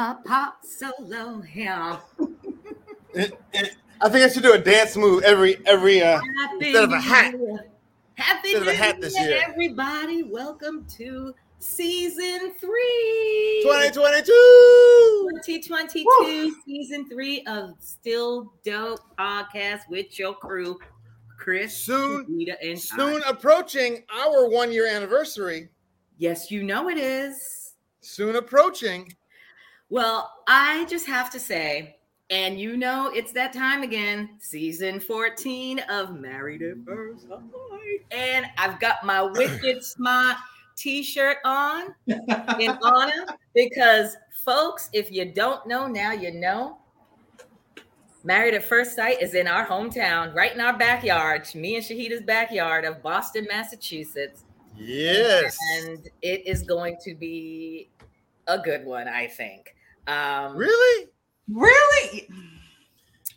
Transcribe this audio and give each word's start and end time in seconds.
my 0.00 0.16
pop 0.24 0.64
solo 0.64 1.42
here. 1.42 1.98
It- 3.12 3.38
it- 3.52 3.76
I 4.00 4.08
think 4.08 4.24
I 4.24 4.28
should 4.30 4.42
do 4.42 4.54
a 4.54 4.58
dance 4.58 4.96
move 4.96 5.22
every 5.24 5.58
every 5.66 6.00
uh 6.00 6.18
Happy 6.38 6.68
Instead 6.68 6.84
of 6.84 6.92
a 6.92 7.00
hat. 7.02 7.34
Happy 8.14 8.52
Instead 8.54 8.62
of 8.62 8.68
a 8.68 8.70
New 8.72 8.76
hat 8.78 8.98
this 9.02 9.20
Year, 9.20 9.42
everybody. 9.46 10.22
Welcome 10.22 10.86
to 10.96 11.34
season 11.58 12.54
three. 12.58 13.60
2022. 13.62 15.28
2022, 15.44 16.56
season 16.64 17.06
three 17.10 17.44
of 17.46 17.74
Still 17.80 18.54
Dope 18.64 19.00
podcast 19.18 19.80
with 19.90 20.18
your 20.18 20.32
crew, 20.34 20.78
Chris, 21.38 21.76
Soon- 21.76 22.24
Rita, 22.26 22.56
and 22.62 22.80
Soon 22.80 23.22
I. 23.22 23.28
approaching 23.28 24.02
our 24.08 24.48
one 24.48 24.72
year 24.72 24.86
anniversary. 24.86 25.68
Yes, 26.16 26.50
you 26.50 26.62
know 26.62 26.88
it 26.88 26.96
is. 26.96 27.74
Soon 28.00 28.36
approaching. 28.36 29.14
Well, 29.90 30.32
I 30.46 30.84
just 30.84 31.04
have 31.06 31.30
to 31.30 31.40
say, 31.40 31.96
and 32.30 32.60
you 32.60 32.76
know 32.76 33.10
it's 33.12 33.32
that 33.32 33.52
time 33.52 33.82
again, 33.82 34.30
season 34.38 35.00
14 35.00 35.80
of 35.90 36.14
Married 36.14 36.62
at 36.62 36.76
First 36.86 37.28
Sight. 37.28 38.06
And 38.12 38.46
I've 38.56 38.78
got 38.78 39.04
my 39.04 39.22
Wicked 39.34 39.82
Smart 39.82 40.36
t-shirt 40.76 41.38
on 41.44 41.92
in 42.06 42.78
honor 42.82 43.26
because 43.52 44.16
folks, 44.44 44.88
if 44.92 45.10
you 45.10 45.32
don't 45.32 45.66
know 45.66 45.88
now, 45.88 46.12
you 46.12 46.32
know. 46.32 46.78
Married 48.22 48.54
at 48.54 48.62
First 48.62 48.94
Sight 48.94 49.20
is 49.20 49.34
in 49.34 49.48
our 49.48 49.66
hometown, 49.66 50.32
right 50.34 50.54
in 50.54 50.60
our 50.60 50.76
backyard, 50.76 51.52
me 51.54 51.76
and 51.76 51.84
Shahidah's 51.84 52.22
backyard 52.22 52.84
of 52.84 53.02
Boston, 53.02 53.46
Massachusetts. 53.48 54.44
Yes. 54.76 55.56
And 55.78 56.08
it 56.22 56.46
is 56.46 56.62
going 56.62 56.98
to 57.02 57.14
be 57.14 57.88
a 58.46 58.58
good 58.58 58.84
one, 58.84 59.08
I 59.08 59.26
think. 59.26 59.74
Um, 60.06 60.56
Really? 60.56 61.08
Really? 61.48 62.28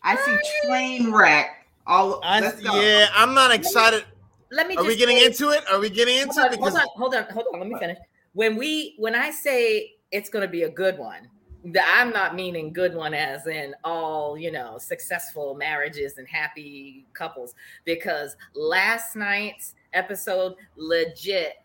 I 0.03 0.16
see 0.17 0.67
train 0.67 1.11
wreck. 1.11 1.67
All 1.88 2.19
I, 2.23 2.53
yeah, 2.61 3.08
I'm 3.14 3.33
not 3.33 3.53
excited. 3.53 4.06
Let 4.52 4.67
me 4.67 4.75
Are 4.75 4.84
we 4.84 4.95
getting 4.95 5.17
into 5.17 5.50
it? 5.50 5.64
Are 5.72 5.80
we 5.80 5.89
getting 5.89 6.17
into 6.17 6.39
hold 6.41 6.53
it? 6.53 6.59
on, 6.59 6.69
hold 6.69 6.78
on, 6.78 6.88
hold 6.95 7.16
on, 7.16 7.23
hold 7.34 7.45
on. 7.53 7.59
Let 7.59 7.69
me 7.69 7.75
finish. 7.80 7.97
When 8.34 8.56
we 8.56 8.95
when 8.97 9.16
I 9.16 9.31
say 9.31 9.94
it's 10.11 10.30
going 10.30 10.44
to 10.45 10.52
be 10.52 10.64
a 10.64 10.69
good 10.69 10.97
one, 10.97 11.28
that 11.66 11.86
I'm 11.97 12.11
not 12.11 12.36
meaning 12.36 12.72
good 12.72 12.94
one 12.94 13.14
as 13.14 13.47
in 13.47 13.73
all 13.84 14.38
you 14.38 14.52
know 14.52 14.78
successful 14.78 15.56
marriages 15.56 16.17
and 16.17 16.28
happy 16.28 17.06
couples. 17.14 17.56
Because 17.84 18.36
last 18.53 19.16
night's 19.16 19.73
episode 19.94 20.56
legit 20.75 21.56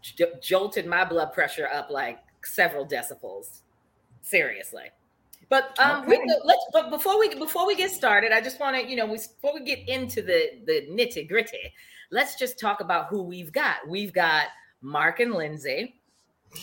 j- 0.00 0.32
jolted 0.40 0.86
my 0.86 1.04
blood 1.04 1.32
pressure 1.32 1.68
up 1.72 1.90
like 1.90 2.18
several 2.44 2.86
decibels. 2.86 3.60
Seriously. 4.22 4.84
But 5.48 5.76
um, 5.80 6.02
Okay. 6.04 6.16
go- 6.16 6.40
let's. 6.44 6.64
But 6.72 6.90
before 6.90 7.18
we 7.18 7.34
before 7.34 7.66
we 7.66 7.74
get 7.74 7.90
started, 7.90 8.30
I 8.32 8.40
just 8.40 8.60
want 8.60 8.76
to 8.76 8.88
you 8.88 8.96
know 8.96 9.06
we, 9.06 9.16
before 9.18 9.54
we 9.54 9.64
get 9.64 9.88
into 9.88 10.22
the 10.22 10.60
the 10.66 10.86
nitty 10.88 11.28
gritty, 11.28 11.72
let's 12.10 12.36
just 12.36 12.58
talk 12.58 12.80
about 12.80 13.06
who 13.08 13.22
we've 13.22 13.52
got. 13.52 13.76
We've 13.88 14.12
got 14.12 14.46
Mark 14.80 15.18
and 15.20 15.34
Lindsay. 15.34 15.96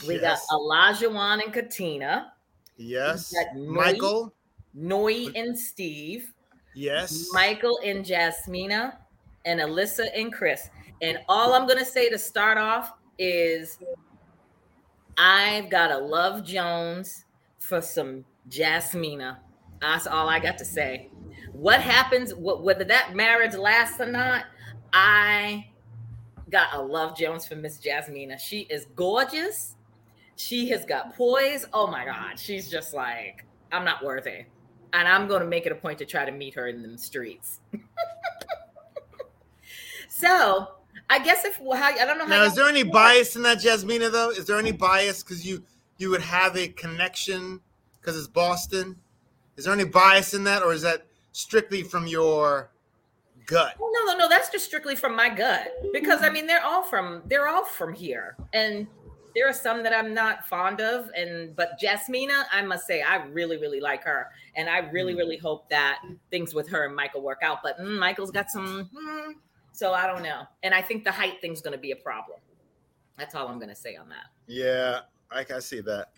We 0.07 0.19
yes. 0.19 0.46
got 0.50 0.57
Olajuwon 0.59 1.44
and 1.44 1.53
Katina, 1.53 2.34
yes. 2.78 3.34
we 3.56 3.62
Noi- 3.62 3.72
Michael. 3.73 4.34
Noi 4.73 5.28
and 5.35 5.57
Steve, 5.57 6.34
Yes. 6.75 7.29
Michael 7.34 7.79
and 7.84 8.06
Jasmina, 8.06 8.96
and 9.46 9.59
Alyssa 9.59 10.06
and 10.16 10.31
Chris. 10.31 10.69
And 11.01 11.17
all 11.28 11.53
I'm 11.53 11.67
gonna 11.67 11.85
say 11.85 12.09
to 12.09 12.17
start 12.17 12.57
off 12.57 12.94
is 13.17 13.79
I've 15.17 15.69
got 15.69 15.88
to 15.88 15.97
love 15.97 16.44
Jones 16.44 17.25
for 17.59 17.81
some 17.81 18.25
Jasmina. 18.50 19.38
That's 19.81 20.07
all 20.07 20.29
I 20.29 20.40
got 20.40 20.57
to 20.59 20.66
say. 20.66 21.09
What 21.51 21.81
happens, 21.81 22.31
wh- 22.31 22.63
whether 22.63 22.84
that 22.85 23.16
marriage 23.16 23.56
lasts 23.56 24.00
or 24.00 24.12
not, 24.12 24.45
I 24.94 25.67
got 26.50 26.73
a 26.73 26.81
love 26.81 27.17
Jones 27.17 27.47
for 27.47 27.56
Miss 27.56 27.78
Jasmina. 27.79 28.40
She 28.40 28.62
is 28.62 28.88
gorgeous. 28.96 29.75
She 30.35 30.69
has 30.69 30.85
got 30.85 31.16
poise. 31.16 31.66
Oh 31.73 31.88
my 31.88 32.06
God. 32.06 32.40
She's 32.40 32.69
just 32.69 32.94
like, 32.94 33.46
I'm 33.72 33.84
not 33.84 34.03
worthy. 34.03 34.46
And 34.94 35.07
I'm 35.07 35.28
going 35.28 35.41
to 35.41 35.47
make 35.47 35.66
it 35.66 35.72
a 35.72 35.75
point 35.75 36.00
to 36.00 36.06
try 36.06 36.25
to 36.25 36.31
meet 36.31 36.53
her 36.56 36.67
in 36.67 36.81
the 36.81 36.97
streets. 36.97 37.59
so 40.09 40.69
I 41.09 41.19
guess 41.19 41.46
if, 41.46 41.59
well, 41.59 41.78
how, 41.78 41.90
I 41.90 42.06
don't 42.06 42.17
know 42.17 42.25
how. 42.25 42.38
Now, 42.38 42.44
is 42.44 42.56
there 42.56 42.67
any 42.67 42.84
bias 42.84 43.35
in 43.35 43.41
that, 43.44 43.57
Jasmina? 43.59 44.12
Though, 44.12 44.31
is 44.31 44.46
there 44.46 44.57
any 44.57 44.72
bias 44.72 45.23
because 45.23 45.46
you 45.46 45.63
you 45.97 46.09
would 46.09 46.22
have 46.22 46.56
a 46.56 46.68
connection 46.68 47.62
because 48.00 48.18
it's 48.18 48.28
Boston? 48.28 48.96
Is 49.56 49.66
there 49.66 49.74
any 49.74 49.85
bias 49.85 50.34
in 50.34 50.44
that, 50.46 50.63
or 50.63 50.74
is 50.74 50.81
that 50.84 51.06
strictly 51.31 51.84
from 51.84 52.08
your 52.08 52.69
gut? 53.46 53.75
Oh, 53.81 53.91
no, 53.94 54.13
no, 54.13 54.18
no. 54.19 54.30
That's 54.30 54.50
just 54.50 54.66
strictly 54.66 54.96
from 54.96 55.16
my 55.16 55.30
gut 55.30 55.72
because 55.91 56.22
I 56.22 56.30
mean 56.30 56.46
they're 56.47 56.63
all 56.63 56.84
from 56.84 57.24
they're 57.25 57.47
all 57.47 57.63
from 57.66 57.94
here, 57.94 58.35
and 58.53 58.88
there 59.35 59.47
are 59.47 59.53
some 59.53 59.84
that 59.84 59.94
I'm 59.94 60.13
not 60.13 60.47
fond 60.47 60.81
of, 60.81 61.09
and 61.16 61.56
but 61.56 61.80
Jasmina, 61.81 62.46
I 62.52 62.62
must 62.64 62.88
say, 62.88 63.02
I 63.03 63.18
really, 63.25 63.58
really 63.58 63.79
like 63.79 64.03
her, 64.03 64.28
and 64.56 64.68
I 64.69 64.79
really, 64.79 65.14
Mm. 65.14 65.18
really 65.18 65.38
hope 65.38 65.69
that 65.69 66.02
things 66.31 66.53
with 66.56 66.68
her 66.69 66.85
and 66.85 66.96
Michael 66.96 67.22
work 67.22 67.40
out. 67.44 67.59
But 67.62 67.79
mm, 67.79 68.00
Michael's 68.00 68.31
got 68.31 68.50
some, 68.50 68.90
mm, 68.96 69.34
so 69.74 69.94
I 69.94 70.08
don't 70.08 70.24
know, 70.24 70.44
and 70.64 70.74
I 70.74 70.81
think 70.81 71.03
the 71.03 71.12
height 71.12 71.40
thing's 71.40 71.62
going 71.62 71.74
to 71.74 71.78
be 71.79 71.91
a 71.91 71.96
problem. 71.96 72.40
That's 73.18 73.35
all 73.35 73.47
I'm 73.47 73.58
going 73.59 73.69
to 73.69 73.75
say 73.75 73.96
on 73.96 74.09
that. 74.09 74.25
Yeah, 74.47 75.02
I 75.32 75.44
can 75.44 75.62
see 75.62 75.82
that. 75.82 76.12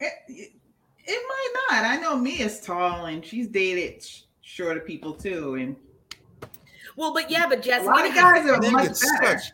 It, 0.00 0.12
it, 0.28 0.52
it 1.04 1.22
might 1.28 1.52
not. 1.70 1.84
I 1.84 1.96
know 1.96 2.16
Mia's 2.16 2.60
tall 2.60 3.06
and 3.06 3.24
she's 3.24 3.48
dated 3.48 4.02
sh- 4.02 4.22
shorter 4.40 4.80
people 4.80 5.12
too. 5.12 5.54
And 5.54 5.76
Well, 6.96 7.12
but 7.12 7.30
yeah, 7.30 7.48
but 7.48 7.66
a 7.66 7.82
lot 7.82 8.06
of 8.06 8.14
guys 8.14 8.48
are 8.48 8.58
much 8.70 8.88
get 8.88 9.00
better. 9.20 9.38
such 9.38 9.52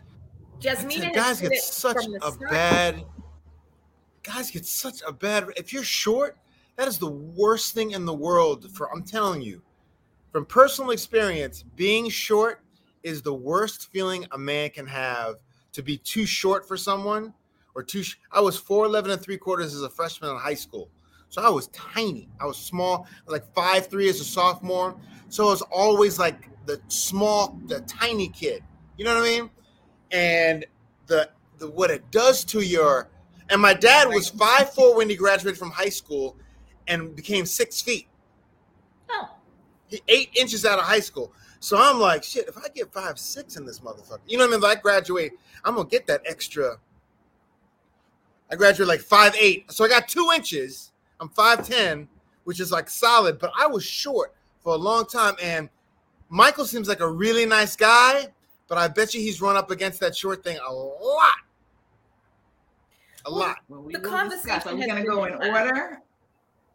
Jasmina, 0.60 1.14
has 1.14 1.40
guys 1.40 1.40
get 1.40 1.62
such 1.62 1.96
a 1.96 2.32
start. 2.32 2.50
bad 2.50 3.04
guys 4.24 4.50
get 4.50 4.66
such 4.66 5.00
a 5.06 5.12
bad 5.12 5.46
if 5.56 5.72
you're 5.72 5.84
short 5.84 6.36
that 6.76 6.88
is 6.88 6.98
the 6.98 7.08
worst 7.10 7.74
thing 7.74 7.92
in 7.92 8.04
the 8.04 8.12
world 8.12 8.70
for 8.72 8.92
i'm 8.92 9.02
telling 9.02 9.40
you 9.40 9.62
from 10.32 10.44
personal 10.44 10.90
experience 10.90 11.64
being 11.76 12.10
short 12.10 12.62
is 13.04 13.22
the 13.22 13.32
worst 13.32 13.90
feeling 13.90 14.26
a 14.32 14.38
man 14.38 14.68
can 14.70 14.86
have 14.86 15.36
to 15.72 15.82
be 15.82 15.96
too 15.96 16.26
short 16.26 16.66
for 16.66 16.76
someone 16.76 17.32
or 17.74 17.82
two. 17.82 18.02
sh- 18.02 18.16
i 18.32 18.40
was 18.40 18.56
411 18.56 19.10
and 19.10 19.20
three 19.22 19.38
quarters 19.38 19.74
as 19.74 19.82
a 19.82 19.90
freshman 19.90 20.30
in 20.30 20.36
high 20.36 20.54
school. 20.54 20.88
So 21.28 21.42
i 21.42 21.48
was 21.48 21.68
tiny. 21.68 22.28
I 22.40 22.46
was 22.46 22.56
small 22.56 23.06
I 23.26 23.30
was 23.30 23.32
like 23.40 23.54
five 23.54 23.88
three 23.88 24.08
as 24.08 24.20
a 24.20 24.24
sophomore. 24.24 24.96
So 25.28 25.46
I 25.46 25.50
was 25.50 25.62
always 25.62 26.18
like 26.18 26.48
the 26.66 26.80
small 26.88 27.58
the 27.66 27.80
tiny 27.82 28.28
kid. 28.28 28.62
You 28.96 29.04
know 29.04 29.14
what 29.14 29.24
i 29.24 29.30
mean? 29.40 29.50
And 30.10 30.64
the, 31.06 31.30
the 31.58 31.68
what 31.70 31.90
it 31.90 32.10
does 32.10 32.44
to 32.46 32.60
your 32.60 33.08
and 33.50 33.60
my 33.60 33.74
dad 33.74 34.08
was 34.08 34.28
five 34.28 34.72
four 34.72 34.96
when 34.96 35.08
he 35.08 35.16
graduated 35.16 35.58
from 35.58 35.70
high 35.70 35.88
school 35.88 36.36
and 36.86 37.14
became 37.14 37.46
six 37.46 37.80
feet. 37.80 38.08
Oh, 39.10 39.28
he 39.88 40.00
eight 40.08 40.30
inches 40.38 40.64
out 40.64 40.78
of 40.78 40.84
high 40.84 41.00
school. 41.00 41.32
So 41.60 41.76
i'm 41.76 41.98
like 41.98 42.22
shit 42.24 42.48
if 42.48 42.56
i 42.56 42.68
get 42.74 42.92
five 42.92 43.18
six 43.18 43.56
in 43.56 43.66
this 43.66 43.80
motherfucker 43.80 44.20
you 44.26 44.38
know 44.38 44.44
what 44.44 44.54
i 44.54 44.56
mean? 44.58 44.70
If 44.70 44.78
i 44.78 44.80
graduate 44.80 45.32
i'm 45.64 45.74
gonna 45.74 45.88
get 45.88 46.06
that 46.06 46.22
extra 46.24 46.78
i 48.50 48.56
graduated 48.56 48.88
like 48.88 49.00
five 49.00 49.34
eight 49.38 49.70
so 49.70 49.84
i 49.84 49.88
got 49.88 50.08
two 50.08 50.30
inches 50.34 50.92
i'm 51.20 51.28
five 51.30 51.66
ten 51.66 52.08
which 52.44 52.60
is 52.60 52.70
like 52.72 52.88
solid 52.88 53.38
but 53.38 53.50
i 53.58 53.66
was 53.66 53.84
short 53.84 54.34
for 54.62 54.74
a 54.74 54.76
long 54.78 55.04
time 55.06 55.34
and 55.42 55.68
michael 56.28 56.64
seems 56.64 56.88
like 56.88 57.00
a 57.00 57.08
really 57.08 57.44
nice 57.46 57.76
guy 57.76 58.26
but 58.68 58.76
I 58.76 58.86
bet 58.86 59.14
you 59.14 59.20
he's 59.22 59.40
run 59.40 59.56
up 59.56 59.70
against 59.70 59.98
that 60.00 60.14
short 60.14 60.44
thing 60.44 60.58
a 60.68 60.70
lot. 60.70 61.32
A 63.24 63.30
Well, 63.30 63.38
lot. 63.40 63.56
Well, 63.70 63.80
we 63.82 63.94
The 63.94 63.98
will 64.00 64.28
discuss. 64.28 64.62
conversation 64.64 64.68
Are 64.68 64.74
we 64.74 64.80
has 64.82 64.90
going 64.90 65.04
to 65.04 65.08
go 65.10 65.24
in 65.24 65.32
had. 65.54 65.70
order 65.72 66.02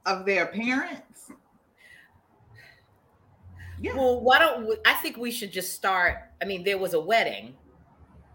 of 0.08 0.26
their 0.26 0.48
parents? 0.48 1.30
Yeah. 3.80 3.96
Well, 3.96 4.22
why 4.22 4.40
don't 4.40 4.68
we, 4.68 4.78
I 4.88 4.94
think 4.96 5.18
we 5.18 5.30
should 5.30 5.52
just 5.52 5.74
start? 5.74 6.16
I 6.42 6.46
mean, 6.46 6.64
there 6.64 6.80
was 6.80 6.96
a 6.96 7.00
wedding. 7.00 7.54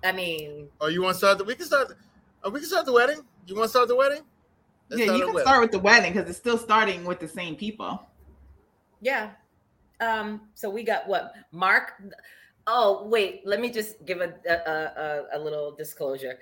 I 0.04 0.12
mean, 0.12 0.68
Oh, 0.80 0.86
you 0.86 1.02
want 1.02 1.14
to 1.14 1.18
start? 1.18 1.38
The, 1.38 1.44
we 1.44 1.56
can 1.56 1.66
start. 1.66 1.96
Oh, 2.48 2.50
we 2.50 2.60
can 2.60 2.68
start 2.70 2.86
the 2.86 2.94
wedding. 2.94 3.20
You 3.46 3.56
want 3.56 3.66
to 3.66 3.68
start 3.68 3.88
the 3.88 3.94
wedding? 3.94 4.22
Let's 4.88 5.00
yeah, 5.00 5.04
start 5.08 5.18
you 5.18 5.24
can 5.26 5.34
wedding. 5.34 5.46
start 5.46 5.60
with 5.60 5.70
the 5.70 5.78
wedding 5.80 6.14
because 6.14 6.30
it's 6.30 6.38
still 6.38 6.56
starting 6.56 7.04
with 7.04 7.20
the 7.20 7.28
same 7.28 7.54
people. 7.54 8.02
yeah. 9.02 9.32
Um, 10.00 10.42
so 10.54 10.70
we 10.70 10.82
got 10.82 11.06
what 11.06 11.34
Mark. 11.52 11.92
Oh, 12.66 13.06
wait, 13.06 13.42
let 13.44 13.60
me 13.60 13.68
just 13.68 14.02
give 14.06 14.22
a 14.22 14.32
a, 14.48 14.54
a, 14.54 15.24
a 15.34 15.38
little 15.38 15.72
disclosure. 15.72 16.38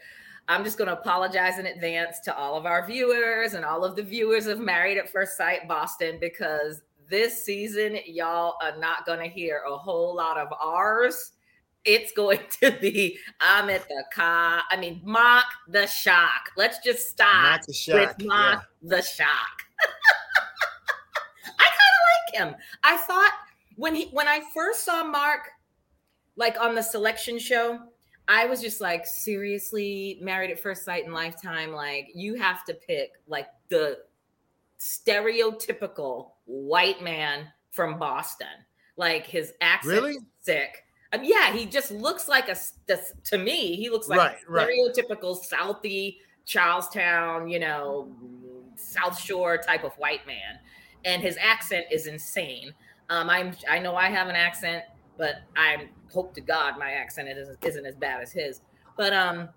I'm 0.47 0.62
just 0.62 0.79
going 0.79 0.87
to 0.87 0.97
apologize 0.97 1.58
in 1.58 1.67
advance 1.67 2.20
to 2.20 2.37
all 2.37 2.55
of 2.55 2.67
our 2.67 2.87
viewers 2.87 3.55
and 3.55 3.64
all 3.64 3.85
of 3.85 3.97
the 3.97 4.02
viewers 4.05 4.47
of 4.47 4.61
Married 4.61 4.99
at 4.99 5.11
First 5.11 5.37
Sight 5.37 5.67
Boston 5.67 6.19
because 6.20 6.82
this 7.09 7.43
season, 7.44 7.99
y'all 8.06 8.55
are 8.62 8.79
not 8.79 9.06
going 9.06 9.19
to 9.19 9.29
hear 9.29 9.62
a 9.69 9.76
whole 9.76 10.14
lot 10.14 10.38
of 10.38 10.52
ours 10.61 11.32
it's 11.87 12.12
going 12.12 12.41
to 12.61 12.73
be 12.73 13.19
I'm 13.41 13.71
at 13.71 13.88
the 13.88 14.05
car. 14.12 14.62
I 14.71 14.77
mean, 14.77 15.00
mock 15.05 15.47
the 15.69 15.87
shock. 15.87 16.50
Let's 16.56 16.79
just 16.85 17.09
stop 17.09 17.43
Mock 17.43 17.67
the 17.67 17.73
shock, 17.73 18.19
with 18.19 18.27
mock 18.27 18.67
the 18.83 19.03
shock. 19.03 19.62
I 21.59 21.65
kind 21.65 22.44
of 22.44 22.49
like 22.49 22.55
him. 22.55 22.61
I 22.83 22.97
thought 22.99 23.33
when 23.77 23.94
he 23.94 24.06
when 24.12 24.29
I 24.29 24.41
first 24.53 24.85
saw 24.85 25.05
Mark, 25.05 25.49
like 26.37 26.61
on 26.61 26.75
the 26.75 26.83
selection 26.83 27.38
show, 27.38 27.79
I 28.29 28.47
was 28.47 28.61
just 28.61 28.81
like, 28.81 29.06
seriously, 29.06 30.19
married 30.21 30.50
at 30.50 30.59
first 30.59 30.85
sight 30.85 31.05
in 31.05 31.12
lifetime. 31.12 31.73
Like, 31.73 32.09
you 32.15 32.35
have 32.35 32.65
to 32.65 32.75
pick 32.75 33.12
like 33.29 33.47
the 33.69 33.99
stereotypical 34.81 36.31
white 36.44 37.03
man 37.03 37.47
from 37.71 37.99
Boston. 37.99 38.49
Like 38.97 39.27
his 39.27 39.53
accent 39.61 39.94
Really? 39.94 40.12
is 40.12 40.23
sick. 41.16 41.20
Um, 41.20 41.24
yeah, 41.24 41.52
he 41.52 41.66
just 41.66 41.90
looks 41.90 42.28
like 42.28 42.48
a 42.48 42.56
to 43.24 43.38
me. 43.38 43.76
He 43.76 43.90
looks 43.90 44.08
like 44.08 44.18
Right, 44.18 44.36
a 44.48 44.50
right. 44.52 44.68
stereotypical 44.68 45.36
Southie 45.44 46.18
Charlestown, 46.44 47.48
you 47.48 47.58
know, 47.58 48.12
South 48.76 49.18
Shore 49.18 49.58
type 49.58 49.84
of 49.84 49.92
white 49.94 50.26
man, 50.26 50.58
and 51.04 51.22
his 51.22 51.36
accent 51.40 51.86
is 51.90 52.06
insane. 52.06 52.72
Um, 53.08 53.30
I'm 53.30 53.52
I 53.68 53.78
know 53.78 53.94
I 53.96 54.08
have 54.08 54.28
an 54.28 54.36
accent, 54.36 54.84
but 55.16 55.36
I 55.56 55.88
hope 56.12 56.34
to 56.34 56.40
God 56.40 56.78
my 56.78 56.92
accent 56.92 57.28
isn't, 57.28 57.58
isn't 57.64 57.86
as 57.86 57.96
bad 57.96 58.22
as 58.22 58.32
his. 58.32 58.60
But 58.96 59.12
um, 59.12 59.48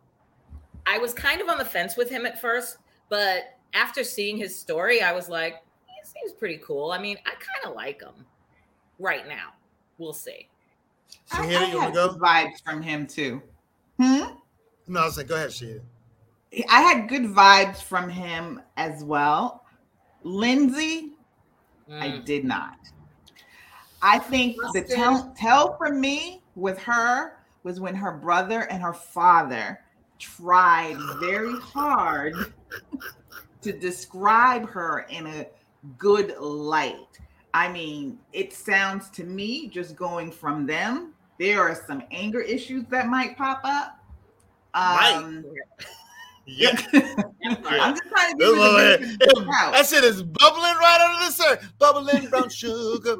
I 0.86 0.98
was 0.98 1.14
kind 1.14 1.42
of 1.42 1.50
on 1.50 1.58
the 1.58 1.66
fence 1.66 1.96
with 1.96 2.10
him 2.10 2.26
at 2.26 2.40
first, 2.42 2.78
but 3.10 3.58
after 3.74 4.04
seeing 4.04 4.38
his 4.38 4.58
story, 4.58 5.02
I 5.02 5.12
was 5.12 5.30
like, 5.30 5.64
he 5.86 6.08
seems 6.08 6.34
pretty 6.34 6.60
cool. 6.64 6.92
I 6.92 7.00
mean, 7.00 7.18
I 7.26 7.32
kind 7.32 7.66
of 7.66 7.76
like 7.76 8.02
him 8.02 8.26
right 8.98 9.28
now. 9.28 9.54
We'll 9.98 10.14
see. 10.14 10.48
I, 11.32 11.42
I 11.42 11.46
Shahidah, 11.46 11.70
you 11.72 11.78
want 11.78 11.94
to 11.94 11.94
go? 11.94 12.16
vibes 12.18 12.64
from 12.64 12.82
him 12.82 13.08
too. 13.08 13.42
Hmm? 14.00 14.34
No, 14.88 15.02
I 15.02 15.06
was 15.06 15.18
like, 15.18 15.28
go 15.28 15.36
ahead, 15.36 15.50
Shahidah. 15.50 15.82
I 16.70 16.82
had 16.82 17.08
good 17.10 17.24
vibes 17.24 17.82
from 17.82 18.10
him 18.10 18.62
as 18.78 19.04
well. 19.04 19.64
Lindsay, 20.24 21.12
I 21.90 22.08
Mm. 22.08 22.26
did 22.26 22.46
not. 22.46 22.76
I 24.02 24.18
think 24.20 24.56
the 24.74 24.82
tell, 24.82 25.34
tell 25.38 25.78
for 25.78 25.94
me 25.94 26.44
with 26.56 26.80
her 26.80 27.34
was 27.64 27.80
when 27.80 27.96
her 27.96 28.18
brother 28.18 28.62
and 28.72 28.82
her 28.82 28.94
father 28.94 29.80
tried 30.20 30.98
very 31.20 31.56
hard 31.60 32.34
to 33.62 33.72
describe 33.78 34.68
her 34.70 35.06
in 35.10 35.28
a 35.28 35.48
good 35.98 36.38
light. 36.40 37.09
I 37.54 37.72
mean, 37.72 38.20
it 38.34 38.54
sounds 38.54 39.10
to 39.12 39.24
me 39.24 39.68
just 39.70 39.96
going 39.96 40.32
from 40.32 40.66
them, 40.66 41.14
there 41.40 41.62
are 41.62 41.76
some 41.88 42.04
anger 42.12 42.42
issues 42.42 42.86
that 42.90 43.08
might 43.08 43.38
pop 43.38 43.62
up. 43.64 43.98
Might. 44.74 45.14
Um, 45.16 45.46
Yeah. 46.46 46.72
I'm 46.94 47.96
just 47.96 48.10
trying 48.10 48.32
to 48.32 48.38
be 48.38 48.44
It- 48.44 48.48
you 48.48 48.56
the 48.56 48.98
benefit 49.00 49.38
of 49.38 49.46
the 49.46 49.52
doubt. 49.52 49.74
That 49.74 49.86
shit 49.86 50.04
is 50.04 50.24
bubbling 50.24 50.76
right 50.76 51.00
under 51.10 51.26
the 51.26 51.32
surface. 51.32 51.68
Bubbling 51.78 52.28
brown 52.30 52.50
sugar. 52.50 53.18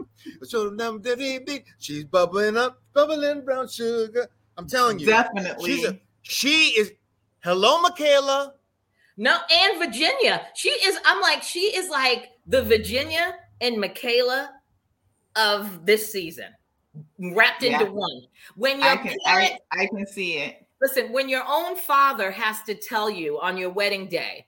Show 0.50 0.70
them 0.72 1.02
the 1.02 1.16
beat, 1.16 1.46
beat. 1.46 1.64
She's 1.80 2.06
bubbling 2.06 2.58
up, 2.58 2.82
bubbling 2.94 3.46
brown 3.46 3.68
sugar. 3.70 4.28
I'm 4.58 4.68
telling 4.68 5.00
you, 5.00 5.06
Definitely. 5.06 5.70
she's 5.76 5.86
a 5.86 6.00
she 6.22 6.70
is. 6.78 6.92
Hello, 7.42 7.82
Michaela. 7.82 8.54
No, 9.16 9.38
and 9.54 9.80
Virginia. 9.80 10.48
She 10.56 10.70
is, 10.70 10.98
I'm 11.06 11.22
like, 11.22 11.42
she 11.44 11.60
is 11.76 11.90
like 11.90 12.30
the 12.48 12.64
Virginia 12.64 13.36
and 13.62 13.80
Michaela 13.80 14.52
of 15.36 15.86
this 15.86 16.12
season, 16.12 16.48
wrapped 17.20 17.64
into 17.64 17.86
one. 17.86 18.22
When 18.56 18.80
your 18.80 18.90
I 18.90 18.98
can 18.98 19.16
parent, 19.26 19.54
I, 19.72 19.84
I 19.84 19.88
can 19.88 20.08
see 20.08 20.38
it. 20.38 20.66
listen, 20.82 21.12
when 21.12 21.30
your 21.30 21.44
own 21.48 21.76
father 21.76 22.32
has 22.32 22.62
to 22.64 22.76
tell 22.76 23.10
you 23.10 23.40
on 23.40 23.58
your 23.58 23.70
wedding 23.70 24.08
day, 24.08 24.46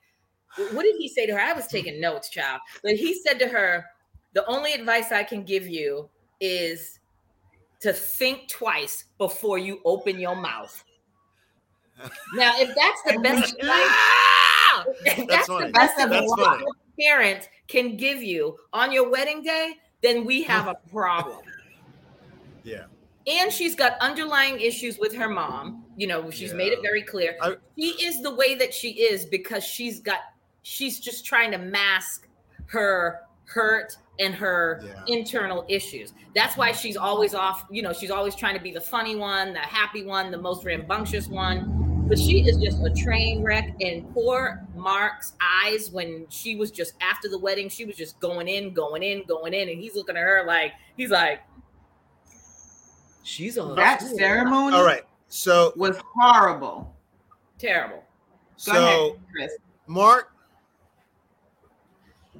what 0.71 0.83
did 0.83 0.95
he 0.97 1.07
say 1.07 1.25
to 1.25 1.33
her? 1.33 1.39
I 1.39 1.53
was 1.53 1.67
taking 1.67 2.01
notes, 2.01 2.29
child. 2.29 2.59
But 2.83 2.93
he 2.93 3.19
said 3.21 3.39
to 3.39 3.47
her, 3.47 3.85
the 4.33 4.45
only 4.47 4.73
advice 4.73 5.11
I 5.11 5.23
can 5.23 5.43
give 5.43 5.67
you 5.67 6.09
is 6.39 6.99
to 7.81 7.93
think 7.93 8.47
twice 8.47 9.05
before 9.17 9.57
you 9.57 9.79
open 9.85 10.19
your 10.19 10.35
mouth. 10.35 10.83
Now, 12.33 12.53
if 12.55 12.73
that's 12.75 13.01
the 13.03 13.21
best 13.21 13.53
advice! 13.53 13.89
That's 15.05 15.27
that's, 15.27 15.47
the 15.47 15.69
best 15.71 15.97
That's 15.97 16.03
advice 16.03 16.29
funny. 16.35 16.65
Parent 16.99 17.49
can 17.67 17.97
give 17.97 18.21
you 18.23 18.57
on 18.73 18.91
your 18.91 19.09
wedding 19.09 19.43
day, 19.43 19.73
then 20.01 20.25
we 20.25 20.43
have 20.43 20.67
a 20.67 20.75
problem. 20.91 21.39
Yeah. 22.63 22.83
And 23.27 23.51
she's 23.51 23.73
got 23.75 23.97
underlying 24.01 24.59
issues 24.59 24.99
with 24.99 25.15
her 25.15 25.27
mom. 25.29 25.83
You 25.97 26.05
know, 26.07 26.29
she's 26.29 26.53
made 26.53 26.71
it 26.73 26.79
very 26.83 27.01
clear. 27.01 27.35
I- 27.41 27.55
she 27.77 27.89
is 28.03 28.21
the 28.21 28.33
way 28.35 28.53
that 28.55 28.71
she 28.73 28.89
is 28.89 29.25
because 29.25 29.63
she's 29.63 29.99
got, 29.99 30.19
she's 30.61 30.99
just 30.99 31.25
trying 31.25 31.51
to 31.51 31.57
mask 31.57 32.27
her 32.67 33.21
hurt 33.45 33.97
and 34.19 34.33
her 34.35 34.83
Yeah. 34.85 35.03
internal 35.07 35.65
issues. 35.67 36.13
That's 36.35 36.55
why 36.55 36.71
she's 36.71 36.97
always 36.97 37.33
off, 37.33 37.65
you 37.71 37.81
know, 37.81 37.93
she's 37.93 38.11
always 38.11 38.35
trying 38.35 38.55
to 38.55 38.61
be 38.61 38.71
the 38.71 38.81
funny 38.81 39.15
one, 39.15 39.53
the 39.53 39.59
happy 39.59 40.03
one, 40.03 40.29
the 40.31 40.37
most 40.37 40.63
rambunctious 40.63 41.27
one. 41.27 42.05
But 42.07 42.19
she 42.19 42.47
is 42.47 42.57
just 42.57 42.83
a 42.83 42.89
train 42.91 43.41
wreck. 43.43 43.73
And 43.81 44.11
poor 44.13 44.67
Mark's 44.81 45.33
eyes 45.41 45.91
when 45.91 46.25
she 46.29 46.55
was 46.55 46.71
just 46.71 46.93
after 47.01 47.29
the 47.29 47.37
wedding, 47.37 47.69
she 47.69 47.85
was 47.85 47.95
just 47.95 48.19
going 48.19 48.47
in, 48.47 48.73
going 48.73 49.03
in, 49.03 49.23
going 49.27 49.53
in. 49.53 49.69
And 49.69 49.79
he's 49.79 49.95
looking 49.95 50.17
at 50.17 50.23
her 50.23 50.43
like, 50.45 50.73
he's 50.97 51.11
like, 51.11 51.41
she's 53.23 53.57
a 53.57 53.63
That 53.75 54.01
fool." 54.01 54.17
ceremony 54.17 54.75
All 54.75 54.85
right. 54.85 55.03
So 55.27 55.73
was 55.75 55.97
horrible. 56.15 56.93
Terrible. 57.57 58.03
Go 58.65 58.73
so 58.73 58.73
ahead, 58.73 59.19
Chris. 59.31 59.51
Mark, 59.87 60.33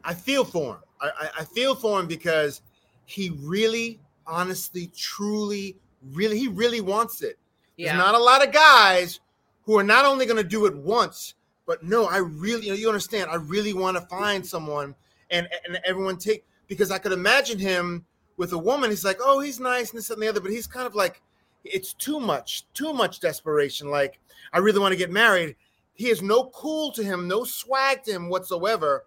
I 0.03 0.13
feel 0.13 0.43
for 0.43 0.75
him. 0.75 0.81
I, 0.99 1.09
I, 1.19 1.29
I 1.39 1.43
feel 1.45 1.75
for 1.75 1.99
him 1.99 2.07
because 2.07 2.61
he 3.05 3.29
really, 3.41 3.99
honestly, 4.27 4.91
truly, 4.95 5.77
really, 6.11 6.37
he 6.37 6.47
really 6.47 6.81
wants 6.81 7.21
it. 7.21 7.37
Yeah. 7.77 7.93
There's 7.93 8.05
not 8.05 8.15
a 8.15 8.23
lot 8.23 8.45
of 8.45 8.53
guys 8.53 9.19
who 9.63 9.77
are 9.77 9.83
not 9.83 10.05
only 10.05 10.25
going 10.25 10.41
to 10.41 10.47
do 10.47 10.65
it 10.65 10.75
once, 10.75 11.35
but 11.71 11.83
no, 11.83 12.03
I 12.03 12.17
really, 12.17 12.65
you, 12.65 12.71
know, 12.73 12.77
you 12.77 12.89
understand, 12.89 13.29
I 13.31 13.35
really 13.35 13.71
want 13.71 13.95
to 13.95 14.01
find 14.07 14.45
someone 14.45 14.93
and, 15.29 15.47
and 15.65 15.79
everyone 15.85 16.17
take, 16.17 16.43
because 16.67 16.91
I 16.91 16.97
could 16.97 17.13
imagine 17.13 17.59
him 17.59 18.03
with 18.35 18.51
a 18.51 18.57
woman. 18.57 18.89
He's 18.89 19.05
like, 19.05 19.19
oh, 19.21 19.39
he's 19.39 19.57
nice 19.57 19.91
and 19.91 19.97
this 19.97 20.09
and 20.09 20.21
the 20.21 20.27
other, 20.27 20.41
but 20.41 20.51
he's 20.51 20.67
kind 20.67 20.85
of 20.85 20.95
like, 20.95 21.21
it's 21.63 21.93
too 21.93 22.19
much, 22.19 22.65
too 22.73 22.91
much 22.91 23.21
desperation. 23.21 23.89
Like, 23.89 24.19
I 24.51 24.57
really 24.57 24.81
want 24.81 24.91
to 24.91 24.97
get 24.97 25.11
married. 25.11 25.55
He 25.93 26.09
has 26.09 26.21
no 26.21 26.51
cool 26.53 26.91
to 26.91 27.05
him, 27.05 27.29
no 27.29 27.45
swag 27.45 28.03
to 28.03 28.11
him 28.11 28.27
whatsoever. 28.27 29.05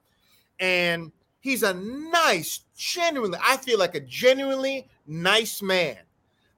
And 0.58 1.12
he's 1.40 1.62
a 1.62 1.74
nice, 1.74 2.60
genuinely, 2.74 3.38
I 3.42 3.58
feel 3.58 3.78
like 3.78 3.94
a 3.94 4.00
genuinely 4.00 4.88
nice 5.06 5.60
man 5.60 5.98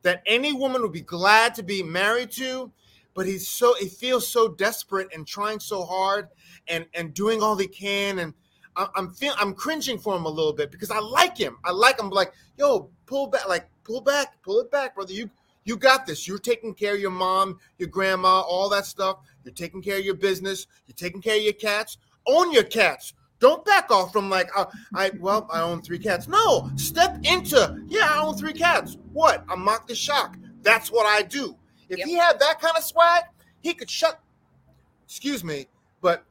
that 0.02 0.22
any 0.24 0.52
woman 0.52 0.82
would 0.82 0.92
be 0.92 1.00
glad 1.00 1.56
to 1.56 1.64
be 1.64 1.82
married 1.82 2.30
to. 2.30 2.70
But 3.16 3.26
he's 3.26 3.48
so, 3.48 3.74
he 3.80 3.88
feels 3.88 4.28
so 4.28 4.46
desperate 4.46 5.08
and 5.14 5.26
trying 5.26 5.58
so 5.58 5.84
hard 5.84 6.28
and, 6.68 6.84
and 6.94 7.14
doing 7.14 7.42
all 7.42 7.56
he 7.56 7.66
can. 7.66 8.18
And 8.18 8.34
I- 8.76 8.88
I'm 8.94 9.10
feel, 9.10 9.34
I'm 9.38 9.54
cringing 9.54 9.98
for 9.98 10.14
him 10.14 10.26
a 10.26 10.28
little 10.28 10.52
bit 10.52 10.70
because 10.70 10.90
I 10.90 10.98
like 11.00 11.36
him. 11.36 11.56
I 11.64 11.70
like 11.72 11.98
him. 11.98 12.10
Like, 12.10 12.32
yo, 12.58 12.90
pull 13.06 13.26
back, 13.28 13.48
like, 13.48 13.68
pull 13.84 14.02
back, 14.02 14.40
pull 14.42 14.60
it 14.60 14.70
back, 14.70 14.94
brother. 14.94 15.14
You, 15.14 15.30
you 15.64 15.76
got 15.78 16.06
this. 16.06 16.28
You're 16.28 16.38
taking 16.38 16.74
care 16.74 16.94
of 16.94 17.00
your 17.00 17.10
mom, 17.10 17.58
your 17.78 17.88
grandma, 17.88 18.40
all 18.42 18.68
that 18.68 18.84
stuff. 18.84 19.16
You're 19.44 19.54
taking 19.54 19.80
care 19.80 19.98
of 19.98 20.04
your 20.04 20.14
business. 20.14 20.66
You're 20.86 20.94
taking 20.94 21.22
care 21.22 21.36
of 21.36 21.42
your 21.42 21.54
cats. 21.54 21.96
Own 22.26 22.52
your 22.52 22.64
cats. 22.64 23.14
Don't 23.38 23.64
back 23.64 23.90
off 23.90 24.12
from 24.12 24.28
like, 24.30 24.50
uh, 24.56 24.66
I 24.94 25.10
well, 25.20 25.48
I 25.50 25.60
own 25.60 25.80
three 25.82 25.98
cats. 25.98 26.28
No, 26.28 26.70
step 26.76 27.18
into, 27.22 27.82
yeah, 27.86 28.08
I 28.10 28.22
own 28.22 28.36
three 28.36 28.52
cats. 28.52 28.96
What? 29.12 29.44
I'm 29.48 29.62
mock 29.62 29.86
the 29.86 29.94
shock. 29.94 30.36
That's 30.62 30.90
what 30.90 31.06
I 31.06 31.22
do. 31.22 31.56
If 31.88 31.98
Yep. 31.98 32.06
he 32.08 32.14
had 32.14 32.40
that 32.40 32.60
kind 32.60 32.76
of 32.76 32.82
swag, 32.84 33.24
he 33.60 33.74
could 33.74 33.90
shut. 33.90 34.20
Excuse 35.04 35.44
me, 35.44 35.66
but 36.00 36.24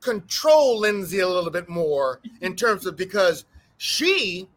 control 0.00 0.78
Lindsay 0.78 1.20
a 1.20 1.28
little 1.28 1.50
bit 1.50 1.68
more 1.68 2.20
in 2.40 2.54
terms 2.56 2.86
of 2.86 2.96
because 2.96 3.44
she 3.78 4.48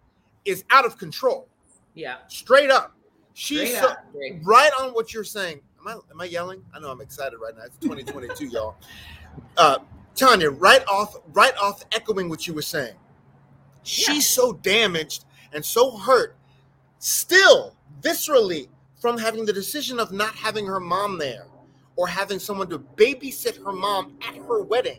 is 0.45 0.63
out 0.69 0.85
of 0.85 0.97
control, 0.97 1.47
Yeah. 1.95 2.17
straight 2.27 2.69
up. 2.69 2.95
She's 3.33 3.69
Straight 3.75 3.81
so, 3.81 3.89
up. 3.89 4.05
Right 4.43 4.71
on 4.79 4.91
what 4.93 5.13
you're 5.13 5.23
saying. 5.25 5.61
Am 5.81 5.87
I 5.87 5.91
am 6.11 6.21
I 6.21 6.25
yelling? 6.25 6.63
I 6.73 6.79
know 6.79 6.89
I'm 6.89 7.01
excited 7.01 7.37
right 7.37 7.55
now. 7.55 7.63
It's 7.63 7.77
2022, 7.77 8.47
y'all. 8.47 8.75
Uh, 9.57 9.79
Tanya, 10.15 10.49
right 10.49 10.85
off, 10.87 11.17
right 11.33 11.55
off, 11.57 11.83
echoing 11.91 12.29
what 12.29 12.47
you 12.47 12.53
were 12.53 12.61
saying. 12.61 12.95
She's 13.83 14.29
so 14.29 14.53
damaged 14.53 15.25
and 15.51 15.63
so 15.65 15.97
hurt, 15.97 16.37
still 16.99 17.75
viscerally 18.01 18.69
from 19.05 19.19
having 19.19 19.45
the 19.45 19.53
decision 19.53 19.99
of 19.99 20.11
not 20.11 20.33
having 20.33 20.65
her 20.65 20.79
mom 20.79 21.19
there 21.19 21.45
or 21.95 22.07
having 22.07 22.39
someone 22.39 22.67
to 22.67 22.79
babysit 22.79 23.63
her 23.63 23.71
mom 23.71 24.17
at 24.27 24.35
her 24.35 24.63
wedding. 24.63 24.97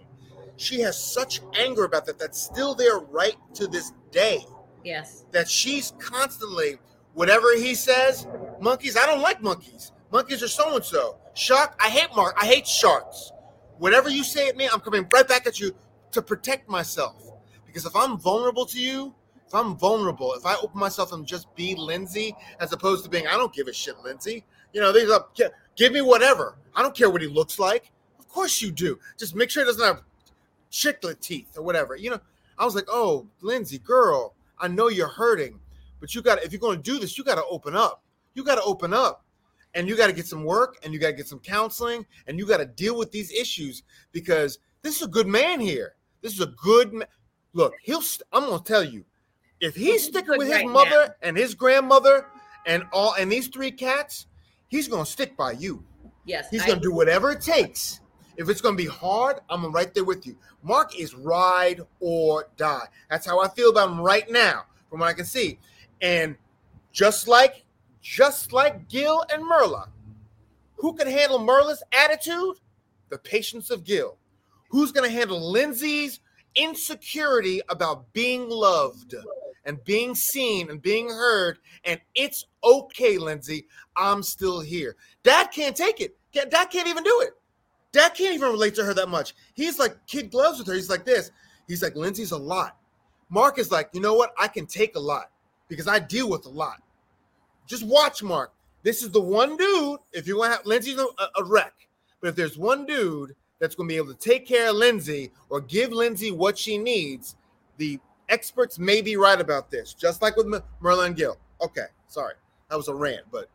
She 0.57 0.79
has 0.83 0.97
such 0.97 1.41
anger 1.59 1.83
about 1.83 2.07
that 2.07 2.17
that's 2.17 2.41
still 2.41 2.73
there 2.73 3.01
right 3.01 3.35
to 3.55 3.67
this 3.67 3.93
day 4.13 4.47
Yes. 4.85 5.25
that 5.33 5.49
she's 5.49 5.93
constantly 5.99 6.77
whatever 7.15 7.57
he 7.57 7.75
says 7.75 8.29
monkeys 8.61 8.97
i 8.97 9.05
don't 9.07 9.21
like 9.23 9.43
monkeys 9.43 9.91
Monkeys 10.13 10.41
are 10.41 10.49
so 10.49 10.77
and 10.77 10.85
so. 10.85 11.17
Shark, 11.35 11.77
I 11.85 11.89
hate 11.89 12.15
Mark. 12.15 12.37
I 12.41 12.47
hate 12.47 12.65
sharks. 12.65 13.33
Whatever 13.79 14.09
you 14.09 14.23
say 14.23 14.49
at 14.49 14.57
me, 14.57 14.69
I'm 14.73 14.79
coming 14.79 15.05
right 15.13 15.27
back 15.27 15.49
at 15.49 15.59
you 15.59 15.75
to 16.13 16.23
protect 16.23 16.69
myself. 16.69 17.33
Because 17.67 17.85
if 17.87 17.97
I'm 17.97 18.17
vulnerable 18.17 18.67
to 18.67 18.81
you, 18.81 19.13
I'm 19.57 19.77
vulnerable, 19.77 20.35
if 20.35 20.47
I 20.47 20.55
open 20.57 20.79
myself 20.79 21.13
and 21.13 21.27
just 21.27 21.53
be 21.55 21.75
Lindsay, 21.75 22.35
as 22.61 22.73
opposed 22.73 23.03
to 23.05 23.11
being, 23.11 23.27
I 23.27 23.33
don't 23.33 23.53
give 23.53 23.67
a 23.67 23.73
shit, 23.73 23.99
Lindsay. 24.05 24.45
You 24.73 24.81
know, 24.81 24.93
these 24.93 25.11
up, 25.11 25.37
give 25.77 25.93
me 25.93 26.03
whatever. 26.03 26.59
I 26.75 26.83
don't 26.83 26.95
care 26.95 27.11
what 27.11 27.23
he 27.23 27.29
looks 27.29 27.59
like. 27.59 27.91
Of 28.19 28.29
course 28.29 28.61
you 28.61 28.71
do. 28.71 28.99
Just 29.19 29.35
make 29.35 29.51
sure 29.51 29.65
he 29.65 29.67
doesn't 29.67 29.85
have 29.85 30.03
chiclet 30.71 31.21
teeth 31.21 31.57
or 31.57 31.63
whatever. 31.63 31.97
You 31.97 32.11
know, 32.11 32.21
I 32.59 32.65
was 32.65 32.75
like, 32.75 32.87
oh, 32.89 33.27
Lindsay, 33.41 33.79
girl, 33.79 34.35
I 34.59 34.69
know 34.69 34.89
you're 34.89 35.09
hurting, 35.09 35.59
but 36.01 36.15
you 36.15 36.23
got 36.23 36.43
if 36.43 36.53
you're 36.53 36.61
going 36.61 36.77
to 36.77 36.83
do 36.83 36.99
this, 36.99 37.17
you 37.17 37.25
got 37.25 37.37
to 37.37 37.45
open 37.51 37.75
up. 37.75 38.03
You 38.35 38.45
got 38.45 38.57
to 38.57 38.63
open 38.63 38.93
up 38.93 39.25
and 39.75 39.89
you 39.89 39.97
got 39.97 40.09
to 40.09 40.13
get 40.13 40.27
some 40.27 40.45
work 40.45 40.79
and 40.83 40.93
you 40.93 40.99
got 40.99 41.09
to 41.09 41.13
get 41.15 41.29
some 41.29 41.39
counseling 41.39 42.05
and 42.27 42.39
you 42.39 42.47
got 42.47 42.59
to 42.59 42.67
deal 42.67 42.97
with 42.97 43.11
these 43.11 43.33
issues 43.33 43.83
because 44.13 44.59
this 44.83 44.97
is 44.97 45.03
a 45.03 45.09
good 45.09 45.27
man 45.27 45.61
here. 45.61 45.95
This 46.23 46.33
is 46.33 46.41
a 46.41 46.47
good. 46.47 47.07
Look, 47.53 47.75
he'll. 47.83 48.03
St- 48.03 48.27
I'm 48.33 48.45
gonna 48.45 48.63
tell 48.63 48.85
you, 48.85 49.05
if 49.61 49.75
he's 49.75 50.05
sticking 50.05 50.39
with 50.39 50.49
his 50.49 50.57
right 50.57 50.69
mother 50.69 51.07
now. 51.09 51.15
and 51.23 51.37
his 51.37 51.55
grandmother 51.55 52.27
and 52.67 52.85
all 52.93 53.15
and 53.19 53.31
these 53.31 53.49
three 53.49 53.71
cats, 53.71 54.27
he's 54.69 54.89
gonna 54.89 55.07
stick 55.07 55.37
by 55.37 55.53
you. 55.53 55.85
Yes, 56.25 56.49
he's 56.51 56.63
I 56.63 56.69
gonna 56.69 56.81
do 56.81 56.93
whatever 56.93 57.31
it 57.33 57.41
takes. 57.41 58.01
If 58.37 58.49
it's 58.49 58.61
gonna 58.61 58.77
be 58.77 58.87
hard, 58.87 59.41
I'm 59.49 59.73
right 59.73 59.93
there 59.95 60.05
with 60.05 60.27
you. 60.27 60.37
Mark 60.63 60.99
is 60.99 61.15
ride 61.15 61.81
or 62.01 62.49
die. 62.57 62.87
That's 63.09 63.27
how 63.27 63.41
I 63.41 63.49
feel 63.49 63.71
about 63.71 63.91
him 63.91 64.01
right 64.01 64.29
now, 64.31 64.65
from 64.91 65.01
what 65.01 65.09
I 65.09 65.13
can 65.15 65.25
see. 65.25 65.59
And 66.03 66.37
just 66.93 67.29
like 67.29 67.65
just 68.07 68.53
like 68.53 68.89
Gil 68.89 69.25
and 69.33 69.43
Myrla. 69.43 69.89
Who 70.77 70.95
can 70.95 71.09
handle 71.09 71.41
Myrla's 71.41 71.83
attitude? 71.93 72.57
The 73.09 73.19
patience 73.19 73.71
of 73.71 73.83
Gil. 73.83 74.17
Who's 74.69 74.93
going 74.93 75.09
to 75.11 75.15
handle 75.15 75.51
Lindsay's 75.51 76.21
insecurity 76.55 77.61
about 77.69 78.13
being 78.13 78.49
loved 78.49 79.17
and 79.67 79.85
being 79.85 80.15
seen 80.15 80.71
and 80.71 80.81
being 80.81 81.09
heard? 81.09 81.59
And 81.85 82.01
it's 82.15 82.47
okay, 82.65 83.19
Lindsay. 83.19 83.67
I'm 83.97 84.23
still 84.23 84.61
here. 84.61 84.97
Dad 85.23 85.49
can't 85.53 85.77
take 85.77 86.01
it. 86.01 86.17
Dad 86.33 86.71
can't 86.71 86.89
even 86.89 87.05
do 87.05 87.21
it. 87.21 87.35
Dad 87.93 88.15
can't 88.15 88.35
even 88.35 88.51
relate 88.51 88.75
to 88.77 88.85
her 88.85 88.95
that 88.95 89.09
much. 89.09 89.35
He's 89.55 89.79
like 89.79 89.97
kid 90.07 90.31
gloves 90.31 90.59
with 90.59 90.67
her. 90.69 90.75
He's 90.75 90.91
like 90.91 91.05
this. 91.05 91.31
He's 91.67 91.83
like, 91.83 91.97
Lindsay's 91.97 92.33
a 92.33 92.37
lot. 92.37 92.77
Mark 93.29 93.59
is 93.59 93.71
like, 93.71 93.91
you 93.93 94.01
know 94.01 94.15
what? 94.15 94.33
I 94.39 94.49
can 94.49 94.67
take 94.67 94.97
a 94.97 95.01
lot 95.01 95.31
because 95.69 95.89
I 95.89 95.99
deal 95.99 96.29
with 96.31 96.47
a 96.47 96.51
lot. 96.51 96.83
Just 97.67 97.85
watch 97.85 98.23
Mark. 98.23 98.53
This 98.83 99.03
is 99.03 99.11
the 99.11 99.21
one 99.21 99.57
dude. 99.57 99.99
If 100.13 100.29
you 100.29 100.39
want 100.39 100.53
to 100.53 100.57
have 100.59 100.67
Lindsay's 100.67 100.99
a, 100.99 101.07
a 101.41 101.45
wreck, 101.45 101.73
but 102.21 102.29
if 102.29 102.37
there's 102.37 102.57
one 102.57 102.87
dude 102.87 103.35
that's 103.59 103.75
going 103.75 103.89
to 103.89 103.93
be 103.93 103.97
able 103.97 104.15
to 104.15 104.19
take 104.19 104.47
care 104.47 104.71
of 104.71 104.77
Lindsay 104.77 105.33
or 105.49 105.61
give 105.61 105.91
Lindsay 105.91 106.31
what 106.31 106.57
she 106.57 106.79
needs, 106.79 107.35
the 107.79 107.99
experts 108.29 108.79
may 108.79 109.01
be 109.01 109.17
right 109.17 109.41
about 109.41 109.71
this. 109.71 109.95
Just 109.95 110.23
like 110.23 110.37
with 110.37 110.47
Merlin 110.81 111.15
Gill. 111.15 111.39
Okay, 111.61 111.87
sorry, 112.07 112.35
that 112.69 112.77
was 112.77 112.89
a 112.89 112.95
rant, 112.95 113.25
but 113.31 113.49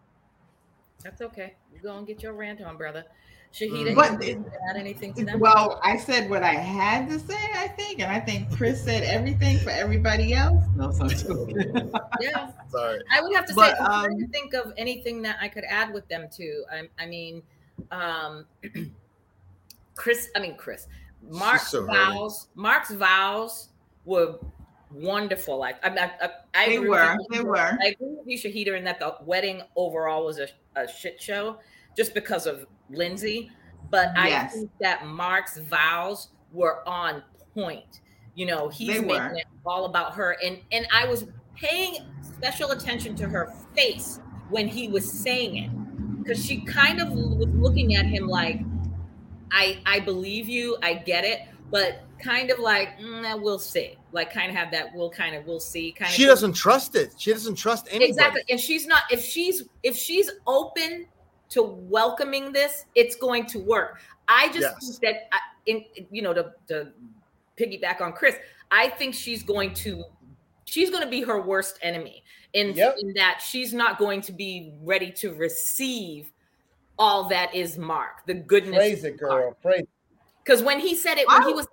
that's 1.04 1.22
okay. 1.22 1.56
You 1.74 1.80
go 1.80 1.98
and 1.98 2.06
get 2.06 2.24
your 2.24 2.34
rant 2.34 2.62
on, 2.62 2.78
brother. 2.78 3.06
Shahidah, 3.54 3.96
but, 3.96 4.24
add 4.70 4.78
anything 4.78 5.14
to 5.16 5.26
that? 5.26 5.38
Well, 5.38 5.82
I 5.84 5.98
said 5.98 6.30
what 6.30 6.42
I 6.42 6.54
had 6.54 7.10
to 7.10 7.20
say, 7.20 7.38
I 7.54 7.68
think, 7.68 8.00
and 8.00 8.10
I 8.10 8.20
think 8.20 8.50
Chris 8.56 8.82
said 8.82 9.04
everything 9.04 9.58
for 9.60 9.72
everybody 9.72 10.34
else. 10.34 10.64
No, 10.78 10.92
so 10.92 11.06
yeah. 12.22 12.52
Sorry. 12.70 13.02
I 13.12 13.22
would 13.22 13.36
have 13.36 13.46
to 13.48 13.54
but, 13.54 13.78
say, 13.78 13.84
um, 13.84 14.06
I'm 14.06 14.20
to 14.20 14.28
think 14.28 14.54
of 14.54 14.72
anything 14.78 15.22
that 15.24 15.38
I 15.42 15.50
could 15.50 15.66
add 15.66 15.94
with 15.94 16.08
them 16.08 16.30
too. 16.32 16.64
I, 16.72 16.88
I 16.98 17.06
mean, 17.08 17.44
um, 17.92 18.46
Chris. 19.96 20.30
I 20.34 20.40
mean, 20.40 20.56
Chris. 20.56 20.88
Mark's 21.30 21.72
so 21.72 21.86
vows. 21.86 22.48
Mark's 22.56 22.92
vows 22.92 23.68
were 24.06 24.38
wonderful. 24.94 25.58
Like 25.58 25.84
I, 25.86 25.90
I, 25.90 26.12
I, 26.22 26.30
I 26.54 26.70
they 26.70 26.80
were. 26.80 27.18
They 27.30 27.42
were. 27.42 27.58
I 27.58 27.88
agree 27.88 28.16
with 28.16 28.28
you, 28.28 28.38
Shahidah, 28.38 28.78
in 28.78 28.84
that 28.86 29.00
the 29.00 29.16
wedding 29.24 29.62
overall 29.76 30.26
was 30.26 30.40
a, 30.40 30.48
a 30.76 30.88
shit 30.88 31.22
show 31.22 31.58
just 31.96 32.14
because 32.14 32.46
of 32.46 32.66
Lindsay. 32.90 33.52
But 33.90 34.12
yes. 34.16 34.52
I 34.54 34.56
think 34.56 34.72
that 34.80 35.06
Mark's 35.06 35.58
vows 35.58 36.30
were 36.54 36.88
on 36.88 37.24
point. 37.54 38.02
You 38.36 38.46
know, 38.46 38.70
he's 38.70 38.88
they 38.88 39.00
making 39.02 39.32
were. 39.32 39.34
it 39.36 39.46
all 39.66 39.86
about 39.86 40.14
her. 40.16 40.38
And 40.44 40.60
and 40.72 40.88
I 40.94 41.06
was 41.06 41.26
paying 41.56 41.98
special 42.22 42.72
attention 42.72 43.16
to 43.18 43.28
her 43.28 43.54
face 43.76 44.20
when 44.50 44.68
he 44.68 44.88
was 44.88 45.10
saying 45.10 45.58
it. 45.58 45.70
Because 46.24 46.46
she 46.46 46.62
kind 46.62 47.02
of 47.02 47.10
was 47.12 47.50
looking 47.50 47.96
at 47.96 48.06
him 48.06 48.28
like, 48.28 48.62
I 49.52 49.80
I 49.86 50.00
believe 50.00 50.48
you, 50.48 50.78
I 50.84 50.94
get 50.94 51.26
it, 51.26 51.42
but 51.72 52.04
kind 52.24 52.50
of 52.52 52.60
like 52.60 53.00
mm, 53.00 53.42
we'll 53.42 53.60
see 53.60 53.98
like 54.12 54.34
kind 54.34 54.50
of 54.50 54.56
have 54.56 54.72
that 54.72 54.94
we'll 54.94 55.10
kind 55.10 55.36
of 55.36 55.46
we'll 55.46 55.60
see 55.60 55.92
kind 55.92 56.10
of 56.10 56.16
she 56.16 56.26
doesn't 56.26 56.54
trust 56.54 56.96
it 56.96 57.14
she 57.18 57.32
doesn't 57.32 57.56
trust 57.56 57.88
anybody 57.90 58.10
exactly 58.10 58.42
and 58.50 58.60
she's 58.60 58.88
not 58.88 59.04
if 59.12 59.24
she's 59.24 59.64
if 59.84 59.96
she's 59.96 60.30
open 60.48 61.08
to 61.52 61.64
welcoming 61.64 62.52
this, 62.52 62.86
it's 62.96 63.16
going 63.16 63.46
to 63.46 63.60
work. 63.60 64.00
I 64.28 64.48
just 64.48 64.62
yes. 64.62 64.98
think 64.98 65.02
that, 65.02 65.36
I, 65.36 65.40
in 65.66 65.84
you 66.10 66.22
know, 66.22 66.34
to, 66.34 66.54
to 66.70 66.88
piggyback 67.58 68.02
on 68.02 68.14
Chris, 68.14 68.36
I 68.72 68.90
think 68.90 69.14
she's 69.14 69.44
going 69.44 69.74
to 69.76 70.04
she's 70.66 70.90
going 70.90 71.04
to 71.04 71.10
be 71.10 71.22
her 71.22 71.42
worst 71.42 71.78
enemy 71.82 72.24
in, 72.54 72.74
yep. 72.74 72.96
in 73.00 73.14
that 73.14 73.42
she's 73.46 73.74
not 73.74 74.00
going 74.00 74.22
to 74.22 74.32
be 74.32 74.74
ready 74.82 75.12
to 75.12 75.34
receive 75.34 76.32
all 76.98 77.28
that 77.30 77.54
is 77.54 77.78
Mark, 77.78 78.26
the 78.26 78.34
goodness. 78.34 78.78
Praise 78.78 79.04
it, 79.04 79.18
girl. 79.18 79.58
Praise. 79.62 79.86
Because 80.52 80.66
when 80.66 80.82
he 80.82 80.96
said 80.96 81.18
it, 81.18 81.26
when 81.30 81.44
he 81.44 81.54
was, 81.54 81.66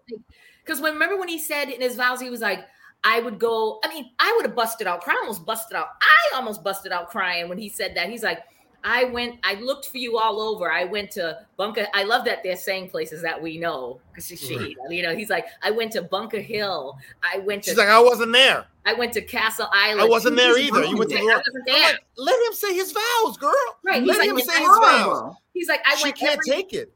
because 0.64 0.80
when 0.80 0.92
remember 0.92 1.18
when 1.18 1.26
he 1.26 1.38
said 1.38 1.68
in 1.68 1.80
his 1.80 1.96
vows, 1.96 2.20
he 2.20 2.30
was 2.30 2.40
like, 2.40 2.64
I 3.02 3.18
would 3.18 3.40
go. 3.40 3.80
I 3.84 3.88
mean, 3.88 4.10
I 4.20 4.32
would 4.36 4.46
have 4.46 4.54
busted 4.54 4.86
out, 4.86 5.00
crying, 5.00 5.18
almost 5.22 5.44
busted 5.44 5.76
out. 5.76 5.88
I 6.00 6.36
almost 6.36 6.62
busted 6.62 6.92
out 6.92 7.10
crying 7.10 7.48
when 7.48 7.58
he 7.58 7.68
said 7.68 7.96
that. 7.96 8.08
He's 8.08 8.22
like, 8.22 8.38
I 8.84 9.04
went, 9.06 9.40
I 9.42 9.54
looked 9.54 9.86
for 9.86 9.98
you 9.98 10.16
all 10.18 10.40
over. 10.40 10.70
I 10.70 10.84
went 10.84 11.10
to 11.12 11.40
Bunker. 11.56 11.88
I 11.92 12.04
love 12.04 12.24
that 12.26 12.44
they're 12.44 12.56
saying 12.56 12.90
places 12.90 13.20
that 13.22 13.42
we 13.42 13.58
know 13.58 14.00
because 14.12 14.28
she, 14.28 14.36
she, 14.36 14.76
you 14.88 15.02
know, 15.02 15.16
he's 15.16 15.28
like, 15.28 15.46
I 15.60 15.72
went 15.72 15.90
to 15.92 16.02
Bunker 16.02 16.40
Hill. 16.40 16.96
I 17.20 17.38
went 17.38 17.64
to. 17.64 17.70
She's 17.70 17.78
like, 17.78 17.88
I 17.88 18.00
wasn't 18.00 18.32
there. 18.32 18.64
I 18.86 18.94
went 18.94 19.12
to 19.14 19.22
Castle 19.22 19.66
Island. 19.72 20.02
I 20.02 20.08
wasn't 20.08 20.36
there 20.36 20.56
either. 20.56 20.84
You 20.84 20.96
went 20.96 21.10
to. 21.10 21.18
I 21.18 21.24
wasn't 21.24 21.66
there. 21.66 21.82
Like, 21.82 22.00
let 22.16 22.46
him 22.46 22.52
say 22.52 22.74
his 22.74 22.92
vows, 22.92 23.36
girl. 23.38 23.52
Right. 23.84 24.04
Let 24.04 24.22
he's 24.22 24.30
him 24.30 24.38
say 24.38 24.60
his 24.60 24.78
vows. 24.78 25.34
He's 25.52 25.68
like, 25.68 25.80
I 25.84 25.96
she 25.96 26.04
went. 26.04 26.16
can't 26.16 26.40
every, 26.46 26.62
take 26.62 26.72
it. 26.72 26.92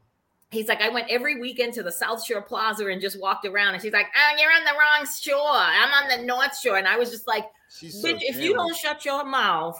He's 0.53 0.67
like, 0.67 0.81
I 0.81 0.89
went 0.89 1.07
every 1.09 1.39
weekend 1.39 1.73
to 1.73 1.83
the 1.83 1.91
South 1.91 2.23
Shore 2.25 2.41
Plaza 2.41 2.85
and 2.87 3.01
just 3.01 3.19
walked 3.19 3.45
around. 3.45 3.73
And 3.73 3.81
she's 3.81 3.93
like, 3.93 4.07
Oh, 4.15 4.35
you're 4.39 4.51
on 4.51 4.63
the 4.63 4.71
wrong 4.71 5.07
shore. 5.19 5.39
I'm 5.43 5.91
on 5.91 6.19
the 6.19 6.25
North 6.25 6.57
Shore. 6.57 6.77
And 6.77 6.87
I 6.87 6.97
was 6.97 7.11
just 7.11 7.27
like, 7.27 7.45
Bitch, 7.81 7.91
so 7.91 8.07
if 8.09 8.37
you 8.37 8.53
don't 8.53 8.75
shut 8.75 9.03
your 9.03 9.25
mouth 9.25 9.77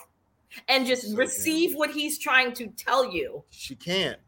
and 0.68 0.86
just 0.86 1.12
so 1.12 1.15
receive 1.15 1.75
what 1.75 1.92
he's 1.92 2.18
trying 2.18 2.53
to 2.53 2.68
tell 2.68 3.12
you. 3.12 3.44
She 3.50 3.75
can't. 3.75 4.20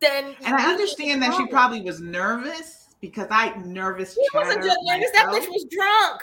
Then 0.00 0.34
and 0.44 0.54
I 0.54 0.70
understand 0.70 1.22
that 1.22 1.34
she 1.36 1.46
probably 1.46 1.80
was 1.80 2.00
nervous 2.00 2.88
because 3.00 3.28
I 3.30 3.54
nervous. 3.64 4.14
She 4.14 4.36
wasn't 4.36 4.64
just 4.64 4.78
nervous. 4.82 5.10
That 5.12 5.26
bitch 5.26 5.48
was 5.48 5.66
drunk. 5.70 6.22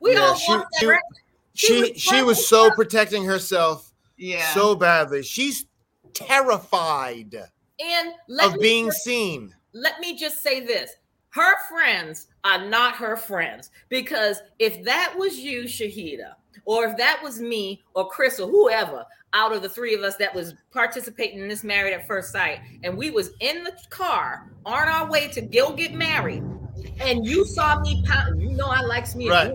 We 0.00 0.12
yeah, 0.12 0.20
all 0.20 0.34
she, 0.34 0.58
she, 0.78 0.86
she, 1.54 1.94
she, 1.94 1.98
she 1.98 2.22
was 2.22 2.46
so 2.46 2.70
protecting 2.70 3.24
herself 3.24 3.92
yeah. 4.16 4.52
so 4.54 4.74
badly. 4.74 5.22
She's 5.22 5.66
terrified 6.12 7.36
and 7.80 8.14
of 8.40 8.60
being 8.60 8.86
just, 8.86 9.04
seen. 9.04 9.54
Let 9.72 10.00
me 10.00 10.16
just 10.16 10.42
say 10.42 10.64
this. 10.64 10.92
Her 11.30 11.54
friends 11.68 12.28
are 12.44 12.66
not 12.66 12.94
her 12.96 13.16
friends 13.16 13.70
because 13.88 14.40
if 14.58 14.82
that 14.84 15.14
was 15.16 15.38
you, 15.38 15.64
Shahidah, 15.64 16.32
or 16.64 16.86
if 16.86 16.96
that 16.96 17.20
was 17.22 17.40
me 17.40 17.82
or 17.94 18.08
Chris 18.08 18.40
or 18.40 18.48
whoever 18.48 19.04
out 19.34 19.52
of 19.52 19.60
the 19.60 19.68
three 19.68 19.94
of 19.94 20.02
us 20.02 20.16
that 20.16 20.34
was 20.34 20.54
participating 20.72 21.40
in 21.40 21.48
this 21.48 21.62
married 21.62 21.92
at 21.92 22.06
first 22.06 22.32
sight, 22.32 22.60
and 22.84 22.96
we 22.96 23.10
was 23.10 23.32
in 23.40 23.64
the 23.64 23.72
car 23.90 24.50
on 24.64 24.88
our 24.88 25.10
way 25.10 25.28
to 25.28 25.42
go 25.42 25.74
get 25.74 25.92
married, 25.92 26.42
and 27.00 27.26
you 27.26 27.44
saw 27.44 27.80
me 27.80 28.02
pound, 28.06 28.40
you 28.40 28.50
know 28.52 28.68
I 28.68 28.80
likes 28.80 29.14
me 29.14 29.28
right. 29.28 29.54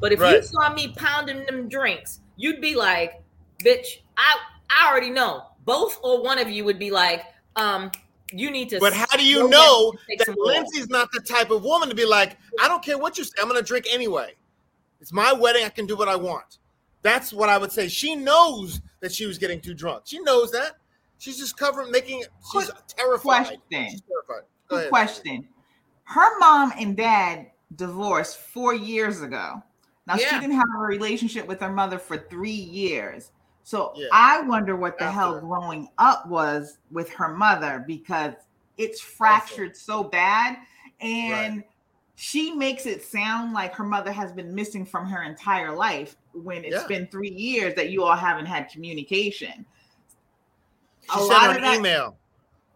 but 0.00 0.12
if 0.12 0.18
right. 0.18 0.36
you 0.36 0.42
saw 0.42 0.72
me 0.72 0.92
pounding 0.96 1.46
them 1.46 1.68
drinks, 1.68 2.20
you'd 2.36 2.60
be 2.60 2.74
like, 2.74 3.22
bitch, 3.62 4.00
I 4.16 4.36
I 4.68 4.90
already 4.90 5.10
know. 5.10 5.44
Both 5.64 6.00
or 6.02 6.22
one 6.22 6.38
of 6.38 6.48
you 6.50 6.64
would 6.64 6.78
be 6.78 6.90
like, 6.90 7.24
um, 7.56 7.90
you 8.32 8.50
need 8.50 8.68
to. 8.70 8.80
But 8.80 8.92
how 8.92 9.16
do 9.16 9.24
you 9.24 9.48
know 9.48 9.92
that 10.18 10.36
Lindsay's 10.38 10.88
not 10.88 11.10
the 11.12 11.20
type 11.20 11.50
of 11.50 11.62
woman 11.62 11.88
to 11.88 11.94
be 11.94 12.04
like, 12.04 12.38
I 12.60 12.68
don't 12.68 12.84
care 12.84 12.98
what 12.98 13.18
you 13.18 13.24
say, 13.24 13.32
I'm 13.40 13.48
gonna 13.48 13.62
drink 13.62 13.86
anyway. 13.90 14.34
It's 15.00 15.12
my 15.12 15.32
wedding. 15.32 15.64
I 15.64 15.70
can 15.70 15.86
do 15.86 15.96
what 15.96 16.08
I 16.08 16.16
want. 16.16 16.58
That's 17.02 17.32
what 17.32 17.48
I 17.48 17.56
would 17.58 17.72
say. 17.72 17.88
She 17.88 18.14
knows 18.14 18.80
that 19.00 19.12
she 19.12 19.26
was 19.26 19.38
getting 19.38 19.60
too 19.60 19.74
drunk. 19.74 20.02
She 20.04 20.20
knows 20.20 20.52
that. 20.52 20.76
She's 21.18 21.38
just 21.38 21.56
covering, 21.56 21.90
making. 21.90 22.24
She's 22.52 22.70
terrified. 22.86 23.20
Question. 23.20 23.60
She's 23.70 24.02
terrified. 24.02 24.46
Go 24.68 24.76
ahead. 24.76 24.88
Question. 24.90 25.48
Her 26.04 26.38
mom 26.38 26.72
and 26.78 26.96
dad 26.96 27.46
divorced 27.76 28.38
four 28.38 28.74
years 28.74 29.22
ago. 29.22 29.62
Now 30.06 30.16
yeah. 30.16 30.28
she 30.28 30.40
didn't 30.40 30.56
have 30.56 30.66
a 30.76 30.80
relationship 30.80 31.46
with 31.46 31.60
her 31.60 31.70
mother 31.70 31.98
for 31.98 32.16
three 32.16 32.50
years. 32.50 33.30
So 33.62 33.92
Yeah. 33.94 34.08
I 34.12 34.40
wonder 34.42 34.74
what 34.76 34.98
the 34.98 35.04
After. 35.04 35.14
hell 35.14 35.40
growing 35.40 35.88
up 35.98 36.26
was 36.26 36.78
with 36.90 37.10
her 37.10 37.28
mother 37.28 37.84
because 37.86 38.34
it's 38.78 39.00
fractured 39.00 39.76
so 39.76 40.02
bad. 40.02 40.58
And 41.00 41.62
she 42.16 42.52
makes 42.52 42.84
it 42.86 43.02
sound 43.04 43.52
like 43.52 43.74
her 43.74 43.84
mother 43.84 44.12
has 44.12 44.32
been 44.32 44.54
missing 44.54 44.84
from 44.84 45.06
her 45.06 45.22
entire 45.22 45.74
life 45.74 46.16
when 46.32 46.64
it's 46.64 46.74
Yeah. 46.82 46.86
been 46.86 47.06
three 47.08 47.30
years 47.30 47.74
that 47.76 47.90
you 47.90 48.04
all 48.04 48.16
haven't 48.16 48.46
had 48.46 48.68
communication. 48.70 49.64
She 51.02 51.08
A 51.10 51.18
sent 51.18 51.28
lot 51.30 51.42
her 51.44 51.50
of 51.50 51.56
an 51.56 51.62
that- 51.62 51.76
email. 51.76 52.16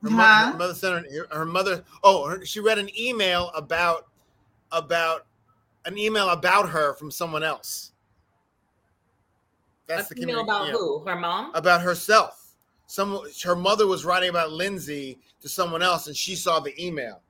Her, 0.03 0.11
Huh? 0.11 0.53
her 0.53 0.59
mother 0.59 0.75
sent 0.75 1.11
her, 1.11 1.27
her 1.31 1.45
mother. 1.47 1.83
Oh, 2.03 2.27
her, 2.29 2.45
she 2.45 2.61
read 2.61 2.79
an 2.79 2.91
email 2.99 3.51
about 3.55 4.07
about 4.73 5.27
an 5.87 5.97
email 5.97 6.31
about 6.31 6.69
her 6.69 6.95
from 6.95 7.11
someone 7.11 7.43
else. 7.43 7.93
That's 9.87 10.11
A 10.11 10.15
the 10.15 10.23
email 10.23 10.39
communi- 10.41 10.43
about 10.45 10.67
yeah. 10.69 10.73
who? 10.73 11.05
Her 11.07 11.17
mom? 11.17 11.53
About 11.55 11.83
herself. 11.83 12.41
Some 12.87 13.21
her 13.45 13.57
mother 13.57 13.87
was 13.87 14.05
writing 14.05 14.31
about 14.31 14.53
Lindsay 14.53 15.19
to 15.41 15.49
someone 15.49 15.83
else, 15.83 16.07
and 16.07 16.17
she 16.17 16.35
saw 16.37 16.61
the 16.61 16.75
email. 16.83 17.21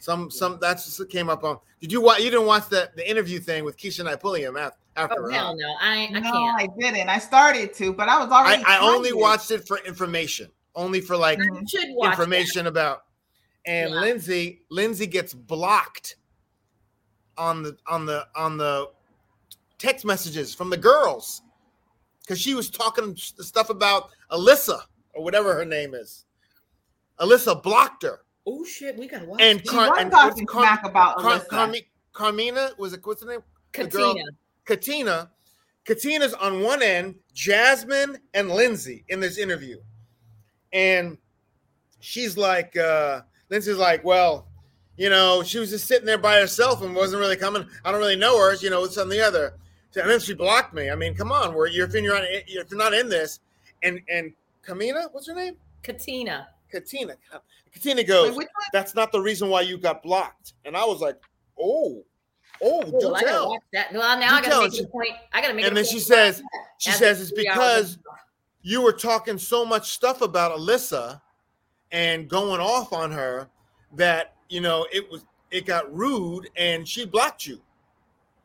Some 0.00 0.30
some 0.30 0.58
that's 0.60 0.84
just 0.86 0.98
what 0.98 1.10
came 1.10 1.28
up 1.28 1.44
on. 1.44 1.58
Did 1.80 1.92
you 1.92 2.00
watch? 2.00 2.20
You 2.20 2.30
didn't 2.30 2.46
watch 2.46 2.68
the 2.68 2.90
the 2.96 3.08
interview 3.08 3.38
thing 3.38 3.64
with 3.64 3.76
Keshia 3.76 4.04
Knight 4.04 4.20
Pulliam 4.20 4.56
after? 4.56 4.78
after 4.96 5.26
Oh 5.26 5.30
huh? 5.30 5.36
hell 5.36 5.56
no, 5.56 5.74
I 5.80 6.06
I 6.06 6.20
no, 6.20 6.20
can't. 6.22 6.60
I 6.60 6.68
didn't. 6.78 7.08
I 7.08 7.18
started 7.18 7.72
to, 7.74 7.92
but 7.92 8.08
I 8.08 8.18
was 8.22 8.30
I, 8.32 8.36
already. 8.40 8.64
I 8.64 8.78
only 8.80 9.12
watched 9.12 9.50
it 9.50 9.66
for 9.66 9.78
information, 9.84 10.50
only 10.74 11.00
for 11.00 11.16
like 11.16 11.38
Mhm. 11.38 11.60
You 11.60 11.66
should 11.68 11.88
watch 11.94 12.06
that. 12.16 12.22
information 12.22 12.66
about. 12.66 13.04
And 13.66 13.90
Yeah. 13.92 14.00
Lindsay, 14.00 14.62
Lindsay 14.70 15.06
gets 15.06 15.34
blocked 15.34 16.16
on 17.36 17.62
the 17.62 17.76
on 17.86 18.06
the 18.06 18.26
on 18.34 18.56
the 18.56 18.90
text 19.78 20.04
messages 20.04 20.54
from 20.54 20.70
the 20.70 20.76
girls 20.76 21.42
because 22.28 22.38
she 22.40 22.52
was 22.54 22.68
talking 22.68 23.12
s- 23.16 23.32
stuff 23.40 23.70
about 23.70 24.10
Alyssa 24.30 24.80
or 25.14 25.24
whatever 25.24 25.54
her 25.54 25.64
name 25.64 25.94
is. 25.94 26.26
Alyssa 27.18 27.62
blocked 27.62 28.02
her, 28.02 28.20
Oh 28.46 28.64
shit, 28.64 28.96
we 28.98 29.08
gotta 29.08 29.24
watch. 29.24 29.40
and 29.40 29.64
Car- 29.66 29.88
was 29.90 29.98
and 30.00 30.10
talking 30.10 30.44
what's 30.44 30.52
Car- 30.52 30.62
smack 30.64 30.84
about 30.84 31.16
Car- 31.16 31.38
Alyssa. 31.40 31.48
Carmi- 31.48 31.86
Carmina 32.12 32.70
was 32.78 32.92
it? 32.92 33.00
What's 33.04 33.22
the 33.22 33.28
name? 33.30 33.42
Katina. 33.72 34.22
Katina. 34.66 35.30
Katina's 35.86 36.34
on 36.34 36.60
one 36.62 36.82
end, 36.82 37.14
Jasmine 37.32 38.18
and 38.34 38.50
Lindsay 38.50 39.04
in 39.08 39.20
this 39.20 39.38
interview. 39.38 39.78
And 40.74 41.16
she's 42.00 42.36
like, 42.36 42.76
uh, 42.76 43.22
Lindsay's 43.48 43.76
like, 43.78 44.04
well, 44.04 44.48
you 44.98 45.08
know, 45.08 45.42
she 45.42 45.58
was 45.58 45.70
just 45.70 45.86
sitting 45.86 46.04
there 46.04 46.18
by 46.18 46.38
herself 46.40 46.82
and 46.82 46.94
wasn't 46.94 47.20
really 47.20 47.36
coming. 47.36 47.66
I 47.84 47.90
don't 47.90 48.00
really 48.00 48.16
know 48.16 48.38
her, 48.38 48.54
you 48.56 48.68
know, 48.68 48.84
it's 48.84 48.98
on 48.98 49.08
the 49.08 49.20
other. 49.26 49.54
And 49.96 50.08
then 50.10 50.20
she 50.20 50.34
blocked 50.34 50.74
me. 50.74 50.90
I 50.90 50.94
mean, 50.94 51.14
come 51.14 51.32
on, 51.32 51.54
where 51.54 51.66
you're 51.66 51.86
if 51.86 51.94
you're 51.94 52.14
not 52.14 52.24
if 52.28 52.70
you're 52.70 52.78
not 52.78 52.94
in 52.94 53.08
this, 53.08 53.40
and 53.82 54.00
and 54.08 54.32
Kamina, 54.66 55.08
what's 55.12 55.26
her 55.28 55.34
name? 55.34 55.56
Katina. 55.82 56.48
Katina. 56.70 57.14
Katina 57.72 58.04
goes, 58.04 58.36
Wait, 58.36 58.48
that's 58.72 58.94
not 58.94 59.10
the 59.12 59.20
reason 59.20 59.48
why 59.48 59.62
you 59.62 59.78
got 59.78 60.02
blocked. 60.02 60.52
And 60.66 60.76
I 60.76 60.84
was 60.84 61.00
like, 61.00 61.16
oh, 61.58 62.04
oh, 62.60 62.82
do 63.00 63.14
I 63.14 63.20
gotta 63.22 63.26
tell. 63.26 63.48
watch 63.50 63.62
that. 63.72 63.92
Well, 63.92 64.18
now 64.20 64.34
I 64.34 64.40
gotta 64.40 64.48
tell. 64.50 64.62
make 64.64 64.74
She- 64.74 64.82
a 64.82 64.86
point. 64.88 65.10
I 65.32 65.40
gotta 65.40 65.54
make. 65.54 65.64
and 65.64 65.72
a 65.72 65.74
then 65.76 65.84
point 65.84 65.92
she 65.94 66.00
says- 66.00 66.42
She 66.78 66.90
as 66.90 66.96
says 66.98 67.20
it's 67.22 67.32
because 67.32 67.98
you 68.62 68.82
were 68.82 68.92
talking 68.92 69.38
so 69.38 69.64
much 69.64 69.90
stuff 69.92 70.20
about 70.20 70.58
Alyssa 70.58 71.20
and 71.92 72.28
going 72.28 72.60
off 72.60 72.92
on 72.92 73.10
her 73.12 73.48
that 73.94 74.34
you 74.50 74.60
know 74.60 74.86
it 74.92 75.10
was 75.10 75.24
it 75.50 75.64
got 75.64 75.90
rude 75.94 76.50
and 76.56 76.86
she 76.86 77.06
blocked 77.06 77.46
you. 77.46 77.58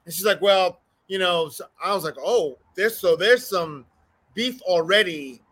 And 0.06 0.13
she's 0.13 0.26
like, 0.26 0.41
well, 0.41 0.80
you 1.13 1.19
know, 1.19 1.47
so 1.47 1.65
I 1.82 1.93
was 1.93 2.04
like, 2.04 2.15
oh, 2.17 2.58
there's 2.76 2.97
so 2.97 3.15
there's 3.15 3.45
some 3.45 3.86
beef 4.34 4.60
already 4.63 5.43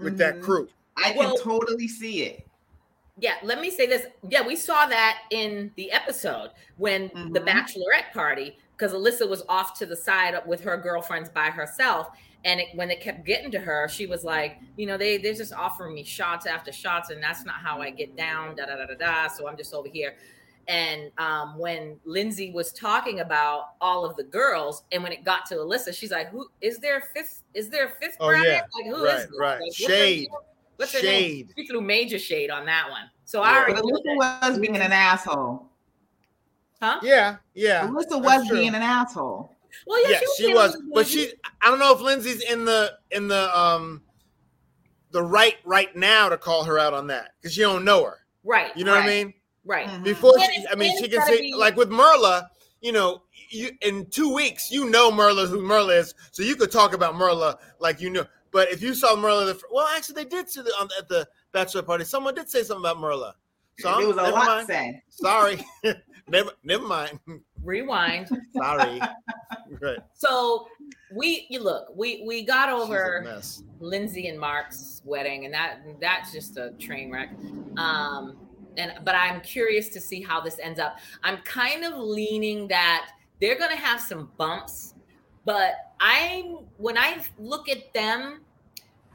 with 0.00 0.18
that 0.18 0.34
Mhm. 0.38 0.42
crew. 0.42 0.68
I 0.96 1.10
can 1.10 1.18
Well- 1.18 1.36
totally 1.36 1.86
see 1.86 2.24
it. 2.24 2.44
Yeah, 3.20 3.36
let 3.44 3.60
me 3.60 3.70
say 3.70 3.86
this. 3.86 4.06
Yeah, 4.28 4.44
we 4.44 4.56
saw 4.56 4.86
that 4.86 5.22
in 5.30 5.70
the 5.76 5.92
episode 5.92 6.50
when 6.78 7.12
the 7.32 7.38
Mhm. 7.38 7.46
bachelorette 7.46 8.12
party, 8.12 8.58
because 8.76 8.92
Alyssa 8.92 9.28
was 9.28 9.44
off 9.48 9.78
to 9.78 9.86
the 9.86 9.94
side 9.94 10.34
with 10.46 10.64
her 10.64 10.76
girlfriends 10.76 11.28
by 11.28 11.48
herself. 11.48 12.08
And 12.44 12.60
it, 12.60 12.74
when 12.74 12.90
it 12.90 13.00
kept 13.00 13.24
getting 13.24 13.52
to 13.52 13.60
her, 13.60 13.88
she 13.88 14.06
was 14.06 14.24
like, 14.24 14.58
you 14.76 14.84
know, 14.86 14.96
they 14.96 15.16
they're 15.18 15.32
just 15.32 15.52
offering 15.52 15.94
me 15.94 16.02
shots 16.02 16.44
after 16.44 16.72
shots, 16.72 17.10
and 17.10 17.22
that's 17.22 17.44
not 17.44 17.60
how 17.60 17.80
I 17.80 17.90
get 17.90 18.16
down. 18.16 18.56
Da 18.56 18.66
da 18.66 18.74
da 18.74 18.86
da 18.86 18.94
da. 18.94 19.28
So 19.28 19.46
I'm 19.46 19.56
just 19.56 19.72
over 19.74 19.88
here. 19.88 20.16
And 20.68 21.10
um, 21.18 21.58
when 21.58 21.96
Lindsay 22.04 22.50
was 22.52 22.72
talking 22.72 23.20
about 23.20 23.70
all 23.80 24.04
of 24.04 24.16
the 24.16 24.24
girls, 24.24 24.84
and 24.92 25.02
when 25.02 25.12
it 25.12 25.24
got 25.24 25.44
to 25.46 25.56
Alyssa, 25.56 25.94
she's 25.94 26.10
like, 26.10 26.30
"Who 26.30 26.46
is 26.60 26.78
there 26.78 26.98
a 26.98 27.02
fifth? 27.14 27.42
Is 27.54 27.68
there 27.68 27.86
a 27.86 27.90
fifth? 28.00 28.16
Oh, 28.20 28.28
bride? 28.28 28.44
yeah. 28.46 28.60
like 28.74 28.86
who 28.86 28.96
is 28.96 29.02
Right, 29.04 29.18
this? 29.18 29.30
right. 29.38 29.52
Like, 29.52 29.60
what's 29.60 29.76
Shade. 29.76 30.18
name? 30.20 30.28
What's 30.76 30.92
her 30.92 31.02
name? 31.02 31.22
Shade. 31.22 31.52
She 31.56 31.66
threw 31.66 31.80
major 31.80 32.18
shade 32.18 32.50
on 32.50 32.64
that 32.66 32.88
one. 32.90 33.10
So 33.24 33.42
Yeah. 33.42 33.48
I 33.50 33.58
already 33.58 33.82
knew 33.82 33.92
Alyssa 33.94 34.40
that. 34.40 34.48
was 34.50 34.58
being 34.58 34.76
an 34.76 34.92
asshole. 34.92 35.68
Huh? 36.82 37.00
Yeah, 37.02 37.36
yeah. 37.54 37.86
Alyssa 37.86 38.22
was 38.22 38.46
true. 38.48 38.56
being 38.58 38.74
an 38.74 38.82
asshole. 38.82 39.50
Well, 39.86 40.02
yeah, 40.04 40.18
yeah, 40.20 40.28
she 40.36 40.42
being 40.44 40.54
was, 40.56 40.74
a 40.74 40.78
little 40.78 40.92
but 40.94 41.06
she. 41.06 41.32
I 41.62 41.70
don't 41.70 41.78
know 41.78 41.92
if 41.94 42.00
Lindsay's 42.00 42.42
in 42.42 42.64
the 42.64 42.92
in 43.10 43.28
the 43.28 43.58
um 43.58 44.02
the 45.10 45.22
right 45.22 45.56
right 45.64 45.94
now 45.96 46.28
to 46.28 46.36
call 46.36 46.64
her 46.64 46.78
out 46.78 46.92
on 46.94 47.06
that 47.08 47.30
because 47.40 47.56
you 47.56 47.64
don't 47.64 47.84
know 47.84 48.04
her. 48.04 48.18
right. 48.44 48.76
You 48.76 48.84
know 48.84 48.92
what 48.92 49.04
I 49.04 49.06
mean? 49.06 49.34
Right. 49.64 49.88
Mhm. 49.88 50.04
Before 50.04 50.34
And 50.38 50.52
she, 50.52 50.66
I 50.70 50.74
mean, 50.74 50.96
she 50.98 51.08
can 51.08 51.18
gotta 51.20 51.32
say 51.34 51.40
be- 51.40 51.54
like 51.54 51.76
with 51.76 51.90
Myrla. 51.90 52.48
You 52.80 52.92
know, 52.92 53.22
you 53.48 53.70
in 53.80 54.06
two 54.10 54.32
weeks, 54.34 54.70
you 54.70 54.90
know 54.90 55.10
Myrla 55.10 55.46
who 55.48 55.60
Myrla 55.62 55.98
is, 55.98 56.14
so 56.32 56.42
you 56.42 56.54
could 56.56 56.70
talk 56.70 56.92
about 56.92 57.14
Myrla 57.14 57.56
like 57.78 58.00
you 58.00 58.10
know. 58.10 58.26
But 58.50 58.70
if 58.70 58.82
you 58.82 58.94
saw 58.94 59.16
Myrla, 59.16 59.46
the, 59.46 59.54
fir- 59.54 59.66
well, 59.72 59.86
actually, 59.96 60.22
they 60.22 60.28
did 60.28 60.48
see 60.48 60.60
the, 60.62 60.70
on, 60.78 60.88
at 60.98 61.08
the 61.08 61.26
bachelor 61.52 61.82
party. 61.82 62.04
Someone 62.04 62.34
did 62.34 62.48
say 62.48 62.62
something 62.62 62.84
about 62.88 62.98
Myrla. 62.98 63.32
So 63.80 63.88
There 63.88 63.94
I'm- 63.94 64.06
was 64.08 64.16
a 64.18 64.22
never 64.22 64.30
lot 64.32 64.46
mind. 64.46 64.66
said. 64.66 65.02
Sorry, 65.08 65.64
never 66.28 66.50
never 66.62 66.86
mind. 66.86 67.18
Rewind. 67.62 68.28
Sorry. 68.54 69.00
right. 69.80 69.98
So 70.12 70.68
we 71.10 71.46
you 71.48 71.60
look, 71.60 71.88
we 71.96 72.22
we 72.26 72.42
got 72.44 72.68
over. 72.68 73.40
Lindsay 73.80 74.28
and 74.28 74.38
Mark's 74.38 75.00
wedding, 75.04 75.46
and 75.46 75.54
that 75.54 75.80
that's 76.00 76.32
just 76.32 76.56
a 76.58 76.70
train 76.78 77.10
wreck. 77.10 77.30
Um, 77.76 78.36
and 78.76 79.04
but 79.04 79.14
I'm 79.14 79.40
curious 79.40 79.88
to 79.90 80.00
see 80.00 80.22
how 80.22 80.40
this 80.40 80.58
ends 80.58 80.80
up. 80.80 80.98
I'm 81.22 81.38
kind 81.38 81.84
of 81.84 81.98
leaning 81.98 82.68
that 82.68 83.10
they're 83.40 83.58
gonna 83.58 83.76
have 83.76 84.00
some 84.00 84.30
bumps, 84.36 84.94
but 85.44 85.74
I 86.00 86.54
when 86.76 86.98
I 86.98 87.22
look 87.38 87.68
at 87.68 87.92
them, 87.92 88.42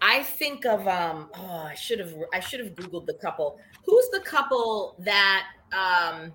I 0.02 0.24
think 0.24 0.66
of 0.66 0.88
um 0.88 1.30
oh 1.36 1.64
I 1.68 1.74
should 1.74 2.00
have 2.00 2.14
I 2.34 2.40
should 2.40 2.60
have 2.60 2.74
googled 2.76 3.06
the 3.06 3.16
couple. 3.16 3.60
Who's 3.86 4.10
the 4.10 4.22
couple 4.22 4.96
that 5.00 5.48
um 5.72 6.32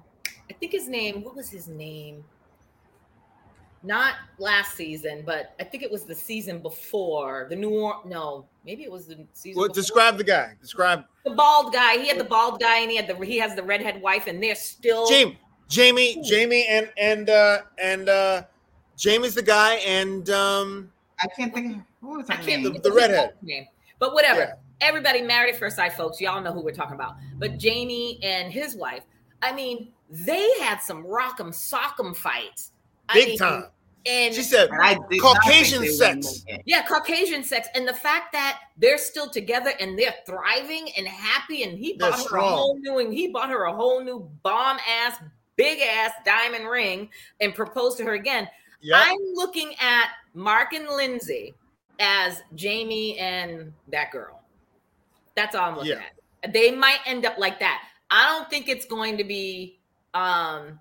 I 0.50 0.52
think 0.60 0.72
his 0.72 0.88
name 0.88 1.22
what 1.22 1.34
was 1.34 1.50
his 1.50 1.68
name? 1.68 2.24
Not 3.84 4.14
last 4.38 4.74
season, 4.76 5.22
but 5.26 5.54
I 5.60 5.64
think 5.64 5.82
it 5.82 5.90
was 5.92 6.04
the 6.04 6.14
season 6.14 6.58
before. 6.60 7.46
The 7.50 7.56
New 7.56 7.68
Or 7.70 8.00
no, 8.06 8.46
maybe 8.64 8.82
it 8.82 8.90
was 8.90 9.06
the 9.06 9.26
season. 9.34 9.60
Well, 9.60 9.68
before. 9.68 9.74
describe 9.74 10.16
the 10.16 10.24
guy. 10.24 10.54
Describe 10.60 11.04
the 11.24 11.32
bald 11.32 11.72
guy. 11.74 11.98
He 11.98 12.08
had 12.08 12.18
the 12.18 12.24
bald 12.24 12.60
guy, 12.60 12.78
and 12.78 12.90
he 12.90 12.96
had 12.96 13.06
the 13.06 13.14
he 13.26 13.36
has 13.38 13.54
the 13.54 13.62
redhead 13.62 14.00
wife, 14.00 14.26
and 14.26 14.42
they're 14.42 14.54
still 14.54 15.06
Jamie. 15.06 15.38
Jamie. 15.68 16.16
Ooh. 16.18 16.22
Jamie 16.24 16.66
and 16.66 16.90
and 16.98 17.28
uh 17.28 17.58
and 17.78 18.08
uh 18.08 18.42
Jamie's 18.96 19.34
the 19.34 19.42
guy 19.42 19.74
and 19.86 20.30
um 20.30 20.90
I 21.20 21.26
can't 21.28 21.52
think 21.52 21.76
of 21.76 21.82
what 22.00 22.18
was 22.18 22.30
I 22.30 22.36
her 22.36 22.42
can't 22.42 22.62
name. 22.62 22.72
think 22.72 22.82
The 22.84 22.90
of 22.90 22.96
redhead. 22.96 23.34
name, 23.42 23.66
but 23.98 24.14
whatever. 24.14 24.40
Yeah. 24.40 24.54
Everybody 24.80 25.22
married 25.22 25.52
at 25.54 25.58
first 25.60 25.76
sight, 25.76 25.92
folks. 25.92 26.20
Y'all 26.20 26.40
know 26.42 26.52
who 26.52 26.62
we're 26.62 26.72
talking 26.72 26.94
about. 26.94 27.14
But 27.38 27.58
Jamie 27.58 28.18
and 28.22 28.50
his 28.52 28.76
wife. 28.76 29.02
I 29.42 29.52
mean, 29.52 29.92
they 30.10 30.50
had 30.60 30.78
some 30.80 31.04
rock'em 31.04 31.48
sock'em 31.50 32.16
fights. 32.16 32.72
I 33.08 33.14
big 33.14 33.28
mean, 33.28 33.38
time. 33.38 33.64
And 34.06 34.34
She 34.34 34.42
said 34.42 34.68
And 34.68 34.82
I 34.82 34.94
Caucasian 34.96 35.22
not 35.22 35.42
think 35.48 35.80
they 35.80 35.88
sex. 35.88 35.98
wouldn't 36.26 36.44
make 36.46 36.58
it. 36.58 36.62
Yeah, 36.66 36.82
Caucasian 36.86 37.42
sex, 37.42 37.68
and 37.74 37.88
the 37.88 37.94
fact 37.94 38.32
that 38.32 38.60
they're 38.76 38.98
still 38.98 39.30
together 39.30 39.72
and 39.80 39.98
they're 39.98 40.14
thriving 40.26 40.88
and 40.98 41.08
happy, 41.08 41.62
and 41.62 41.78
he 41.78 41.94
They're 41.96 42.10
bought 42.10 42.18
her 42.18 42.24
strong. 42.26 42.52
a 42.52 42.56
whole 42.56 42.78
new, 42.80 42.98
and 42.98 43.14
he 43.14 43.28
bought 43.28 43.48
her 43.48 43.64
a 43.64 43.72
whole 43.72 44.02
new 44.04 44.28
bomb 44.42 44.78
ass, 44.86 45.16
big 45.56 45.80
ass 45.80 46.12
diamond 46.26 46.68
ring, 46.68 47.08
and 47.40 47.54
proposed 47.54 47.96
to 47.98 48.04
her 48.04 48.12
again. 48.12 48.46
Yeah. 48.82 49.02
I'm 49.02 49.16
looking 49.34 49.74
at 49.80 50.10
Mark 50.34 50.74
and 50.74 50.86
Lindsay 50.86 51.54
as 51.98 52.42
Jamie 52.54 53.16
and 53.18 53.72
that 53.88 54.10
girl. 54.10 54.42
That's 55.34 55.54
all 55.54 55.70
I'm 55.70 55.76
looking 55.76 55.92
Yeah. 55.92 56.02
at. 56.42 56.52
They 56.52 56.70
might 56.72 56.98
end 57.06 57.24
up 57.24 57.38
like 57.38 57.58
that. 57.60 57.82
I 58.10 58.26
don't 58.36 58.50
think 58.50 58.68
it's 58.68 58.84
going 58.84 59.16
to 59.16 59.24
be, 59.24 59.78
um, 60.12 60.78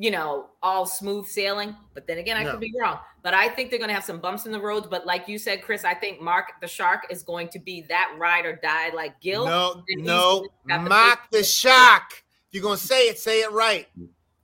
you 0.00 0.10
know, 0.10 0.46
all 0.62 0.86
smooth 0.86 1.26
sailing. 1.26 1.76
But 1.92 2.06
then 2.06 2.16
again, 2.16 2.34
I 2.38 2.44
No. 2.44 2.52
could 2.52 2.60
be 2.60 2.72
wrong. 2.80 2.98
But 3.22 3.34
I 3.34 3.50
think 3.50 3.68
they're 3.68 3.78
going 3.78 3.90
to 3.90 3.94
have 3.94 4.02
some 4.02 4.18
bumps 4.18 4.46
in 4.46 4.52
the 4.52 4.58
roads. 4.58 4.86
But 4.86 5.04
like 5.04 5.28
you 5.28 5.38
said, 5.38 5.60
Chris, 5.62 5.84
I 5.84 5.92
think 5.92 6.22
Mark 6.22 6.54
the 6.62 6.66
Shark 6.66 7.06
is 7.10 7.22
going 7.22 7.48
to 7.48 7.58
be 7.58 7.82
that 7.82 8.14
ride 8.16 8.46
or 8.46 8.56
die 8.56 8.94
like 8.94 9.20
Gil. 9.20 9.44
No, 9.44 9.84
no, 9.90 10.46
got 10.66 10.84
the 10.84 10.88
mock 10.88 11.30
the 11.30 11.44
shock. 11.44 12.14
If 12.48 12.54
you're 12.54 12.62
gonna 12.62 12.78
say 12.78 13.08
it, 13.08 13.18
say 13.18 13.42
it 13.42 13.52
right. 13.52 13.88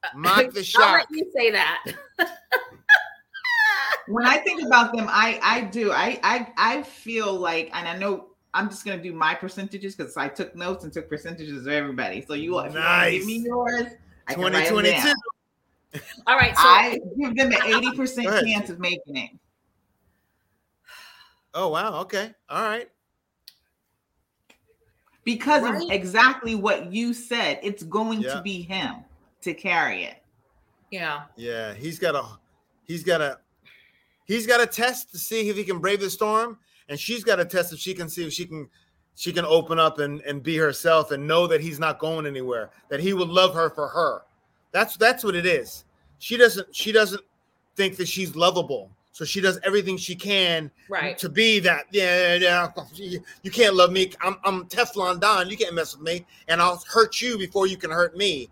Uh, 0.05 0.09
mock 0.15 0.53
the 0.53 0.75
I'll 0.79 0.93
let 0.93 1.07
you 1.11 1.33
say 1.35 1.51
that. 1.51 1.87
when 4.09 4.27
I 4.27 4.37
think 4.37 4.63
about 4.63 4.95
them, 4.95 5.07
I 5.09 5.41
I 5.43 5.63
do. 5.63 5.91
I 5.91 6.21
I 6.23 6.53
I 6.59 6.83
feel 6.83 7.33
like, 7.33 7.71
and 7.73 7.89
I 7.89 7.97
know 7.97 8.27
I'm 8.53 8.69
just 8.69 8.85
gonna 8.85 9.03
do 9.03 9.15
my 9.15 9.35
percentages 9.35 9.97
because 9.97 10.19
I 10.19 10.29
took 10.29 10.55
notes 10.55 10.85
and 10.85 10.93
took 10.93 11.09
percentages 11.09 11.63
of 11.67 11.73
everybody. 11.73 12.23
So 12.29 12.35
you, 12.35 12.59
if 12.59 12.75
you 12.75 12.79
want 12.79 13.05
to 13.05 13.11
give 13.11 13.25
me 13.25 13.39
yours, 13.39 13.87
I 14.29 14.35
can 14.35 14.43
write 14.43 14.53
them 14.53 14.85
2022. 14.85 15.15
Down. 15.93 16.03
All 16.27 16.37
right. 16.37 16.57
So 16.57 16.63
I 16.63 16.99
give 17.19 17.37
them 17.37 17.53
an 17.53 17.63
eighty 17.65 17.95
percent 17.97 18.27
chance 18.47 18.71
of 18.71 18.79
making 18.79 19.17
it. 19.17 19.31
Oh 21.55 21.69
wow. 21.69 22.01
Okay. 22.03 22.33
All 22.49 22.63
right. 22.63 22.89
because 25.25 25.63
Right. 25.63 25.83
of 25.83 25.91
exactly 25.91 26.55
what 26.55 26.93
you 26.93 27.13
said. 27.13 27.59
It's 27.63 27.83
going 27.83 28.21
Yeah. 28.21 28.35
to 28.35 28.43
be 28.43 28.63
him 28.63 28.97
to 29.43 29.55
carry 29.55 30.05
it. 30.05 30.23
yeah. 30.91 31.23
Yeah. 31.37 31.75
He's 31.75 31.99
got 31.99 32.15
a. 32.15 32.25
He's 32.85 33.03
got 33.03 33.21
a. 33.21 33.39
He's 34.27 34.47
got 34.47 34.61
a 34.61 34.67
test 34.67 35.11
to 35.13 35.19
see 35.19 35.49
if 35.49 35.57
he 35.57 35.65
can 35.65 35.79
brave 35.79 36.01
the 36.01 36.11
storm, 36.11 36.59
and 36.89 36.99
she's 36.99 37.23
got 37.25 37.39
a 37.41 37.45
test 37.45 37.73
if 37.73 37.79
she 37.79 37.95
can 37.95 38.09
see 38.09 38.25
if 38.27 38.33
she 38.33 38.45
can. 38.47 38.69
She 39.19 39.33
can 39.33 39.47
open 39.47 39.79
up 39.79 39.99
and, 39.99 40.21
and 40.23 40.43
be 40.43 40.59
herself 40.59 41.11
and 41.11 41.27
know 41.27 41.47
that 41.47 41.63
he's 41.63 41.79
not 41.79 41.99
going 41.99 42.27
anywhere. 42.27 42.71
That 42.91 43.01
he 43.01 43.15
would 43.15 43.29
love 43.29 43.55
her 43.55 43.71
for 43.71 43.89
her. 43.89 44.23
That's 44.77 44.95
that's 44.99 45.25
what 45.25 45.35
it 45.35 45.47
is. 45.47 45.87
She 46.19 46.37
doesn't 46.37 46.77
she 46.77 46.93
doesn't 46.93 47.23
think 47.77 47.97
that 47.97 48.07
she's 48.09 48.37
lovable. 48.37 48.91
So 49.11 49.25
she 49.25 49.41
does 49.41 49.59
everything 49.65 49.97
she 49.97 50.15
can 50.15 50.71
Right. 50.91 51.17
to 51.17 51.31
be 51.31 51.61
that. 51.61 51.87
Yeah, 51.93 52.35
yeah, 52.35 52.69
you, 52.93 53.25
you 53.43 53.51
can't 53.51 53.75
love 53.75 53.91
me. 53.91 54.13
I'm, 54.21 54.37
I'm 54.45 54.67
Teflon 54.67 55.19
Don. 55.19 55.49
You 55.49 55.57
can't 55.57 55.75
mess 55.75 55.97
with 55.97 56.05
me, 56.05 56.27
and 56.49 56.61
I'll 56.61 56.83
hurt 56.93 57.23
you 57.23 57.39
before 57.39 57.67
you 57.67 57.79
can 57.79 57.91
hurt 57.91 58.19
me. 58.19 58.51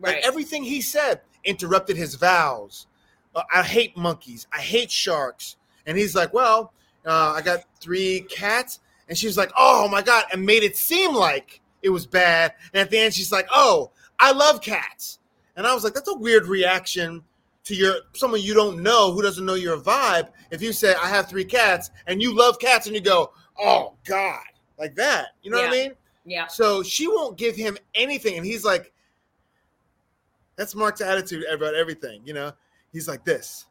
Right. 0.00 0.14
Like 0.14 0.24
everything 0.24 0.64
he 0.64 0.80
said 0.80 1.20
interrupted 1.44 1.98
his 1.98 2.14
vows. 2.14 2.86
Uh, 3.34 3.42
I 3.52 3.62
hate 3.62 3.94
monkeys. 3.98 4.46
I 4.54 4.60
hate 4.62 4.90
sharks. 4.90 5.56
And 5.84 5.98
he's 5.98 6.14
like, 6.14 6.32
well, 6.32 6.72
uh, 7.04 7.34
I 7.36 7.42
got 7.42 7.64
three 7.82 8.20
cats, 8.30 8.80
and 9.10 9.18
she's 9.18 9.36
like, 9.36 9.52
oh 9.58 9.88
my 9.88 10.00
god, 10.00 10.24
and 10.32 10.46
made 10.46 10.62
it 10.62 10.78
seem 10.78 11.14
like 11.14 11.60
it 11.82 11.90
was 11.90 12.06
bad. 12.06 12.54
And 12.72 12.80
at 12.80 12.88
the 12.88 12.96
end, 12.96 13.12
she's 13.12 13.30
like, 13.30 13.46
oh, 13.52 13.90
I 14.18 14.32
love 14.32 14.62
cats. 14.62 15.18
And 15.56 15.66
I 15.66 15.74
was 15.74 15.84
like, 15.84 15.94
that's 15.94 16.08
a 16.08 16.16
weird 16.16 16.46
reaction 16.46 17.22
to 17.64 17.74
your 17.74 17.96
someone 18.14 18.40
you 18.40 18.54
don't 18.54 18.82
know 18.82 19.12
who 19.12 19.22
doesn't 19.22 19.44
know 19.44 19.54
your 19.54 19.78
vibe. 19.78 20.28
If 20.50 20.62
you 20.62 20.72
say 20.72 20.94
I 20.94 21.08
have 21.08 21.28
three 21.28 21.44
cats 21.44 21.90
and 22.06 22.22
you 22.22 22.36
love 22.36 22.58
cats 22.58 22.86
and 22.86 22.94
you 22.94 23.00
go, 23.00 23.32
oh 23.58 23.94
God, 24.04 24.44
like 24.78 24.94
that. 24.96 25.28
You 25.42 25.50
know 25.50 25.58
what 25.58 25.68
I 25.68 25.72
mean? 25.72 25.92
yeah. 26.24 26.46
So 26.46 26.82
she 26.82 27.08
won't 27.08 27.36
give 27.36 27.56
him 27.56 27.76
anything. 27.94 28.36
And 28.36 28.44
he's 28.44 28.64
like, 28.64 28.92
that's 30.56 30.74
Mark's 30.74 31.00
attitude 31.00 31.44
about 31.50 31.74
everything, 31.74 32.22
you 32.24 32.34
know? 32.34 32.52
He's 32.92 33.08
like 33.08 33.24
this. 33.24 33.66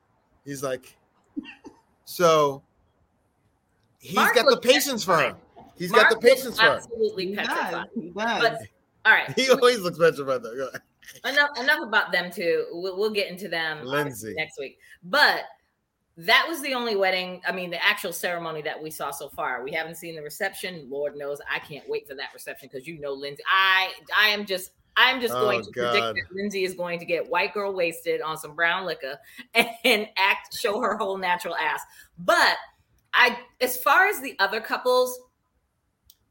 He's 0.45 0.61
like, 0.63 0.97
so 2.05 2.61
he's 3.99 4.15
Mark 4.15 4.35
got 4.35 4.45
the 4.45 4.51
looks 4.51 4.67
patience 4.67 5.03
for 5.03 5.15
her. 5.15 5.23
petrified. 5.33 5.41
He's 5.77 5.91
Mark 5.91 6.09
got 6.09 6.21
the 6.21 6.27
patience 6.27 6.59
for 6.59 6.65
her. 6.65 6.75
Absolutely 6.75 7.27
He 7.27 7.35
does. 7.35 7.85
He 7.95 8.09
does. 8.09 8.13
But 8.13 8.59
all 9.05 9.13
right. 9.13 9.33
He 9.35 9.49
always 9.49 9.79
looks 9.79 9.97
petrified 9.97 10.43
though. 10.43 10.69
Enough 11.25 11.49
enough 11.59 11.79
about 11.83 12.11
them 12.11 12.31
too. 12.31 12.65
We'll, 12.71 12.97
we'll 12.97 13.11
get 13.11 13.29
into 13.29 13.47
them 13.47 13.79
uh, 13.81 13.83
Lindsay. 13.91 14.33
next 14.35 14.59
week. 14.59 14.77
But 15.03 15.43
that 16.17 16.45
was 16.47 16.61
the 16.61 16.73
only 16.73 16.95
wedding. 16.95 17.41
I 17.45 17.51
mean, 17.51 17.69
the 17.69 17.83
actual 17.83 18.13
ceremony 18.13 18.61
that 18.61 18.81
we 18.81 18.89
saw 18.89 19.11
so 19.11 19.27
far. 19.27 19.63
We 19.63 19.71
haven't 19.71 19.95
seen 19.95 20.15
the 20.15 20.21
reception. 20.21 20.87
Lord 20.89 21.15
knows, 21.17 21.39
I 21.53 21.59
can't 21.59 21.87
wait 21.89 22.07
for 22.07 22.15
that 22.15 22.29
reception 22.33 22.69
because 22.71 22.87
you 22.87 22.99
know, 22.99 23.11
Lindsay. 23.11 23.43
I 23.51 23.91
I 24.17 24.29
am 24.29 24.45
just 24.45 24.71
I'm 24.97 25.19
just 25.19 25.33
Oh, 25.35 25.41
going 25.41 25.63
to 25.63 25.71
God. 25.71 25.91
predict 25.91 26.29
that 26.29 26.35
Lindsay 26.35 26.63
is 26.63 26.73
going 26.73 26.99
to 26.99 27.05
get 27.05 27.29
white 27.29 27.53
girl 27.53 27.73
wasted 27.73 28.21
on 28.21 28.37
some 28.37 28.55
brown 28.55 28.85
liquor 28.85 29.17
and 29.53 30.07
act 30.17 30.57
show 30.57 30.79
her 30.79 30.95
whole 30.95 31.17
natural 31.17 31.55
ass. 31.55 31.81
But 32.19 32.55
I, 33.13 33.37
as 33.61 33.77
far 33.77 34.07
as 34.07 34.21
the 34.21 34.35
other 34.39 34.61
couples, 34.61 35.19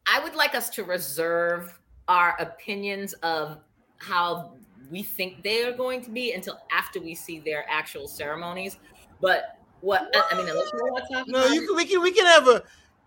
I 0.07 0.23
would 0.23 0.35
like 0.35 0.55
us 0.55 0.71
to 0.71 0.85
reserve 0.85 1.79
our 2.09 2.37
opinions 2.41 3.13
of 3.23 3.59
how 3.99 4.53
we 4.91 5.03
think 5.03 5.43
they 5.43 5.65
are 5.65 5.73
going 5.73 6.03
to 6.03 6.11
be 6.11 6.33
until 6.33 6.59
after 6.73 7.01
we 7.01 7.15
see 7.15 7.41
their 7.41 7.65
actual 7.69 8.09
ceremonies. 8.09 8.77
But 9.21 9.59
what 9.81 10.11
I- 10.15 10.25
I 10.33 10.37
mean, 10.37 10.49
unless 10.49 10.71
you 10.73 10.79
want 10.81 11.05
to 11.09 11.15
talk 11.15 11.29
No, 11.29 11.47
you 11.47 11.67
can 11.67 11.77
we 11.77 11.85
can 11.85 12.03
we 12.03 12.13
can 12.13 12.27
have 12.27 12.49
a 12.49 12.63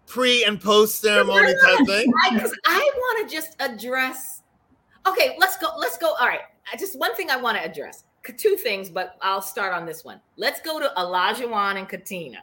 pre 0.06 0.44
and 0.44 0.60
post 0.60 1.02
ceremony 1.02 1.54
type 1.64 1.86
thing. 1.86 2.12
because 2.32 2.56
I, 2.66 2.92
want 2.96 3.30
to 3.30 3.36
just 3.36 3.56
address. 3.60 4.42
Okay, 5.08 5.36
let's 5.40 5.58
go. 5.58 5.70
Let's 5.78 5.98
go. 5.98 6.14
All 6.20 6.28
right, 6.28 6.42
I 6.72 6.78
just 6.78 6.98
one 6.98 7.16
thing 7.16 7.30
I 7.30 7.38
want 7.38 7.58
to 7.58 7.64
address. 7.64 8.04
Two 8.38 8.58
things, 8.58 8.90
but 8.90 9.16
I'll 9.22 9.42
start 9.42 9.74
on 9.74 9.86
this 9.86 10.04
one. 10.04 10.20
Let's 10.36 10.60
go 10.60 10.80
to 10.82 10.92
Elijah 10.98 11.48
and 11.50 11.88
Katina 11.88 12.40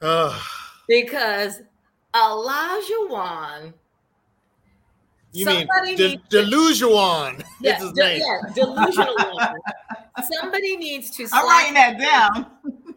Ugh. 0.00 0.40
because 0.88 1.60
Elijah 2.16 3.06
Wan. 5.34 5.38
you 5.40 5.46
mean 5.46 5.66
Somebody 5.68 5.96
De- 5.96 6.08
needs 6.08 6.22
to- 6.28 6.42
Delusion? 6.42 7.44
Yeah, 7.60 7.78
de- 7.94 8.18
yeah, 8.18 8.38
delusional. 8.54 9.16
Somebody 10.40 10.76
needs 10.76 11.10
to 11.12 11.26
I'm 11.32 11.46
writing 11.46 11.74
that 11.74 11.98
down. 11.98 12.50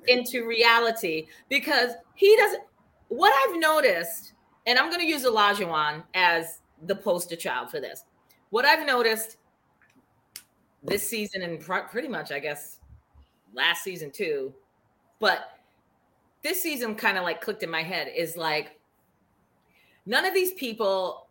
into 0.07 0.45
reality 0.45 1.27
because 1.49 1.91
he 2.15 2.35
doesn't. 2.37 2.61
What 3.07 3.33
I've 3.49 3.59
noticed, 3.59 4.33
and 4.65 4.77
I'm 4.79 4.89
going 4.89 5.01
to 5.01 5.07
use 5.07 5.23
Olajuwon 5.25 6.03
as 6.13 6.59
the 6.85 6.95
poster 6.95 7.35
child 7.35 7.69
for 7.71 7.79
this. 7.79 8.03
What 8.49 8.65
I've 8.65 8.85
noticed 8.85 9.37
this 10.83 11.07
season 11.07 11.41
and 11.41 11.59
pr- 11.59 11.87
pretty 11.91 12.07
much, 12.07 12.31
I 12.31 12.39
guess, 12.39 12.79
last 13.53 13.83
season 13.83 14.11
too, 14.11 14.53
but 15.19 15.57
this 16.43 16.61
season 16.61 16.95
kind 16.95 17.17
of 17.17 17.23
like 17.23 17.41
clicked 17.41 17.63
in 17.63 17.69
my 17.71 17.81
head 17.83 18.07
is 18.15 18.35
like 18.37 18.79
none 20.05 20.25
of 20.25 20.33
these 20.33 20.53
people 20.53 21.24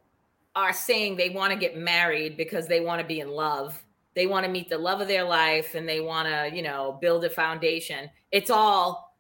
are 0.57 0.73
saying 0.73 1.17
they 1.17 1.31
want 1.31 1.53
to 1.53 1.59
get 1.59 1.77
married 1.77 2.37
because 2.37 2.67
they 2.67 2.81
want 2.81 3.01
to 3.01 3.07
be 3.07 3.21
in 3.21 3.29
love. 3.29 3.83
They 4.15 4.27
want 4.27 4.47
to 4.47 4.51
meet 4.53 4.69
the 4.69 4.79
love 4.79 5.01
of 5.01 5.09
their 5.09 5.25
life 5.25 5.75
and 5.75 5.89
they 5.89 6.01
want 6.01 6.29
to, 6.29 6.55
you 6.57 6.63
know, 6.63 6.99
build 7.01 7.25
a 7.25 7.31
foundation. 7.31 8.09
It's 8.31 8.51
all 8.51 9.17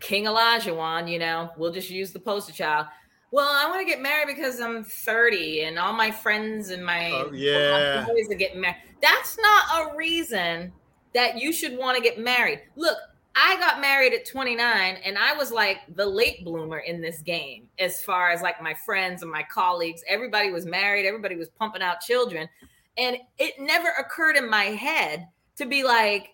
King 0.00 0.24
Olajuwon, 0.26 1.10
you 1.10 1.18
know, 1.18 1.50
we'll 1.56 1.72
just 1.72 1.90
use 1.90 2.12
the 2.12 2.18
poster 2.20 2.52
child. 2.52 2.86
Well, 3.30 3.48
I 3.48 3.68
want 3.68 3.80
to 3.80 3.84
get 3.90 4.00
married 4.00 4.34
because 4.34 4.60
I'm 4.60 4.84
30 4.84 5.62
and 5.62 5.78
all 5.78 5.92
my 5.92 6.10
friends 6.10 6.70
and 6.70 6.84
my, 6.84 7.10
Oh, 7.10 7.30
yeah. 7.32 8.06
boys 8.06 8.30
are 8.30 8.34
getting 8.36 8.60
married. 8.60 8.76
That's 9.02 9.36
not 9.38 9.92
a 9.92 9.96
reason 9.96 10.72
that 11.14 11.38
you 11.38 11.52
should 11.52 11.76
want 11.76 11.96
to 11.96 12.02
get 12.02 12.18
married. 12.18 12.62
Look, 12.76 12.96
I 13.40 13.56
got 13.60 13.80
married 13.80 14.12
at 14.14 14.26
29 14.26 14.96
and 15.04 15.16
I 15.16 15.32
was 15.32 15.52
like 15.52 15.78
the 15.94 16.04
late 16.04 16.44
bloomer 16.44 16.78
in 16.78 17.00
this 17.00 17.20
game 17.20 17.68
as 17.78 18.02
far 18.02 18.30
as 18.30 18.42
like 18.42 18.60
my 18.60 18.74
friends 18.74 19.22
and 19.22 19.30
my 19.30 19.44
colleagues. 19.44 20.02
Everybody 20.08 20.50
was 20.50 20.66
married, 20.66 21.06
everybody 21.06 21.36
was 21.36 21.48
pumping 21.48 21.80
out 21.80 22.00
children. 22.00 22.48
And 22.96 23.16
it 23.38 23.54
never 23.60 23.90
occurred 23.96 24.36
in 24.36 24.50
my 24.50 24.64
head 24.64 25.28
to 25.54 25.66
be 25.66 25.84
like, 25.84 26.30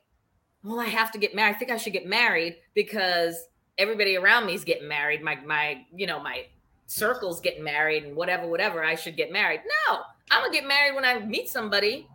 well, 0.62 0.80
I 0.80 0.86
have 0.86 1.12
to 1.12 1.18
get 1.18 1.34
married. 1.34 1.56
I 1.56 1.58
think 1.58 1.70
I 1.70 1.76
should 1.76 1.92
get 1.92 2.06
married 2.06 2.56
because 2.72 3.48
everybody 3.76 4.16
around 4.16 4.46
me 4.46 4.54
is 4.54 4.64
getting 4.64 4.88
married. 4.88 5.22
My 5.22 5.36
my, 5.44 5.84
you 5.94 6.06
know, 6.06 6.22
my 6.22 6.46
circle's 6.86 7.38
getting 7.38 7.62
married 7.62 8.04
and 8.04 8.16
whatever, 8.16 8.46
whatever. 8.46 8.82
I 8.82 8.94
should 8.94 9.18
get 9.18 9.30
married. 9.30 9.60
No, 9.88 9.98
I'm 10.30 10.42
gonna 10.42 10.54
get 10.54 10.66
married 10.66 10.94
when 10.94 11.04
I 11.04 11.18
meet 11.18 11.50
somebody 11.50 12.08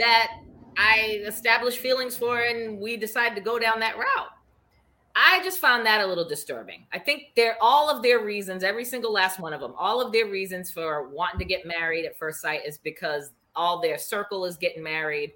that 0.00 0.32
I 0.76 1.22
establish 1.26 1.76
feelings 1.78 2.16
for 2.16 2.40
and 2.40 2.78
we 2.80 2.96
decide 2.96 3.34
to 3.36 3.40
go 3.40 3.58
down 3.58 3.80
that 3.80 3.96
route. 3.96 4.28
I 5.14 5.42
just 5.44 5.58
found 5.58 5.84
that 5.84 6.00
a 6.00 6.06
little 6.06 6.26
disturbing. 6.26 6.86
I 6.92 6.98
think 6.98 7.32
they're 7.36 7.58
all 7.60 7.90
of 7.90 8.02
their 8.02 8.24
reasons, 8.24 8.64
every 8.64 8.84
single 8.84 9.12
last 9.12 9.38
one 9.38 9.52
of 9.52 9.60
them, 9.60 9.74
all 9.76 10.00
of 10.00 10.10
their 10.12 10.26
reasons 10.26 10.70
for 10.70 11.08
wanting 11.08 11.38
to 11.38 11.44
get 11.44 11.66
married 11.66 12.06
at 12.06 12.16
first 12.18 12.40
sight 12.40 12.60
is 12.66 12.78
because 12.78 13.30
all 13.54 13.80
their 13.80 13.98
circle 13.98 14.46
is 14.46 14.56
getting 14.56 14.82
married 14.82 15.32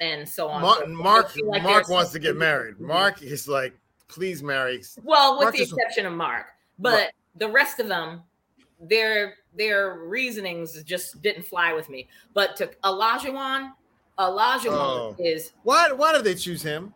and 0.00 0.26
so 0.26 0.48
on. 0.48 0.62
Mark, 0.62 0.80
So 0.80 0.86
Mark, 0.86 1.36
like 1.44 1.62
Mark 1.62 1.88
wants 1.90 2.12
to 2.12 2.18
get 2.18 2.36
married. 2.36 2.80
Mark 2.80 3.22
is 3.22 3.46
like, 3.46 3.74
please 4.08 4.42
marry. 4.42 4.82
well, 5.04 5.36
with 5.38 5.44
Mark 5.46 5.56
the 5.56 5.62
exception 5.62 6.06
of 6.06 6.14
Mark, 6.14 6.46
but 6.78 6.94
Right. 6.94 7.10
the 7.36 7.48
rest 7.48 7.80
of 7.80 7.88
them, 7.88 8.22
their 8.80 9.36
their 9.54 9.98
reasonings 10.06 10.82
just 10.84 11.20
didn't 11.20 11.42
fly 11.42 11.74
with 11.74 11.90
me. 11.90 12.08
But 12.32 12.56
to 12.56 12.68
Olajuwon, 12.84 13.72
Olajuwon 14.18 14.72
Oh. 14.72 15.16
is 15.18 15.52
Why? 15.62 15.90
Why 15.92 16.12
did 16.12 16.24
they 16.24 16.34
choose 16.34 16.62
him? 16.62 16.92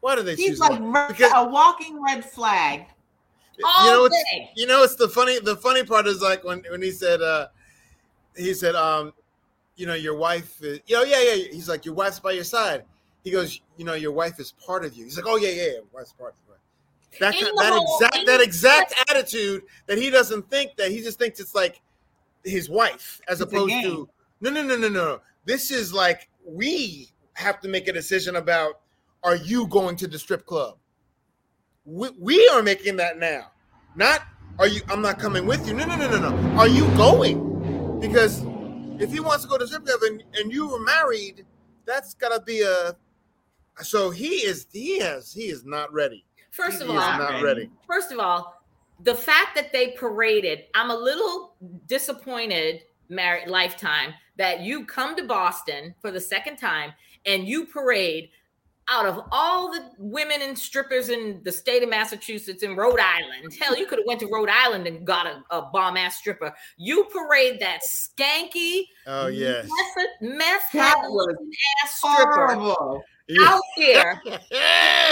Why 0.00 0.14
did 0.16 0.26
they 0.26 0.34
He's 0.36 0.50
choose 0.50 0.60
like 0.60 0.72
him? 0.72 0.92
red- 0.94 1.08
Because- 1.08 1.32
a 1.34 1.44
walking 1.48 2.02
red 2.02 2.24
flag. 2.24 2.86
all 3.64 3.84
you 3.84 3.90
know 3.92 4.00
what's 4.02 4.16
day. 4.32 4.50
you 4.56 4.66
know 4.66 4.82
it's 4.82 4.94
the 4.94 5.08
funny 5.08 5.38
the 5.40 5.54
funny 5.56 5.84
part 5.84 6.06
is 6.06 6.22
like 6.22 6.42
when 6.44 6.62
when 6.70 6.80
he 6.80 6.90
said 6.90 7.20
uh 7.20 7.46
he 8.34 8.54
said 8.54 8.74
um 8.74 9.12
you 9.76 9.84
know 9.86 9.92
your 9.92 10.14
wife 10.14 10.62
is 10.62 10.80
you 10.86 10.96
know 10.96 11.02
yeah 11.02 11.20
yeah 11.20 11.34
he's 11.52 11.68
like 11.68 11.84
your 11.84 11.94
wife's 11.94 12.18
by 12.18 12.30
your 12.32 12.44
side 12.44 12.84
he 13.22 13.30
goes 13.30 13.60
you 13.76 13.84
know 13.84 13.92
your 13.92 14.12
wife 14.12 14.40
is 14.40 14.52
part 14.66 14.82
of 14.86 14.94
you 14.96 15.04
he's 15.04 15.16
like 15.18 15.26
oh 15.28 15.36
yeah 15.36 15.50
yeah, 15.50 15.62
yeah 15.74 15.78
wife's 15.92 16.14
part 16.14 16.32
of 16.32 16.36
you 16.48 17.18
that 17.20 17.34
In 17.34 17.40
kind- 17.44 17.58
the 17.58 17.62
that 17.62 17.72
whole- 17.74 17.96
exact 17.98 18.16
in 18.16 18.24
that 18.26 18.36
the- 18.38 18.44
exact 18.44 18.94
attitude 19.10 19.62
that 19.86 19.98
he 19.98 20.08
doesn't 20.08 20.48
think 20.48 20.76
that 20.76 20.90
he 20.90 21.02
just 21.02 21.18
thinks 21.18 21.38
it's 21.38 21.54
like 21.54 21.82
his 22.44 22.70
wife 22.70 23.20
as 23.28 23.42
opposed 23.42 23.74
to 23.82 24.08
no 24.40 24.48
no 24.48 24.62
no 24.62 24.76
no 24.78 24.88
no 24.88 25.20
this 25.44 25.70
is 25.70 25.92
like 25.92 26.28
we 26.44 27.08
have 27.34 27.60
to 27.60 27.68
make 27.68 27.88
a 27.88 27.92
decision 27.92 28.36
about 28.36 28.80
are 29.22 29.36
you 29.36 29.66
going 29.68 29.96
to 29.96 30.06
the 30.06 30.18
strip 30.18 30.46
club 30.46 30.76
We, 31.84 32.08
we 32.18 32.48
are 32.48 32.62
making 32.62 32.96
that 32.96 33.18
now. 33.18 33.52
Not 33.96 34.22
are 34.58 34.66
you? 34.66 34.82
I'm 34.88 35.00
not 35.02 35.18
coming 35.18 35.46
with 35.46 35.66
you. 35.66 35.74
No, 35.74 35.84
no, 35.86 35.96
no, 35.96 36.10
no, 36.10 36.30
no. 36.30 36.58
Are 36.58 36.68
you 36.68 36.86
going? 36.96 37.98
Because 38.00 38.42
if 39.00 39.10
he 39.12 39.20
wants 39.20 39.44
to 39.44 39.48
go 39.48 39.56
to 39.58 39.66
strip 39.66 39.86
club 39.86 40.00
and, 40.02 40.22
and 40.34 40.52
you 40.52 40.68
were 40.68 40.80
married, 40.80 41.46
that's 41.86 42.14
gotta 42.14 42.40
be 42.42 42.60
a. 42.62 42.94
So 43.82 44.10
he 44.10 44.28
is. 44.44 44.66
He 44.72 44.98
has. 45.00 45.32
He 45.32 45.44
is 45.44 45.64
not 45.64 45.92
ready. 45.92 46.24
First 46.50 46.82
of 46.82 46.88
He 46.88 46.92
all, 46.94 47.18
not 47.18 47.42
ready. 47.42 47.70
first 47.86 48.12
of 48.12 48.18
all, 48.18 48.62
the 49.02 49.14
fact 49.14 49.54
that 49.54 49.72
they 49.72 49.92
paraded, 49.92 50.64
I'm 50.74 50.90
a 50.90 50.96
little 50.96 51.54
disappointed, 51.86 52.82
married 53.08 53.48
lifetime, 53.48 54.12
that 54.40 54.60
you 54.62 54.86
come 54.86 55.14
to 55.16 55.24
Boston 55.24 55.94
for 56.00 56.10
the 56.10 56.18
second 56.18 56.56
time 56.56 56.94
and 57.26 57.46
you 57.46 57.66
parade 57.66 58.30
out 58.88 59.04
of 59.04 59.20
all 59.30 59.70
the 59.70 59.84
women 59.98 60.40
and 60.40 60.58
strippers 60.58 61.10
in 61.10 61.42
the 61.44 61.52
state 61.52 61.82
of 61.82 61.90
Massachusetts 61.90 62.62
and 62.62 62.74
Rhode 62.74 62.98
Island. 62.98 63.54
Hell, 63.60 63.76
you 63.76 63.86
could 63.86 63.98
have 63.98 64.06
went 64.06 64.18
to 64.20 64.28
Rhode 64.32 64.48
Island 64.48 64.86
and 64.86 65.06
got 65.06 65.26
a, 65.26 65.42
a 65.50 65.62
bomb 65.70 65.98
ass 65.98 66.16
stripper. 66.16 66.54
You 66.78 67.04
parade 67.04 67.60
that 67.60 67.80
skanky, 67.82 68.84
Oh 69.06 69.26
yes. 69.26 69.68
meth, 70.22 70.32
meth 70.38 70.72
That 70.72 70.96
head 70.96 71.04
was 71.10 71.26
looking 71.28 71.50
ass 71.84 71.98
stripper 71.98 72.46
Horrible. 72.54 73.04
out 73.42 73.62
there. 73.76 74.22
Yeah. 74.24 74.38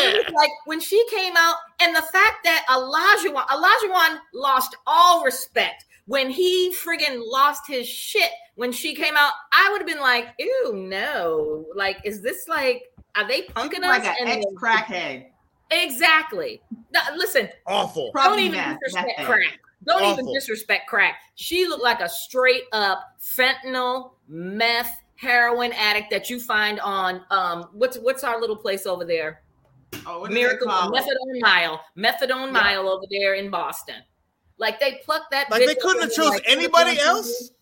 It 0.00 0.24
was 0.24 0.34
like 0.34 0.50
when 0.64 0.80
she 0.80 1.04
came 1.10 1.34
out, 1.36 1.56
and 1.82 1.94
the 1.94 2.00
fact 2.02 2.44
that 2.44 2.64
Elijah 2.72 3.28
Elijah 3.28 4.20
lost 4.32 4.74
all 4.86 5.22
respect 5.22 5.84
when 6.06 6.30
he 6.30 6.74
friggin' 6.74 7.20
lost 7.22 7.62
his 7.68 7.86
shit 7.86 8.30
when 8.58 8.72
she 8.72 8.92
came 8.92 9.16
out. 9.16 9.32
I 9.52 9.68
would 9.70 9.78
have 9.80 9.86
been 9.86 10.00
like, 10.00 10.30
"Ew, 10.38 10.72
no! 10.74 11.64
Like, 11.74 11.98
is 12.04 12.20
this 12.22 12.48
like? 12.48 12.92
Are 13.14 13.26
they 13.26 13.42
punking 13.42 13.80
like 13.80 14.02
us?" 14.04 14.16
an 14.20 14.26
ex 14.26 14.44
crackhead. 14.60 15.26
exactly. 15.70 16.60
No, 16.92 17.00
listen, 17.16 17.48
Awful. 17.66 18.04
don't 18.06 18.12
Probably 18.12 18.44
even 18.46 18.56
meth, 18.56 18.78
disrespect 18.84 19.18
meth. 19.18 19.26
crack. 19.28 19.60
Don't 19.86 20.02
even 20.12 20.34
disrespect 20.34 20.88
crack. 20.88 21.14
She 21.36 21.66
looked 21.66 21.84
like 21.84 22.00
a 22.00 22.08
straight 22.08 22.64
up 22.72 23.16
fentanyl, 23.20 24.10
meth, 24.26 24.90
heroin 25.14 25.72
addict 25.72 26.10
that 26.10 26.28
you 26.28 26.40
find 26.40 26.80
on 26.80 27.22
um 27.30 27.68
what's 27.72 27.96
what's 27.98 28.24
our 28.24 28.40
little 28.40 28.56
place 28.56 28.86
over 28.86 29.04
there? 29.04 29.42
Oh, 30.04 30.20
what 30.20 30.28
do 30.30 30.34
they 30.34 30.40
Miracle? 30.42 30.66
Methadone 30.68 31.40
Mile, 31.40 31.80
Methadone 31.96 32.46
Yeah. 32.46 32.50
Mile 32.52 32.88
over 32.88 33.04
there 33.10 33.34
in 33.34 33.50
Boston. 33.50 34.02
Like 34.58 34.80
they 34.80 35.00
plucked 35.04 35.30
that. 35.30 35.48
Like 35.48 35.64
they 35.64 35.76
couldn't 35.76 36.00
have 36.02 36.10
and, 36.10 36.12
chose 36.12 36.30
like, 36.30 36.42
anybody 36.46 36.96
put 36.96 37.02
it 37.02 37.06
else. 37.06 37.52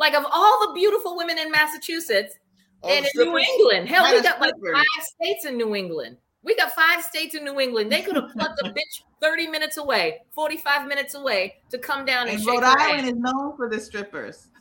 TV. 0.00 0.12
Like 0.12 0.14
of 0.14 0.24
all 0.32 0.66
the 0.66 0.72
beautiful 0.74 1.16
women 1.16 1.38
in 1.38 1.50
Massachusetts 1.50 2.34
All 2.82 2.90
and 2.90 3.04
in 3.04 3.10
New? 3.28 3.38
England, 3.38 3.88
hell, 3.88 4.12
we 4.12 4.22
got 4.22 4.40
like 4.40 4.54
five 4.72 5.04
states 5.04 5.44
in 5.44 5.56
New 5.56 5.74
England. 5.74 6.16
We 6.42 6.56
got 6.56 6.72
five 6.72 7.02
states 7.04 7.34
in 7.34 7.44
New 7.44 7.60
England. 7.60 7.92
They 7.92 8.00
could 8.00 8.16
have 8.16 8.30
plucked 8.36 8.60
a 8.64 8.70
bitch 8.70 9.02
30 9.20 9.48
minutes 9.48 9.76
away, 9.76 10.20
45 10.32 10.88
minutes 10.88 11.14
away 11.14 11.56
to 11.68 11.78
come 11.78 12.04
down 12.06 12.28
and, 12.28 12.36
And 12.36 12.40
shake 12.40 12.60
Rhode 12.60 12.64
Island 12.64 13.06
is 13.08 13.14
known 13.14 13.56
for 13.56 13.68
the 13.68 13.78
strippers. 13.78 14.48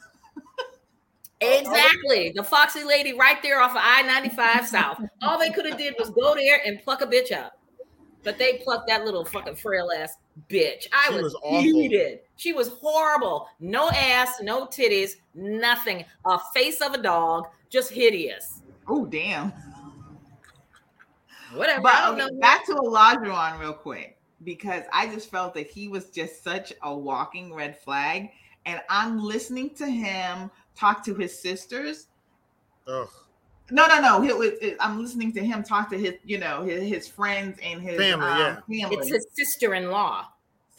Exactly. 1.41 2.33
The 2.35 2.43
Foxy 2.43 2.83
lady 2.83 3.13
right 3.13 3.41
there 3.41 3.61
off 3.61 3.71
of 3.71 3.77
I-95 3.79 4.65
South. 4.65 5.01
All 5.21 5.39
they 5.39 5.51
could 5.51 5.65
have 5.65 5.77
did 5.77 5.95
was 5.97 6.09
go 6.09 6.35
there 6.35 6.59
and 6.65 6.81
pluck 6.83 7.01
a 7.01 7.07
bitch 7.07 7.31
up. 7.31 7.53
But 8.23 8.37
they 8.37 8.57
plucked 8.57 8.89
that 8.89 9.05
little 9.05 9.23
fucking 9.23 9.55
frail 9.55 9.89
ass 9.97 10.17
bitch. 10.49 10.87
I 10.91 11.07
She 11.07 11.13
was, 11.15 11.23
was 11.23 11.35
awful. 11.35 11.61
heated. 11.61 12.19
She 12.39 12.53
was 12.53 12.69
horrible. 12.69 13.49
No 13.59 13.89
ass, 13.89 14.41
no 14.41 14.65
titties, 14.65 15.17
nothing. 15.35 16.05
A 16.23 16.39
face 16.53 16.79
of 16.79 16.93
a 16.93 17.01
dog, 17.01 17.47
just 17.69 17.91
hideous. 17.91 18.61
Oh, 18.87 19.05
damn. 19.05 19.51
Whatever. 21.53 21.81
But 21.81 21.95
I 21.95 22.05
don't 22.05 22.21
okay, 22.21 22.33
know. 22.33 22.39
back 22.39 22.65
to 22.67 22.75
Olajuwon 22.75 23.59
real 23.59 23.73
quick 23.73 24.17
because 24.45 24.83
I 24.93 25.07
just 25.07 25.29
felt 25.29 25.53
that 25.55 25.67
he 25.69 25.89
was 25.89 26.11
just 26.11 26.41
such 26.41 26.71
a 26.81 26.95
walking 26.97 27.53
red 27.53 27.77
flag, 27.77 28.29
and 28.65 28.79
I'm 28.89 29.21
listening 29.21 29.71
to 29.71 29.85
him 29.85 30.49
talk 30.77 31.03
to 31.05 31.15
his 31.15 31.37
sisters. 31.37 32.07
Ugh. 32.87 33.09
No, 33.69 33.85
no, 33.87 33.99
no. 33.99 34.23
It 34.23 34.37
was. 34.37 34.51
It, 34.61 34.77
I'm 34.79 35.01
listening 35.01 35.33
to 35.33 35.43
him 35.43 35.61
talk 35.61 35.89
to 35.89 35.97
his, 35.97 36.13
you 36.23 36.37
know, 36.37 36.63
his, 36.63 36.87
his 36.87 37.07
friends 37.09 37.59
and 37.61 37.81
his 37.81 37.97
Family, 37.97 38.25
um, 38.25 38.39
yeah. 38.69 38.83
family. 38.83 38.95
It's 38.95 39.09
his 39.09 39.27
sister-in-law. 39.33 40.25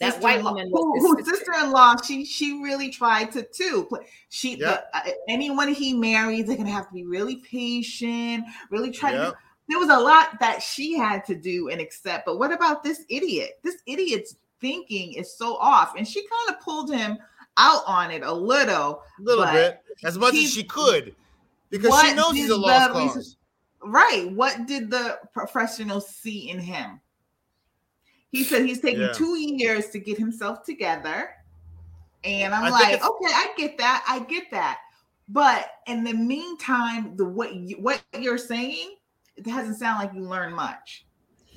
That 0.01 0.21
white 0.21 0.41
Sister-in-law- 0.41 0.51
woman 0.51 0.69
who, 0.73 0.99
who 0.99 1.17
sister. 1.23 1.35
sister-in-law. 1.37 1.95
She 2.01 2.25
she 2.25 2.61
really 2.61 2.89
tried 2.89 3.31
to 3.31 3.43
too. 3.43 3.87
But 3.89 4.03
She 4.29 4.55
Yep. 4.57 4.91
the, 4.93 4.97
uh, 4.97 5.13
anyone 5.29 5.69
he 5.73 5.93
marries, 5.93 6.45
they're 6.47 6.57
gonna 6.57 6.69
have 6.71 6.87
to 6.87 6.93
be 6.93 7.05
really 7.05 7.37
patient, 7.37 8.43
really 8.69 8.91
try 8.91 9.11
to. 9.11 9.17
Yep. 9.17 9.33
There 9.69 9.79
was 9.79 9.89
a 9.89 9.99
lot 9.99 10.39
that 10.39 10.61
she 10.61 10.97
had 10.97 11.23
to 11.25 11.35
do 11.35 11.69
and 11.69 11.79
accept. 11.79 12.25
But 12.25 12.37
what 12.39 12.51
about 12.51 12.83
this 12.83 13.03
idiot? 13.09 13.59
This 13.63 13.77
idiot's 13.85 14.35
thinking 14.59 15.13
is 15.13 15.33
so 15.37 15.55
off, 15.57 15.95
and 15.95 16.07
she 16.07 16.21
kind 16.27 16.55
of 16.57 16.61
pulled 16.63 16.91
him 16.93 17.17
out 17.57 17.83
on 17.85 18.11
it 18.11 18.23
a 18.23 18.31
little. 18.33 19.03
A 19.19 19.21
little 19.21 19.45
bit, 19.45 19.81
as 20.03 20.17
much 20.17 20.33
as 20.35 20.51
she 20.53 20.63
could, 20.63 21.15
because 21.69 21.99
she 22.01 22.13
knows 22.13 22.33
he's 22.33 22.49
a 22.49 22.55
lost 22.57 22.93
the 22.93 22.99
reason- 22.99 23.13
cause. 23.15 23.37
Right. 23.83 24.31
What 24.31 24.67
did 24.67 24.89
the 24.91 25.19
professionals 25.33 26.07
see 26.07 26.49
in 26.49 26.59
him? 26.59 27.00
He 28.31 28.43
said 28.43 28.65
he's 28.65 28.79
taking 28.79 29.01
Yeah. 29.01 29.11
two 29.11 29.37
years 29.37 29.89
to 29.89 29.99
get 29.99 30.17
himself 30.17 30.63
together. 30.63 31.31
And 32.23 32.53
I'm 32.53 32.65
I 32.65 32.69
like, 32.69 33.03
okay, 33.03 33.33
I 33.33 33.47
get 33.57 33.77
that. 33.79 34.05
I 34.07 34.19
get 34.19 34.49
that. 34.51 34.79
But 35.27 35.69
in 35.87 36.03
the 36.03 36.13
meantime, 36.13 37.15
the 37.15 37.25
what 37.25 37.55
you, 37.55 37.77
what 37.77 38.01
you're 38.19 38.37
saying, 38.37 38.95
it 39.35 39.43
doesn't 39.43 39.75
sound 39.75 39.99
like 40.03 40.13
you 40.13 40.21
learn 40.21 40.53
much. 40.53 41.05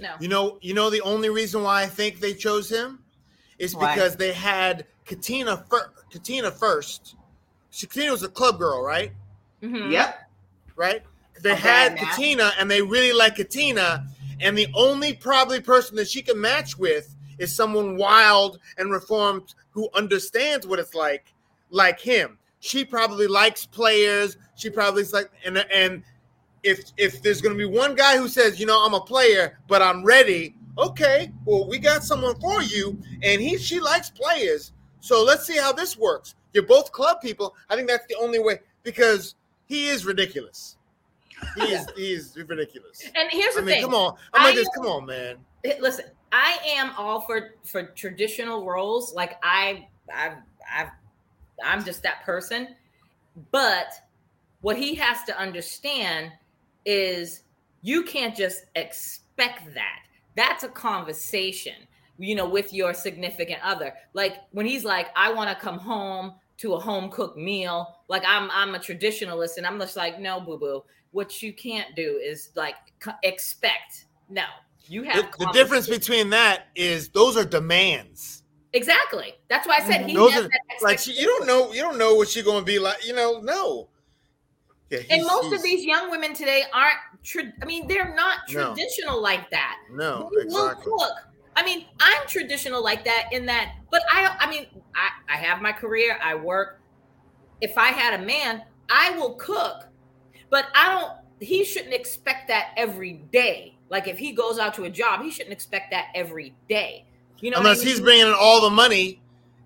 No. 0.00 0.14
You 0.20 0.28
know, 0.28 0.58
you 0.62 0.74
know 0.74 0.90
the 0.90 1.00
only 1.02 1.28
reason 1.30 1.62
why 1.62 1.82
I 1.82 1.86
think 1.86 2.18
they 2.20 2.34
chose 2.34 2.70
him 2.70 3.00
is 3.58 3.74
Why? 3.76 3.94
because 3.94 4.16
they 4.16 4.32
had 4.32 4.86
Katina 5.04 5.64
fir- 5.70 5.92
Katina 6.10 6.50
first. 6.50 7.14
She, 7.70 7.86
Katina 7.86 8.10
was 8.12 8.22
a 8.22 8.28
club 8.28 8.58
girl, 8.58 8.82
right? 8.82 9.12
Mhm. 9.62 9.90
Yep. 9.90 10.30
Right? 10.76 11.02
They 11.42 11.50
A 11.52 11.54
had. 11.56 11.96
Katina 11.98 12.52
and 12.58 12.70
they 12.70 12.80
really 12.82 13.12
like 13.12 13.36
Katina, 13.36 14.06
and 14.40 14.56
the 14.56 14.68
only 14.74 15.12
probably 15.14 15.60
person 15.60 15.96
that 15.96 16.08
she 16.08 16.22
can 16.22 16.40
match 16.40 16.78
with 16.78 17.14
is 17.38 17.54
someone 17.54 17.96
wild 17.96 18.58
and 18.78 18.90
reformed 18.90 19.54
who 19.70 19.88
understands 19.94 20.66
what 20.66 20.78
it's 20.78 20.94
like, 20.94 21.34
like 21.70 22.00
him. 22.00 22.38
She 22.60 22.84
probably 22.84 23.26
likes 23.26 23.66
players. 23.66 24.36
She 24.56 24.70
probably 24.70 25.02
is 25.02 25.12
like 25.12 25.30
and 25.44 25.58
and 25.58 26.02
if 26.62 26.92
if 26.96 27.22
there's 27.22 27.40
gonna 27.40 27.54
be 27.54 27.66
one 27.66 27.94
guy 27.94 28.16
who 28.16 28.28
says, 28.28 28.58
you 28.58 28.66
know, 28.66 28.84
I'm 28.84 28.94
a 28.94 29.00
player, 29.00 29.58
but 29.68 29.82
I'm 29.82 30.04
ready, 30.04 30.54
okay, 30.78 31.30
well, 31.44 31.68
we 31.68 31.78
got 31.78 32.02
someone 32.02 32.38
for 32.40 32.62
you, 32.62 32.98
and 33.22 33.40
he 33.40 33.58
she 33.58 33.80
likes 33.80 34.10
players. 34.10 34.72
So 35.00 35.22
let's 35.22 35.46
see 35.46 35.58
how 35.58 35.72
this 35.72 35.98
works. 35.98 36.34
You're 36.52 36.62
both 36.66 36.92
club 36.92 37.20
people. 37.20 37.54
I 37.68 37.76
think 37.76 37.88
that's 37.88 38.06
the 38.06 38.16
only 38.16 38.38
way 38.38 38.60
because 38.82 39.34
he 39.66 39.88
is 39.88 40.06
ridiculous. 40.06 40.76
He 41.56 41.62
is 41.72 41.86
he 41.96 42.12
is 42.12 42.36
ridiculous. 42.36 43.02
And 43.14 43.28
here's 43.30 43.54
the 43.54 43.62
I 43.62 43.64
mean, 43.64 43.74
thing. 43.76 43.84
come 43.84 43.94
on. 43.94 44.16
I'm 44.32 44.44
like 44.44 44.54
this. 44.54 44.68
Come 44.74 44.86
on, 44.86 45.06
man. 45.06 45.36
Listen 45.80 46.06
i 46.34 46.58
am 46.66 46.90
all 46.98 47.20
for 47.20 47.54
for 47.62 47.84
traditional 47.84 48.66
roles 48.66 49.14
like 49.14 49.38
i 49.42 49.86
i've 50.12 50.34
i've 50.76 50.88
i'm 51.64 51.84
just 51.84 52.02
that 52.02 52.22
person 52.24 52.74
but 53.52 53.86
what 54.60 54.76
he 54.76 54.94
has 54.94 55.22
to 55.24 55.38
understand 55.38 56.32
is 56.84 57.42
you 57.82 58.02
can't 58.02 58.34
just 58.36 58.64
expect 58.74 59.72
that 59.74 60.00
that's 60.36 60.64
a 60.64 60.68
conversation 60.68 61.74
you 62.18 62.34
know 62.34 62.48
with 62.48 62.72
your 62.72 62.92
significant 62.92 63.60
other 63.62 63.94
like 64.12 64.38
when 64.50 64.66
he's 64.66 64.84
like 64.84 65.08
i 65.16 65.32
want 65.32 65.48
to 65.48 65.54
come 65.54 65.78
home 65.78 66.34
to 66.56 66.74
a 66.74 66.80
home 66.80 67.10
cooked 67.10 67.38
meal 67.38 68.00
like 68.08 68.24
i'm 68.26 68.50
i'm 68.50 68.74
a 68.74 68.78
traditionalist 68.78 69.56
and 69.56 69.66
i'm 69.66 69.78
just 69.78 69.96
like 69.96 70.18
no 70.18 70.40
boo 70.40 70.58
boo 70.58 70.82
what 71.14 71.42
you 71.42 71.52
can't 71.52 71.94
do 71.94 72.20
is 72.22 72.50
like 72.56 72.76
expect 73.22 74.06
no 74.28 74.44
you 74.88 75.02
have 75.04 75.30
the 75.38 75.46
difference 75.52 75.88
between 75.88 76.30
that 76.30 76.66
is 76.74 77.08
those 77.08 77.36
are 77.36 77.44
demands. 77.44 78.42
Exactly. 78.72 79.34
That's 79.48 79.66
why 79.66 79.76
I 79.76 79.86
said 79.86 80.00
mm-hmm. 80.00 80.08
he 80.08 80.14
Those 80.14 80.32
has 80.32 80.44
are 80.44 80.50
like 80.82 80.98
she, 80.98 81.12
you 81.12 81.26
don't 81.26 81.46
know 81.46 81.72
you 81.72 81.80
don't 81.80 81.96
know 81.96 82.14
what 82.14 82.28
she's 82.28 82.44
gonna 82.44 82.64
be 82.64 82.78
like. 82.78 83.06
You 83.06 83.14
know, 83.14 83.40
no. 83.40 83.88
Yeah, 84.90 84.98
And 85.10 85.24
most 85.24 85.54
of 85.54 85.62
these 85.62 85.84
young 85.84 86.10
women 86.10 86.34
today 86.34 86.64
aren't. 86.72 86.98
Tra- 87.22 87.52
I 87.62 87.64
mean, 87.64 87.88
they're 87.88 88.14
not 88.14 88.40
No. 88.50 88.74
traditional 88.74 89.22
like 89.22 89.50
that. 89.50 89.78
no 89.90 90.28
They 90.36 90.44
will 90.44 90.68
exactly. 90.68 90.92
cook. 90.92 91.12
I 91.56 91.64
mean, 91.64 91.86
I'm 92.00 92.26
traditional 92.26 92.82
like 92.82 93.04
that 93.04 93.28
in 93.32 93.46
that, 93.46 93.76
but 93.90 94.02
I. 94.12 94.36
I 94.38 94.50
mean, 94.50 94.66
I, 94.94 95.32
I 95.32 95.36
have 95.36 95.62
my 95.62 95.72
career. 95.72 96.18
I 96.22 96.34
work. 96.34 96.80
If 97.60 97.78
I 97.78 97.88
had 97.88 98.20
a 98.20 98.24
man, 98.24 98.64
I 98.90 99.10
will 99.16 99.34
cook, 99.34 99.88
but 100.54 100.66
I 100.72 100.92
don't. 100.94 101.12
He 101.40 101.64
shouldn't 101.64 101.92
expect 101.92 102.46
that 102.46 102.68
every 102.76 103.14
day. 103.32 103.76
Like 103.90 104.06
if 104.06 104.16
he 104.16 104.30
goes 104.30 104.60
out 104.60 104.72
to 104.74 104.84
a 104.84 104.88
job, 104.90 105.20
he 105.20 105.32
shouldn't 105.32 105.52
expect 105.52 105.90
that 105.90 106.06
every 106.14 106.54
day. 106.68 107.06
You 107.40 107.50
know, 107.50 107.56
what 107.56 107.66
I 107.66 107.70
Unless 107.70 107.82
he's 107.82 107.98
bringing 108.00 108.28
in 108.28 108.34
all 108.38 108.60
the 108.62 108.70
money, 108.70 109.20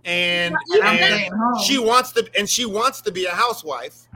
and, 0.07 0.55
and 0.72 0.83
that- 0.83 0.96
staying 0.96 1.33
home. 1.33 1.62
she 1.62 1.77
wants 1.79 2.12
to 2.12 2.27
and 2.38 2.48
she 2.48 2.64
wants 2.64 3.03
to 3.03 3.12
be 3.12 3.27
a 3.27 3.31
housewife. 3.31 4.09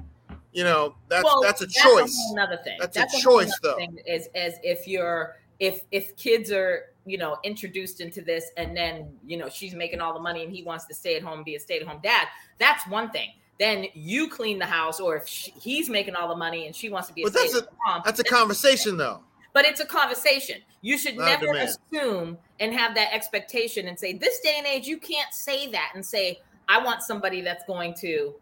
You 0.55 0.65
know, 0.65 0.95
that's 1.09 1.25
well, 1.25 1.43
that's 1.43 1.61
a 1.61 1.67
That's 1.67 1.83
choice. 1.83 2.17
a 2.37 2.47
whole 2.47 2.57
thing. 2.65 2.79
That's 2.81 2.97
a 2.97 3.07
whole 3.07 3.21
choice, 3.21 3.53
though. 3.63 3.77
Thing, 3.77 3.99
as 4.09 4.31
as 4.35 4.55
if 4.63 4.89
you're 4.89 5.37
if 5.61 5.83
if 5.91 6.17
kids 6.17 6.51
are 6.51 6.87
you 7.05 7.19
know 7.19 7.37
introduced 7.45 8.01
into 8.01 8.23
this 8.23 8.51
and 8.57 8.75
then 8.75 9.13
you 9.27 9.37
know 9.37 9.51
she's 9.51 9.75
making 9.75 10.01
all 10.01 10.15
the 10.15 10.21
money 10.21 10.43
and 10.43 10.51
he 10.51 10.63
wants 10.63 10.87
to 10.87 10.95
stay 10.95 11.17
at 11.17 11.23
home 11.23 11.43
be 11.45 11.57
a 11.57 11.61
stay-at-home 11.61 12.01
dad 12.03 12.29
that's 12.59 12.87
one 12.87 13.11
thing 13.11 13.29
then 13.61 13.87
you 13.95 14.29
clean 14.29 14.59
the 14.59 14.67
house 14.67 14.99
or 15.01 15.17
if 15.17 15.29
she, 15.29 15.53
he's 15.61 15.88
making 15.88 16.15
all 16.15 16.29
the 16.29 16.37
money 16.37 16.67
and 16.67 16.75
she 16.75 16.88
wants 16.88 17.09
to 17.09 17.15
be 17.15 17.23
a 17.23 17.25
But 17.27 17.35
that's 17.35 17.55
a 17.55 17.67
mom 17.87 18.03
that's 18.05 18.19
a 18.21 18.25
conversation 18.25 18.97
though. 18.97 19.21
but 19.53 19.65
it's 19.65 19.81
a 19.81 19.87
conversation 19.87 20.61
you 20.81 20.97
should 20.99 21.17
Not 21.17 21.41
never 21.43 21.53
assume 21.59 22.38
and 22.61 22.73
have 22.75 22.95
that 22.95 23.12
expectation 23.15 23.88
and 23.88 23.99
say 23.99 24.15
this 24.15 24.41
day 24.41 24.55
and 24.59 24.67
age 24.67 24.87
you 24.87 24.99
can't 24.99 25.33
say 25.33 25.71
that 25.71 25.93
and 25.95 26.05
say 26.05 26.41
i 26.69 26.83
want 26.83 27.03
somebody 27.03 27.41
that's 27.43 27.65
going 27.67 27.95
to 28.01 28.35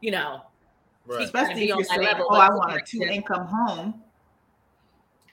you 0.00 0.10
know 0.10 0.42
Right. 1.06 1.22
Especially 1.22 1.62
if 1.62 1.68
you're 1.68 1.76
my 1.78 1.82
saying, 1.84 2.02
level, 2.02 2.26
"Oh, 2.28 2.34
I 2.34 2.50
want 2.50 2.70
a 2.70 2.74
like 2.74 2.82
this." 2.84 2.90
two-income 2.90 3.46
home." 3.46 4.02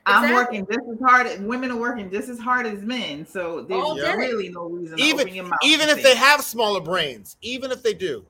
I'm 0.06 0.34
working 0.34 0.66
just 0.68 0.80
as 0.90 1.00
hard. 1.06 1.42
Women 1.46 1.70
are 1.72 1.76
working 1.76 2.10
just 2.10 2.30
as 2.30 2.40
hard 2.40 2.66
as 2.66 2.82
men, 2.82 3.26
so 3.26 3.62
there's 3.64 3.84
All 3.84 3.96
day. 3.96 4.16
really 4.16 4.48
no 4.50 4.70
reason 4.70 4.98
to 4.98 5.04
Even 5.04 5.22
open 5.22 5.34
your 5.36 5.44
mouth. 5.46 5.60
even 5.64 5.90
if 5.90 6.02
they 6.02 6.16
have 6.16 6.42
smaller 6.46 6.80
brains, 6.80 7.36
even 7.42 7.72
if 7.72 7.84
they 7.84 7.94
do. 7.94 8.26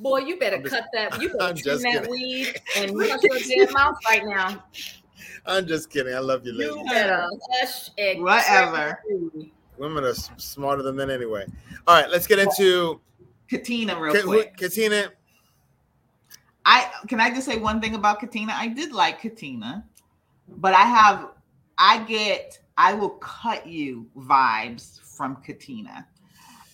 Boy 0.00 0.18
you 0.18 0.38
better 0.38 0.58
just- 0.58 0.74
cut 0.74 0.84
that 0.92 1.20
you 1.22 1.30
I'm 1.40 1.54
better 1.54 1.62
trim 1.62 1.82
that 1.82 1.92
kidding. 2.04 2.10
weed 2.10 2.60
and 2.76 2.90
hush 3.00 3.20
your 3.22 3.64
damn 3.66 3.72
mouth 3.74 3.96
right 4.08 4.22
now 4.24 4.64
I'm 5.46 5.66
just 5.66 5.90
kidding. 5.90 6.14
I 6.14 6.20
love 6.20 6.46
you, 6.46 6.52
you 6.52 6.74
ladies. 6.74 6.90
better 6.90 7.28
hush 7.60 7.90
and 7.98 8.22
Whatever. 8.22 8.98
trim 9.06 9.30
the 9.34 9.38
weed. 9.38 9.52
Women 9.76 10.04
are 10.04 10.14
smarter 10.14 10.82
than 10.82 10.96
men 10.96 11.10
anyway. 11.10 11.44
All 11.86 12.00
right, 12.00 12.08
let's 12.10 12.26
get 12.26 12.38
into 12.38 13.00
Katina 13.48 13.98
real 14.00 14.14
Ka- 14.14 14.20
who- 14.20 14.28
quick. 14.28 14.56
Katina. 14.56 15.10
I 16.64 16.90
can 17.08 17.20
I 17.20 17.30
just 17.30 17.46
say 17.46 17.58
one 17.58 17.80
thing 17.80 17.94
about 17.94 18.20
Katina? 18.20 18.52
I 18.56 18.68
did 18.68 18.92
like 18.92 19.20
Katina, 19.20 19.84
but 20.48 20.72
I 20.74 20.82
have 20.82 21.28
I 21.76 22.04
get 22.04 22.58
I 22.78 22.94
will 22.94 23.10
cut 23.10 23.66
you 23.66 24.06
vibes 24.16 25.00
from 25.00 25.36
Katina. 25.44 26.06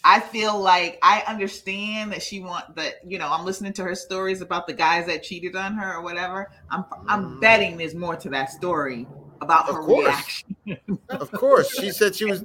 I 0.02 0.20
feel 0.20 0.58
like 0.58 0.98
I 1.02 1.22
understand 1.26 2.12
that 2.12 2.22
she 2.22 2.40
want 2.40 2.74
that, 2.76 2.94
you 3.06 3.18
know, 3.18 3.28
I'm 3.30 3.44
listening 3.44 3.72
to 3.74 3.84
her 3.84 3.94
stories 3.94 4.40
about 4.40 4.66
the 4.66 4.72
guys 4.72 5.06
that 5.06 5.22
cheated 5.22 5.54
on 5.56 5.74
her 5.74 5.96
or 5.96 6.02
whatever. 6.02 6.50
I'm 6.70 6.84
I'm 7.08 7.36
Mm. 7.36 7.40
betting 7.40 7.76
there's 7.76 7.94
more 7.94 8.16
to 8.16 8.28
that 8.30 8.50
story 8.50 9.06
about 9.42 9.68
Of 9.68 9.74
her 9.76 9.82
course. 9.82 10.44
reaction. 10.66 10.98
Of 11.10 11.30
course, 11.32 11.70
she 11.78 11.90
said 11.90 12.14
she 12.14 12.24
was 12.24 12.44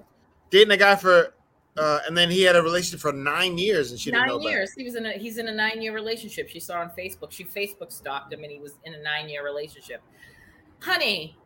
dating 0.50 0.72
a 0.72 0.78
guy 0.78 0.96
for, 0.96 1.34
uh, 1.78 2.00
and 2.08 2.18
then 2.18 2.30
he 2.30 2.42
had 2.42 2.56
a 2.56 2.62
relationship 2.62 3.00
for 3.00 3.14
nine 3.14 3.58
years, 3.58 3.92
and 3.92 4.00
she 4.00 4.12
didn't 4.12 4.28
know 4.28 4.34
nine 4.34 4.42
about 4.42 4.48
it. 4.50 4.52
years. 4.52 4.74
He 4.74 4.84
was 4.84 4.96
in 4.96 5.06
a 5.06 5.14
he's 5.14 5.38
in 5.38 5.48
a 5.48 5.52
nine 5.54 5.82
year 5.82 5.94
relationship. 5.94 6.50
She 6.50 6.60
saw 6.60 6.80
on 6.82 6.92
Facebook. 6.98 7.32
She 7.32 7.44
Facebook 7.46 7.92
stalked 7.92 8.34
him, 8.34 8.44
and 8.44 8.52
he 8.52 8.60
was 8.60 8.74
in 8.84 8.94
a 8.94 9.02
nine 9.02 9.30
year 9.30 9.44
relationship. 9.46 10.02
Honey, 10.82 11.38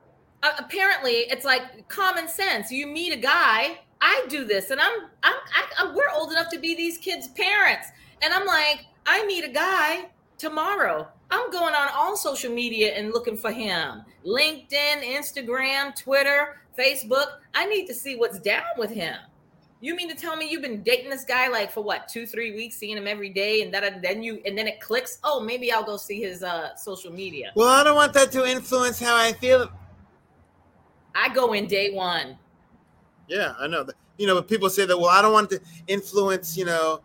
uh, 0.43 0.51
apparently 0.57 1.11
it's 1.29 1.45
like 1.45 1.87
common 1.87 2.27
sense. 2.27 2.71
You 2.71 2.87
meet 2.87 3.13
a 3.13 3.17
guy. 3.17 3.79
I 4.01 4.25
do 4.29 4.45
this, 4.45 4.69
and 4.69 4.79
I'm 4.79 5.01
I'm, 5.23 5.35
I, 5.53 5.65
I'm 5.77 5.95
we're 5.95 6.09
old 6.15 6.31
enough 6.31 6.49
to 6.51 6.59
be 6.59 6.75
these 6.75 6.97
kids' 6.97 7.27
parents, 7.29 7.87
and 8.21 8.33
I'm 8.33 8.45
like 8.45 8.85
I 9.05 9.25
meet 9.25 9.43
a 9.43 9.49
guy 9.49 10.09
tomorrow. 10.37 11.07
I'm 11.31 11.51
going 11.51 11.75
on 11.75 11.89
all 11.93 12.15
social 12.17 12.51
media 12.51 12.93
and 12.93 13.11
looking 13.11 13.37
for 13.37 13.51
him. 13.51 14.03
LinkedIn, 14.25 15.03
Instagram, 15.03 15.95
Twitter, 15.95 16.61
Facebook. 16.77 17.27
I 17.53 17.65
need 17.65 17.85
to 17.87 17.93
see 17.93 18.15
what's 18.15 18.39
down 18.39 18.63
with 18.77 18.89
him. 18.89 19.15
You 19.81 19.95
mean 19.95 20.09
to 20.09 20.15
tell 20.15 20.35
me 20.35 20.49
you've 20.49 20.61
been 20.61 20.83
dating 20.83 21.09
this 21.09 21.23
guy 21.23 21.47
like 21.47 21.71
for 21.71 21.81
what 21.81 22.09
two, 22.09 22.25
three 22.25 22.53
weeks, 22.53 22.75
seeing 22.75 22.97
him 22.97 23.07
every 23.07 23.29
day, 23.29 23.61
and 23.61 23.73
that 23.73 24.01
then 24.01 24.23
you 24.23 24.41
and 24.45 24.57
then 24.57 24.67
it 24.67 24.81
clicks? 24.81 25.19
Oh, 25.23 25.39
maybe 25.39 25.71
I'll 25.71 25.85
go 25.85 25.97
see 25.97 26.19
his 26.21 26.43
uh 26.43 26.75
social 26.75 27.11
media. 27.11 27.51
Well, 27.55 27.69
I 27.69 27.83
don't 27.83 27.95
want 27.95 28.13
that 28.13 28.31
to 28.33 28.45
influence 28.45 28.99
how 28.99 29.15
I 29.15 29.33
feel. 29.33 29.71
I 31.15 31.33
go 31.33 31.53
in 31.53 31.67
day 31.67 31.91
one. 31.93 32.37
Yeah, 33.29 33.53
I 33.59 33.67
know. 33.67 33.85
You 34.17 34.27
know, 34.27 34.35
but 34.35 34.47
people 34.49 34.69
say 34.69 34.85
that. 34.85 34.97
Well, 34.97 35.09
I 35.09 35.21
don't 35.21 35.31
want 35.33 35.49
to 35.51 35.61
influence. 35.87 36.57
You 36.57 36.65
know, 36.65 37.01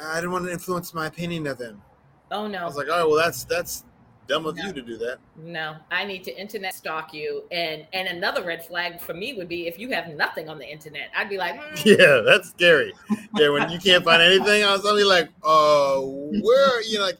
I 0.00 0.20
don't 0.20 0.30
want 0.30 0.44
to 0.44 0.52
influence 0.52 0.94
my 0.94 1.06
opinion 1.06 1.46
of 1.48 1.58
him. 1.58 1.82
Oh 2.30 2.46
no! 2.46 2.58
I 2.58 2.64
was 2.64 2.76
like, 2.76 2.88
all 2.88 2.98
right, 2.98 3.04
well, 3.08 3.16
that's 3.16 3.44
that's 3.44 3.84
dumb 4.28 4.44
of 4.44 4.54
No. 4.56 4.66
you 4.66 4.72
to 4.74 4.82
do 4.82 4.98
that. 4.98 5.16
no, 5.36 5.74
I 5.90 6.04
need 6.04 6.22
to 6.24 6.38
internet 6.38 6.74
stalk 6.74 7.14
you. 7.14 7.44
And 7.50 7.86
and 7.94 8.06
another 8.08 8.44
red 8.44 8.62
flag 8.64 9.00
for 9.00 9.14
me 9.14 9.32
would 9.34 9.48
be 9.48 9.66
if 9.66 9.78
you 9.78 9.88
have 9.92 10.08
nothing 10.08 10.50
on 10.50 10.58
the 10.58 10.70
internet. 10.70 11.08
I'd 11.16 11.30
be 11.30 11.38
like, 11.38 11.58
hmm, 11.58 11.74
Yeah, 11.88 12.20
that's 12.24 12.50
scary. 12.50 12.92
Yeah, 13.36 13.48
when 13.48 13.70
you 13.70 13.78
can't 13.78 14.04
find 14.04 14.20
anything, 14.20 14.62
I 14.64 14.72
was 14.72 14.84
only 14.84 15.04
like, 15.04 15.30
oh, 15.42 16.30
where 16.42 16.82
you 16.82 16.98
know, 16.98 17.06
like 17.06 17.18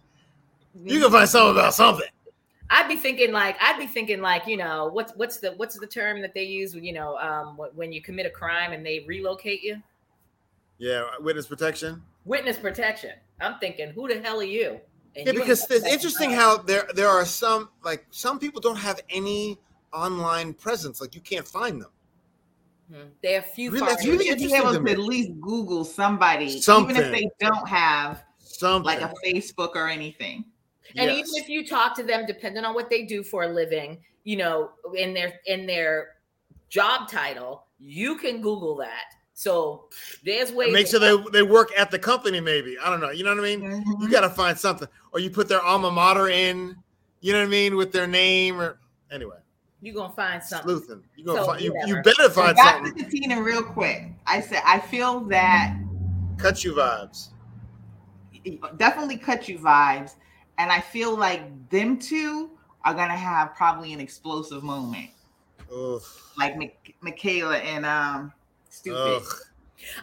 you 0.84 1.00
can 1.00 1.10
find 1.10 1.28
something 1.28 1.52
about 1.58 1.72
something. 1.74 2.06
I'd 2.70 2.88
be 2.88 2.96
thinking 2.96 3.32
like 3.32 3.56
I'd 3.60 3.78
be 3.78 3.86
thinking 3.86 4.20
like 4.20 4.46
you 4.46 4.56
know 4.56 4.88
what's 4.92 5.12
what's 5.16 5.38
the 5.38 5.52
what's 5.52 5.78
the 5.78 5.86
term 5.86 6.20
that 6.22 6.34
they 6.34 6.44
use 6.44 6.74
you 6.74 6.92
know 6.92 7.16
um 7.18 7.56
when 7.74 7.92
you 7.92 8.02
commit 8.02 8.26
a 8.26 8.30
crime 8.30 8.72
and 8.72 8.84
they 8.84 9.04
relocate 9.06 9.62
you 9.62 9.82
Yeah, 10.78 11.04
witness 11.20 11.46
protection. 11.46 12.02
witness 12.24 12.58
protection. 12.58 13.12
I'm 13.40 13.58
thinking 13.58 13.90
who 13.90 14.08
the 14.08 14.20
hell 14.20 14.40
are 14.40 14.44
you? 14.44 14.80
And 15.16 15.26
Yeah, 15.26 15.32
you 15.32 15.40
because 15.40 15.68
it's 15.70 15.86
interesting 15.86 16.30
that 16.30 16.36
how 16.36 16.58
there 16.58 16.86
there 16.94 17.08
are 17.08 17.24
some 17.24 17.70
like 17.84 18.06
some 18.10 18.38
people 18.38 18.60
don't 18.60 18.76
have 18.76 19.00
any 19.08 19.58
online 19.92 20.52
presence. 20.52 21.00
Like 21.00 21.14
you 21.14 21.20
can't 21.22 21.48
find 21.48 21.80
them. 21.80 21.90
Mhm. 22.92 23.08
They're 23.22 23.42
few. 23.42 23.70
Really- 23.70 23.80
far 23.80 23.88
that's 23.90 24.04
You 24.04 24.12
should 24.12 24.18
be 24.20 24.28
interesting 24.28 24.60
able 24.60 24.72
to 24.74 24.84
to 24.84 24.90
at 24.92 24.98
least 24.98 25.30
Google 25.40 25.84
somebody, 25.84 26.60
Something. 26.60 26.96
even 26.96 27.06
if 27.06 27.12
they 27.12 27.28
don't 27.40 27.66
have 27.68 28.24
Something 28.38 28.84
like 28.84 29.00
a 29.00 29.12
Facebook 29.24 29.74
or 29.74 29.88
anything. 29.88 30.44
And 30.96 31.10
Yes. 31.10 31.18
even 31.28 31.42
if 31.42 31.48
you 31.48 31.66
talk 31.66 31.94
to 31.96 32.02
them, 32.02 32.26
depending 32.26 32.64
on 32.64 32.74
what 32.74 32.88
they 32.90 33.02
do 33.04 33.22
for 33.22 33.42
a 33.44 33.48
living, 33.48 33.98
you 34.24 34.36
know, 34.36 34.70
in 34.94 35.14
their 35.14 35.40
in 35.46 35.66
their 35.66 36.16
job 36.68 37.08
title, 37.08 37.66
you 37.78 38.16
can 38.16 38.40
Google 38.40 38.76
that. 38.76 39.04
So 39.34 39.88
there's 40.24 40.50
ways. 40.52 40.72
make 40.72 40.86
sure 40.88 40.98
they 40.98 41.16
they 41.30 41.42
work 41.42 41.70
at 41.76 41.90
the 41.90 41.98
company. 41.98 42.40
Maybe 42.40 42.76
I 42.78 42.90
don't 42.90 43.00
know. 43.00 43.10
You 43.10 43.24
know 43.24 43.30
what 43.34 43.40
I 43.40 43.42
mean? 43.42 43.60
Mm-hmm. 43.62 44.02
You 44.02 44.10
got 44.10 44.22
to 44.22 44.30
find 44.30 44.58
something, 44.58 44.88
or 45.12 45.20
you 45.20 45.30
put 45.30 45.48
their 45.48 45.62
alma 45.62 45.90
mater 45.90 46.28
in. 46.28 46.74
You 47.20 47.32
know 47.32 47.40
what 47.40 47.46
I 47.46 47.50
mean 47.50 47.76
with 47.76 47.92
their 47.92 48.06
name 48.06 48.60
or 48.60 48.78
anyway. 49.10 49.36
you're 49.80 49.94
gonna 49.94 50.12
find 50.12 50.42
something. 50.42 50.68
Sleuthing. 50.68 51.02
You're 51.16 51.26
gonna 51.26 51.40
So, 51.40 51.46
find 51.46 51.60
you, 51.60 51.72
you 51.86 51.96
whatever. 51.96 52.02
better 52.02 52.22
So 52.24 52.30
find 52.30 52.56
back 52.56 52.80
to 52.82 52.86
something. 52.88 53.04
Katina 53.04 53.42
real 53.42 53.62
quick. 53.62 54.12
I 54.26 54.40
said 54.40 54.62
I 54.64 54.78
feel 54.80 55.20
that 55.26 55.76
Cut 56.36 56.62
you 56.64 56.74
vibes. 56.74 57.28
definitely 58.76 59.16
cut 59.16 59.48
you 59.48 59.58
vibes, 59.58 60.14
and 60.58 60.70
I 60.70 60.80
feel 60.80 61.16
like 61.16 61.42
them 61.70 61.98
two 61.98 62.50
are 62.84 62.94
gonna 62.94 63.16
have 63.16 63.54
probably 63.54 63.92
an 63.92 64.00
explosive 64.00 64.62
moment, 64.62 65.10
Ugh. 65.72 66.02
like 66.36 66.56
Mik- 66.56 66.96
Michaela 67.00 67.58
and 67.58 67.86
um 67.86 68.32
Stupid. 68.70 69.22
Ugh. 69.22 69.22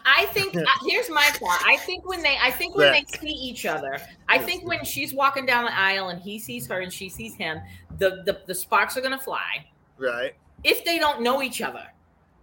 I 0.06 0.24
think 0.26 0.56
uh, 0.56 0.62
here's 0.86 1.10
my 1.10 1.24
thought. 1.34 1.62
I 1.66 1.76
think 1.76 2.08
when 2.08 2.22
they, 2.22 2.38
I 2.42 2.50
think 2.50 2.74
when 2.74 2.92
they 2.92 3.04
see 3.18 3.28
each 3.28 3.66
other, 3.66 3.98
I 4.26 4.38
think 4.38 4.66
when 4.66 4.82
she's 4.84 5.12
walking 5.12 5.44
down 5.44 5.66
the 5.66 5.78
aisle 5.78 6.08
and 6.08 6.20
he 6.20 6.38
sees 6.38 6.66
her 6.68 6.80
and 6.80 6.90
she 6.90 7.10
sees 7.10 7.34
him, 7.34 7.60
the 7.98 8.22
the, 8.24 8.40
the 8.46 8.54
sparks 8.54 8.96
are 8.96 9.02
gonna 9.02 9.18
fly. 9.18 9.66
Right. 9.98 10.34
If 10.64 10.84
they 10.84 10.98
don't 10.98 11.20
know 11.20 11.42
each 11.42 11.60
other 11.60 11.84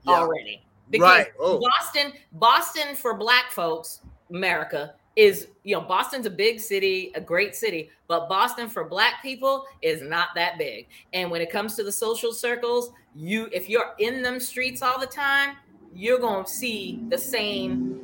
Yeah. 0.04 0.14
already, 0.14 0.64
because 0.92 1.10
Right. 1.10 1.28
Oh. 1.40 1.60
Boston, 1.60 2.14
Boston 2.34 2.96
for 2.96 3.16
Black 3.16 3.52
folks, 3.52 4.02
America 4.30 4.94
is 5.16 5.48
you 5.64 5.76
know 5.76 5.82
Boston's 5.82 6.26
a 6.26 6.30
big 6.30 6.60
city, 6.60 7.12
a 7.16 7.22
great 7.22 7.56
city, 7.56 7.90
but 8.08 8.28
Boston 8.28 8.68
for 8.68 8.84
Black 8.84 9.22
people 9.22 9.66
is 9.82 10.02
not 10.02 10.30
that 10.36 10.58
big. 10.58 10.88
And 11.14 11.30
when 11.30 11.42
it 11.42 11.52
comes 11.52 11.76
to 11.76 11.84
the 11.84 11.92
social 11.92 12.34
circles, 12.34 12.92
you 13.16 13.50
if 13.52 13.70
you're 13.70 13.94
in 14.00 14.22
them 14.22 14.40
streets 14.40 14.82
all 14.82 15.00
the 15.00 15.08
time, 15.08 15.56
you're 15.94 16.20
gonna 16.20 16.48
see 16.48 17.02
the 17.10 17.18
same 17.18 18.00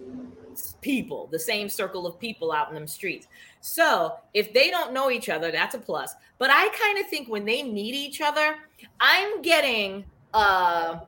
people, 0.82 1.28
the 1.32 1.40
same 1.40 1.70
circle 1.70 2.06
of 2.06 2.20
people 2.20 2.52
out 2.52 2.70
in 2.70 2.76
them 2.76 2.88
streets. 2.88 3.28
So 3.62 4.16
if 4.34 4.54
they 4.54 4.70
don't 4.70 4.94
know 4.94 5.10
each 5.10 5.30
other, 5.30 5.52
that's 5.52 5.76
a 5.76 5.80
plus. 5.80 6.16
But 6.38 6.50
I 6.52 6.70
kind 6.70 7.00
of 7.00 7.08
think 7.08 7.30
when 7.30 7.46
they 7.46 7.64
meet 7.64 7.96
each 7.96 8.22
other, 8.22 8.56
I'm 9.00 9.42
getting 9.42 10.06
uh 10.34 11.00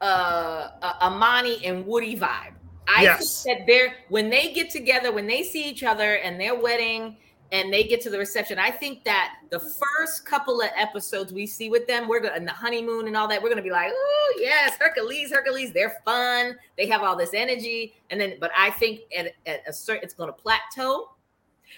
uh, 0.00 0.70
a 0.82 1.04
Amani 1.06 1.64
and 1.64 1.86
Woody 1.86 2.16
vibe. 2.16 2.52
I 2.88 3.02
Yes. 3.02 3.42
think 3.42 3.58
that 3.58 3.66
they're 3.66 3.94
when 4.08 4.30
they 4.30 4.52
get 4.52 4.70
together, 4.70 5.12
when 5.12 5.26
they 5.26 5.42
see 5.42 5.64
each 5.68 5.82
other 5.82 6.14
and 6.16 6.40
their 6.40 6.54
wedding 6.54 7.16
and 7.52 7.72
they 7.72 7.84
get 7.84 8.00
to 8.02 8.10
the 8.10 8.18
reception, 8.18 8.58
I 8.58 8.70
think 8.70 9.04
that 9.04 9.36
the 9.50 9.60
first 9.60 10.24
couple 10.26 10.60
of 10.60 10.68
episodes 10.76 11.32
we 11.32 11.46
see 11.46 11.70
with 11.70 11.86
them, 11.86 12.08
we're 12.08 12.20
gonna 12.20 12.34
and 12.34 12.46
the 12.46 12.52
honeymoon 12.52 13.06
and 13.06 13.16
all 13.16 13.28
that, 13.28 13.42
we're 13.42 13.48
gonna 13.48 13.62
be 13.62 13.70
like, 13.70 13.92
oh 13.94 14.38
yes, 14.40 14.76
Hercules, 14.78 15.30
Hercules, 15.32 15.72
they're 15.72 16.00
fun, 16.04 16.56
they 16.76 16.86
have 16.86 17.02
all 17.02 17.16
this 17.16 17.34
energy, 17.34 17.94
and 18.10 18.20
then 18.20 18.34
but 18.40 18.50
I 18.56 18.70
think 18.70 19.00
at, 19.16 19.32
at 19.46 19.62
a 19.66 19.72
certain 19.72 20.04
it's 20.04 20.14
gonna 20.14 20.32
plateau 20.32 21.10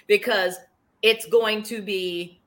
because 0.06 0.56
it's 1.02 1.26
going 1.26 1.62
to 1.64 1.82
be 1.82 2.40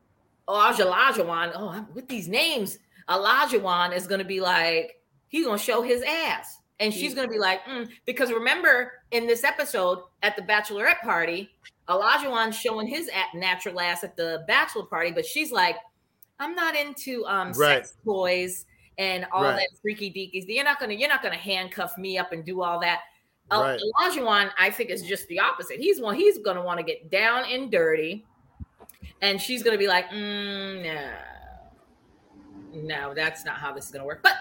oh 0.47 0.75
Olajuwon, 0.77 1.51
oh 1.55 1.69
I'm 1.69 1.87
with 1.93 2.07
these 2.07 2.27
names, 2.27 2.79
Olajuwon 3.07 3.95
is 3.95 4.07
gonna 4.07 4.23
be 4.23 4.41
like 4.41 4.99
he's 5.27 5.45
gonna 5.45 5.57
show 5.57 5.81
his 5.81 6.01
ass. 6.03 6.60
And 6.81 6.91
she's 6.91 7.13
gonna 7.13 7.27
be 7.27 7.37
like, 7.37 7.63
mm. 7.65 7.87
because 8.05 8.31
remember 8.31 8.91
in 9.11 9.27
this 9.27 9.43
episode 9.43 9.99
at 10.23 10.35
the 10.35 10.41
bachelorette 10.41 10.99
party, 11.01 11.49
Olajuwon's 11.87 12.57
showing 12.57 12.87
his 12.87 13.09
natural 13.35 13.79
ass 13.79 14.03
at 14.03 14.17
the 14.17 14.43
bachelor 14.47 14.83
party, 14.83 15.11
but 15.11 15.25
she's 15.25 15.51
like, 15.51 15.75
I'm 16.39 16.55
not 16.55 16.75
into 16.75 17.23
um 17.27 17.49
Right. 17.53 17.85
sex 17.85 17.95
toys 18.03 18.65
and 18.97 19.27
all 19.31 19.43
Right. 19.43 19.57
that 19.57 19.69
freaky 19.81 20.09
deakies. 20.11 20.45
You're 20.47 20.63
not 20.63 20.79
gonna 20.79 20.93
you're 20.95 21.07
not 21.07 21.21
gonna 21.21 21.37
handcuff 21.37 21.97
me 21.99 22.17
up 22.17 22.31
and 22.31 22.43
do 22.43 22.63
all 22.63 22.79
that. 22.79 23.01
Right. 23.51 23.79
Olajuwon, 23.99 24.49
I 24.57 24.71
think, 24.71 24.89
is 24.89 25.03
just 25.03 25.27
the 25.27 25.39
opposite. 25.39 25.79
He's 25.79 26.01
one. 26.01 26.15
He's 26.15 26.39
gonna 26.39 26.63
want 26.63 26.79
to 26.79 26.83
get 26.83 27.11
down 27.11 27.43
and 27.45 27.69
dirty, 27.69 28.25
and 29.21 29.39
she's 29.39 29.61
gonna 29.61 29.77
be 29.77 29.87
like, 29.87 30.09
mm, 30.09 30.83
"No, 30.83 31.11
no, 32.73 33.13
that's 33.13 33.45
not 33.45 33.57
how 33.57 33.73
this 33.73 33.85
is 33.85 33.91
gonna 33.91 34.05
work." 34.05 34.23
But 34.23 34.33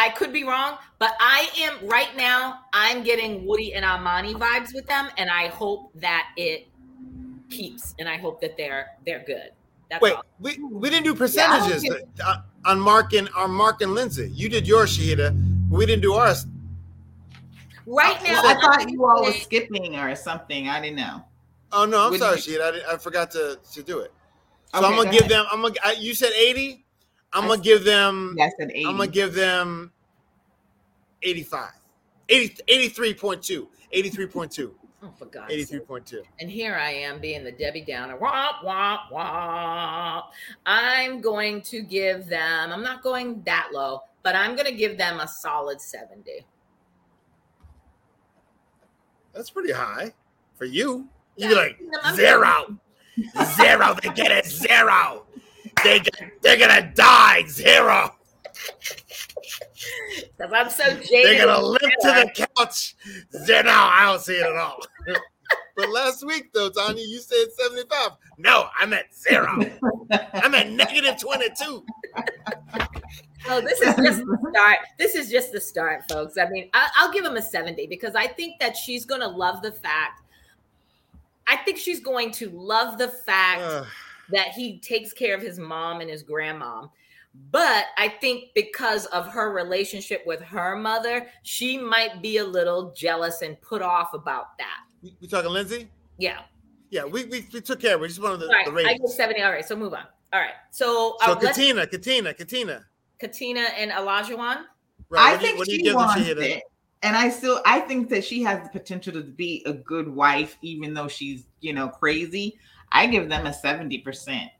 I 0.00 0.08
could 0.08 0.32
be 0.32 0.44
wrong. 0.44 0.78
But 0.98 1.12
I 1.20 1.48
am 1.60 1.86
right 1.86 2.16
now. 2.16 2.60
I'm 2.72 3.02
getting 3.02 3.46
Woody 3.46 3.74
and 3.74 3.84
Amani 3.84 4.34
vibes 4.34 4.74
with 4.74 4.86
them, 4.86 5.08
and 5.18 5.28
I 5.30 5.48
hope 5.48 5.90
that 5.96 6.28
it 6.36 6.66
keeps, 7.50 7.94
and 7.98 8.08
I 8.08 8.16
hope 8.16 8.40
that 8.40 8.56
they're 8.56 8.86
they're 9.04 9.22
good. 9.26 9.50
That's 9.90 10.00
Wait, 10.02 10.14
all. 10.14 10.24
we, 10.38 10.56
we 10.62 10.88
didn't 10.88 11.04
do 11.04 11.10
Yeah, 11.10 11.48
I 11.50 11.58
don't 11.58 11.68
percentages 11.68 11.82
get- 11.82 12.08
uh, 12.24 12.36
on 12.64 12.78
Mark 12.80 13.12
and 13.12 13.28
on 13.36 13.50
Mark 13.50 13.82
and 13.82 13.92
Lindsey. 13.94 14.30
You 14.32 14.48
did 14.48 14.66
yours, 14.66 14.96
Shahidah. 14.96 15.68
We 15.68 15.84
didn't 15.84 16.02
do 16.02 16.14
ours. 16.14 16.46
Right 17.86 18.16
Uh, 18.20 18.24
now, 18.32 18.42
I 18.44 18.52
I'm 18.54 18.60
thought 18.60 18.90
you 18.90 19.04
all 19.04 19.24
were 19.24 19.32
skipping 19.32 19.96
or 19.96 20.14
something. 20.14 20.68
I 20.68 20.80
didn't 20.80 20.96
know. 20.96 21.24
Oh 21.72 21.84
no, 21.86 22.04
I'm 22.04 22.10
What 22.12 22.20
sorry, 22.20 22.40
did 22.40 22.60
Shahidah. 22.60 22.86
I, 22.88 22.94
I 22.94 22.96
forgot 22.98 23.30
to, 23.32 23.58
to 23.72 23.82
do 23.82 23.98
it. 24.00 24.12
So 24.72 24.78
Okay, 24.78 24.86
I'm 24.86 24.92
gonna 24.96 25.04
go 25.06 25.10
give 25.10 25.20
ahead. 25.22 25.30
them. 25.32 25.46
I'm 25.50 25.62
gonna. 25.62 25.74
I, 25.84 25.92
you 25.92 26.14
said 26.14 26.32
80. 26.36 26.84
I'm 27.32 27.46
gonna 27.48 27.60
give 27.60 27.84
them. 27.84 28.36
I 28.40 28.50
said 28.58 28.70
80. 28.70 28.86
I'm 28.86 28.96
gonna 28.96 29.06
give 29.10 29.34
them 29.34 29.92
85. 31.22 31.70
80, 32.28 32.62
83.2. 32.68 33.66
83.2. 33.94 34.70
Oh, 35.02 35.10
for 35.18 35.24
God's 35.26 35.52
sake. 35.68 35.82
83.2. 35.88 36.22
And 36.40 36.50
here 36.50 36.74
I 36.76 36.90
am 36.90 37.20
being 37.20 37.42
the 37.42 37.50
Debbie 37.52 37.80
Downer. 37.80 38.16
Womp, 38.18 38.62
womp, 38.64 39.10
womp. 39.10 40.24
I'm 40.66 41.20
going 41.20 41.62
to 41.62 41.80
give 41.82 42.26
them, 42.26 42.70
I'm 42.70 42.82
not 42.82 43.02
going 43.02 43.42
that 43.46 43.70
low, 43.72 44.00
but 44.22 44.36
I'm 44.36 44.54
going 44.54 44.66
to 44.66 44.74
give 44.74 44.98
them 44.98 45.18
a 45.20 45.26
solid 45.26 45.80
70. 45.80 46.44
That's 49.32 49.50
pretty 49.50 49.72
high 49.72 50.12
for 50.56 50.66
you. 50.66 51.08
Yeah, 51.36 51.48
You're 51.48 51.56
like 51.56 51.78
I'm- 52.04 52.14
zero, 52.16 52.76
zero. 53.56 53.96
They 54.02 54.10
get 54.10 54.30
a 54.44 54.46
zero. 54.48 55.24
They 55.84 56.00
get, 56.00 56.42
they're 56.42 56.58
gonna 56.58 56.92
die 56.94 57.44
zero. 57.46 58.14
Because 60.36 60.52
I'm 60.52 60.70
so 60.70 60.84
jaded. 60.84 61.08
They're 61.10 61.46
gonna 61.46 61.66
limp 61.66 61.80
to 61.80 62.30
the 62.34 62.46
couch. 62.56 62.94
Zero. 63.44 63.62
No, 63.62 63.70
I 63.72 64.04
don't 64.04 64.20
see 64.20 64.34
it 64.34 64.46
at 64.46 64.56
all. 64.56 64.78
but 65.76 65.88
last 65.90 66.26
week 66.26 66.52
though, 66.52 66.70
Tanya, 66.70 67.04
you 67.04 67.18
said 67.18 67.46
seventy-five. 67.52 68.12
No, 68.38 68.68
I'm 68.78 68.92
at 68.92 69.14
zero. 69.14 69.58
I'm 70.34 70.54
at 70.54 70.70
negative 70.70 71.20
twenty-two. 71.20 71.84
Oh, 73.48 73.60
this 73.60 73.80
is 73.80 73.94
just 73.96 74.18
the 74.26 74.38
start. 74.50 74.78
This 74.98 75.14
is 75.14 75.30
just 75.30 75.52
the 75.52 75.60
start, 75.60 76.02
folks. 76.10 76.36
I 76.36 76.48
mean, 76.48 76.68
I, 76.74 76.88
I'll 76.96 77.10
give 77.10 77.24
him 77.24 77.36
a 77.36 77.42
70 77.42 77.86
because 77.86 78.14
I 78.14 78.26
think 78.26 78.60
that 78.60 78.76
she's 78.76 79.06
going 79.06 79.22
to 79.22 79.28
love 79.28 79.62
the 79.62 79.72
fact. 79.72 80.22
I 81.46 81.56
think 81.56 81.78
she's 81.78 82.00
going 82.00 82.32
to 82.32 82.50
love 82.50 82.98
the 82.98 83.08
fact 83.08 83.62
Ugh. 83.62 83.86
That 84.32 84.48
he 84.48 84.78
takes 84.78 85.12
care 85.12 85.34
of 85.34 85.42
his 85.42 85.58
mom 85.58 86.00
and 86.00 86.10
his 86.10 86.22
grandma. 86.22 86.86
But 87.52 87.86
I 87.96 88.08
think 88.08 88.46
because 88.54 89.06
of 89.06 89.28
her 89.28 89.52
relationship 89.52 90.22
with 90.26 90.40
her 90.40 90.74
mother, 90.76 91.26
she 91.44 91.78
might 91.78 92.20
be 92.22 92.38
a 92.38 92.44
little 92.44 92.92
jealous 92.96 93.42
and 93.42 93.60
put 93.60 93.82
off 93.82 94.14
about 94.14 94.58
that. 94.58 94.80
we, 95.02 95.16
we 95.20 95.28
talking 95.28 95.50
Lindsey? 95.50 95.88
Yeah. 96.18 96.40
Yeah, 96.90 97.04
we, 97.04 97.24
we, 97.26 97.46
we 97.52 97.60
took 97.60 97.78
care 97.78 97.94
of 97.94 98.00
it. 98.00 98.02
We 98.02 98.08
just 98.08 98.20
wanted 98.20 98.38
the, 98.40 98.46
All 98.46 98.52
right. 98.52 98.66
the 98.66 98.72
I 98.72 98.74
ratings. 98.74 99.14
70. 99.14 99.42
All 99.42 99.52
right. 99.52 99.64
So 99.64 99.76
move 99.76 99.94
on. 99.94 100.04
All 100.32 100.40
right. 100.40 100.54
So, 100.72 101.16
So 101.24 101.32
uh, 101.32 101.34
Katina, 101.36 101.86
Katina, 101.86 102.34
Katina. 102.34 102.84
Katina 103.20 103.60
and 103.78 103.92
Elijah 103.92 104.36
Right. 104.36 104.56
I 105.20 105.32
what 105.32 105.40
do 105.40 105.46
you- 105.46 105.46
think 105.46 105.58
what 105.58 105.66
do 105.68 105.72
you 105.74 105.84
she 105.84 105.94
wants 105.94 106.14
Shahidah? 106.14 106.42
it. 106.56 106.62
And 107.02 107.16
I 107.16 107.30
still 107.30 107.62
I 107.64 107.80
think 107.80 108.08
that 108.10 108.24
she 108.24 108.42
has 108.42 108.62
the 108.62 108.68
potential 108.70 109.12
to 109.14 109.22
be 109.22 109.62
a 109.66 109.72
good 109.72 110.08
wife, 110.08 110.58
even 110.62 110.92
though 110.94 111.08
she's, 111.08 111.44
you 111.60 111.72
know, 111.72 111.88
crazy. 111.88 112.58
I 112.92 113.06
give 113.06 113.28
them 113.28 113.46
a 113.46 113.50
70% 113.50 114.50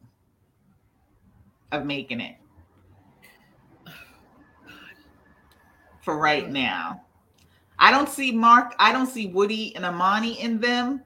of 1.73 1.85
making 1.85 2.21
it. 2.21 2.37
For 6.03 6.19
right 6.19 6.51
now. 6.51 7.03
I 7.79 7.91
don't 7.91 8.09
see 8.09 8.33
Mark, 8.33 8.75
I 8.79 8.93
don't 8.93 9.07
see 9.07 9.27
Woody 9.29 9.75
and 9.77 9.85
Amani 9.85 10.41
in 10.41 10.61
them 10.61 11.03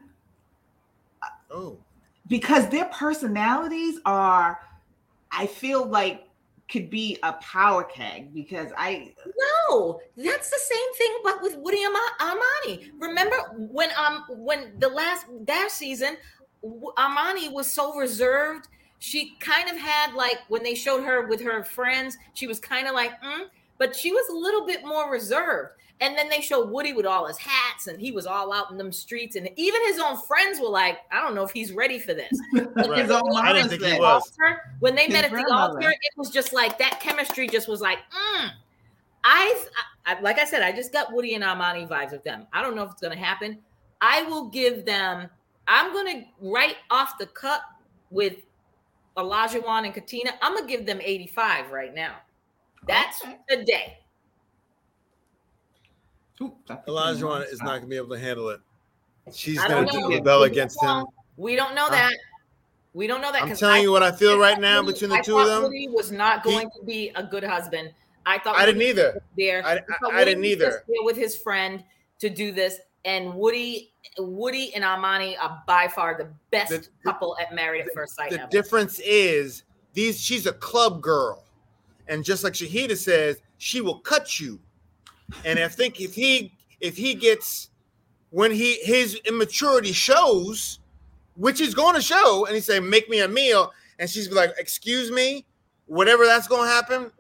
Oh, 1.51 1.79
because 2.27 2.69
their 2.69 2.87
personalities 2.87 4.01
are, 4.05 4.59
I 5.31 5.47
feel 5.47 5.87
like 5.87 6.29
could 6.69 6.89
be 6.91 7.19
a 7.23 7.35
power 7.35 7.85
keg 7.85 8.33
because 8.35 8.73
I 8.77 9.13
No, 9.69 10.01
that's 10.17 10.51
the 10.51 10.59
same 10.59 10.95
thing, 10.95 11.19
but 11.23 11.43
with 11.43 11.57
Woody 11.59 11.85
Ama- 11.85 12.17
Amani. 12.21 12.91
Remember 12.99 13.37
when 13.57 13.91
um 13.99 14.25
when 14.31 14.79
the 14.79 14.89
last 14.89 15.27
that 15.47 15.71
season, 15.71 16.09
W- 16.09 16.19
Amani 16.99 17.49
was 17.49 17.71
so 17.71 17.95
reserved. 17.97 18.69
She 18.99 19.37
kind 19.41 19.69
of 19.69 19.77
had 19.77 20.15
like 20.15 20.39
when 20.49 20.63
they 20.63 20.75
showed 20.75 21.05
her 21.05 21.27
with 21.27 21.41
her 21.43 21.63
friends, 21.63 22.17
she 22.35 22.47
was 22.47 22.59
kind 22.59 22.87
of 22.87 22.95
like, 22.95 23.21
mm, 23.23 23.47
but 23.79 23.95
she 23.95 24.13
was 24.13 24.29
a 24.31 24.37
little 24.37 24.67
bit 24.67 24.85
more 24.85 25.11
reserved. 25.11 25.73
And 26.01 26.17
then 26.19 26.29
they 26.29 26.41
showed 26.41 26.71
Woody 26.71 26.93
with 26.93 27.07
all 27.07 27.27
his 27.27 27.39
hats, 27.39 27.87
and 27.87 28.01
he 28.01 28.11
was 28.11 28.27
all 28.27 28.53
out 28.53 28.71
in 28.73 28.77
them 28.77 28.91
streets, 28.91 29.37
and 29.37 29.49
even 29.55 29.81
his 29.87 30.01
own 30.01 30.21
friends 30.23 30.59
were 30.59 30.69
like, 30.69 30.99
"I 31.13 31.21
don't 31.21 31.37
know 31.37 31.45
if 31.45 31.53
he's 31.53 31.73
ready 31.73 31.99
for 32.01 32.15
this." 32.15 32.33
Right. 32.75 32.99
his 32.99 33.11
own 33.13 33.23
I 33.37 33.53
didn't 33.53 33.69
think 33.69 33.85
he 33.85 34.01
was. 34.01 34.33
altar, 34.37 34.61
when 34.81 34.97
they 34.97 35.05
His 35.05 35.13
met 35.13 35.25
at 35.25 35.31
the 35.31 35.55
altar, 35.55 35.91
it 35.91 36.13
was 36.17 36.31
just 36.31 36.53
like 36.53 36.77
that 36.79 36.99
chemistry 36.99 37.47
just 37.47 37.69
was 37.69 37.81
like, 37.81 37.99
mm. 37.99 38.51
I, 39.23 39.65
I 40.05 40.21
like 40.21 40.39
I 40.41 40.45
said, 40.45 40.63
I 40.63 40.73
just 40.73 40.93
got 40.93 41.13
Woody 41.13 41.35
and 41.35 41.45
Amani 41.45 41.87
vibes 41.87 42.11
with 42.11 42.25
them. 42.25 42.49
I 42.53 42.61
don't 42.63 42.75
know 42.75 42.83
if 42.83 42.91
it's 42.91 43.01
gonna 43.01 43.17
happen. 43.17 43.59
I 44.01 44.23
will 44.25 44.49
give 44.49 44.85
them, 44.85 45.31
I'm 45.67 45.93
gonna 45.93 46.25
right 46.41 46.77
off 46.91 47.19
the 47.19 47.27
cut 47.27 47.63
with 48.11 48.37
Olajuwon 49.17 49.85
and 49.85 49.95
Katina, 49.95 50.33
I'm 50.43 50.55
gonna 50.55 50.67
give 50.67 50.87
them 50.87 51.01
85 51.03 51.71
right 51.71 51.95
now. 51.95 52.17
That's 52.87 53.23
Okay. 53.23 53.39
the 53.49 53.65
day. 53.65 53.99
Ooh, 56.43 56.55
Dr. 56.67 56.91
Elijah 56.91 57.21
King, 57.27 57.53
is 57.53 57.63
not 57.63 57.77
gonna 57.77 57.87
be 57.87 57.97
able 57.97 58.11
to 58.11 58.19
handle 58.19 58.49
it. 58.51 58.61
She's 59.33 59.59
gonna 59.63 59.87
know. 59.91 60.09
rebel 60.09 60.43
against 60.43 60.83
him. 60.83 61.07
We 61.37 61.57
don't 61.57 61.75
know 61.75 61.89
that. 61.89 62.13
We 62.93 63.07
don't 63.07 63.21
know 63.21 63.33
that. 63.33 63.43
I'm 63.43 63.57
telling 63.57 63.77
I 63.77 63.81
you 63.83 63.91
what 63.93 64.03
I 64.03 64.13
feel 64.13 64.39
right 64.39 64.61
now 64.61 64.81
Woody- 64.81 64.93
between 64.93 65.11
the 65.11 65.17
I 65.17 65.21
two 65.23 65.39
of 65.39 65.47
thought 65.47 65.55
them. 65.55 65.63
Woody 65.65 65.89
was 65.89 66.13
not 66.13 66.45
He- 66.45 66.51
going 66.53 66.71
to 66.71 66.85
be 66.85 67.11
a 67.17 67.23
good 67.23 67.43
husband. 67.43 67.93
I 68.27 68.39
thought 68.39 68.57
I 68.57 68.67
didn't 68.67 68.83
either. 68.83 69.23
there. 69.37 69.65
I- 69.65 69.75
I- 69.77 69.81
thought 70.01 70.15
I 70.15 70.25
didn't 70.25 70.45
either. 70.45 70.85
there 70.87 71.03
with 71.03 71.17
his 71.17 71.37
friend 71.37 71.85
to 72.21 72.29
do 72.31 72.53
this, 72.53 72.79
and 73.05 73.35
Woody, 73.35 73.94
Woody 74.19 74.75
and 74.75 74.85
Amani 74.85 75.37
are 75.37 75.63
by 75.67 75.89
far 75.89 76.17
the 76.17 76.29
best 76.51 76.71
The- 76.71 76.79
the- 76.79 76.89
couple 77.05 77.37
at 77.41 77.55
Married 77.55 77.87
at 77.87 77.95
First 77.95 78.17
Sight. 78.17 78.31
The 78.31 78.41
ever. 78.43 78.51
difference 78.51 78.99
is 79.01 79.65
these. 79.93 80.21
She's 80.21 80.47
a 80.47 80.53
club 80.53 81.01
girl, 81.03 81.45
and 82.09 82.25
just 82.25 82.45
like 82.45 82.53
Shahidah 82.53 82.97
says, 82.99 83.39
she 83.59 83.81
will 83.81 84.01
cut 84.01 84.39
you. 84.41 84.61
And 85.45 85.59
I 85.59 85.69
think 85.69 86.01
if 86.01 86.15
he 86.15 86.53
if 86.81 86.97
he 86.97 87.15
gets 87.15 87.71
when 88.31 88.51
he 88.51 88.75
his 88.83 89.15
immaturity 89.25 89.93
shows, 89.93 90.81
which 91.37 91.61
is 91.61 91.75
going 91.75 91.95
to 91.95 92.03
show, 92.03 92.45
and 92.47 92.55
he 92.55 92.61
say, 92.61 92.79
"Make 92.81 93.09
me 93.09 93.21
a 93.21 93.29
meal," 93.29 93.73
and 93.99 94.09
she's 94.09 94.31
like, 94.31 94.53
"Excuse 94.59 95.11
me," 95.11 95.47
whatever 95.87 96.27
that's 96.27 96.47
going 96.49 96.69
to 96.69 96.75
happen. 96.75 97.11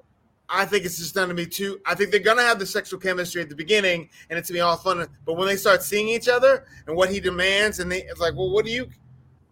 I 0.48 0.64
think 0.66 0.84
it's 0.84 0.98
just 0.98 1.14
going 1.14 1.28
to 1.30 1.34
be 1.34 1.46
too. 1.46 1.80
I 1.86 1.94
think 1.94 2.10
they're 2.10 2.20
going 2.20 2.36
to 2.36 2.42
have 2.42 2.58
the 2.58 2.66
sexual 2.66 3.00
chemistry 3.00 3.40
at 3.40 3.48
the 3.48 3.54
beginning, 3.56 4.08
and 4.28 4.38
it's 4.38 4.48
going 4.50 4.56
to 4.56 4.58
be 4.58 4.60
all 4.60 4.76
fun. 4.76 5.06
But 5.24 5.34
when 5.34 5.46
they 5.48 5.56
start 5.56 5.82
seeing 5.82 6.08
each 6.08 6.28
other 6.28 6.66
and 6.86 6.94
what 6.96 7.10
he 7.10 7.18
demands, 7.20 7.80
and 7.80 7.90
they, 7.90 8.02
it's 8.02 8.20
like, 8.20 8.34
well, 8.34 8.50
what 8.50 8.64
do 8.64 8.70
you? 8.70 8.86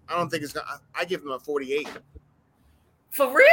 I 0.09 0.16
don't 0.16 0.28
think 0.28 0.43
it's 0.43 0.53
going. 0.53 0.66
to 0.66 0.80
I 0.95 1.05
give 1.07 1.22
them 1.22 1.32
a 1.32 1.38
forty-eight. 1.38 1.88
For 3.11 3.26
real? 3.34 3.47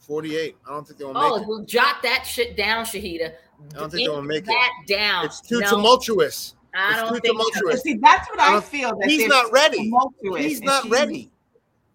48. 0.00 0.56
I 0.66 0.70
don't 0.70 0.86
think 0.86 0.98
they'll 0.98 1.12
make 1.12 1.22
Oh, 1.22 1.36
it. 1.36 1.46
well, 1.48 1.64
jot 1.64 1.96
that 2.02 2.24
shit 2.26 2.56
down, 2.56 2.84
Shahidah. 2.86 3.32
I 3.74 3.78
don't 3.78 3.90
think 3.90 4.08
they'll 4.08 4.22
make 4.22 4.44
it. 4.44 4.46
that 4.46 4.70
down. 4.86 5.26
It's 5.26 5.40
too 5.40 5.60
No, 5.60 5.68
tumultuous. 5.70 6.54
I 6.74 6.92
it's 6.92 7.02
don't 7.02 7.14
too 7.14 7.20
think 7.20 7.54
so. 7.54 7.76
See, 7.82 7.98
that's 8.00 8.28
what 8.30 8.40
I 8.40 8.46
I, 8.46 8.50
don't- 8.52 8.64
feel. 8.64 8.96
That 8.98 9.08
he's 9.10 9.26
not 9.26 9.52
ready. 9.52 9.92
He's 10.38 10.62
not 10.62 10.84
she's- 10.84 10.92
ready. 10.92 11.30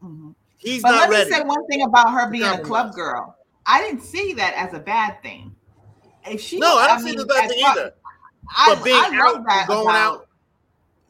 Mhm. 0.04 0.36
He's 0.58 0.82
But 0.84 0.92
not 0.92 1.10
let 1.10 1.28
me 1.28 1.34
say 1.34 1.42
one 1.42 1.66
thing 1.68 1.82
about 1.84 2.12
her 2.12 2.30
being 2.30 2.44
a 2.44 2.60
club 2.60 2.94
girl. 2.94 3.36
I 3.66 3.82
didn't 3.82 4.02
see 4.02 4.34
that 4.34 4.54
as 4.56 4.74
a 4.74 4.80
bad 4.80 5.22
thing. 5.22 5.56
If 6.26 6.42
she, 6.42 6.58
no, 6.60 6.78
I 6.78 6.88
don't 6.88 7.00
see 7.00 7.06
mean, 7.08 7.18
the 7.18 7.26
bad 7.26 7.50
thing 7.50 7.64
either. 7.66 7.94
I, 8.56 8.76
But 8.76 8.84
being 8.84 8.96
I 8.96 9.20
out, 9.24 9.46
that 9.46 9.68
going 9.68 9.82
about- 9.88 9.96
out. 10.16 10.28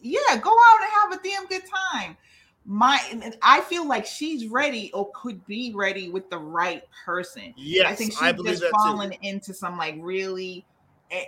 Yeah, 0.05 0.37
go 0.37 0.51
out 0.51 0.81
and 0.81 0.89
have 1.11 1.19
a 1.19 1.23
damn 1.23 1.45
good 1.47 1.63
time. 1.65 2.17
My, 2.65 3.01
and 3.11 3.37
I 3.41 3.61
feel 3.61 3.87
like 3.87 4.05
she's 4.05 4.47
ready 4.47 4.91
or 4.93 5.09
could 5.13 5.45
be 5.45 5.71
ready 5.73 6.09
with 6.09 6.29
the 6.29 6.37
right 6.37 6.83
person. 7.05 7.53
Yes, 7.55 7.91
I 7.91 7.95
think 7.95 8.11
she's 8.11 8.21
I 8.21 8.31
just 8.33 8.61
that 8.61 8.67
too. 8.67 8.71
fallen 8.71 9.13
into 9.21 9.53
some 9.53 9.77
like 9.77 9.95
really, 9.99 10.65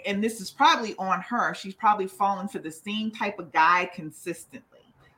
and 0.05 0.23
this 0.23 0.41
is 0.41 0.51
probably 0.51 0.95
on 0.97 1.21
her. 1.21 1.53
She's 1.53 1.73
probably 1.73 2.07
fallen 2.07 2.47
for 2.47 2.59
the 2.59 2.71
same 2.71 3.11
type 3.11 3.39
of 3.39 3.51
guy 3.53 3.89
consistently. 3.93 4.74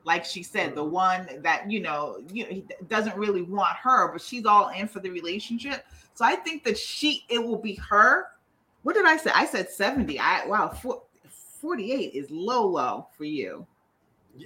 Like 0.08 0.24
she 0.24 0.41
said, 0.41 0.74
the 0.74 0.84
one 0.84 1.28
that 1.43 1.70
you 1.70 1.82
know, 1.82 2.24
you 2.32 2.66
doesn't 2.88 3.16
really 3.18 3.41
want 3.41 3.76
her, 3.76 4.10
but 4.12 4.22
she's 4.22 4.45
all 4.45 4.70
in 4.70 4.88
for 4.88 5.01
the 5.01 5.10
relationship. 5.10 5.86
So 6.14 6.24
I 6.24 6.38
think 6.38 6.64
that 6.64 6.78
she 6.78 7.26
it 7.28 7.43
will 7.43 7.58
be 7.58 7.76
her. 7.76 8.28
What 8.84 8.95
did 8.95 9.05
I 9.05 9.18
say? 9.18 9.32
I 9.36 9.45
said 9.45 9.70
70. 9.70 10.18
I 10.18 10.45
wow, 10.45 10.70
48 11.60 12.14
is 12.14 12.32
low 12.32 12.66
low 12.66 13.08
for 13.18 13.26
you. 13.26 13.68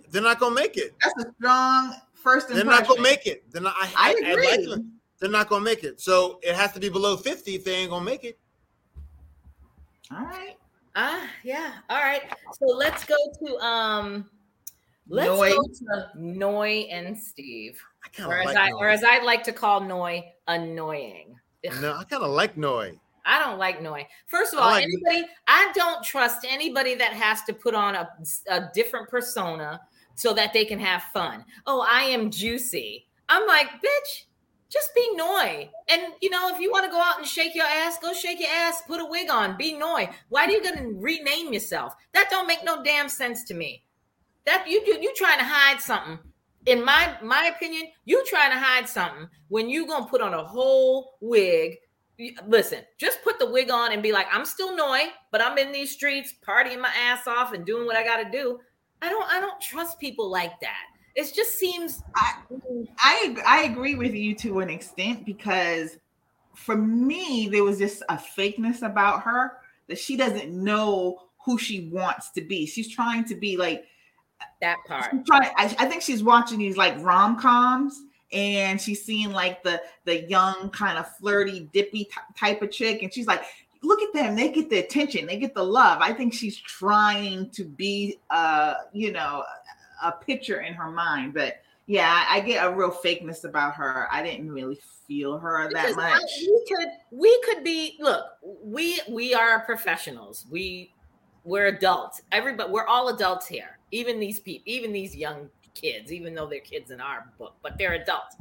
They're 0.10 0.24
not 0.24 0.40
gonna 0.40 0.56
make 0.56 0.78
it. 0.78 0.96
That's 1.00 1.28
a 1.28 1.34
strong 1.38 1.94
first 2.16 2.50
impression. 2.50 2.68
They're 2.68 2.80
not 2.80 2.88
gonna 2.88 3.02
make 3.02 3.28
it. 3.28 3.44
They're 3.52 3.62
not 3.62 3.76
I, 3.78 3.94
I, 3.96 4.10
I 4.10 4.32
agree. 4.32 4.48
I 4.48 4.56
like 4.68 4.80
they're 5.20 5.30
not 5.30 5.48
gonna 5.48 5.64
make 5.64 5.84
it. 5.84 6.02
So 6.02 6.40
it 6.42 6.56
has 6.56 6.72
to 6.72 6.80
be 6.80 6.90
below 6.90 7.18
50 7.18 7.54
if 7.54 7.64
they 7.64 7.76
ain't 7.76 7.92
gonna 7.92 8.04
make 8.04 8.24
it. 8.24 8.40
All 10.10 10.26
right. 10.26 10.58
Ah, 10.96 11.24
uh, 11.24 11.28
yeah. 11.44 11.74
All 11.88 12.00
right. 12.00 12.24
So 12.54 12.66
let's 12.66 13.06
go 13.06 13.16
to 13.46 13.58
um 13.58 14.26
let's 15.08 15.28
Noi. 15.28 15.50
go 15.50 15.62
to 15.62 16.10
Noi 16.16 16.88
and 16.90 17.18
Steve. 17.18 17.80
I 18.04 18.24
or, 18.24 18.28
like 18.28 18.48
as 18.50 18.56
I, 18.56 18.72
or 18.72 18.90
as 18.90 19.04
I 19.04 19.24
like 19.24 19.44
to 19.44 19.52
call 19.52 19.82
Noi, 19.82 20.24
annoying. 20.48 21.36
No, 21.82 21.96
I 21.96 22.04
kind 22.04 22.24
of 22.24 22.32
like 22.32 22.58
Noi. 22.58 23.00
I 23.26 23.40
don't 23.40 23.60
like 23.60 23.82
Noi. 23.82 24.08
First 24.28 24.54
of 24.54 24.60
all, 24.60 24.70
like 24.70 24.84
anybody, 24.84 25.18
it. 25.18 25.30
I 25.48 25.72
don't 25.76 26.04
trust 26.04 26.46
anybody 26.50 26.96
that 26.96 27.14
has 27.14 27.44
to 27.44 27.54
put 27.54 27.76
on 27.76 27.96
a, 27.96 28.10
a 28.50 28.70
different 28.74 29.10
persona 29.10 29.80
so 30.16 30.34
that 30.34 30.54
they 30.54 30.66
can 30.66 30.80
have 30.80 31.04
fun. 31.14 31.46
Oh, 31.66 31.86
I 31.88 32.04
am 32.04 32.32
juicy. 32.32 33.08
I'm 33.30 33.48
like, 33.48 33.68
bitch, 33.68 34.26
just 34.70 34.94
be 34.96 35.08
Noi. 35.16 35.70
And 35.90 36.14
you 36.22 36.30
know, 36.30 36.50
if 36.50 36.60
you 36.60 36.72
want 36.72 36.86
to 36.86 36.92
go 36.92 37.00
out 37.00 37.20
and 37.20 37.28
shake 37.28 37.54
your 37.54 37.66
ass, 37.66 37.98
go 38.00 38.14
shake 38.14 38.40
your 38.40 38.50
ass, 38.50 38.82
put 38.88 39.00
a 39.00 39.06
wig 39.06 39.30
on, 39.30 39.58
be 39.58 39.74
Noi. 39.74 40.10
Why 40.30 40.48
do 40.48 40.54
you 40.54 40.64
gonna 40.64 40.90
rename 40.96 41.54
yourself? 41.54 41.94
That 42.14 42.30
don't 42.30 42.48
make 42.48 42.64
no 42.64 42.84
damn 42.84 43.10
sense 43.10 43.44
to 43.46 43.54
me. 43.54 43.84
That 44.46 44.66
you 44.68 44.84
do 44.86 44.98
you 45.02 45.14
trying 45.16 45.40
to 45.40 45.46
hide 45.46 45.80
something. 45.80 46.20
In 46.66 46.84
my 46.86 47.16
my 47.24 47.52
opinion, 47.56 47.88
you 48.06 48.24
trying 48.28 48.52
to 48.52 48.60
hide 48.60 48.88
something 48.88 49.28
when 49.50 49.70
you 49.70 49.88
gonna 49.88 50.06
put 50.06 50.22
on 50.22 50.34
a 50.34 50.44
whole 50.44 51.18
wig. 51.22 51.78
Listen, 52.48 52.80
just 53.00 53.24
put 53.24 53.40
the 53.40 53.50
wig 53.50 53.72
on 53.72 53.94
and 53.94 54.04
be 54.04 54.12
like, 54.12 54.28
I'm 54.32 54.46
still 54.46 54.76
Noi, 54.76 55.06
but 55.32 55.42
I'm 55.42 55.58
in 55.58 55.72
these 55.72 55.92
streets 55.92 56.36
partying 56.48 56.80
my 56.80 56.92
ass 56.96 57.26
off 57.26 57.54
and 57.54 57.66
doing 57.66 57.88
what 57.88 57.96
I 57.96 58.04
gotta 58.04 58.30
do. 58.30 58.60
I 59.02 59.10
don't 59.10 59.28
I 59.28 59.40
don't 59.40 59.60
trust 59.60 60.00
people 60.00 60.30
like 60.30 60.60
that 60.62 60.86
it 61.16 61.34
just 61.34 61.58
seems 61.58 62.04
I, 62.16 62.36
I 63.00 63.36
I 63.46 63.64
agree 63.64 63.96
with 63.96 64.14
you 64.14 64.36
to 64.36 64.60
an 64.60 64.70
extent 64.70 65.26
because 65.26 65.98
for 66.56 66.76
me 66.76 67.50
there 67.52 67.64
was 67.64 67.78
just 67.78 68.02
a 68.10 68.16
fakeness 68.16 68.82
about 68.82 69.22
her 69.24 69.58
that 69.88 69.98
she 69.98 70.16
doesn't 70.16 70.52
know 70.52 71.24
who 71.44 71.58
she 71.58 71.90
wants 71.92 72.30
to 72.32 72.42
be. 72.42 72.66
She's 72.66 72.88
trying 72.88 73.26
to 73.26 73.36
be 73.36 73.58
like 73.58 73.86
that 74.62 74.78
part. 74.88 75.26
Trying, 75.26 75.52
I, 75.56 75.76
I 75.80 75.86
think 75.86 76.02
she's 76.02 76.24
watching 76.24 76.60
these 76.60 76.78
like 76.78 76.96
rom 77.00 77.40
coms 77.40 78.04
and 78.32 78.80
she's 78.80 79.04
seeing 79.04 79.32
like 79.32 79.64
the 79.64 79.82
the 80.06 80.22
young 80.30 80.70
kind 80.70 80.98
of 80.98 81.16
flirty 81.18 81.70
dippy 81.74 82.06
t- 82.06 82.12
type 82.38 82.62
of 82.62 82.72
chick 82.72 83.04
and 83.04 83.14
she's 83.14 83.28
like 83.28 83.44
look 83.84 84.02
at 84.02 84.14
them 84.14 84.36
they 84.36 84.50
get 84.50 84.70
the 84.70 84.78
attention 84.78 85.26
they 85.26 85.38
get 85.38 85.54
the 85.54 85.64
love 85.64 85.98
i 86.02 86.14
think 86.14 86.32
she's 86.34 86.56
trying 86.56 87.50
to 87.50 87.66
be 87.66 88.20
uh 88.30 88.76
you 88.94 89.12
know 89.12 89.44
a 90.02 90.12
picture 90.12 90.62
in 90.62 90.74
her 90.74 90.92
mind. 90.92 91.34
But 91.34 91.62
yeah, 91.86 92.26
I, 92.30 92.40
get 92.42 92.66
a 92.66 92.72
real 92.72 92.92
fakeness 92.92 93.44
about 93.44 93.76
her. 93.76 94.08
I 94.12 94.24
didn't 94.24 94.52
really 94.52 94.80
feel 95.08 95.38
her 95.38 95.68
because 95.68 95.96
that 95.96 96.16
much. 96.22 96.32
we 96.40 96.66
could 96.68 96.88
we 97.12 97.42
could 97.44 97.64
be 97.64 97.98
look, 98.00 98.26
we 98.64 99.02
we 99.10 99.34
are 99.34 99.62
professionals. 99.62 100.46
We 100.50 100.94
we're 101.44 101.68
adults. 101.68 102.22
Everybody 102.32 102.72
we're 102.72 102.88
all 102.88 103.10
adults 103.10 103.48
here. 103.48 103.78
Even 103.92 104.20
these 104.20 104.40
people, 104.40 104.64
even 104.66 104.92
these 104.92 105.16
young 105.16 105.50
kids, 105.74 106.12
even 106.12 106.34
though 106.34 106.48
they're 106.48 106.60
kids 106.60 106.92
in 106.92 107.00
our 107.02 107.28
book, 107.38 107.56
but 107.62 107.78
they're 107.78 107.94
adults. 107.94 108.36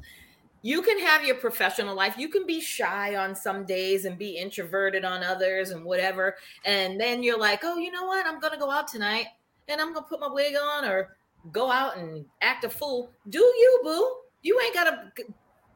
You 0.62 0.82
can 0.82 0.98
have 1.00 1.24
your 1.24 1.36
professional 1.36 1.94
life. 1.94 2.18
You 2.18 2.28
can 2.28 2.46
be 2.46 2.60
shy 2.60 3.16
on 3.16 3.34
some 3.34 3.64
days 3.64 4.04
and 4.04 4.18
be 4.18 4.36
introverted 4.36 5.04
on 5.04 5.22
others 5.22 5.70
and 5.70 5.84
whatever. 5.84 6.36
And 6.66 7.00
then 7.00 7.22
you're 7.22 7.38
like, 7.38 7.60
oh, 7.62 7.78
you 7.78 7.90
know 7.90 8.04
what? 8.04 8.26
I'm 8.26 8.40
going 8.40 8.52
to 8.52 8.58
go 8.58 8.70
out 8.70 8.86
tonight 8.86 9.26
and 9.68 9.80
I'm 9.80 9.94
going 9.94 10.04
to 10.04 10.08
put 10.08 10.20
my 10.20 10.28
wig 10.28 10.54
on 10.56 10.84
or 10.84 11.16
go 11.52 11.70
out 11.70 11.96
and 11.96 12.26
act 12.42 12.64
a 12.64 12.68
fool. 12.68 13.10
Do 13.30 13.38
you, 13.38 13.80
boo? 13.82 14.16
You 14.42 14.60
ain't 14.60 14.74
gotta, 14.74 15.12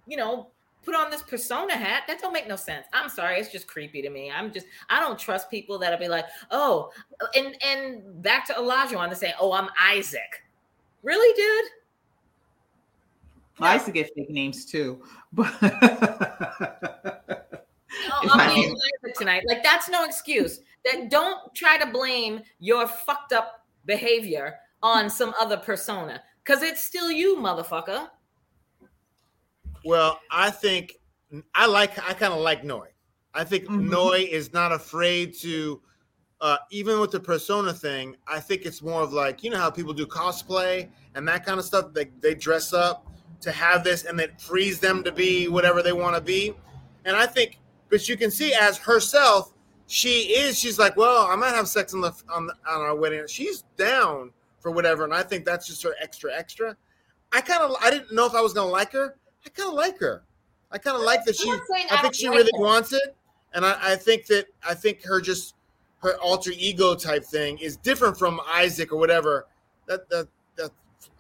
you 0.06 0.16
know, 0.16 0.48
put 0.84 0.94
on 0.94 1.10
this 1.10 1.22
persona 1.22 1.74
hat. 1.74 2.04
That 2.06 2.20
don't 2.20 2.32
make 2.32 2.48
no 2.48 2.56
sense. 2.56 2.86
I'm 2.92 3.08
sorry, 3.08 3.38
it's 3.38 3.50
just 3.50 3.66
creepy 3.66 4.02
to 4.02 4.10
me. 4.10 4.30
I'm 4.30 4.52
just 4.52 4.66
I 4.88 5.00
don't 5.00 5.18
trust 5.18 5.50
people 5.50 5.78
that'll 5.78 5.98
be 5.98 6.08
like, 6.08 6.26
oh, 6.50 6.90
and 7.34 7.56
and 7.64 8.22
back 8.22 8.46
to 8.48 8.52
Olajuwon 8.54 9.10
to 9.10 9.16
say, 9.16 9.34
oh, 9.40 9.52
I'm 9.52 9.68
Isaac. 9.80 10.44
Really, 11.02 11.34
dude? 11.34 11.70
Well, 13.58 13.70
I 13.70 13.74
used 13.74 13.86
to 13.86 13.92
get 13.92 14.10
fake 14.14 14.30
names 14.30 14.64
too, 14.64 15.02
but 15.32 15.52
oh, 15.62 15.68
I'm 18.30 18.54
being 18.54 18.76
tonight. 19.16 19.44
Like 19.46 19.62
that's 19.62 19.88
no 19.88 20.04
excuse. 20.04 20.60
That 20.84 21.08
don't 21.08 21.54
try 21.54 21.78
to 21.78 21.86
blame 21.86 22.42
your 22.58 22.86
fucked 22.86 23.32
up 23.32 23.64
behavior 23.86 24.56
on 24.82 25.08
some 25.08 25.34
other 25.40 25.56
persona 25.56 26.20
because 26.44 26.62
it's 26.62 26.82
still 26.82 27.10
you, 27.10 27.36
motherfucker. 27.36 28.08
Well, 29.84 30.20
I 30.30 30.50
think 30.50 30.94
I 31.54 31.66
like 31.66 31.98
I 32.08 32.14
kind 32.14 32.32
of 32.32 32.40
like 32.40 32.64
Noi. 32.64 32.88
I 33.34 33.44
think 33.44 33.64
mm-hmm. 33.64 33.90
Noi 33.90 34.28
is 34.30 34.52
not 34.52 34.72
afraid 34.72 35.34
to 35.40 35.80
uh, 36.40 36.58
even 36.70 37.00
with 37.00 37.10
the 37.10 37.20
persona 37.20 37.72
thing, 37.72 38.16
I 38.26 38.38
think 38.38 38.66
it's 38.66 38.82
more 38.82 39.00
of 39.00 39.14
like, 39.14 39.42
you 39.42 39.48
know 39.48 39.56
how 39.56 39.70
people 39.70 39.94
do 39.94 40.06
cosplay 40.06 40.88
and 41.14 41.26
that 41.26 41.46
kind 41.46 41.58
of 41.58 41.64
stuff. 41.64 41.94
They 41.94 42.10
they 42.20 42.34
dress 42.34 42.74
up 42.74 43.06
to 43.40 43.50
have 43.50 43.82
this 43.82 44.04
and 44.04 44.20
it 44.20 44.38
frees 44.40 44.78
them 44.78 45.02
to 45.04 45.12
be 45.12 45.48
whatever 45.48 45.82
they 45.82 45.94
want 45.94 46.16
to 46.16 46.20
be. 46.20 46.54
And 47.06 47.16
I 47.16 47.26
think, 47.26 47.60
but 47.88 48.08
you 48.08 48.16
can 48.16 48.30
see 48.30 48.52
as 48.52 48.76
herself, 48.76 49.54
she 49.86 50.34
is, 50.34 50.58
she's 50.58 50.78
like, 50.78 50.96
well, 50.96 51.26
I 51.26 51.36
might 51.36 51.54
have 51.54 51.68
sex 51.68 51.94
on 51.94 52.00
the 52.00 52.12
on, 52.30 52.46
the, 52.46 52.54
on 52.68 52.80
our 52.82 52.94
wedding. 52.94 53.24
She's 53.26 53.62
down 53.76 54.30
for 54.58 54.70
whatever. 54.70 55.04
And 55.04 55.14
I 55.14 55.22
think 55.22 55.46
that's 55.46 55.66
just 55.66 55.82
her 55.82 55.94
extra 56.00 56.30
extra. 56.34 56.76
I 57.32 57.40
kind 57.40 57.62
of 57.62 57.74
I 57.82 57.90
didn't 57.90 58.12
know 58.12 58.26
if 58.26 58.34
I 58.34 58.40
was 58.40 58.52
gonna 58.52 58.70
like 58.70 58.92
her. 58.92 59.16
I 59.46 59.50
kind 59.50 59.68
of 59.68 59.74
like 59.74 59.98
her. 60.00 60.22
I 60.70 60.78
kind 60.78 60.96
of 60.96 61.02
like 61.02 61.24
that 61.24 61.36
she. 61.36 61.50
I 61.50 62.00
think 62.02 62.14
she 62.14 62.28
really 62.28 62.50
wants 62.54 62.92
it, 62.92 63.14
and 63.52 63.64
I, 63.64 63.76
I 63.80 63.96
think 63.96 64.26
that 64.26 64.46
I 64.66 64.74
think 64.74 65.02
her 65.04 65.20
just 65.20 65.54
her 65.98 66.16
alter 66.20 66.50
ego 66.56 66.94
type 66.94 67.24
thing 67.24 67.58
is 67.58 67.76
different 67.76 68.18
from 68.18 68.40
Isaac 68.46 68.92
or 68.92 68.98
whatever. 68.98 69.46
That 69.86 70.08
that 70.10 70.28
that 70.56 70.70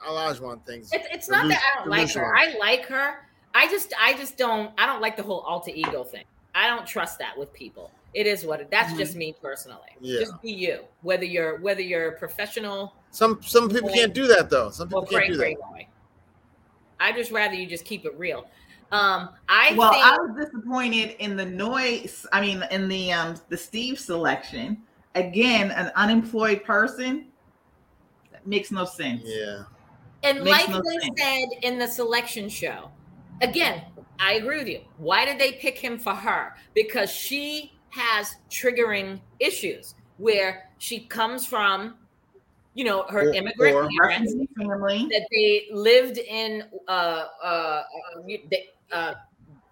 Olajuwon 0.06 0.64
things. 0.64 0.90
It's, 0.92 1.06
it's 1.10 1.28
not 1.28 1.48
that 1.48 1.60
I 1.60 1.80
don't 1.80 1.90
like 1.90 2.12
her. 2.12 2.34
I 2.36 2.56
like 2.58 2.86
her. 2.86 3.28
I 3.54 3.68
just 3.68 3.92
I 4.00 4.14
just 4.14 4.36
don't 4.36 4.72
I 4.78 4.86
don't 4.86 5.00
like 5.00 5.16
the 5.16 5.22
whole 5.22 5.40
alter 5.40 5.70
ego 5.74 6.04
thing. 6.04 6.24
I 6.54 6.66
don't 6.66 6.86
trust 6.86 7.18
that 7.18 7.38
with 7.38 7.52
people. 7.52 7.90
It 8.14 8.26
is 8.26 8.46
what 8.46 8.60
it, 8.60 8.70
that's 8.70 8.90
mm-hmm. 8.90 8.98
just 8.98 9.16
me 9.16 9.34
personally. 9.42 9.80
Yeah. 10.00 10.20
Just 10.20 10.40
be 10.40 10.52
you. 10.52 10.80
Whether 11.02 11.24
you're 11.24 11.58
whether 11.58 11.82
you're 11.82 12.12
professional 12.12 12.94
some 13.14 13.40
some 13.44 13.68
people 13.70 13.90
can't 13.90 14.12
do 14.12 14.26
that 14.26 14.50
though. 14.50 14.70
Some 14.70 14.88
people 14.88 15.06
can't 15.06 15.28
do 15.28 15.36
that. 15.36 15.54
I 17.00 17.12
just 17.12 17.30
rather 17.30 17.54
you 17.54 17.66
just 17.66 17.84
keep 17.84 18.04
it 18.04 18.18
real. 18.18 18.46
Um, 18.92 19.30
I 19.48 19.74
well, 19.76 19.92
think- 19.92 20.04
I 20.04 20.16
was 20.18 20.36
disappointed 20.36 21.16
in 21.18 21.36
the 21.36 21.44
noise. 21.44 22.26
I 22.32 22.40
mean, 22.40 22.62
in 22.70 22.88
the 22.88 23.12
um 23.12 23.36
the 23.48 23.56
Steve 23.56 23.98
selection. 23.98 24.82
Again, 25.16 25.70
an 25.70 25.92
unemployed 25.94 26.64
person 26.64 27.26
that 28.32 28.44
makes 28.46 28.72
no 28.72 28.84
sense. 28.84 29.22
Yeah. 29.24 29.62
And 30.24 30.42
makes 30.42 30.66
like 30.66 30.70
no 30.70 30.82
they 30.82 30.98
sense. 30.98 31.20
said 31.20 31.48
in 31.62 31.78
the 31.78 31.86
selection 31.86 32.48
show, 32.48 32.90
again, 33.40 33.82
I 34.18 34.34
agree 34.34 34.58
with 34.58 34.68
you. 34.68 34.80
Why 34.96 35.24
did 35.24 35.38
they 35.38 35.52
pick 35.52 35.78
him 35.78 35.98
for 35.98 36.14
her? 36.14 36.54
Because 36.74 37.10
she 37.10 37.72
has 37.90 38.34
triggering 38.50 39.20
issues 39.38 39.94
where 40.18 40.68
she 40.78 41.00
comes 41.00 41.46
from 41.46 41.94
you 42.74 42.84
know 42.84 43.04
her 43.08 43.30
or, 43.30 43.34
immigrant 43.34 43.74
or 43.74 43.88
parents 44.00 44.34
family. 44.58 45.06
that 45.10 45.26
they 45.30 45.68
lived 45.72 46.18
in 46.18 46.64
uh 46.88 47.26
uh, 47.42 47.82
uh 48.92 49.14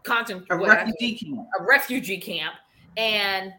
content, 0.05 0.45
a 0.51 0.57
refugee 0.57 1.15
camp. 1.15 1.47
A 1.61 1.65
refugee 1.65 2.19
camp 2.19 2.55
and 2.97 3.53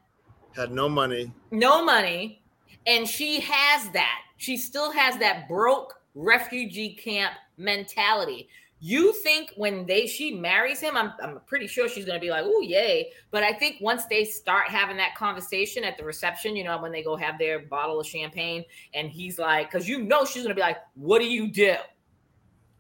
had 0.56 0.72
no 0.72 0.88
money. 0.90 1.32
No 1.52 1.84
money 1.84 2.44
and 2.86 3.08
she 3.08 3.40
has 3.40 3.90
that. 3.90 4.22
She 4.38 4.58
still 4.58 4.92
has 4.92 5.18
that 5.20 5.48
broke 5.48 5.96
refugee 6.16 6.96
camp 6.96 7.34
mentality 7.58 8.50
you 8.86 9.14
think 9.14 9.54
when 9.56 9.86
they 9.86 10.06
she 10.06 10.34
marries 10.34 10.82
him, 10.82 10.98
I'm, 10.98 11.14
I'm 11.24 11.40
pretty 11.46 11.68
sure 11.68 11.88
she's 11.88 12.04
gonna 12.04 12.20
be 12.20 12.30
like, 12.30 12.44
oh 12.46 12.60
yay. 12.60 13.12
But 13.32 13.42
I 13.42 13.54
think 13.54 13.78
once 13.80 14.08
they 14.08 14.26
start 14.26 14.68
having 14.68 14.98
that 14.98 15.16
conversation 15.16 15.86
at 15.86 15.98
the 15.98 16.04
reception, 16.04 16.58
you 16.58 16.66
know, 16.66 16.78
when 16.82 16.92
they 16.92 17.02
go 17.02 17.16
have 17.16 17.40
their 17.40 17.60
bottle 17.60 18.02
of 18.02 18.06
champagne, 18.06 18.66
and 18.94 19.10
he's 19.10 19.40
like, 19.40 19.72
because 19.72 19.88
you 19.88 20.04
know 20.04 20.26
she's 20.26 20.44
gonna 20.44 20.54
be 20.54 20.60
like, 20.60 20.80
what 20.96 21.20
do 21.20 21.26
you 21.26 21.48
do? 21.48 21.76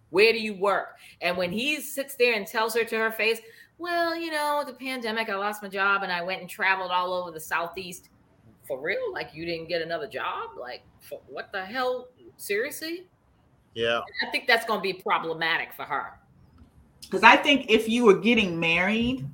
Where 0.09 0.33
do 0.33 0.39
you 0.39 0.55
work? 0.55 0.97
And 1.21 1.37
when 1.37 1.53
he 1.53 1.79
sits 1.79 2.15
there 2.15 2.33
and 2.33 2.45
tells 2.45 2.75
her 2.75 2.83
to 2.83 2.97
her 2.97 3.11
face, 3.13 3.39
well, 3.77 4.13
you 4.13 4.29
know, 4.29 4.61
the 4.67 4.73
pandemic, 4.73 5.29
I 5.29 5.35
lost 5.35 5.63
my 5.63 5.69
job 5.69 6.03
and 6.03 6.11
I 6.11 6.21
went 6.21 6.41
and 6.41 6.49
traveled 6.49 6.91
all 6.91 7.13
over 7.13 7.31
the 7.31 7.39
southeast. 7.39 8.09
For 8.67 8.77
real? 8.81 9.13
Like 9.13 9.33
you 9.33 9.45
didn't 9.45 9.69
get 9.69 9.81
another 9.81 10.09
job? 10.09 10.49
Like 10.59 10.83
what 11.27 11.53
the 11.53 11.63
hell? 11.63 12.09
Seriously? 12.35 13.05
Yeah. 13.73 14.01
I 14.25 14.31
think 14.31 14.47
that's 14.47 14.65
going 14.65 14.79
to 14.79 14.83
be 14.83 14.93
problematic 14.93 15.73
for 15.73 15.83
her. 15.83 16.19
Because 17.01 17.23
I 17.23 17.35
think 17.35 17.69
if 17.69 17.87
you 17.89 18.05
were 18.05 18.15
getting 18.17 18.59
married, 18.59 19.27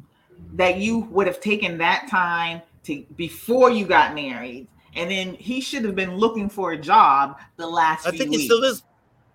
that 0.53 0.77
you 0.77 0.99
would 1.11 1.27
have 1.27 1.39
taken 1.39 1.77
that 1.77 2.07
time 2.09 2.61
to 2.83 3.05
before 3.15 3.69
you 3.69 3.85
got 3.85 4.15
married, 4.15 4.67
and 4.95 5.09
then 5.09 5.33
he 5.35 5.61
should 5.61 5.83
have 5.85 5.95
been 5.95 6.17
looking 6.17 6.49
for 6.49 6.71
a 6.71 6.77
job 6.77 7.37
the 7.57 7.67
last. 7.67 8.07
I 8.07 8.11
few 8.11 8.19
think 8.19 8.31
weeks. 8.31 8.41
he 8.43 8.47
still 8.47 8.63
is. 8.63 8.83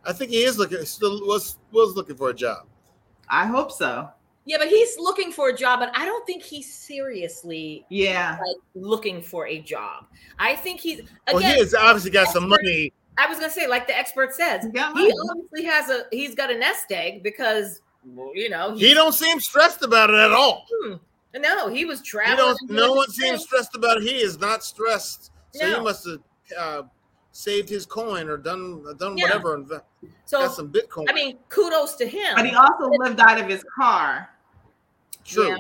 I 0.05 0.13
think 0.13 0.31
he 0.31 0.43
is 0.43 0.59
looking. 0.59 0.85
Still 0.85 1.27
was 1.27 1.59
was 1.73 1.95
looking 1.95 2.17
for 2.17 2.31
a 2.31 2.35
job. 2.35 2.67
I 3.29 3.47
hope 3.47 3.71
so. 3.73 4.11
Yeah, 4.47 4.59
but 4.59 4.69
he's 4.69 4.99
looking 4.99 5.33
for 5.33 5.49
a 5.49 5.57
job, 5.57 5.81
but 5.81 5.91
I 5.95 6.05
don't 6.05 6.27
think 6.27 6.43
he's 6.43 6.71
seriously 6.71 7.87
Yeah. 7.89 8.37
like 8.39 8.57
looking 8.75 9.23
for 9.23 9.47
a 9.47 9.59
job. 9.61 10.05
I 10.39 10.55
think 10.55 10.81
he's 10.81 11.01
Well, 11.33 11.39
he 11.39 11.59
has 11.59 11.75
obviously 11.75 12.11
got 12.11 12.29
some 12.29 12.49
money. 12.51 12.93
I 13.19 13.27
was 13.29 13.39
gonna 13.39 13.51
say, 13.51 13.67
like 13.67 13.87
the 13.87 13.97
expert 13.97 14.35
says, 14.35 14.65
He 14.65 14.71
got 14.71 14.97
he 14.97 15.03
money. 15.09 15.15
obviously 15.31 15.65
has 15.65 15.91
a 15.91 16.05
he's 16.11 16.35
got 16.35 16.51
a 16.51 16.59
nest 16.59 16.87
egg 16.91 17.23
because 17.23 17.81
well, 18.05 18.33
you 18.35 18.49
know 18.51 18.75
He 18.75 18.93
don't 18.95 19.13
seem 19.15 19.39
stressed 19.41 19.83
about 19.83 20.11
it 20.11 20.17
at 20.17 20.33
all. 20.33 20.67
Hmm. 20.85 20.95
no 21.41 21.69
he 21.69 21.85
was 21.85 22.01
He 22.01 22.07
traveling. 22.07 22.37
don't. 22.67 22.71
No 22.71 22.93
one 22.93 23.07
his 23.07 23.17
seems 23.17 23.43
stressed 23.45 23.75
about 23.77 23.99
it. 23.99 24.03
He 24.03 24.17
is 24.21 24.39
not 24.41 24.65
stressed. 24.65 25.31
So 25.53 25.67
No. 25.69 25.79
he 25.79 25.85
must 25.85 26.07
have 26.07 26.19
uh, 26.59 26.83
saved 27.33 27.69
his 27.69 27.87
coin 27.87 28.29
or 28.29 28.37
done 28.37 28.85
done 28.99 29.17
Yeah. 29.17 29.25
whatever 29.27 29.55
and 29.55 29.69
got 29.69 29.85
So 30.25 30.49
some 30.49 30.73
Bitcoin. 30.73 31.07
I 31.09 31.13
mean, 31.13 31.39
kudos 31.49 31.95
to 31.97 32.07
him. 32.07 32.35
But 32.35 32.47
he 32.47 32.55
also 32.55 32.89
lived 32.99 33.21
out 33.21 33.41
of 33.41 33.47
his 33.49 33.65
car, 33.77 34.31
True. 35.25 35.49
yeah. 35.51 35.57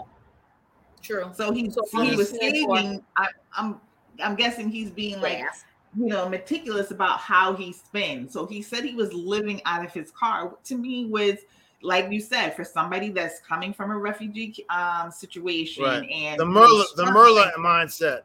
True. 1.02 1.30
so 1.34 1.52
he 1.52 1.70
So 1.70 1.82
so 1.90 2.00
he 2.02 2.16
was 2.16 2.30
he's 2.30 2.40
saving. 2.40 3.02
I, 3.16 3.26
I'm 3.57 3.80
I'm 4.22 4.34
guessing 4.36 4.68
he's 4.70 4.90
being 4.90 5.20
like 5.20 5.38
Yes. 5.38 5.64
You 5.97 6.07
know 6.07 6.28
meticulous 6.28 6.90
about 6.90 7.18
how 7.20 7.55
he 7.55 7.72
spends. 7.72 8.32
So 8.32 8.47
he 8.47 8.62
said 8.62 8.84
he 8.84 8.95
was 8.95 9.12
living 9.12 9.61
out 9.64 9.84
of 9.84 9.92
his 9.92 10.11
car. 10.11 10.55
To 10.64 10.76
me, 10.76 11.07
was 11.07 11.38
like 11.82 12.11
you 12.11 12.20
said, 12.20 12.57
for 12.57 12.64
somebody 12.64 13.11
that's 13.11 13.40
coming 13.40 13.72
from 13.72 13.90
a 13.90 13.99
refugee 13.99 14.64
um 14.70 15.11
situation 15.11 15.84
Right. 15.84 16.11
and 16.11 16.40
The 16.40 16.45
Myrla, 16.45 16.84
the 16.97 17.07
struggling, 17.07 17.14
Myrla 17.14 17.53
mindset. 17.59 18.20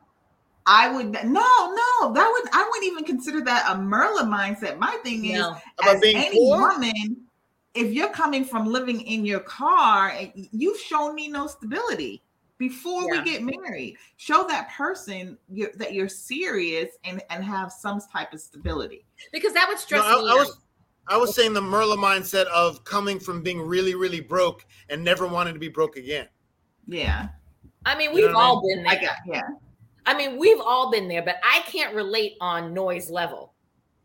I 0.66 0.90
would 0.90 1.12
no, 1.12 1.20
no, 1.24 2.14
that 2.14 2.30
would 2.32 2.50
I 2.54 2.68
wouldn't 2.70 2.92
even 2.92 3.04
consider 3.04 3.42
that 3.42 3.66
a 3.70 3.76
Myrla 3.76 4.24
mindset. 4.24 4.78
My 4.78 4.98
thing 5.04 5.26
is 5.26 5.40
No. 5.40 5.58
About 5.80 5.96
as 5.96 6.02
being 6.02 6.18
any 6.18 6.38
poor. 6.38 6.70
woman, 6.72 7.18
if 7.74 7.92
you're 7.92 8.10
coming 8.12 8.46
from 8.46 8.66
living 8.66 9.02
in 9.02 9.26
your 9.26 9.40
car, 9.42 10.12
eh, 10.12 10.30
you've 10.52 10.80
shown 10.80 11.16
me 11.16 11.28
no 11.28 11.48
stability 11.48 12.22
before 12.60 13.12
Yeah. 13.12 13.24
we 13.24 13.32
get 13.32 13.42
married. 13.42 13.98
Show 14.18 14.46
that 14.48 14.70
person 14.70 15.40
you're, 15.50 15.72
that 15.78 15.94
you're 15.94 16.10
serious 16.10 16.90
and 17.04 17.24
and 17.32 17.44
have 17.44 17.72
some 17.72 18.00
type 18.00 18.34
of 18.34 18.40
stability. 18.40 19.06
Because 19.32 19.54
that 19.54 19.68
would 19.68 19.78
No, 19.78 19.82
stress 19.82 20.04
I, 20.06 20.22
me 20.22 20.30
I 20.30 20.34
was 20.36 20.60
I 21.08 21.18
was 21.18 21.34
saying 21.34 21.54
the 21.54 21.62
Myrla 21.62 21.98
mindset 21.98 22.46
of 22.48 22.84
coming 22.84 23.20
from 23.20 23.42
being 23.42 23.60
really 23.60 23.96
really 23.96 24.20
broke 24.20 24.66
and 24.90 25.04
never 25.04 25.26
wanting 25.26 25.56
to 25.56 25.60
be 25.60 25.70
broke 25.70 25.96
again. 25.96 26.28
Yeah, 26.86 27.30
I 27.86 27.98
mean, 27.98 28.14
we've 28.14 28.26
know 28.26 28.34
what 28.34 28.38
I 28.38 28.46
all 28.46 28.68
been 28.68 28.84
there. 28.84 28.92
I 28.92 29.02
got 29.02 29.16
yeah. 29.26 29.42
I 30.06 30.16
mean, 30.16 30.38
we've 30.38 30.60
all 30.60 30.92
been 30.92 31.08
there, 31.08 31.22
but 31.24 31.36
I 31.44 31.62
can't 31.62 31.96
relate 31.96 32.34
on 32.42 32.74
Noi's 32.74 33.10
level 33.10 33.54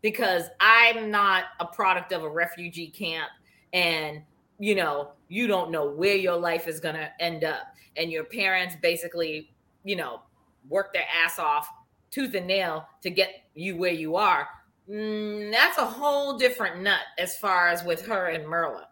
because 0.01 0.45
I'm 0.61 1.11
not 1.11 1.45
a 1.61 1.67
product 1.67 2.13
of 2.13 2.23
a 2.23 2.29
refugee 2.29 2.89
camp 2.89 3.31
and 3.73 4.23
you 4.61 4.77
know, 4.77 5.11
you 5.29 5.49
don't 5.49 5.71
know 5.71 5.91
where 5.91 6.15
your 6.15 6.37
life 6.37 6.69
is 6.69 6.79
going 6.79 6.95
to 6.95 7.11
end 7.21 7.43
up 7.43 7.74
and 7.97 8.11
your 8.11 8.25
parents 8.25 8.77
basically, 8.81 9.51
you 9.85 9.97
know, 9.97 10.21
work 10.69 10.93
their 10.93 11.05
ass 11.25 11.39
off 11.39 11.69
tooth 12.11 12.35
and 12.35 12.47
nail 12.47 12.87
to 13.03 13.11
get 13.11 13.31
you 13.55 13.77
where 13.77 13.93
you 13.93 14.17
are. 14.17 14.49
Mm, 14.89 15.51
that's 15.51 15.79
a 15.79 15.85
whole 15.85 16.37
different 16.37 16.83
nut 16.83 17.01
as 17.19 17.37
far 17.39 17.69
as 17.69 17.83
with 17.85 18.05
her 18.07 18.27
and 18.29 18.45
Myrla. 18.45 18.85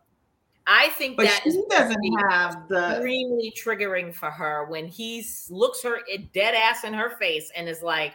I 0.67 0.89
think 0.91 1.17
But 1.17 1.27
that 1.27 1.47
is 1.47 1.55
she 1.55 1.63
doesn't 1.69 2.21
have 2.31 2.69
the 2.69 2.91
extremely 2.93 3.53
triggering 3.57 4.15
for 4.15 4.31
her 4.31 4.67
when 4.67 4.87
he 4.87 5.27
looks 5.51 5.83
her 5.83 5.99
dead 6.33 6.55
ass 6.55 6.85
in 6.85 6.95
her 6.95 7.11
face 7.19 7.51
and 7.57 7.69
is 7.69 7.83
like, 7.83 8.13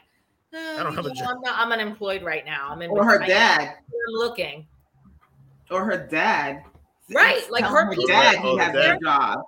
"Uh, 0.53 0.57
I 0.79 0.83
don't 0.83 0.95
have 0.95 1.05
a 1.05 1.09
you 1.09 1.15
know, 1.15 1.21
job." 1.21 1.35
I'm, 1.35 1.41
not, 1.41 1.59
I'm 1.59 1.71
unemployed 1.73 2.23
right 2.23 2.45
now. 2.45 2.69
I'm 2.71 2.81
in 2.81 2.89
or 2.89 3.03
her 3.03 3.21
I- 3.21 3.27
dad 3.27 3.61
I'm 3.77 4.13
looking. 4.13 4.65
or 5.69 5.83
her 5.83 6.07
dad. 6.07 6.63
Right, 7.13 7.49
like 7.51 7.63
her 7.65 7.85
her 7.85 7.95
dad 8.07 8.37
Oh, 8.41 8.51
he 8.51 8.57
the 8.57 8.63
has 8.63 8.73
dad. 8.73 8.97
no 9.01 9.09
job. 9.09 9.39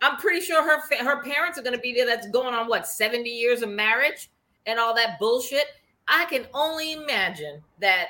I'm 0.00 0.16
pretty 0.16 0.40
sure 0.40 0.62
her 0.62 0.80
fa- 0.88 1.02
her 1.04 1.22
parents 1.22 1.58
are 1.58 1.62
going 1.62 1.74
to 1.74 1.80
be 1.80 1.92
there. 1.92 2.06
That's 2.06 2.28
going 2.30 2.54
on 2.54 2.68
what 2.68 2.86
70 2.86 3.28
years 3.28 3.62
of 3.62 3.68
marriage 3.70 4.30
and 4.66 4.78
all 4.78 4.94
that 4.94 5.18
bullshit. 5.18 5.66
I 6.06 6.24
can 6.26 6.46
only 6.54 6.92
imagine 6.92 7.62
that. 7.80 8.08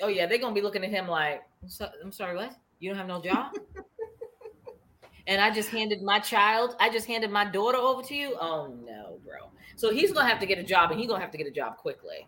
Oh 0.00 0.08
yeah, 0.08 0.26
they're 0.26 0.38
going 0.38 0.54
to 0.54 0.58
be 0.58 0.64
looking 0.64 0.82
at 0.84 0.90
him 0.90 1.06
like, 1.08 1.42
"I'm, 1.62 1.68
so- 1.68 1.90
I'm 2.02 2.12
sorry, 2.12 2.36
what? 2.36 2.54
You 2.80 2.90
don't 2.90 2.98
have 2.98 3.06
no 3.08 3.20
job? 3.20 3.52
and 5.26 5.40
I 5.40 5.50
just 5.52 5.68
handed 5.68 6.02
my 6.02 6.18
child, 6.20 6.74
I 6.80 6.88
just 6.90 7.06
handed 7.06 7.30
my 7.30 7.44
daughter 7.44 7.78
over 7.78 8.02
to 8.02 8.14
you. 8.14 8.36
Oh 8.40 8.68
no, 8.86 9.18
bro. 9.24 9.50
So 9.76 9.92
he's 9.92 10.12
going 10.12 10.24
to 10.24 10.30
have 10.30 10.40
to 10.40 10.46
get 10.46 10.58
a 10.58 10.62
job, 10.62 10.90
and 10.90 10.98
he's 10.98 11.08
going 11.08 11.18
to 11.20 11.22
have 11.24 11.32
to 11.32 11.38
get 11.38 11.46
a 11.46 11.52
job 11.52 11.76
quickly. 11.76 12.26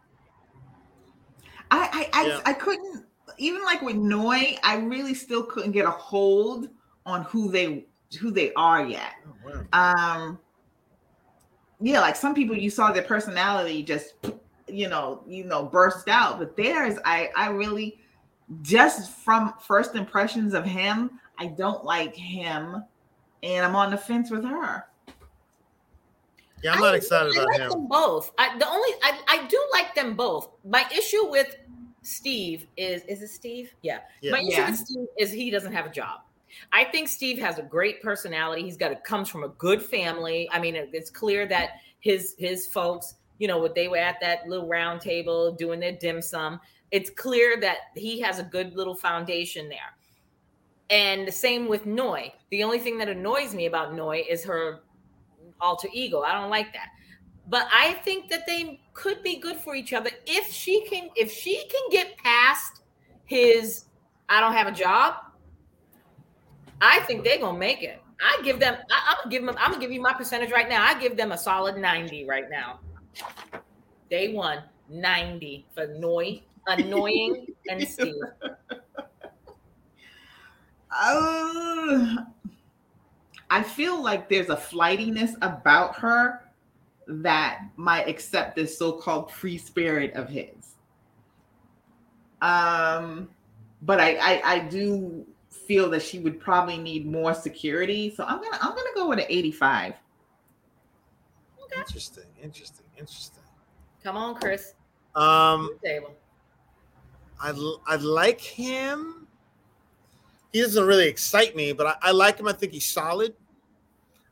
I 1.71 2.09
I 2.13 2.21
I, 2.21 2.27
Yeah. 2.27 2.41
I 2.45 2.53
couldn't 2.53 3.07
even 3.39 3.63
like 3.65 3.81
with 3.83 3.97
Noi, 3.97 4.59
I 4.63 4.77
really 4.77 5.15
still 5.15 5.45
couldn't 5.45 5.73
get 5.73 5.85
a 5.87 5.91
hold 5.91 6.69
on 7.07 7.23
who 7.25 7.51
they 7.51 7.87
who 8.19 8.31
they 8.31 8.53
are 8.55 8.85
yet. 8.85 9.13
Oh, 9.47 9.65
wow. 9.73 10.17
Um 10.17 10.39
yeah, 11.81 12.01
like 12.01 12.17
some 12.17 12.35
people 12.35 12.57
you 12.57 12.71
saw 12.71 12.93
their 12.93 13.03
personality 13.03 13.83
just 13.83 14.15
you 14.69 14.89
know, 14.89 15.23
you 15.27 15.45
know, 15.45 15.65
burst 15.65 16.09
out, 16.09 16.39
but 16.39 16.57
theirs 16.57 16.97
I 17.05 17.31
I 17.37 17.49
really 17.51 17.99
just 18.63 19.13
from 19.13 19.55
first 19.61 19.95
impressions 19.95 20.55
of 20.55 20.65
him, 20.65 21.11
I 21.39 21.47
don't 21.47 21.85
like 21.85 22.15
him 22.15 22.83
and 23.43 23.65
I'm 23.65 23.77
on 23.77 23.91
the 23.91 23.97
fence 23.97 24.31
with 24.31 24.45
her. 24.45 24.85
Yeah, 26.63 26.73
I'm 26.75 26.81
not 26.81 26.89
like- 26.93 26.97
excited 27.03 27.33
I 27.37 27.43
about 27.43 27.49
like 27.53 27.61
him. 27.61 27.71
them 27.71 27.89
both. 27.89 28.33
I, 28.39 28.59
the 28.59 28.69
only 28.69 28.91
I, 29.03 29.19
I 29.29 29.47
do 29.47 29.59
like 29.73 29.95
them 29.95 30.15
both. 30.15 30.51
My 30.65 30.85
issue 30.93 31.31
with 31.31 31.57
Steve 32.03 32.67
is 32.77 33.03
is 33.05 33.23
it 33.23 33.29
Steve? 33.29 33.73
Yeah. 33.83 34.01
Yeah. 34.21 34.33
My 34.33 34.41
issue 34.41 34.51
Yeah. 34.51 34.71
with 34.71 34.79
Steve 34.79 35.07
is 35.19 35.31
he 35.33 35.51
doesn't 35.51 35.73
have 35.73 35.87
a 35.87 35.91
job. 35.91 36.21
I 36.73 36.85
think 36.85 37.09
Steve 37.09 37.39
has 37.39 37.59
a 37.59 37.63
great 37.63 38.03
personality. 38.03 38.63
He's 38.63 38.77
got 38.77 38.93
a 38.93 38.97
comes 38.97 39.29
from 39.29 39.45
a 39.45 39.49
good 39.49 39.83
family. 39.83 40.49
I 40.53 40.59
mean, 40.59 40.75
it's 40.77 41.11
clear 41.11 41.47
that 41.47 41.71
his 42.01 42.35
his 42.39 42.67
folks, 42.67 43.15
you 43.39 43.49
know, 43.49 43.59
what 43.59 43.75
they 43.75 43.89
were 43.89 43.97
at 43.97 44.21
that 44.21 44.49
little 44.49 44.69
round 44.69 45.01
table 45.01 45.53
doing 45.53 45.81
their 45.81 45.93
dim 45.93 46.23
sum. 46.23 46.61
It's 46.91 47.11
clear 47.11 47.61
that 47.61 47.79
he 47.95 48.21
has 48.21 48.39
a 48.39 48.43
good 48.43 48.75
little 48.75 48.95
foundation 48.95 49.69
there. 49.69 49.79
And 50.91 51.27
the 51.27 51.33
same 51.33 51.69
with 51.69 51.87
Noi. 51.87 52.33
The 52.51 52.65
only 52.65 52.81
thing 52.81 52.99
that 52.99 53.09
annoys 53.09 53.55
me 53.55 53.67
about 53.67 53.95
Noi 53.95 54.25
is 54.29 54.43
her 54.45 54.81
alter 55.61 55.89
ego. 55.93 56.23
I 56.23 56.33
don't 56.33 56.51
like 56.51 56.73
that. 56.73 56.89
But 57.49 57.69
I 57.73 57.95
think 58.05 58.29
that 58.31 58.47
they 58.47 58.81
could 58.93 59.23
be 59.23 59.37
good 59.37 59.57
for 59.57 59.75
each 59.75 59.93
other 59.93 60.11
if 60.27 60.51
she 60.51 60.85
can 60.87 61.11
if 61.17 61.33
she 61.33 61.67
can 61.69 61.91
get 61.91 62.17
past 62.17 62.83
his 63.25 63.85
I 64.29 64.41
don't 64.41 64.53
have 64.53 64.69
a 64.69 64.73
job. 64.73 65.15
I 66.81 67.01
think 67.01 67.25
they're 67.25 67.39
gonna 67.39 67.59
make 67.59 67.83
it. 67.83 68.03
I 68.21 68.41
give 68.43 68.59
them. 68.61 68.77
I, 68.91 69.11
I'm 69.11 69.17
gonna 69.19 69.31
give 69.31 69.45
them. 69.45 69.57
I'm 69.59 69.73
gonna 69.73 69.81
give 69.81 69.93
you 69.93 70.01
my 70.01 70.13
percentage 70.13 70.51
right 70.51 70.69
now. 70.69 70.85
I 70.85 70.99
give 71.01 71.17
them 71.17 71.33
a 71.33 71.39
solid 71.39 71.77
ninety 71.77 72.25
right 72.25 72.51
now. 72.51 72.81
Day 74.11 74.33
one, 74.35 74.63
90 74.89 75.67
for 75.73 75.87
Noi, 75.87 76.43
annoying, 76.67 77.47
and 77.71 77.87
Steve. 77.87 78.15
Uh, 80.91 82.17
I 83.49 83.63
feel 83.63 84.03
like 84.03 84.29
there's 84.29 84.49
a 84.49 84.57
flightiness 84.57 85.37
about 85.43 85.95
her 85.97 86.51
that 87.07 87.61
might 87.77 88.09
accept 88.09 88.57
this 88.57 88.77
so-called 88.77 89.31
free 89.31 89.59
spirit 89.59 90.13
of 90.15 90.29
his. 90.29 90.75
Um, 92.43 93.29
but 93.83 94.01
I, 94.01 94.17
I 94.17 94.43
I 94.55 94.59
do 94.61 95.27
feel 95.51 95.91
that 95.91 96.03
she 96.03 96.19
would 96.21 96.41
probably 96.41 96.79
need 96.79 97.07
more 97.07 97.35
security. 97.35 98.15
So 98.15 98.25
I'm 98.25 98.41
gonna 98.41 98.59
I'm 98.61 98.71
gonna 98.71 98.91
go 98.95 99.09
with 99.09 99.19
an 99.19 99.27
85. 99.29 99.95
Interesting, 101.77 102.25
interesting, 102.43 102.87
interesting. 102.99 103.43
Come 104.03 104.17
on, 104.17 104.35
Chris. 104.35 104.75
Um, 105.15 105.71
Table. 105.85 106.15
I 107.41 107.51
I 107.87 107.97
like 107.97 108.41
him. 108.41 109.27
He 110.53 110.61
doesn't 110.61 110.85
really 110.85 111.07
excite 111.07 111.55
me, 111.55 111.73
but 111.73 111.87
I, 111.87 111.95
I 112.03 112.11
like 112.11 112.39
him. 112.39 112.49
I 112.49 112.53
think 112.53 112.73
he's 112.73 112.91
solid. 112.93 113.35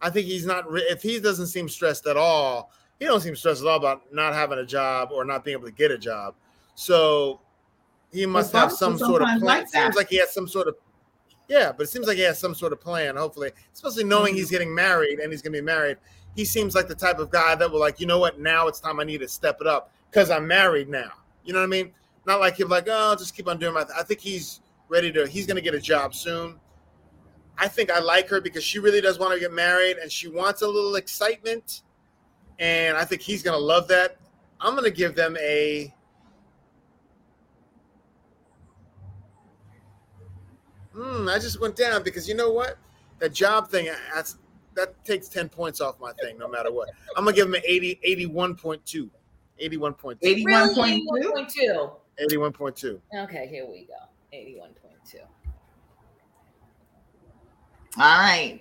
I 0.00 0.10
think 0.10 0.26
he's 0.26 0.44
not. 0.46 0.70
Re- 0.70 0.82
if 0.82 1.00
he 1.02 1.20
doesn't 1.20 1.46
seem 1.46 1.68
stressed 1.68 2.06
at 2.06 2.16
all, 2.16 2.72
he 2.98 3.04
don't 3.04 3.20
seem 3.20 3.36
stressed 3.36 3.60
at 3.62 3.68
all 3.68 3.76
about 3.76 4.12
not 4.12 4.34
having 4.34 4.58
a 4.58 4.66
job 4.66 5.10
or 5.12 5.24
not 5.24 5.44
being 5.44 5.56
able 5.56 5.66
to 5.66 5.72
get 5.72 5.90
a 5.92 5.98
job. 5.98 6.34
So 6.74 7.40
he 8.12 8.26
must 8.26 8.52
But 8.52 8.58
have 8.58 8.72
some 8.72 8.98
some 8.98 9.08
sort 9.10 9.22
of 9.22 9.28
sometimes 9.28 9.42
plan. 9.42 9.58
like 9.58 9.64
It 9.66 9.70
seems 9.70 9.94
like 9.96 10.08
he 10.08 10.16
has 10.18 10.34
some 10.34 10.48
sort 10.48 10.66
of. 10.66 10.74
Yeah, 11.48 11.72
but 11.72 11.84
it 11.84 11.88
seems 11.88 12.06
like 12.06 12.16
he 12.18 12.22
has 12.22 12.38
some 12.38 12.54
sort 12.54 12.72
of 12.72 12.80
plan. 12.80 13.16
Hopefully, 13.16 13.50
especially 13.72 14.04
knowing 14.04 14.32
Mm-hmm. 14.32 14.38
he's 14.38 14.50
getting 14.50 14.74
married 14.74 15.18
and 15.18 15.32
he's 15.32 15.42
going 15.42 15.54
to 15.54 15.58
be 15.60 15.64
married, 15.64 15.96
he 16.36 16.44
seems 16.44 16.74
like 16.74 16.88
the 16.88 16.94
type 16.94 17.18
of 17.18 17.30
guy 17.30 17.54
that 17.54 17.70
will 17.70 17.80
like, 17.80 18.00
you 18.00 18.06
know 18.06 18.18
what? 18.18 18.38
Now 18.38 18.68
it's 18.68 18.80
time 18.80 19.00
I 19.00 19.04
need 19.04 19.20
to 19.20 19.28
step 19.28 19.58
it 19.60 19.66
up 19.66 19.90
because 20.10 20.30
I'm 20.30 20.46
married 20.46 20.88
now. 20.88 21.10
You 21.44 21.54
know 21.54 21.60
what 21.60 21.66
I 21.66 21.68
mean? 21.68 21.92
not 22.28 22.40
like 22.40 22.60
him, 22.60 22.68
like 22.68 22.86
oh, 22.88 23.10
I'll 23.10 23.16
just 23.16 23.34
keep 23.34 23.48
on 23.48 23.58
doing 23.58 23.74
my. 23.74 23.82
Th-. 23.82 23.98
I 23.98 24.04
think 24.04 24.20
he's 24.20 24.60
ready 24.88 25.10
to. 25.12 25.26
He's 25.26 25.46
going 25.46 25.56
to 25.56 25.62
get 25.62 25.74
a 25.74 25.80
job 25.80 26.14
soon. 26.14 26.60
I 27.56 27.66
think 27.66 27.90
I 27.90 27.98
like 27.98 28.28
her 28.28 28.40
because 28.40 28.62
she 28.62 28.78
really 28.78 29.00
does 29.00 29.18
want 29.18 29.32
to 29.34 29.40
get 29.40 29.52
married 29.52 29.96
and 29.96 30.12
she 30.12 30.28
wants 30.28 30.62
a 30.62 30.68
little 30.68 30.94
excitement, 30.94 31.82
and 32.60 32.96
I 32.96 33.04
think 33.04 33.22
he's 33.22 33.42
going 33.42 33.58
to 33.58 33.64
love 33.64 33.88
that. 33.88 34.18
I'm 34.60 34.74
going 34.74 34.84
to 34.84 34.96
give 34.96 35.16
them 35.16 35.36
a. 35.40 35.92
Hmm, 40.98 41.28
I 41.28 41.38
just 41.38 41.60
went 41.60 41.76
down 41.76 42.02
because 42.02 42.28
you 42.28 42.34
know 42.34 42.50
what? 42.50 42.76
That 43.20 43.32
job 43.32 43.68
thing, 43.68 43.88
that's, 44.12 44.36
that 44.74 45.04
takes 45.04 45.28
10 45.28 45.48
points 45.48 45.80
off 45.80 46.00
my 46.00 46.12
thing, 46.14 46.38
no 46.38 46.48
matter 46.48 46.72
what. 46.72 46.88
I'm 47.16 47.24
going 47.24 47.36
to 47.36 47.40
give 47.40 47.46
him 47.46 47.54
an 47.54 47.62
80, 47.64 48.00
81.2. 48.28 49.10
81.2. 49.62 50.20
81.2? 50.20 51.90
81.2. 52.20 53.00
Okay, 53.14 53.46
here 53.46 53.66
we 53.66 53.86
go. 53.86 53.94
81.2. 54.34 55.20
All 57.96 58.20
right. 58.20 58.60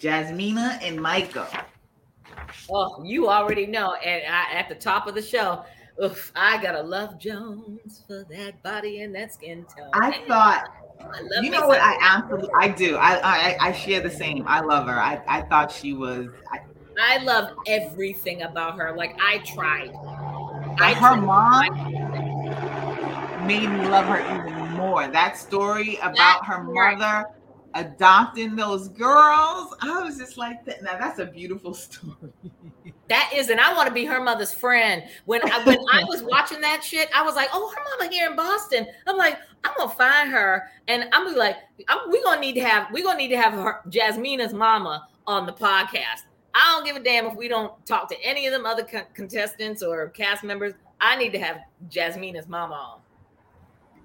Jasmina 0.00 0.78
and 0.82 1.00
Michael. 1.00 1.46
Oh, 2.70 3.02
you 3.04 3.28
already 3.28 3.66
know. 3.66 3.94
And 3.94 4.22
I, 4.32 4.52
at 4.58 4.68
the 4.70 4.74
top 4.74 5.06
of 5.06 5.14
the 5.14 5.22
show, 5.22 5.64
oof, 6.02 6.32
I 6.34 6.62
gotta 6.62 6.82
love 6.82 7.18
Jones 7.18 8.04
for 8.06 8.24
that 8.30 8.62
body 8.62 9.02
and 9.02 9.14
that 9.14 9.34
skin 9.34 9.66
tone. 9.76 9.90
I 9.92 10.24
thought 10.26 10.64
I 10.66 10.87
you 11.42 11.50
know 11.50 11.66
what 11.66 11.80
I 11.80 11.96
absolutely 12.00 12.50
I 12.58 12.68
do. 12.68 12.96
I, 12.96 13.20
I 13.22 13.56
I 13.68 13.72
share 13.72 14.00
the 14.00 14.10
same. 14.10 14.44
I 14.46 14.60
love 14.60 14.86
her. 14.86 14.98
I, 14.98 15.22
I 15.28 15.42
thought 15.42 15.70
she 15.72 15.92
was 15.92 16.26
I, 16.52 16.60
I 17.00 17.22
love 17.22 17.50
everything 17.66 18.42
about 18.42 18.78
her. 18.78 18.94
Like 18.96 19.16
I 19.20 19.38
tried. 19.38 19.92
I 20.80 20.94
her 20.94 21.16
tried. 21.16 21.20
mom 21.20 21.64
made 23.46 23.68
me 23.68 23.88
love 23.88 24.06
her 24.06 24.20
even 24.20 24.76
more. 24.76 25.08
That 25.08 25.36
story 25.36 25.96
about 26.02 26.44
her 26.46 26.62
mother 26.62 27.24
adopting 27.74 28.56
those 28.56 28.88
girls. 28.88 29.74
I 29.80 30.02
was 30.02 30.18
just 30.18 30.36
like 30.36 30.64
that. 30.66 30.82
Now 30.82 30.98
that's 30.98 31.18
a 31.18 31.26
beautiful 31.26 31.74
story. 31.84 32.32
That 33.08 33.32
is, 33.34 33.48
and 33.48 33.60
I 33.60 33.74
want 33.74 33.88
to 33.88 33.94
be 33.94 34.04
her 34.04 34.20
mother's 34.20 34.52
friend. 34.52 35.02
When 35.24 35.40
I 35.50 35.64
when 35.64 35.78
I 35.90 36.04
was 36.04 36.22
watching 36.24 36.60
that 36.60 36.84
shit, 36.84 37.08
I 37.14 37.22
was 37.22 37.34
like, 37.34 37.48
"Oh, 37.52 37.72
her 37.74 37.82
mama 37.98 38.12
here 38.12 38.28
in 38.28 38.36
Boston." 38.36 38.86
I'm 39.06 39.16
like, 39.16 39.38
"I'm 39.64 39.72
gonna 39.78 39.90
find 39.90 40.30
her," 40.30 40.68
and 40.88 41.04
I'm 41.04 41.24
gonna 41.24 41.32
be 41.32 41.38
like, 41.38 41.56
I'm, 41.88 42.10
"We 42.10 42.22
gonna 42.22 42.40
need 42.40 42.54
to 42.54 42.60
have 42.60 42.92
we 42.92 43.02
gonna 43.02 43.18
need 43.18 43.28
to 43.28 43.38
have 43.38 43.54
her 43.54 43.80
Jasmina's 43.88 44.52
mama 44.52 45.08
on 45.26 45.46
the 45.46 45.52
podcast." 45.52 46.24
I 46.54 46.74
don't 46.74 46.84
give 46.84 46.96
a 46.96 47.00
damn 47.00 47.26
if 47.26 47.34
we 47.34 47.48
don't 47.48 47.72
talk 47.86 48.08
to 48.08 48.22
any 48.22 48.46
of 48.46 48.52
them 48.52 48.66
other 48.66 48.84
contestants 49.14 49.82
or 49.82 50.08
cast 50.08 50.42
members. 50.44 50.74
I 51.00 51.16
need 51.16 51.32
to 51.32 51.38
have 51.38 51.60
Jasmina's 51.88 52.48
mama 52.48 52.74
on 52.74 53.00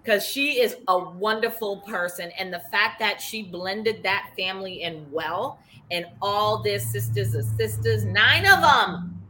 because 0.03 0.25
she 0.25 0.59
is 0.59 0.77
a 0.87 0.99
wonderful 0.99 1.77
person. 1.81 2.31
And 2.37 2.53
the 2.53 2.59
fact 2.59 2.99
that 2.99 3.21
she 3.21 3.43
blended 3.43 4.03
that 4.03 4.31
family 4.37 4.83
in 4.83 5.05
well 5.11 5.59
and 5.91 6.05
all 6.21 6.61
their 6.61 6.79
sisters 6.79 7.35
are 7.35 7.43
sisters, 7.43 8.03
nine 8.03 8.45
of 8.45 8.61
them. 8.61 9.21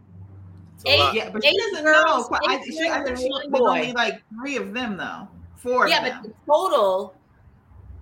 Eight, 0.85 1.13
yeah, 1.13 1.29
but 1.29 1.45
eight 1.45 1.51
she 1.51 1.57
doesn't 1.57 1.85
girls, 1.85 2.29
know. 2.29 2.39
I, 2.45 2.61
she, 2.61 2.89
I 2.89 3.03
think 3.03 3.17
she 3.17 3.29
only 3.53 3.93
like 3.93 4.21
three 4.37 4.57
of 4.57 4.73
them 4.73 4.97
though. 4.97 5.27
Four. 5.55 5.87
Yeah, 5.87 6.19
but 6.21 6.23
the 6.23 6.33
total 6.45 7.15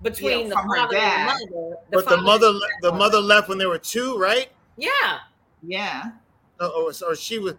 between 0.02 0.48
yeah, 0.48 0.48
the 0.48 0.54
father 0.54 0.96
and 0.96 1.28
the 1.28 1.54
mother. 1.54 1.76
The 1.90 1.96
but 1.96 2.08
the 2.08 2.16
mother, 2.16 2.52
the 2.80 2.92
mother 2.92 3.20
left 3.20 3.48
when 3.48 3.58
there 3.58 3.68
were 3.68 3.78
two, 3.78 4.18
right? 4.18 4.48
Yeah. 4.76 5.18
Yeah. 5.62 6.10
Oh, 6.58 6.72
oh 6.74 6.90
so 6.90 7.14
she 7.14 7.38
was, 7.38 7.54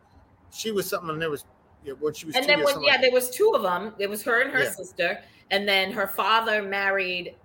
she 0.51 0.71
was 0.71 0.89
something, 0.89 1.11
and 1.11 1.21
there 1.21 1.29
was 1.29 1.45
yeah, 1.85 1.93
when 1.99 2.13
she 2.13 2.25
was. 2.25 2.35
And 2.35 2.45
then 2.45 2.63
when 2.63 2.81
yeah, 2.81 2.93
like 2.93 3.01
there 3.01 3.11
was 3.11 3.29
two 3.29 3.51
of 3.55 3.61
them. 3.61 3.93
It 3.99 4.09
was 4.09 4.23
her 4.23 4.41
and 4.41 4.51
her 4.51 4.63
yeah. 4.63 4.71
sister, 4.71 5.19
and 5.51 5.67
then 5.67 5.91
her 5.91 6.07
father 6.07 6.61
married 6.63 7.35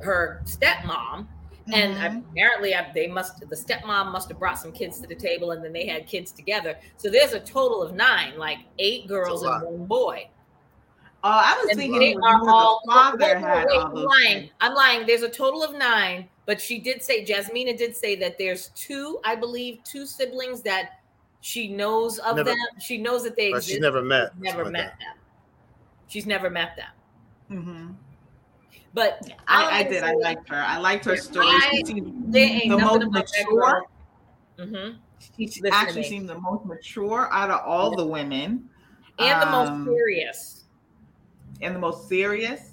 her 0.00 0.42
stepmom. 0.44 1.26
Mm-hmm. 1.68 1.74
And 1.74 2.24
apparently, 2.30 2.74
they 2.94 3.06
must 3.06 3.40
the 3.40 3.56
stepmom 3.56 4.10
must 4.12 4.28
have 4.28 4.38
brought 4.38 4.58
some 4.58 4.72
kids 4.72 4.98
to 5.00 5.06
the 5.06 5.14
table, 5.14 5.52
and 5.52 5.62
then 5.62 5.72
they 5.72 5.86
had 5.86 6.06
kids 6.06 6.32
together. 6.32 6.76
So 6.96 7.10
there's 7.10 7.32
a 7.32 7.40
total 7.40 7.82
of 7.82 7.94
nine, 7.94 8.38
like 8.38 8.58
eight 8.78 9.06
girls 9.06 9.42
and 9.42 9.62
one 9.62 9.86
boy. 9.86 10.28
Oh, 11.22 11.28
uh, 11.28 11.42
I 11.44 11.60
was 11.60 11.70
and 11.70 11.78
thinking 11.78 12.00
they 12.00 12.14
are 12.14 12.48
all 12.48 12.80
father 12.86 13.18
wait, 13.18 13.38
had 13.38 13.66
wait, 13.68 13.76
all 13.76 13.86
I'm 13.86 14.04
lying. 14.04 14.50
I'm 14.60 14.74
lying. 14.74 15.06
There's 15.06 15.22
a 15.22 15.28
total 15.28 15.62
of 15.62 15.76
nine, 15.76 16.28
but 16.46 16.58
she 16.58 16.78
did 16.78 17.02
say 17.02 17.24
Jasmina 17.24 17.76
did 17.76 17.94
say 17.94 18.16
that 18.16 18.38
there's 18.38 18.68
two, 18.68 19.20
I 19.22 19.36
believe, 19.36 19.84
two 19.84 20.06
siblings 20.06 20.62
that 20.62 20.99
she 21.40 21.68
knows 21.68 22.18
of 22.18 22.36
never, 22.36 22.50
them. 22.50 22.56
She 22.80 22.98
knows 22.98 23.22
that 23.24 23.36
they 23.36 23.48
exist. 23.48 23.68
She's 23.68 23.80
never 23.80 24.02
met. 24.02 24.38
Never 24.38 24.64
met 24.66 24.84
like 24.84 24.98
them. 24.98 25.16
She's 26.08 26.26
never 26.26 26.50
met 26.50 26.76
them. 26.76 27.58
Mm-hmm. 27.58 27.92
But 28.92 29.30
I, 29.46 29.80
I 29.80 29.82
did. 29.84 30.02
I 30.02 30.14
liked 30.14 30.48
her. 30.48 30.56
I 30.56 30.78
liked 30.78 31.04
her 31.04 31.16
story. 31.16 31.46
I, 31.48 31.82
she 31.86 32.00
the 32.00 32.76
most 32.78 33.10
mature. 33.10 33.84
Mm-hmm. 34.58 34.98
She 35.36 35.46
Listen 35.46 35.70
actually 35.72 36.04
seemed 36.04 36.28
the 36.28 36.38
most 36.38 36.64
mature 36.66 37.32
out 37.32 37.50
of 37.50 37.60
all 37.64 37.90
yeah. 37.90 37.96
the 37.96 38.06
women, 38.06 38.68
and 39.18 39.32
um, 39.32 39.40
the 39.40 39.46
most 39.46 39.68
um, 39.68 39.84
serious. 39.86 40.64
And 41.62 41.74
the 41.74 41.78
most 41.78 42.08
serious. 42.08 42.72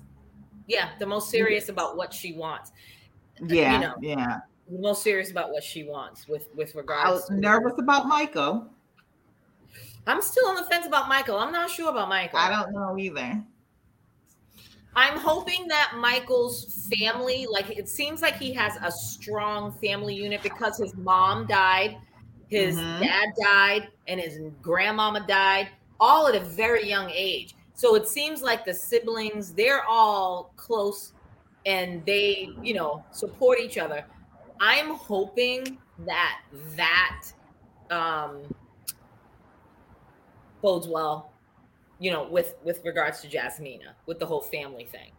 Yeah, 0.68 0.90
the 1.00 1.06
most 1.06 1.30
serious 1.30 1.70
about 1.70 1.98
what 1.98 2.14
she 2.14 2.34
wants. 2.34 2.72
Yeah, 3.42 3.74
you 3.74 3.80
know, 3.80 3.96
yeah 4.02 4.40
most 4.70 5.04
serious 5.04 5.32
about 5.32 5.52
what 5.52 5.64
she 5.64 5.84
wants 5.84 6.28
with 6.28 6.48
with 6.56 6.76
regards. 6.76 7.08
I 7.08 7.12
was 7.12 7.30
nervous 7.30 7.74
about 7.78 8.08
Michael. 8.08 8.68
I'm 10.06 10.22
still 10.22 10.48
on 10.48 10.56
the 10.56 10.64
fence 10.64 10.86
about 10.86 11.10
Michael. 11.10 11.38
I'm 11.38 11.52
not 11.52 11.70
sure 11.70 11.90
about 11.90 12.08
Michael. 12.08 12.40
I 12.40 12.50
don't 12.50 12.74
know 12.74 12.98
either. 12.98 13.44
I'm 14.96 15.20
hoping 15.20 15.68
that 15.68 15.94
Michael's 15.98 16.90
family, 16.98 17.46
like 17.48 17.70
it 17.70 17.88
seems 17.88 18.22
like 18.22 18.36
he 18.38 18.52
has 18.54 18.78
a 18.82 18.92
strong 18.92 19.72
family 19.74 20.16
unit 20.16 20.42
because 20.42 20.80
his 20.80 20.96
mom 20.96 21.46
died, 21.46 21.98
his 22.48 22.78
mm-hmm. 22.78 23.04
dad 23.04 23.30
died, 23.40 23.90
and 24.08 24.20
his 24.20 24.40
grandmama 24.62 25.24
died, 25.28 25.68
all 26.00 26.28
at 26.28 26.36
a 26.36 26.40
very 26.40 26.90
young 26.90 27.12
age. 27.12 27.54
So 27.76 27.94
it 27.94 28.08
seems 28.08 28.42
like 28.42 28.66
the 28.66 28.74
siblings, 28.74 29.54
they're 29.54 29.84
all 29.84 30.52
close 30.56 31.14
and 31.68 32.04
they, 32.06 32.50
you 32.64 32.74
know, 32.74 33.06
support 33.12 33.60
each 33.60 33.78
other. 33.78 34.04
I'm 34.60 34.96
hoping 34.96 35.78
that 36.06 36.42
that 36.76 37.32
um, 37.90 38.54
bodes 40.62 40.88
well, 40.88 41.32
you 42.00 42.12
know, 42.12 42.28
with 42.28 42.56
with 42.64 42.84
regards 42.86 43.22
to 43.22 43.28
Jasmina, 43.28 43.94
with 44.06 44.20
the 44.20 44.26
whole 44.26 44.42
family 44.42 44.86
thing. 44.86 45.12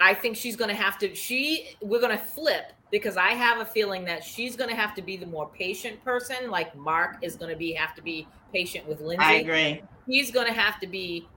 I 0.00 0.14
think 0.14 0.36
she's 0.36 0.56
going 0.56 0.70
to 0.70 0.74
have 0.76 0.98
to. 0.98 1.14
She 1.14 1.76
we're 1.80 2.00
going 2.00 2.16
to 2.16 2.24
flip 2.24 2.72
because 2.90 3.16
I 3.16 3.30
have 3.30 3.60
a 3.60 3.64
feeling 3.64 4.04
that 4.06 4.24
she's 4.24 4.56
going 4.56 4.70
to 4.70 4.76
have 4.76 4.94
to 4.94 5.02
be 5.02 5.16
the 5.16 5.26
more 5.26 5.48
patient 5.48 6.02
person. 6.04 6.50
Like 6.50 6.76
Mark 6.76 7.18
is 7.22 7.36
going 7.36 7.50
to 7.50 7.56
be 7.56 7.72
have 7.72 7.94
to 7.94 8.02
be 8.02 8.26
patient 8.52 8.86
with 8.88 9.00
Lindsey. 9.00 9.24
I 9.24 9.32
agree. 9.34 9.82
He's 10.06 10.30
going 10.30 10.46
to 10.46 10.52
have 10.52 10.80
to 10.80 10.86
be 10.86 11.28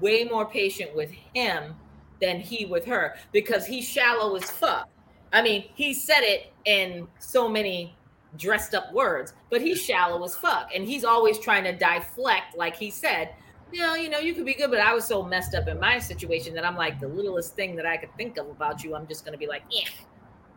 way 0.00 0.24
more 0.24 0.46
patient 0.46 0.94
with 0.96 1.10
him 1.34 1.74
than 2.20 2.40
he 2.40 2.64
with 2.64 2.84
her 2.86 3.16
because 3.32 3.66
he's 3.66 3.86
shallow 3.86 4.36
as 4.36 4.50
fuck. 4.50 4.88
I 5.32 5.42
mean, 5.42 5.64
he 5.74 5.94
said 5.94 6.20
it 6.20 6.52
in 6.64 7.06
so 7.18 7.48
many 7.48 7.96
dressed 8.36 8.74
up 8.74 8.92
words, 8.92 9.32
but 9.48 9.60
he's 9.60 9.82
shallow 9.82 10.22
as 10.24 10.36
fuck. 10.36 10.70
And 10.74 10.84
he's 10.84 11.04
always 11.04 11.38
trying 11.38 11.64
to 11.64 11.72
deflect, 11.72 12.56
like 12.56 12.76
he 12.76 12.90
said, 12.90 13.34
you 13.72 13.80
know, 13.80 13.94
you 13.94 14.08
know, 14.08 14.18
you 14.18 14.34
could 14.34 14.44
be 14.44 14.54
good, 14.54 14.70
but 14.70 14.80
I 14.80 14.92
was 14.92 15.04
so 15.04 15.22
messed 15.22 15.54
up 15.54 15.68
in 15.68 15.78
my 15.78 15.98
situation 15.98 16.54
that 16.54 16.64
I'm 16.64 16.76
like 16.76 16.98
the 16.98 17.08
littlest 17.08 17.54
thing 17.54 17.76
that 17.76 17.86
I 17.86 17.96
could 17.96 18.14
think 18.16 18.36
of 18.36 18.48
about 18.50 18.82
you, 18.82 18.96
I'm 18.96 19.06
just 19.06 19.24
gonna 19.24 19.38
be 19.38 19.46
like, 19.46 19.62
yeah, 19.70 19.88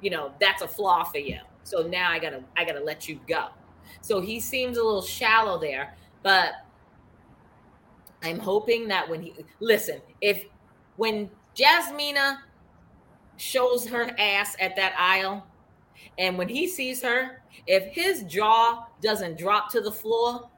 you 0.01 0.09
know, 0.09 0.33
that's 0.39 0.61
a 0.61 0.67
flaw 0.67 1.03
for 1.03 1.19
you. 1.19 1.37
So 1.63 1.83
now 1.83 2.09
I 2.09 2.19
gotta 2.19 2.43
I 2.57 2.65
gotta 2.65 2.83
let 2.83 3.07
you 3.07 3.19
go. 3.27 3.49
So 4.01 4.19
he 4.19 4.39
seems 4.39 4.77
a 4.77 4.83
little 4.83 5.01
shallow 5.01 5.59
there, 5.59 5.95
but 6.23 6.53
I'm 8.23 8.39
hoping 8.39 8.87
that 8.87 9.07
when 9.07 9.21
he 9.21 9.33
listen, 9.59 10.01
if 10.19 10.45
when 10.97 11.29
Jasmina 11.55 12.37
shows 13.37 13.87
her 13.87 14.09
ass 14.17 14.55
at 14.59 14.75
that 14.75 14.93
aisle, 14.97 15.45
and 16.17 16.37
when 16.37 16.47
he 16.47 16.67
sees 16.67 17.01
her, 17.01 17.41
if 17.67 17.85
his 17.93 18.23
jaw 18.23 18.87
doesn't 19.01 19.37
drop 19.37 19.71
to 19.71 19.81
the 19.81 19.91
floor 19.91 20.49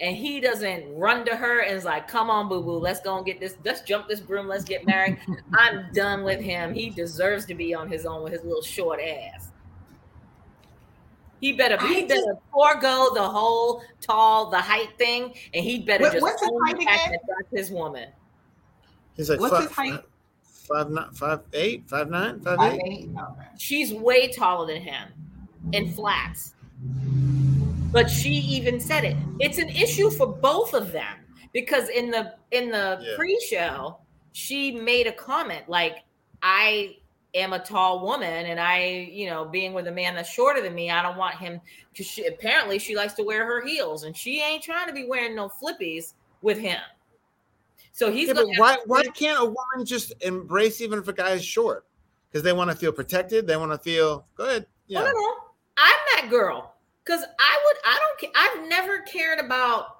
and 0.00 0.16
he 0.16 0.40
doesn't 0.40 0.96
run 0.96 1.24
to 1.26 1.36
her 1.36 1.60
and 1.60 1.76
is 1.76 1.84
like, 1.84 2.08
come 2.08 2.30
on, 2.30 2.48
boo 2.48 2.62
boo, 2.62 2.78
let's 2.78 3.00
go 3.00 3.16
and 3.16 3.26
get 3.26 3.40
this, 3.40 3.56
let's 3.64 3.82
jump 3.82 4.08
this 4.08 4.20
broom, 4.20 4.48
let's 4.48 4.64
get 4.64 4.86
married. 4.86 5.18
I'm 5.54 5.92
done 5.92 6.24
with 6.24 6.40
him. 6.40 6.74
He 6.74 6.90
deserves 6.90 7.44
to 7.46 7.54
be 7.54 7.74
on 7.74 7.88
his 7.88 8.06
own 8.06 8.22
with 8.22 8.32
his 8.32 8.42
little 8.42 8.62
short 8.62 9.00
ass. 9.00 9.50
He 11.40 11.52
better, 11.52 11.76
he 11.86 12.06
better 12.06 12.14
just, 12.14 12.38
forego 12.52 13.10
the 13.14 13.22
whole 13.22 13.82
tall, 14.00 14.48
the 14.48 14.60
height 14.60 14.96
thing, 14.96 15.34
and 15.52 15.62
he 15.62 15.80
better 15.80 16.04
what, 16.04 16.12
just 16.12 16.22
what's 16.22 16.40
his 16.40 16.50
height 16.64 16.76
again? 16.76 17.18
That's 17.28 17.50
his 17.50 17.70
woman. 17.70 18.08
He's 19.14 19.28
like, 19.28 19.40
what's 19.40 19.62
his 19.62 19.70
height? 19.70 20.00
Five 20.64 20.90
nine, 20.90 21.10
five 21.12 21.40
eight, 21.52 21.88
five 21.88 22.10
nine, 22.10 22.40
five, 22.40 22.56
five 22.56 22.80
eight. 22.86 23.08
eight. 23.08 23.10
She's 23.58 23.92
way 23.92 24.28
taller 24.28 24.66
than 24.66 24.82
him 24.82 25.08
in 25.72 25.92
flats. 25.92 26.54
But 27.92 28.10
she 28.10 28.30
even 28.30 28.80
said 28.80 29.04
it. 29.04 29.16
It's 29.38 29.58
an 29.58 29.68
issue 29.68 30.10
for 30.10 30.26
both 30.26 30.74
of 30.74 30.90
them 30.92 31.16
because 31.52 31.88
in 31.88 32.10
the 32.10 32.34
in 32.50 32.70
the 32.70 32.98
Yeah. 33.00 33.16
pre-show 33.16 33.98
she 34.32 34.72
made 34.72 35.06
a 35.06 35.12
comment 35.12 35.68
like 35.68 36.02
I 36.42 36.96
am 37.34 37.52
a 37.52 37.58
tall 37.58 38.04
woman 38.04 38.46
and 38.46 38.58
I, 38.60 39.08
you 39.12 39.26
know, 39.30 39.44
being 39.44 39.72
with 39.72 39.86
a 39.86 39.92
man 39.92 40.14
that's 40.16 40.28
shorter 40.28 40.60
than 40.60 40.74
me, 40.74 40.90
I 40.90 41.02
don't 41.02 41.16
want 41.16 41.36
him 41.36 41.60
because 41.92 42.06
she 42.06 42.26
apparently 42.26 42.78
she 42.78 42.96
likes 42.96 43.14
to 43.14 43.22
wear 43.22 43.46
her 43.46 43.64
heels 43.64 44.02
and 44.02 44.16
she 44.16 44.40
ain't 44.42 44.62
trying 44.62 44.88
to 44.88 44.92
be 44.92 45.04
wearing 45.06 45.36
no 45.36 45.48
flippies 45.48 46.14
with 46.42 46.58
him. 46.58 46.80
So 47.94 48.10
he's 48.10 48.26
Yeah, 48.26 48.42
why 48.56 48.76
why 48.86 49.04
can't 49.04 49.40
a 49.40 49.44
woman 49.44 49.86
just 49.86 50.12
embrace 50.20 50.80
even 50.80 50.98
if 50.98 51.06
a 51.06 51.12
guy 51.12 51.30
is 51.30 51.44
short? 51.44 51.86
Because 52.28 52.42
they 52.42 52.52
want 52.52 52.68
to 52.68 52.76
feel 52.76 52.90
protected. 52.90 53.46
They 53.46 53.56
want 53.56 53.70
to 53.70 53.78
feel 53.78 54.26
go 54.36 54.46
ahead. 54.46 54.66
No, 54.88 55.00
Yeah. 55.00 55.06
no, 55.06 55.12
no. 55.12 55.34
I'm 55.76 55.98
that 56.16 56.28
girl 56.28 56.74
because 57.04 57.22
I 57.38 57.62
would. 57.64 57.76
I 57.84 57.98
don't. 58.00 58.20
ca- 58.20 58.40
I've 58.40 58.68
never 58.68 58.98
cared 59.02 59.38
about 59.38 59.98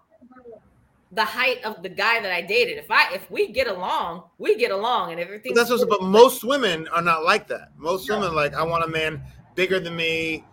the 1.12 1.24
height 1.24 1.64
of 1.64 1.84
the 1.84 1.88
guy 1.88 2.20
that 2.20 2.32
I 2.32 2.42
dated. 2.42 2.78
If 2.78 2.90
I 2.90 3.14
if 3.14 3.30
we 3.30 3.52
get 3.52 3.68
along, 3.68 4.24
we 4.38 4.56
get 4.56 4.72
along, 4.72 5.12
and 5.12 5.20
everything. 5.20 5.52
But 5.54 5.60
that's 5.60 5.70
what's 5.70 5.84
but 5.84 6.02
most 6.02 6.42
women 6.42 6.88
are 6.88 7.02
not 7.02 7.22
like 7.22 7.46
that. 7.46 7.70
Most 7.76 8.10
women 8.10 8.34
like 8.34 8.54
I 8.54 8.64
want 8.64 8.82
a 8.82 8.88
man 8.88 9.22
bigger 9.54 9.78
than 9.78 9.94
me. 9.94 10.44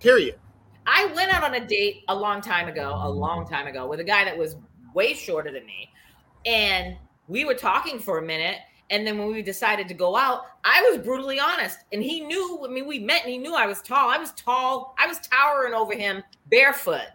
Period. 0.00 0.38
I 0.86 1.06
went 1.14 1.32
out 1.32 1.44
on 1.44 1.54
a 1.54 1.66
date 1.66 2.02
a 2.08 2.14
long 2.14 2.42
time 2.42 2.68
ago, 2.68 3.00
a 3.02 3.08
long 3.08 3.48
time 3.48 3.66
ago, 3.66 3.86
with 3.86 4.00
a 4.00 4.04
guy 4.04 4.24
that 4.24 4.36
was 4.36 4.56
way 4.92 5.14
shorter 5.14 5.50
than 5.50 5.64
me. 5.64 5.88
And 6.46 6.96
we 7.28 7.44
were 7.44 7.54
talking 7.54 7.98
for 7.98 8.18
a 8.18 8.22
minute. 8.22 8.58
And 8.90 9.06
then 9.06 9.18
when 9.18 9.28
we 9.28 9.40
decided 9.40 9.86
to 9.88 9.94
go 9.94 10.16
out, 10.16 10.46
I 10.64 10.82
was 10.90 10.98
brutally 10.98 11.38
honest. 11.38 11.78
And 11.92 12.02
he 12.02 12.20
knew, 12.20 12.60
I 12.64 12.68
mean, 12.68 12.86
we 12.86 12.98
met 12.98 13.22
and 13.22 13.30
he 13.30 13.38
knew 13.38 13.54
I 13.54 13.66
was 13.66 13.80
tall. 13.82 14.10
I 14.10 14.18
was 14.18 14.32
tall. 14.32 14.96
I 14.98 15.06
was 15.06 15.18
towering 15.20 15.74
over 15.74 15.94
him 15.94 16.24
barefoot. 16.48 17.12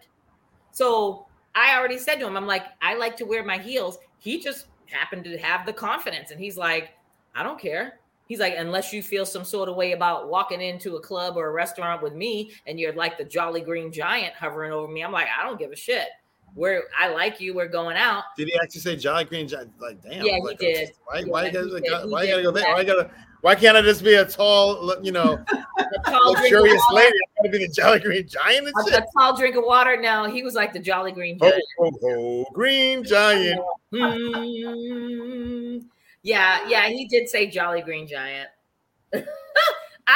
So 0.72 1.26
I 1.54 1.76
already 1.76 1.98
said 1.98 2.16
to 2.16 2.26
him, 2.26 2.36
I'm 2.36 2.46
like, 2.46 2.64
I 2.80 2.94
like 2.94 3.16
to 3.18 3.24
wear 3.24 3.44
my 3.44 3.58
heels. 3.58 3.98
He 4.18 4.40
just 4.40 4.66
happened 4.86 5.24
to 5.24 5.36
have 5.38 5.66
the 5.66 5.72
confidence. 5.72 6.30
And 6.30 6.40
he's 6.40 6.56
like, 6.56 6.90
I 7.34 7.42
don't 7.42 7.60
care. 7.60 8.00
He's 8.26 8.40
like, 8.40 8.54
unless 8.56 8.92
you 8.92 9.02
feel 9.02 9.24
some 9.24 9.44
sort 9.44 9.68
of 9.68 9.76
way 9.76 9.92
about 9.92 10.28
walking 10.28 10.60
into 10.60 10.96
a 10.96 11.00
club 11.00 11.36
or 11.36 11.48
a 11.48 11.52
restaurant 11.52 12.02
with 12.02 12.14
me 12.14 12.52
and 12.66 12.80
you're 12.80 12.92
like 12.92 13.18
the 13.18 13.24
Jolly 13.24 13.60
Green 13.60 13.92
Giant 13.92 14.34
hovering 14.34 14.72
over 14.72 14.90
me, 14.90 15.04
I'm 15.04 15.12
like, 15.12 15.28
I 15.38 15.44
don't 15.44 15.58
give 15.58 15.70
a 15.70 15.76
shit. 15.76 16.08
We're 16.54 16.84
I 16.98 17.08
like 17.08 17.40
you. 17.40 17.54
We're 17.54 17.68
going 17.68 17.96
out. 17.96 18.24
Did 18.36 18.48
he 18.48 18.58
actually 18.62 18.80
say 18.80 18.96
Jolly 18.96 19.24
Green 19.24 19.46
Giant? 19.46 19.72
Like 19.78 20.02
damn. 20.02 20.24
Yeah, 20.24 20.36
he 20.36 20.42
like, 20.42 20.58
did. 20.58 20.92
Why? 21.04 21.18
Yeah, 21.18 21.24
why? 21.26 21.40
he 21.42 21.56
you 21.56 21.80
gotta, 21.80 21.80
did. 22.02 22.10
why 22.10 22.22
did. 22.24 22.30
gotta 22.30 22.42
go 22.42 22.50
there? 22.50 22.72
Why 22.74 22.84
gotta? 22.84 23.10
Why 23.42 23.54
can't 23.54 23.76
I 23.76 23.82
just 23.82 24.02
be 24.02 24.14
a 24.14 24.24
tall, 24.24 24.96
you 25.04 25.12
know, 25.12 25.34
A 25.78 26.10
tall 26.10 26.34
drink 26.34 26.52
of 26.54 26.62
luxurious 26.62 26.82
water. 26.90 27.04
lady? 27.04 27.16
I 27.16 27.42
gotta 27.42 27.58
be 27.58 27.58
the 27.66 27.72
Jolly 27.72 28.00
Green 28.00 28.26
Giant 28.26 28.66
and 28.66 28.74
shit. 28.88 28.94
a 28.98 29.06
tall 29.16 29.36
drink 29.36 29.54
of 29.56 29.64
water. 29.64 30.00
No, 30.00 30.24
he 30.24 30.42
was 30.42 30.54
like 30.54 30.72
the 30.72 30.80
Jolly 30.80 31.12
Green 31.12 31.38
Giant. 31.38 31.62
ho 31.78 31.92
ho! 32.02 32.44
Green 32.52 33.04
Giant. 33.04 33.60
Hmm. 33.92 35.78
Yeah, 36.22 36.66
yeah, 36.68 36.88
he 36.88 37.06
did 37.06 37.28
say 37.28 37.46
Jolly 37.46 37.82
Green 37.82 38.08
Giant. 38.08 38.48
I 39.14 39.22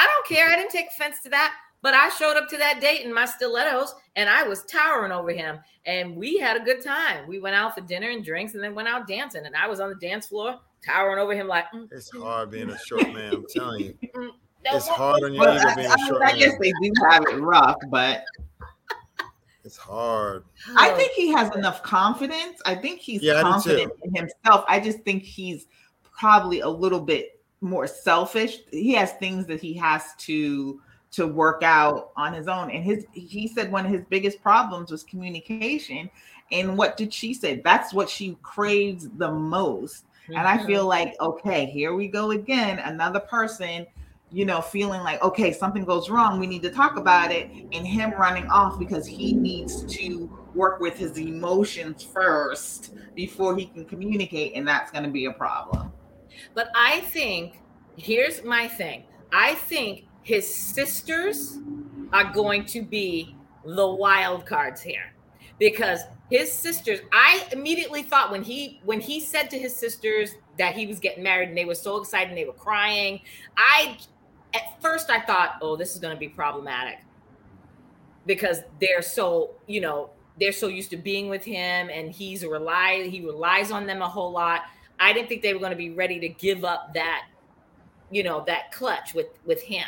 don't 0.07 0.27
care. 0.27 0.49
I 0.49 0.57
didn't 0.57 0.71
take 0.71 0.87
offense 0.87 1.21
to 1.21 1.29
that. 1.29 1.53
But 1.81 1.93
I 1.93 2.09
showed 2.09 2.37
up 2.37 2.47
to 2.49 2.57
that 2.57 2.79
date 2.79 3.01
in 3.05 3.13
my 3.13 3.25
stilettos 3.25 3.95
and 4.15 4.29
I 4.29 4.43
was 4.47 4.63
towering 4.65 5.11
over 5.11 5.31
him. 5.31 5.59
And 5.85 6.15
we 6.15 6.37
had 6.37 6.57
a 6.57 6.63
good 6.63 6.83
time. 6.83 7.27
We 7.27 7.39
went 7.39 7.55
out 7.55 7.73
for 7.75 7.81
dinner 7.81 8.09
and 8.09 8.23
drinks 8.23 8.53
and 8.53 8.63
then 8.63 8.75
went 8.75 8.87
out 8.87 9.07
dancing. 9.07 9.45
And 9.45 9.55
I 9.55 9.67
was 9.67 9.79
on 9.79 9.89
the 9.89 9.95
dance 9.95 10.27
floor 10.27 10.59
towering 10.85 11.19
over 11.19 11.33
him 11.33 11.47
like, 11.47 11.65
mm, 11.73 11.87
It's 11.91 12.11
mm, 12.11 12.21
hard 12.21 12.51
being 12.51 12.69
a 12.69 12.73
mm, 12.73 12.85
short 12.85 13.11
man. 13.13 13.33
I'm 13.33 13.43
mm, 13.43 13.53
telling 13.55 13.81
you, 13.81 13.97
no, 14.13 14.31
it's 14.75 14.87
hard 14.87 15.23
on 15.23 15.33
your 15.33 15.43
Well, 15.43 15.57
ego 15.57 15.69
I, 15.69 15.75
being 15.75 15.87
I 15.87 15.95
a 15.95 15.97
mean, 15.97 16.07
short 16.07 16.23
I 16.23 16.37
guess 16.37 16.53
they 16.59 16.71
do 16.81 16.93
have 17.09 17.23
it 17.23 17.35
rough, 17.37 17.77
but 17.89 18.25
It's 19.63 19.77
hard. 19.77 20.43
I 20.75 20.89
think 20.91 21.11
he 21.13 21.31
has 21.33 21.55
enough 21.55 21.83
confidence. 21.83 22.59
I 22.65 22.75
think 22.75 22.99
he's 22.99 23.21
Yeah, 23.21 23.41
confident 23.41 23.91
in 24.03 24.15
himself. 24.15 24.65
I 24.67 24.79
just 24.79 24.99
think 25.01 25.23
he's 25.23 25.67
probably 26.17 26.61
a 26.61 26.67
little 26.69 26.99
bit 26.99 27.39
more 27.61 27.85
selfish. 27.85 28.57
He 28.71 28.93
has 28.93 29.13
things 29.13 29.45
that 29.47 29.61
he 29.61 29.73
has 29.75 30.15
to 30.19 30.81
to 31.11 31.27
work 31.27 31.61
out 31.63 32.11
on 32.15 32.33
his 32.33 32.47
own. 32.47 32.71
And 32.71 32.83
his 32.83 33.05
he 33.13 33.47
said 33.47 33.71
one 33.71 33.85
of 33.85 33.91
his 33.91 34.03
biggest 34.09 34.41
problems 34.41 34.91
was 34.91 35.03
communication. 35.03 36.09
And 36.51 36.77
what 36.77 36.97
did 36.97 37.13
she 37.13 37.33
say? 37.33 37.61
That's 37.63 37.93
what 37.93 38.09
she 38.09 38.37
craves 38.41 39.09
the 39.17 39.31
most. 39.31 40.05
And 40.27 40.39
I 40.47 40.65
feel 40.65 40.81
mm-hmm. 40.81 40.87
like, 40.87 41.15
okay, 41.19 41.65
here 41.65 41.93
we 41.93 42.07
go 42.07 42.31
again. 42.31 42.79
Another 42.79 43.19
person, 43.19 43.85
you 44.31 44.45
know, 44.45 44.61
feeling 44.61 45.01
like, 45.01 45.21
okay, 45.21 45.51
something 45.51 45.83
goes 45.83 46.09
wrong. 46.09 46.39
We 46.39 46.47
need 46.47 46.61
to 46.63 46.69
talk 46.69 46.97
about 46.97 47.31
it. 47.31 47.49
And 47.71 47.85
him 47.85 48.11
running 48.11 48.47
off 48.47 48.79
because 48.79 49.05
he 49.05 49.33
needs 49.33 49.83
to 49.95 50.29
work 50.53 50.79
with 50.79 50.97
his 50.97 51.17
emotions 51.17 52.03
first 52.03 52.93
before 53.15 53.57
he 53.57 53.65
can 53.65 53.85
communicate. 53.85 54.53
And 54.55 54.65
that's 54.67 54.91
going 54.91 55.03
to 55.03 55.09
be 55.09 55.25
a 55.25 55.33
problem. 55.33 55.91
But 56.53 56.69
I 56.75 57.01
think 57.01 57.61
here's 57.97 58.43
my 58.43 58.67
thing. 58.67 59.03
I 59.33 59.55
think 59.55 60.05
his 60.23 60.53
sisters 60.53 61.57
are 62.13 62.31
going 62.31 62.65
to 62.65 62.81
be 62.81 63.35
the 63.65 63.87
wild 63.87 64.45
cards 64.45 64.81
here. 64.81 65.13
Because 65.59 66.01
his 66.31 66.49
sisters 66.51 66.99
i 67.11 67.45
immediately 67.51 68.01
thought 68.01 68.31
when 68.31 68.41
he 68.41 68.79
when 68.85 69.01
he 69.01 69.19
said 69.19 69.49
to 69.49 69.59
his 69.59 69.75
sisters 69.75 70.31
that 70.57 70.73
he 70.73 70.87
was 70.87 70.97
getting 70.97 71.21
married 71.21 71.49
and 71.49 71.57
they 71.57 71.65
were 71.65 71.75
so 71.75 71.97
excited 71.97 72.29
and 72.29 72.37
they 72.37 72.45
were 72.45 72.53
crying 72.53 73.19
i 73.57 73.97
at 74.53 74.81
first 74.81 75.09
i 75.09 75.19
thought 75.19 75.55
oh 75.61 75.75
this 75.75 75.93
is 75.93 75.99
going 75.99 76.13
to 76.13 76.19
be 76.19 76.29
problematic. 76.29 76.99
Because 78.25 78.59
they're 78.79 79.01
so 79.01 79.51
you 79.67 79.81
know 79.81 80.11
they're 80.39 80.53
so 80.53 80.67
used 80.67 80.89
to 80.91 80.97
being 80.97 81.27
with 81.27 81.43
him 81.43 81.89
and 81.89 82.11
he's 82.11 82.45
rely 82.45 83.07
he 83.09 83.19
relies 83.19 83.71
on 83.71 83.85
them 83.85 84.01
a 84.01 84.07
whole 84.07 84.31
lot. 84.31 84.61
I 84.99 85.13
didn't 85.13 85.27
think 85.27 85.41
they 85.41 85.53
were 85.53 85.59
going 85.59 85.71
to 85.71 85.77
be 85.77 85.89
ready 85.89 86.19
to 86.19 86.29
give 86.29 86.63
up 86.63 86.93
that 86.93 87.25
you 88.09 88.23
know 88.23 88.43
that 88.47 88.71
clutch 88.71 89.13
with 89.13 89.27
with 89.45 89.61
him 89.61 89.87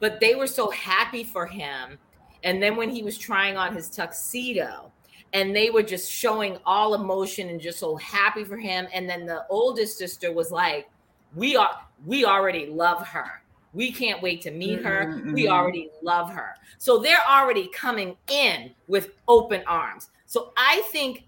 but 0.00 0.20
they 0.20 0.34
were 0.34 0.46
so 0.46 0.70
happy 0.70 1.24
for 1.24 1.46
him. 1.46 1.98
And 2.44 2.62
then 2.62 2.76
when 2.76 2.90
he 2.90 3.02
was 3.02 3.18
trying 3.18 3.56
on 3.56 3.74
his 3.74 3.90
tuxedo 3.90 4.92
and 5.32 5.54
they 5.54 5.70
were 5.70 5.82
just 5.82 6.10
showing 6.10 6.58
all 6.64 6.94
emotion 6.94 7.48
and 7.48 7.60
just 7.60 7.78
so 7.78 7.96
happy 7.96 8.44
for 8.44 8.56
him. 8.56 8.86
And 8.92 9.08
then 9.08 9.26
the 9.26 9.44
oldest 9.50 9.98
sister 9.98 10.32
was 10.32 10.50
like 10.50 10.88
we 11.34 11.56
are 11.56 11.70
we 12.06 12.24
already 12.24 12.66
love 12.66 13.06
her. 13.08 13.42
We 13.74 13.92
can't 13.92 14.22
wait 14.22 14.40
to 14.42 14.50
meet 14.50 14.82
her. 14.82 15.06
Mhm, 15.06 15.34
we 15.34 15.44
mhm. 15.44 15.50
already 15.50 15.90
love 16.02 16.30
her. 16.30 16.54
So 16.78 16.98
they're 16.98 17.26
already 17.28 17.68
coming 17.74 18.16
in 18.30 18.70
with 18.86 19.10
open 19.26 19.62
arms. 19.66 20.10
So 20.26 20.52
i 20.56 20.82
think 20.92 21.24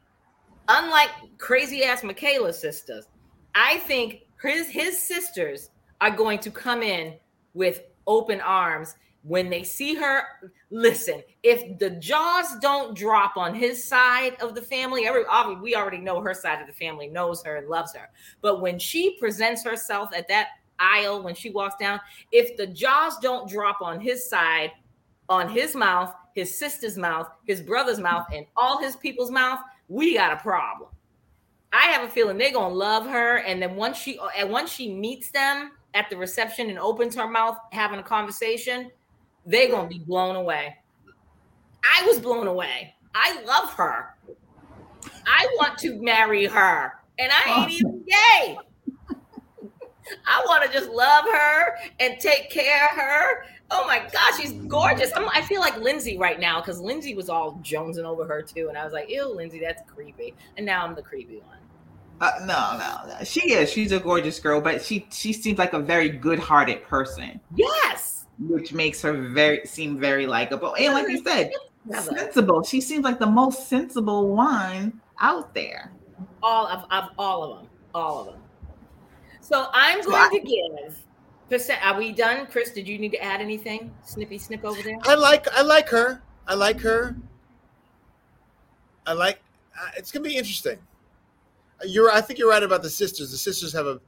unlike 0.69 1.11
crazy 1.39 1.83
ass 1.83 2.05
michaela's 2.05 2.59
sisters 2.59 3.07
i 3.55 3.79
think 3.79 4.21
his 4.43 4.69
his 4.69 5.03
sisters 5.03 5.71
are 6.01 6.11
going 6.11 6.39
to 6.39 6.51
come 6.51 6.83
in 6.83 7.15
with 7.55 7.83
open 8.11 8.41
arms. 8.41 8.97
When 9.23 9.51
they 9.51 9.65
see 9.65 9.95
her 9.97 10.25
listen 10.71 11.23
if 11.43 11.79
the 11.79 11.91
jaws 11.91 12.59
don't 12.63 12.97
drop 12.97 13.37
on 13.37 13.55
his 13.55 13.83
side 13.83 14.35
of 14.41 14.55
the 14.55 14.63
family 14.63 15.07
every 15.07 15.25
obviously 15.29 15.63
we 15.63 15.75
already 15.75 15.99
know 15.99 16.23
her 16.23 16.33
side 16.33 16.61
of 16.61 16.67
the 16.67 16.73
family 16.73 17.07
knows 17.07 17.43
her 17.45 17.57
and 17.57 17.69
loves 17.69 17.95
her. 17.95 18.09
But 18.41 18.63
when 18.63 18.79
she 18.79 19.19
presents 19.19 19.63
herself 19.63 20.09
at 20.15 20.27
that 20.29 20.49
aisle 20.79 21.23
when 21.23 21.35
she 21.35 21.51
walks 21.51 21.77
down 21.79 22.01
if 22.33 22.57
the 22.57 22.67
jaws 22.67 23.19
don't 23.19 23.47
drop 23.47 23.83
on 23.83 24.01
his 24.01 24.27
side 24.27 24.73
on 25.29 25.51
his 25.51 25.75
mouth 25.75 26.15
his 26.35 26.59
sister's 26.59 26.97
mouth 26.97 27.29
his 27.47 27.61
brother's 27.61 28.01
mouth 28.01 28.27
and 28.33 28.47
all 28.57 28.79
his 28.79 28.97
people's 28.97 29.31
mouth 29.31 29.61
we 29.89 30.15
got 30.15 30.33
a 30.33 30.37
problem. 30.37 30.89
I 31.73 31.87
have 31.87 32.09
a 32.09 32.11
feeling 32.11 32.39
they're 32.39 32.53
gonna 32.53 32.73
love 32.73 33.05
her 33.07 33.39
and 33.39 33.61
then 33.61 33.77
once 33.77 33.99
she 33.99 34.19
and 34.39 34.51
once 34.51 34.73
she 34.73 34.95
meets 34.95 35.31
them 35.31 35.73
at 35.95 36.09
the 36.11 36.17
reception 36.17 36.71
and 36.71 36.79
opens 36.79 37.15
her 37.15 37.29
mouth 37.29 37.59
having 37.73 37.99
a 37.99 38.03
conversation 38.03 38.91
they're 39.47 39.71
gonna 39.71 39.89
be 39.89 39.99
blown 40.01 40.37
away 40.37 40.77
i 41.85 42.07
was 42.07 42.19
blown 42.19 42.47
away 42.47 42.95
i 43.15 43.43
love 43.43 43.73
her 43.75 44.15
i 45.27 45.47
want 45.59 45.79
to 45.79 46.01
marry 46.03 46.47
her 46.47 46.93
and 47.19 47.31
i 47.33 47.63
ain't 47.63 47.73
even 47.73 48.05
gay 48.05 48.59
I 50.27 50.43
want 50.47 50.65
to 50.65 50.73
just 50.73 50.91
love 50.91 51.25
her 51.25 51.77
and 51.99 52.19
take 52.21 52.51
care 52.51 52.87
of 52.87 52.97
her. 52.97 53.45
Oh 53.71 53.87
my 53.87 54.01
gosh, 54.13 54.41
she's 54.41 54.53
gorgeous. 54.53 55.13
I'm, 55.15 55.29
I 55.29 55.43
feel 55.43 55.61
like 55.61 55.77
Lindsey 55.77 56.19
right 56.19 56.41
now 56.41 56.61
because 56.61 56.81
Lindsey 56.81 57.15
was 57.15 57.29
all 57.29 57.61
jonesing 57.63 58.05
over 58.05 58.27
her 58.27 58.43
too, 58.43 58.69
and 58.69 58.77
I 58.77 58.85
was 58.85 58.93
like, 58.93 59.09
"Ew, 59.09 59.33
Lindsey, 59.33 59.61
that's 59.61 59.83
creepy." 59.89 60.35
And 60.57 60.67
now 60.67 60.85
I'm 60.85 60.95
the 60.95 61.03
creepy 61.03 61.37
one. 61.39 61.59
Uh, 62.21 62.31
no, 62.41 62.77
no, 62.79 63.09
no. 63.19 63.25
She 63.25 63.53
is. 63.55 63.71
She's 63.73 63.93
a 63.93 63.99
gorgeous 64.01 64.39
girl, 64.39 64.61
but 64.61 64.83
she 64.83 65.07
she 65.11 65.33
seems 65.33 65.59
like 65.59 65.73
a 65.73 65.79
very 65.79 66.09
good-hearted 66.11 66.83
person, 66.85 67.41
Yes, 67.57 68.27
which 68.39 68.73
makes 68.75 69.01
her 69.03 69.13
very 69.13 69.65
seem 69.67 69.99
very 69.99 70.27
likable. 70.27 70.75
And 70.77 70.93
like 70.93 71.09
you 71.09 71.23
said, 71.25 71.51
sensible. 71.91 72.63
She 72.63 72.81
seems 72.83 73.05
like 73.05 73.19
the 73.19 73.27
most 73.27 73.69
sensible 73.69 74.29
one 74.35 75.01
out 75.21 75.55
there. 75.55 75.93
all 76.43 76.67
of, 76.67 76.85
of 76.91 77.11
all 77.19 77.43
of 77.45 77.59
them, 77.61 77.69
all 77.95 78.21
of 78.21 78.27
them. 78.27 78.43
So 79.41 79.69
I'm 79.73 80.03
So 80.03 80.11
going 80.11 80.23
I- 80.23 80.39
to 80.39 80.41
give. 80.41 80.99
Percent. 81.49 81.85
Are 81.85 81.99
we 81.99 82.13
done, 82.13 82.47
Chris? 82.47 82.71
Did 82.71 82.87
you 82.87 82.97
need 82.99 83.11
to 83.13 83.21
add 83.25 83.41
anything? 83.41 83.93
Snippy 84.05 84.39
snip 84.39 84.65
over 84.65 84.81
there. 84.83 84.97
I 85.03 85.15
like 85.17 85.49
I 85.53 85.63
like 85.63 85.89
her. 85.89 86.23
I 86.47 86.55
like 86.55 86.79
her. 86.81 87.17
I 89.07 89.15
like. 89.15 89.41
Uh, 89.75 89.89
it's 89.97 90.13
gonna 90.13 90.29
be 90.29 90.37
interesting. 90.37 90.79
You're. 91.85 92.11
I 92.11 92.21
think 92.21 92.39
you're 92.39 92.51
right 92.51 92.63
about 92.63 92.83
the 92.83 92.91
sisters. 92.91 93.31
The 93.31 93.39
sisters 93.39 93.73
have 93.73 93.87
a 93.87 94.01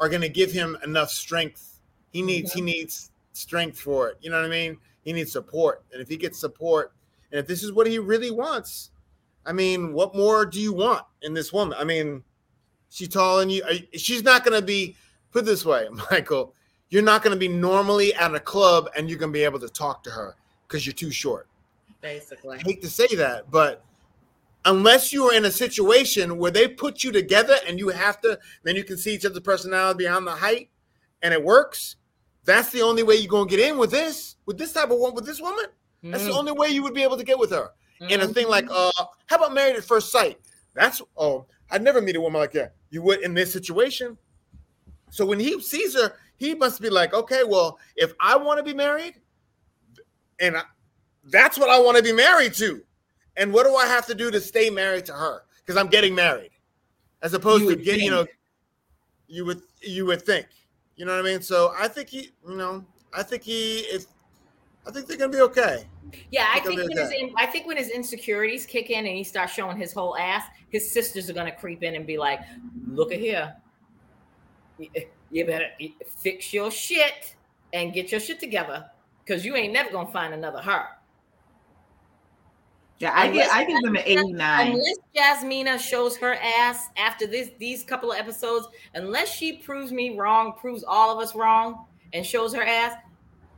are 0.00 0.08
going 0.08 0.22
to 0.22 0.28
give 0.28 0.52
him 0.52 0.76
enough 0.84 1.10
strength. 1.10 1.80
He 2.12 2.22
needs. 2.22 2.52
He 2.52 2.60
mm-hmm. 2.60 2.66
needs 2.66 3.10
strength 3.32 3.78
for 3.78 4.08
it. 4.08 4.18
You 4.20 4.30
know 4.30 4.36
what 4.36 4.46
I 4.46 4.50
mean? 4.50 4.78
He 5.04 5.12
needs 5.12 5.32
support, 5.32 5.84
and 5.92 6.02
if 6.02 6.08
he 6.08 6.16
gets 6.16 6.38
support, 6.38 6.92
and 7.30 7.38
if 7.38 7.46
this 7.46 7.62
is 7.62 7.72
what 7.72 7.86
he 7.86 7.98
really 7.98 8.30
wants, 8.30 8.90
I 9.46 9.52
mean, 9.52 9.92
what 9.92 10.14
more 10.14 10.44
do 10.44 10.60
you 10.60 10.72
want 10.72 11.04
in 11.22 11.34
this 11.34 11.52
woman? 11.52 11.76
I 11.78 11.84
mean, 11.84 12.22
she's 12.90 13.08
tall 13.08 13.40
and 13.40 13.50
you. 13.50 13.62
She's 13.94 14.22
not 14.22 14.44
going 14.44 14.58
to 14.58 14.64
be. 14.64 14.96
Put 15.30 15.44
this 15.44 15.64
way, 15.64 15.86
Michael. 16.10 16.54
You're 16.90 17.02
not 17.02 17.22
going 17.22 17.34
to 17.34 17.38
be 17.38 17.48
normally 17.48 18.14
at 18.14 18.34
a 18.34 18.40
club 18.40 18.88
and 18.96 19.10
you're 19.10 19.18
going 19.18 19.30
to 19.30 19.38
be 19.38 19.44
able 19.44 19.60
to 19.60 19.68
talk 19.68 20.02
to 20.04 20.10
her 20.10 20.36
because 20.66 20.86
you're 20.86 20.94
too 20.94 21.10
short. 21.10 21.46
Basically, 22.00 22.56
I 22.56 22.62
hate 22.62 22.80
to 22.80 22.88
say 22.88 23.08
that, 23.16 23.50
but 23.50 23.84
unless 24.68 25.12
you 25.12 25.24
are 25.24 25.34
in 25.34 25.46
a 25.46 25.50
situation 25.50 26.36
where 26.36 26.50
they 26.50 26.68
put 26.68 27.02
you 27.02 27.10
together 27.10 27.56
and 27.66 27.78
you 27.78 27.88
have 27.88 28.20
to, 28.20 28.38
then 28.62 28.76
you 28.76 28.84
can 28.84 28.98
see 28.98 29.14
each 29.14 29.24
other's 29.24 29.40
personality 29.40 29.98
beyond 29.98 30.26
the 30.26 30.32
height, 30.32 30.70
and 31.22 31.32
it 31.32 31.42
works. 31.42 31.96
That's 32.44 32.70
the 32.70 32.82
only 32.82 33.02
way 33.02 33.16
you're 33.16 33.30
gonna 33.30 33.48
get 33.48 33.60
in 33.60 33.78
with 33.78 33.90
this, 33.90 34.36
with 34.46 34.58
this 34.58 34.72
type 34.72 34.90
of 34.90 34.98
one, 34.98 35.14
with 35.14 35.26
this 35.26 35.40
woman. 35.40 35.64
Mm-hmm. 35.64 36.10
That's 36.12 36.24
the 36.24 36.30
mm. 36.30 36.38
only 36.38 36.52
way 36.52 36.68
you 36.68 36.82
would 36.82 36.94
be 36.94 37.02
able 37.02 37.16
to 37.16 37.24
get 37.24 37.38
with 37.38 37.50
her. 37.50 37.70
Mm-hmm. 38.00 38.12
And 38.12 38.22
a 38.22 38.28
thing 38.28 38.48
like, 38.48 38.66
uh, 38.70 38.92
how 39.26 39.36
about 39.36 39.54
married 39.54 39.76
at 39.76 39.84
first 39.84 40.12
sight? 40.12 40.38
That's 40.74 41.02
oh, 41.16 41.46
I'd 41.70 41.82
never 41.82 42.00
meet 42.00 42.16
a 42.16 42.20
woman 42.20 42.40
like 42.40 42.52
that. 42.52 42.74
You 42.90 43.02
would 43.02 43.22
in 43.22 43.34
this 43.34 43.52
situation. 43.52 44.16
So 45.10 45.24
when 45.24 45.40
he 45.40 45.60
sees 45.62 45.94
her, 45.94 46.12
he 46.36 46.54
must 46.54 46.80
be 46.80 46.90
like, 46.90 47.14
okay, 47.14 47.42
well, 47.42 47.78
if 47.96 48.12
I 48.20 48.36
want 48.36 48.58
to 48.58 48.62
be 48.62 48.74
married, 48.74 49.14
and 50.38 50.56
I, 50.56 50.62
that's 51.24 51.58
what 51.58 51.70
I 51.70 51.80
want 51.80 51.96
to 51.96 52.02
be 52.02 52.12
married 52.12 52.54
to. 52.54 52.82
And 53.38 53.52
what 53.52 53.64
do 53.64 53.76
I 53.76 53.86
have 53.86 54.04
to 54.06 54.14
do 54.14 54.30
to 54.32 54.40
stay 54.40 54.68
married 54.68 55.06
to 55.06 55.12
her? 55.12 55.42
Because 55.58 55.76
I'm 55.80 55.86
getting 55.86 56.14
married, 56.14 56.50
as 57.22 57.32
opposed 57.34 57.68
to 57.68 57.76
getting, 57.76 58.04
you 58.04 58.10
know, 58.10 58.26
you 59.28 59.44
would 59.44 59.62
you 59.80 60.06
would 60.06 60.22
think, 60.22 60.46
you 60.96 61.06
know 61.06 61.12
what 61.12 61.24
I 61.24 61.30
mean. 61.30 61.40
So 61.40 61.72
I 61.78 61.86
think 61.86 62.08
he, 62.08 62.32
you 62.46 62.56
know, 62.56 62.84
I 63.14 63.22
think 63.22 63.44
he 63.44 63.78
is. 63.80 64.08
I 64.86 64.90
think 64.90 65.06
they're 65.06 65.18
gonna 65.18 65.32
be 65.32 65.40
okay. 65.42 65.86
Yeah, 66.30 66.48
I, 66.52 66.58
I 66.58 66.60
think, 66.60 66.80
when 66.80 66.98
okay. 66.98 67.18
his 67.20 67.32
I 67.36 67.46
think 67.46 67.66
when 67.66 67.76
his 67.76 67.90
insecurities 67.90 68.66
kick 68.66 68.90
in 68.90 69.06
and 69.06 69.16
he 69.16 69.22
starts 69.22 69.52
showing 69.52 69.76
his 69.76 69.92
whole 69.92 70.16
ass, 70.16 70.44
his 70.70 70.90
sisters 70.90 71.30
are 71.30 71.34
gonna 71.34 71.54
creep 71.54 71.82
in 71.82 71.94
and 71.94 72.06
be 72.06 72.18
like, 72.18 72.40
"Look 72.88 73.12
at 73.12 73.20
here, 73.20 73.54
eh, 74.96 75.04
you 75.30 75.44
better 75.44 75.68
fix 76.22 76.52
your 76.52 76.70
shit 76.70 77.36
and 77.72 77.92
get 77.92 78.10
your 78.10 78.20
shit 78.20 78.40
together, 78.40 78.90
because 79.24 79.44
you 79.44 79.54
ain't 79.54 79.72
never 79.72 79.90
gonna 79.90 80.10
find 80.10 80.34
another 80.34 80.60
her." 80.60 80.88
Yeah, 82.98 83.12
I 83.14 83.30
get 83.30 83.48
I 83.50 83.64
give 83.64 83.80
them 83.82 83.94
an 83.94 84.02
89. 84.04 84.72
Unless 84.72 84.98
Jasmina 85.16 85.78
shows 85.78 86.16
her 86.16 86.34
ass 86.34 86.88
after 86.96 87.28
this 87.28 87.50
these 87.58 87.84
couple 87.84 88.10
of 88.10 88.18
episodes, 88.18 88.66
unless 88.94 89.32
she 89.32 89.58
proves 89.58 89.92
me 89.92 90.16
wrong, 90.16 90.54
proves 90.58 90.82
all 90.82 91.16
of 91.16 91.22
us 91.22 91.34
wrong, 91.36 91.86
and 92.12 92.26
shows 92.26 92.52
her 92.54 92.62
ass, 92.62 92.94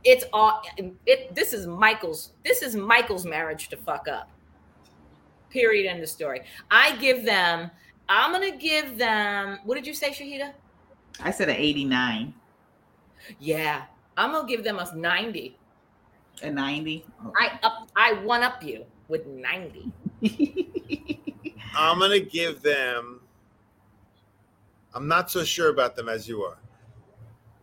it's 0.03 0.25
all 0.31 0.61
it 1.07 1.33
this 1.33 1.53
is 1.53 1.65
Michael's 1.65 2.33
this 2.45 2.61
is 2.61 2.75
Michael's 2.75 3.25
marriage 3.25 3.69
to 3.69 3.77
fuck 3.77 4.07
up. 4.07 4.29
Period. 5.49 5.89
End 5.89 6.03
of 6.03 6.09
story. 6.09 6.41
I 6.69 6.95
give 6.97 7.25
them, 7.25 7.71
I'm 8.09 8.31
gonna 8.31 8.55
give 8.55 8.97
them 8.99 9.57
what 9.63 9.73
did 9.73 9.87
you 9.87 9.95
say, 9.95 10.11
Shahidah? 10.11 10.53
I 11.19 11.31
said 11.31 11.49
an 11.49 11.55
89. 11.55 12.33
Yeah, 13.39 13.85
I'm 14.17 14.33
gonna 14.33 14.47
give 14.47 14.63
them 14.63 14.77
a 14.77 14.95
90. 14.95 15.57
A 16.43 16.49
90. 16.49 17.05
Okay. 17.25 17.33
I 17.39 17.59
up 17.63 17.89
I 17.95 18.13
one 18.23 18.43
up 18.43 18.63
you 18.63 18.85
with 19.11 19.27
90. 19.27 19.91
I'm 21.75 21.99
going 21.99 22.11
to 22.11 22.21
give 22.21 22.61
them, 22.61 23.19
I'm 24.95 25.07
not 25.07 25.29
so 25.29 25.43
sure 25.43 25.69
about 25.69 25.95
them 25.95 26.09
as 26.09 26.27
you 26.27 26.41
are. 26.43 26.57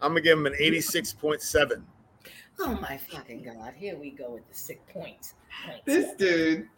I'm 0.01 0.13
going 0.13 0.23
to 0.23 0.29
give 0.29 0.39
them 0.39 0.47
an 0.47 0.53
86.7. 0.53 1.83
Oh 2.61 2.79
my 2.81 2.97
fucking 2.97 3.43
God. 3.43 3.73
Here 3.77 3.97
we 3.97 4.11
go 4.11 4.31
with 4.31 4.49
the 4.49 4.55
sick 4.55 4.87
points. 4.89 5.35
points. 5.65 5.83
This 5.85 6.15
dude. 6.17 6.69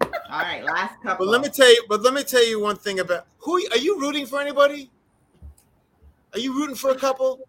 All 0.00 0.08
right, 0.30 0.64
last 0.64 1.00
couple. 1.02 1.26
But 1.26 1.32
let 1.32 1.40
me 1.40 1.48
tell 1.48 1.68
you, 1.68 1.84
but 1.88 2.02
let 2.02 2.12
me 2.12 2.24
tell 2.24 2.44
you 2.44 2.60
one 2.60 2.76
thing 2.76 3.00
about 3.00 3.26
who 3.38 3.54
are 3.70 3.78
you 3.78 4.00
rooting 4.00 4.26
for 4.26 4.40
anybody? 4.40 4.90
Are 6.32 6.40
you 6.40 6.52
rooting 6.52 6.74
for 6.74 6.90
a 6.90 6.96
couple? 6.96 7.40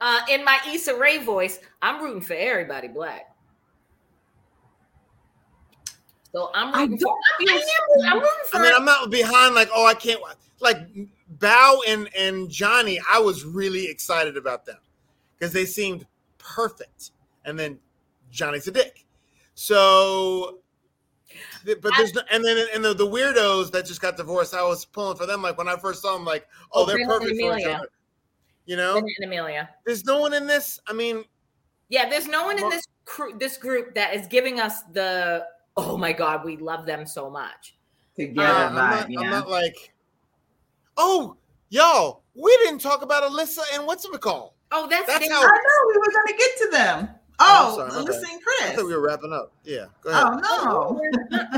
Uh, 0.00 0.20
in 0.30 0.42
my 0.44 0.58
Issa 0.68 0.96
Rae 0.96 1.18
voice, 1.18 1.60
I'm 1.82 2.02
rooting 2.02 2.22
for 2.22 2.32
everybody 2.34 2.88
black. 2.88 3.31
So 6.32 6.50
I'm 6.54 6.72
rooting 6.72 6.98
for. 6.98 7.14
I 7.40 7.54
am, 7.54 8.06
I'm 8.06 8.18
rooting 8.18 8.30
for. 8.50 8.58
I 8.58 8.62
mean, 8.62 8.72
I'm 8.74 8.84
not 8.84 9.10
behind. 9.10 9.54
Like, 9.54 9.68
oh, 9.74 9.86
I 9.86 9.94
can't. 9.94 10.20
Like 10.60 10.78
Bao 11.38 11.78
and 11.86 12.08
and 12.16 12.50
Johnny, 12.50 12.98
I 13.10 13.18
was 13.18 13.44
really 13.44 13.86
excited 13.86 14.36
about 14.36 14.64
them 14.64 14.78
because 15.38 15.52
they 15.52 15.66
seemed 15.66 16.06
perfect. 16.38 17.10
And 17.44 17.58
then 17.58 17.78
Johnny's 18.30 18.66
a 18.68 18.70
dick. 18.70 19.04
So, 19.54 20.58
but 21.64 21.92
there's 21.96 22.14
no, 22.14 22.22
and 22.30 22.44
then 22.44 22.66
and 22.74 22.84
the, 22.84 22.94
the 22.94 23.06
weirdos 23.06 23.70
that 23.72 23.84
just 23.84 24.00
got 24.00 24.16
divorced, 24.16 24.54
I 24.54 24.62
was 24.62 24.84
pulling 24.84 25.16
for 25.16 25.26
them. 25.26 25.42
Like 25.42 25.58
when 25.58 25.68
I 25.68 25.76
first 25.76 26.00
saw 26.00 26.14
them, 26.14 26.24
like, 26.24 26.46
oh, 26.72 26.82
oh 26.82 26.86
they're 26.86 27.06
perfect 27.06 27.38
for 27.38 27.58
each 27.58 27.66
other. 27.66 27.88
You 28.64 28.76
know, 28.76 28.96
and 28.96 29.08
Amelia. 29.24 29.68
There's 29.84 30.04
no 30.04 30.20
one 30.20 30.32
in 30.32 30.46
this. 30.46 30.80
I 30.86 30.92
mean, 30.92 31.24
yeah, 31.88 32.08
there's 32.08 32.28
no 32.28 32.44
one 32.44 32.62
in 32.62 32.70
this 32.70 32.86
crew, 33.04 33.34
this 33.38 33.58
group 33.58 33.94
that 33.96 34.14
is 34.14 34.26
giving 34.28 34.60
us 34.60 34.82
the 34.92 35.44
oh 35.76 35.96
my 35.96 36.12
god, 36.12 36.44
we 36.44 36.56
love 36.56 36.86
them 36.86 37.06
so 37.06 37.30
much. 37.30 37.76
Together, 38.16 38.46
uh, 38.46 38.68
I'm, 38.68 38.74
not, 38.74 39.06
I'm 39.06 39.30
not 39.30 39.48
like, 39.48 39.92
oh, 40.96 41.36
y'all, 41.70 42.22
we 42.34 42.56
didn't 42.64 42.80
talk 42.80 43.02
about 43.02 43.22
Alyssa 43.22 43.62
and 43.74 43.86
what's 43.86 44.04
it 44.04 44.20
called? 44.20 44.52
Oh, 44.70 44.86
that's, 44.88 45.06
that's 45.06 45.30
how 45.30 45.40
I 45.40 45.46
know 45.46 45.88
we 45.88 45.98
were 45.98 46.12
gonna 46.12 46.38
get 46.38 46.56
to 46.58 46.68
them. 46.70 47.08
Oh, 47.38 47.72
oh 47.72 47.76
sorry, 47.76 47.90
Alyssa 47.90 48.32
and 48.32 48.42
Chris. 48.42 48.70
I 48.70 48.76
thought 48.76 48.86
we 48.86 48.94
were 48.94 49.00
wrapping 49.00 49.32
up. 49.32 49.52
Yeah, 49.64 49.86
go 50.02 50.10
ahead. 50.10 50.42
Oh 50.44 51.00
no. 51.30 51.48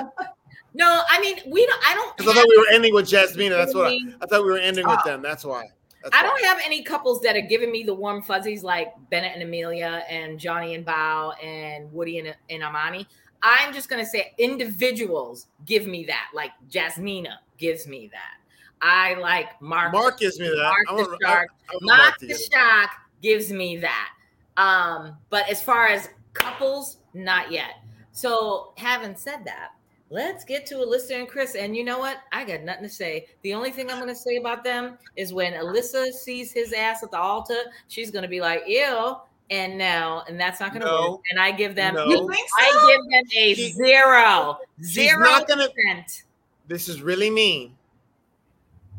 no, 0.74 1.02
I 1.08 1.20
mean 1.20 1.38
we 1.46 1.66
don't. 1.66 1.80
I 1.86 1.94
don't. 1.94 2.20
I 2.20 2.34
thought 2.34 2.46
we 2.48 2.56
were 2.56 2.72
ending 2.72 2.94
with 2.94 3.06
Jasmina. 3.06 3.50
That's 3.50 3.74
what 3.74 3.92
I, 3.92 3.98
I 4.20 4.26
thought 4.26 4.44
we 4.44 4.50
were 4.50 4.58
ending 4.58 4.86
with 4.86 4.98
oh. 5.04 5.08
them. 5.08 5.22
That's 5.22 5.44
why. 5.44 5.66
That's 6.02 6.16
I 6.16 6.22
don't 6.22 6.44
have 6.44 6.60
any 6.64 6.82
couples 6.82 7.20
that 7.22 7.34
are 7.34 7.40
giving 7.40 7.72
me 7.72 7.82
the 7.82 7.94
warm 7.94 8.22
fuzzies 8.22 8.62
like 8.62 8.92
Bennett 9.10 9.32
and 9.34 9.42
Amelia 9.42 10.04
and 10.10 10.38
Johnny 10.38 10.74
and 10.74 10.84
Bao 10.84 11.32
and 11.42 11.90
Woody 11.92 12.18
and, 12.18 12.34
and 12.50 12.62
Amani. 12.62 13.06
I'm 13.44 13.74
just 13.74 13.88
gonna 13.90 14.06
say 14.06 14.32
individuals 14.38 15.46
give 15.66 15.86
me 15.86 16.04
that. 16.06 16.30
Like 16.34 16.50
Jasmina 16.70 17.36
gives 17.58 17.86
me 17.86 18.10
that. 18.10 18.40
I 18.80 19.14
like 19.14 19.60
Mark. 19.60 19.92
Mark 19.92 20.18
gives 20.18 20.40
me 20.40 20.48
that. 20.48 20.74
Mark 20.90 21.08
the 21.08 21.18
Shark. 21.22 21.50
Mark 21.82 22.18
the 22.18 22.48
Shark 22.52 22.90
gives 23.22 23.52
me 23.52 23.76
that. 23.76 24.10
Um, 24.56 25.16
but 25.30 25.48
as 25.48 25.62
far 25.62 25.88
as 25.88 26.08
couples, 26.32 26.98
not 27.12 27.52
yet. 27.52 27.82
So 28.12 28.72
having 28.76 29.14
said 29.16 29.44
that, 29.44 29.70
let's 30.10 30.44
get 30.44 30.66
to 30.66 30.76
Alyssa 30.76 31.18
and 31.18 31.28
Chris. 31.28 31.54
And 31.54 31.76
you 31.76 31.84
know 31.84 31.98
what? 31.98 32.18
I 32.32 32.44
got 32.44 32.62
nothing 32.62 32.84
to 32.84 32.88
say. 32.88 33.26
The 33.42 33.54
only 33.54 33.70
thing 33.70 33.90
I'm 33.90 33.96
going 33.96 34.08
to 34.08 34.14
say 34.14 34.36
about 34.36 34.64
them 34.64 34.98
is 35.16 35.32
when 35.32 35.54
Alyssa 35.54 36.12
sees 36.12 36.52
his 36.52 36.72
ass 36.72 37.02
at 37.02 37.10
the 37.10 37.18
altar, 37.18 37.58
she's 37.88 38.10
going 38.10 38.22
to 38.22 38.28
be 38.28 38.40
like, 38.40 38.62
ew 38.66 39.16
and 39.50 39.76
no, 39.76 40.22
and 40.28 40.40
that's 40.40 40.60
not 40.60 40.70
going 40.70 40.80
to 40.80 40.86
no, 40.86 41.10
work. 41.12 41.20
And 41.30 41.38
I 41.38 41.50
give 41.52 41.74
them, 41.74 41.94
no. 41.94 42.08
so? 42.08 42.30
I 42.58 42.86
give 42.88 43.10
them 43.10 43.24
a 43.36 43.54
she, 43.54 43.72
zero, 43.72 44.58
zero 44.82 45.20
not 45.20 45.48
gonna, 45.48 45.68
percent. 45.68 46.24
This 46.66 46.88
is 46.88 47.02
really 47.02 47.30
mean, 47.30 47.74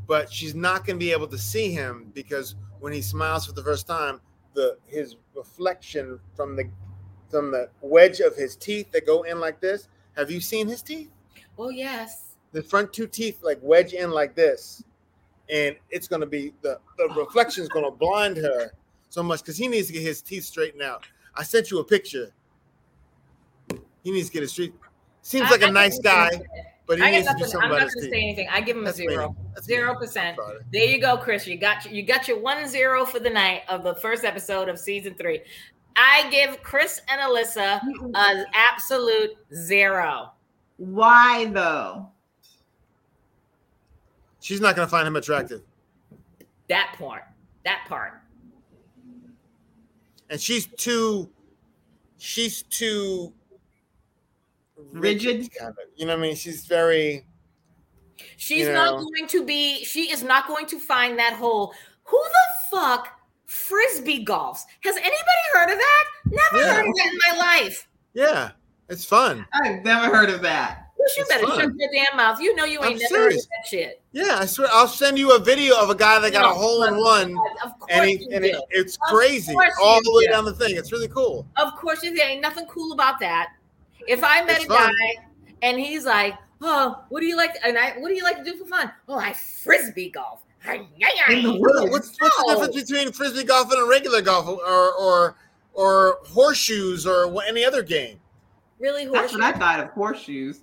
but 0.08 0.32
she's 0.32 0.54
not 0.54 0.86
going 0.86 1.00
to 1.00 1.04
be 1.04 1.12
able 1.12 1.28
to 1.28 1.38
see 1.38 1.72
him 1.72 2.12
because 2.14 2.56
when 2.80 2.94
he 2.94 3.02
smiles 3.02 3.46
for 3.46 3.54
the 3.54 3.64
first 3.64 3.88
time, 3.88 4.22
the 4.54 4.78
his 4.86 5.16
reflection 5.36 6.20
from 6.36 6.56
the 6.56 6.70
from 7.30 7.52
the 7.52 7.70
wedge 7.82 8.20
of 8.20 8.36
his 8.36 8.56
teeth 8.56 8.92
that 8.92 9.06
go 9.06 9.24
in 9.24 9.40
like 9.40 9.60
this. 9.60 9.88
Have 10.16 10.32
you 10.32 10.40
seen 10.40 10.68
his 10.68 10.82
teeth? 10.82 11.10
Oh 11.58 11.70
yes. 11.70 12.36
The 12.52 12.62
front 12.62 12.94
two 12.94 13.08
teeth 13.08 13.40
like 13.44 13.60
wedge 13.62 13.94
in 13.94 14.12
like 14.12 14.36
this, 14.36 14.84
and 15.50 15.76
it's 15.90 16.08
going 16.08 16.22
to 16.22 16.28
be 16.28 16.54
the 16.62 16.80
the 16.98 17.10
reflection 17.18 17.64
is 17.64 17.70
going 17.70 17.86
to 17.86 17.92
blind 17.92 18.38
her 18.38 18.72
so 19.16 19.24
much 19.24 19.40
because 19.40 19.58
he 19.58 19.70
needs 19.70 19.88
to 19.88 19.94
get 19.94 20.02
his 20.02 20.22
teeth 20.22 20.44
straightened 20.44 20.84
out. 20.84 21.06
I 21.34 21.44
sent 21.44 21.72
you 21.72 21.80
a 21.80 21.84
picture. 21.86 22.32
He 24.04 24.12
needs 24.12 24.28
to 24.28 24.34
get 24.34 24.42
his 24.42 24.54
teeth. 24.54 24.74
Seems 25.22 25.48
I, 25.48 25.52
like 25.52 25.62
a 25.62 25.72
nice 25.72 25.98
guy, 26.00 26.30
but 26.86 26.98
he 26.98 27.04
I 27.06 27.12
needs 27.12 27.28
to 27.28 27.34
do 27.38 27.46
something 27.46 27.62
I'm 27.62 27.70
not 27.70 27.80
going 27.80 27.92
to 27.92 28.02
say 28.02 28.22
anything. 28.22 28.50
I 28.52 28.60
give 28.60 28.76
him 28.76 28.84
That's 28.84 29.00
a 29.00 29.04
zero, 29.04 29.36
zero 29.62 29.96
percent. 29.96 30.38
There 30.72 30.84
you 30.84 31.00
go, 31.00 31.16
Chris. 31.16 31.48
You 31.48 31.58
got 31.58 31.90
you 31.90 32.04
got 32.04 32.28
your 32.28 32.40
one 32.40 32.68
zero 32.68 33.06
for 33.06 33.20
the 33.20 33.30
night 33.30 33.62
of 33.70 33.84
the 33.84 33.96
first 33.96 34.26
episode 34.26 34.68
of 34.68 34.78
season 34.78 35.16
three. 35.16 35.40
I 35.96 36.30
give 36.30 36.62
Chris 36.62 37.00
and 37.10 37.22
Alyssa 37.22 37.80
an 38.16 38.46
absolute 38.54 39.32
zero. 39.54 40.34
Why 40.76 41.46
though? 41.46 42.10
She's 44.42 44.60
not 44.60 44.76
going 44.76 44.86
to 44.86 44.92
find 44.92 45.08
him 45.08 45.16
attractive. 45.16 45.62
That 46.68 46.94
part. 47.00 47.24
That 47.64 47.86
part 47.88 48.25
and 50.30 50.40
she's 50.40 50.68
too 50.68 51.30
she's 52.18 52.64
too 52.64 53.34
rigid, 54.92 55.50
kind 55.58 55.72
of, 55.72 55.78
you 55.96 56.06
know 56.06 56.14
what 56.14 56.20
I 56.20 56.28
mean? 56.28 56.36
She's 56.36 56.66
very 56.66 57.26
She's 58.38 58.68
You 58.68 58.74
not 58.74 59.02
going 59.02 59.28
to 59.28 59.46
be, 59.46 59.84
she 59.84 60.12
is 60.12 60.24
not 60.24 60.48
going 60.48 60.66
to 60.68 60.80
find 60.80 61.20
that 61.20 61.34
hole. 61.34 61.74
Who 62.04 62.22
the 62.24 62.78
fuck 62.78 63.20
frisbee 63.46 64.24
golfs? 64.26 64.62
Has 64.84 64.96
anybody 64.96 65.44
heard 65.54 65.72
of 65.72 65.78
that? 65.78 66.04
Never 66.26 66.66
Yeah. 66.66 66.74
heard 66.76 66.88
of 66.88 66.96
that 66.96 67.12
in 67.12 67.20
my 67.32 67.38
life. 67.38 67.88
Yeah, 68.14 68.52
it's 68.90 69.06
fun. 69.06 69.46
I've 69.54 69.84
never 69.84 70.16
heard 70.16 70.30
of 70.30 70.42
that. 70.44 70.85
Wish 71.06 71.18
you 71.18 71.22
It's 71.24 71.30
better 71.30 71.46
fun. 71.48 71.60
shut 71.60 71.72
your 71.78 71.90
damn 71.94 72.18
mouth. 72.18 72.42
You 72.42 72.56
know 72.56 72.66
you 72.66 72.80
I'm 72.82 72.94
ain't 72.94 73.02
never 73.10 73.24
heard 73.26 73.34
that 73.34 73.68
shit. 73.68 74.02
Yeah, 74.12 74.40
I 74.40 74.46
swear. 74.48 74.68
I'll 74.72 74.88
send 74.88 75.20
you 75.20 75.36
a 75.36 75.40
video 75.40 75.78
of 75.80 75.90
a 75.92 75.96
guy 75.96 76.18
that 76.20 76.32
got 76.34 76.42
No, 76.42 76.52
a 76.52 76.54
hole 76.54 76.84
in 76.86 76.98
one, 76.98 77.36
Of 77.64 77.78
course 77.80 77.92
and, 77.92 78.10
he, 78.10 78.18
you 78.20 78.30
and 78.32 78.44
do. 78.44 78.50
it, 78.50 78.62
it's 78.72 78.96
Of 78.96 79.02
crazy 79.16 79.54
all 79.82 80.02
the 80.04 80.12
way 80.14 80.26
do. 80.26 80.32
down 80.32 80.46
the 80.46 80.54
thing. 80.54 80.76
It's 80.76 80.92
really 80.92 81.08
cool. 81.08 81.46
Of 81.58 81.76
course, 81.76 82.02
you, 82.02 82.16
there 82.16 82.28
ain't 82.28 82.42
nothing 82.42 82.66
cool 82.66 82.92
about 82.94 83.20
that. 83.20 83.54
If 84.08 84.24
I 84.24 84.44
met 84.46 84.58
It's 84.58 84.66
a 84.66 84.68
fun. 84.70 84.92
guy 84.94 85.24
and 85.62 85.80
he's 85.80 86.06
like, 86.06 86.36
"Oh, 86.62 87.04
what 87.10 87.20
do 87.22 87.26
you 87.28 87.38
like?" 87.38 87.56
And 87.64 87.78
I, 87.78 87.92
"What 88.00 88.10
do 88.10 88.16
you 88.16 88.24
like 88.24 88.38
to 88.38 88.44
do 88.44 88.56
for 88.58 88.66
fun?" 88.66 88.92
Oh, 89.08 89.18
I 89.20 89.34
frisbee 89.34 90.10
golf. 90.10 90.42
In 90.68 91.44
the 91.44 91.54
What- 91.60 91.90
woods. 91.92 91.92
What's, 91.92 92.18
what's 92.20 92.38
the 92.38 92.68
difference 92.68 92.90
between 92.90 93.12
frisbee 93.14 93.44
golf 93.44 93.72
and 93.72 93.82
a 93.82 93.88
regular 93.88 94.22
golf, 94.24 94.48
or 94.48 94.94
or 94.94 95.36
or 95.74 96.18
horseshoes, 96.26 97.06
or 97.06 97.32
any 97.44 97.64
other 97.64 97.84
game? 97.84 98.20
Really, 98.80 99.06
That's 99.08 99.32
what 99.34 99.42
I 99.44 99.52
thought 99.54 99.80
of 99.80 99.90
horseshoes. 99.92 100.62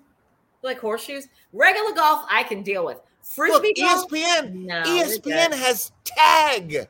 Like 0.63 0.79
horseshoes. 0.79 1.29
Regular 1.53 1.93
golf, 1.93 2.25
I 2.31 2.43
can 2.45 2.63
deal 2.63 2.85
with. 2.85 2.97
Look, 2.97 3.05
Frisbee 3.23 3.73
E 3.77 3.83
golf. 3.83 4.11
ESPN, 4.11 4.53
No, 4.67 4.83
ESPN 4.83 5.53
has 5.55 5.93
tag, 6.05 6.89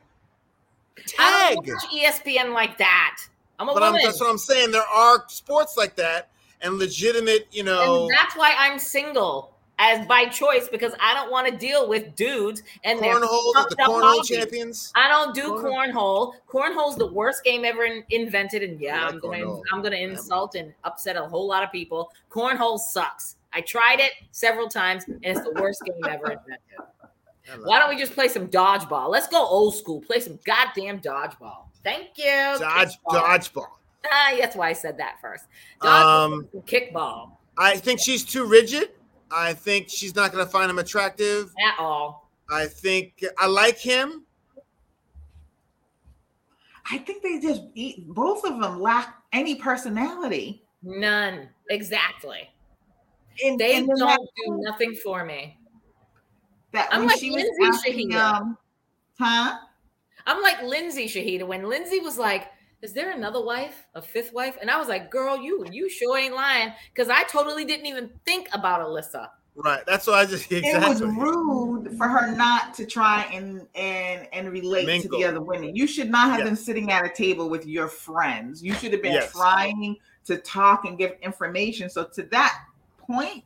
I 1.19 1.53
tag. 1.55 1.55
don't 1.55 1.67
watch 1.67 1.83
ESPN 1.93 2.53
like 2.53 2.77
that. 2.77 3.17
I'm 3.59 3.69
a 3.69 3.73
But 3.73 3.83
I'm, 3.83 3.93
woman, 3.93 4.05
that's 4.05 4.19
what 4.19 4.29
I'm 4.29 4.37
saying. 4.37 4.71
There 4.71 4.81
are 4.81 5.23
sports 5.27 5.77
like 5.77 5.95
that 5.97 6.29
and 6.61 6.77
legitimate, 6.79 7.47
you 7.51 7.63
know, 7.63 8.03
and 8.07 8.11
that's 8.13 8.35
why 8.35 8.55
I'm 8.57 8.79
single 8.79 9.51
as 9.79 10.05
by 10.07 10.25
choice 10.25 10.67
because 10.69 10.93
I 10.99 11.13
don't 11.13 11.31
want 11.31 11.47
to 11.47 11.55
deal 11.55 11.87
with 11.89 12.15
dudes 12.15 12.61
and 12.83 12.99
cornhole, 12.99 13.21
the 13.69 13.75
cornhole 13.79 14.01
hobbies. 14.01 14.27
champions. 14.29 14.91
I 14.95 15.07
don't 15.07 15.33
do 15.35 15.53
Cornhole. 15.53 15.93
cornhole. 15.93 16.33
Cornhole's 16.47 16.97
the 16.97 17.07
worst 17.07 17.43
game 17.43 17.63
ever 17.65 17.83
in- 17.85 18.03
invented, 18.11 18.63
and 18.63 18.79
yeah, 18.79 19.05
like 19.05 19.13
I'm 19.13 19.19
gonna. 19.19 19.61
I'm 19.71 19.81
gonna 19.81 19.95
insult 19.97 20.55
and 20.55 20.73
upset 20.83 21.15
a 21.15 21.23
whole 21.23 21.47
lot 21.47 21.63
of 21.63 21.71
people. 21.71 22.11
Cornhole 22.31 22.79
sucks. 22.79 23.35
I 23.55 23.61
tried 23.61 23.99
it 23.99 24.11
several 24.31 24.67
times, 24.67 25.03
and 25.07 25.19
it's 25.23 25.41
the 25.41 25.51
worst 25.61 25.81
game 25.85 25.95
ever 26.09 26.31
invented. 26.31 27.63
Why 27.65 27.79
don't 27.79 27.89
we 27.89 27.97
just 27.97 28.13
play 28.13 28.27
some 28.29 28.47
dodgeball? 28.47 29.09
Let's 29.09 29.27
go 29.27 29.45
old 29.45 29.75
school. 29.75 30.01
Play 30.01 30.19
some 30.21 30.39
goddamn 30.45 30.99
dodgeball. 31.01 31.65
Thank 31.83 32.17
you. 32.17 32.23
dodge 32.25 32.97
dodgeball. 33.09 33.67
Ah, 34.09 34.33
that's 34.39 34.55
why 34.55 34.69
I 34.69 34.73
said 34.73 34.97
that 34.97 35.17
first. 35.21 35.45
Dodgeball, 35.81 36.33
Um, 36.33 36.47
kickball 36.65 37.31
I 37.57 37.75
think 37.77 37.99
she's 37.99 38.23
too 38.25 38.45
rigid. 38.45 38.89
I 39.29 39.53
think 39.53 39.89
she's 39.89 40.15
not 40.15 40.31
going 40.31 40.43
to 40.45 40.49
find 40.51 40.69
him 40.69 40.79
attractive. 40.79 41.51
at 41.67 41.79
all. 41.79 42.29
I 42.51 42.65
think 42.67 43.23
I 43.37 43.47
like 43.47 43.77
him. 43.77 44.23
I 46.91 46.97
think 46.97 47.23
they 47.23 47.39
just 47.39 47.61
eat, 47.75 48.07
both 48.09 48.43
of 48.45 48.59
them 48.59 48.81
lack 48.81 49.15
any 49.31 49.55
personality. 49.55 50.63
None. 50.81 51.47
Exactly. 51.69 52.49
And, 53.43 53.59
They 53.59 53.77
and 53.77 53.87
don't 53.87 53.99
that, 53.99 54.19
do 54.45 54.57
nothing 54.61 54.95
for 54.95 55.23
me. 55.25 55.57
that 56.71 56.89
I'm 56.91 57.05
like 57.05 57.19
she 57.19 57.29
was 57.31 57.43
Lindsey 57.43 57.63
asking, 57.65 58.09
Shahidah. 58.11 58.33
um, 58.41 58.57
huh? 59.19 59.57
I'm 60.25 60.41
like 60.41 60.61
Lindsey 60.63 61.05
Shahidah 61.07 61.47
when 61.47 61.63
Lindsey 61.69 61.99
was 61.99 62.17
like, 62.17 62.49
"Is 62.81 62.93
there 62.93 63.11
another 63.11 63.43
wife, 63.43 63.85
a 63.93 64.01
fifth 64.01 64.33
wife?" 64.33 64.57
And 64.61 64.71
I 64.71 64.77
was 64.77 64.87
like, 64.87 65.11
"Girl, 65.11 65.37
you 65.37 65.65
you 65.71 65.89
sure 65.89 66.17
ain't 66.17 66.33
lying," 66.35 66.73
because 66.93 67.09
I 67.09 67.23
totally 67.23 67.65
didn't 67.65 67.85
even 67.85 68.09
think 68.25 68.47
about 68.53 68.81
Alyssa. 68.81 69.29
Right. 69.55 69.83
That's 69.85 70.07
why 70.07 70.13
I 70.21 70.25
just 70.25 70.51
It 70.51 70.81
was 70.81 71.01
rude 71.03 71.95
for 71.97 72.07
her 72.07 72.35
not 72.35 72.73
to 72.75 72.85
try 72.87 73.23
and 73.31 73.67
and 73.75 74.27
and 74.33 74.51
relate 74.51 75.01
to 75.01 75.09
the 75.09 75.25
other 75.25 75.41
women. 75.41 75.75
You 75.75 75.85
should 75.85 76.09
not 76.09 76.29
have 76.31 76.39
Yeah. 76.39 76.45
been 76.45 76.55
sitting 76.55 76.91
at 76.91 77.05
a 77.05 77.09
table 77.09 77.49
with 77.49 77.65
your 77.67 77.87
friends. 77.87 78.63
You 78.63 78.73
should 78.73 78.93
have 78.93 79.03
been 79.03 79.13
Yes. 79.13 79.31
trying 79.31 79.97
to 80.25 80.37
talk 80.37 80.85
and 80.85 80.97
give 80.97 81.11
information. 81.21 81.89
So 81.89 82.05
to 82.05 82.23
that 82.23 82.57
point, 83.07 83.43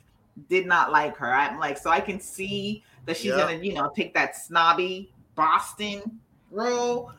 did 0.49 0.65
not 0.65 0.91
like 0.91 1.15
her. 1.17 1.33
I'm 1.33 1.59
like, 1.59 1.77
so 1.77 1.89
I 1.89 1.99
can 1.99 2.19
see 2.19 2.83
that 3.05 3.17
she's 3.17 3.31
Yeah. 3.31 3.37
gonna, 3.37 3.53
you 3.57 3.73
know, 3.73 3.91
take 3.95 4.13
that 4.13 4.35
snobby 4.35 5.11
Boston 5.35 6.19
role. 6.51 7.11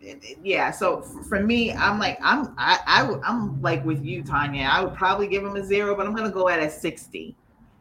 It- 0.00 0.22
it- 0.24 0.38
Yeah, 0.42 0.70
so 0.72 1.00
for 1.02 1.40
me, 1.40 1.72
I'm 1.72 1.98
like, 1.98 2.18
I'm, 2.22 2.54
I, 2.58 2.78
I 2.86 3.20
I'm 3.24 3.60
like 3.62 3.84
with 3.84 4.04
you, 4.04 4.22
Tanya. 4.22 4.68
I 4.70 4.82
would 4.82 4.94
probably 4.94 5.28
give 5.28 5.44
him 5.44 5.54
a 5.56 5.62
zero, 5.64 5.94
but 5.94 6.06
I'm 6.06 6.14
gonna 6.14 6.30
go 6.30 6.48
at 6.48 6.58
a 6.60 6.68
sixty 6.70 7.36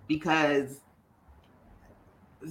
because 0.07 0.81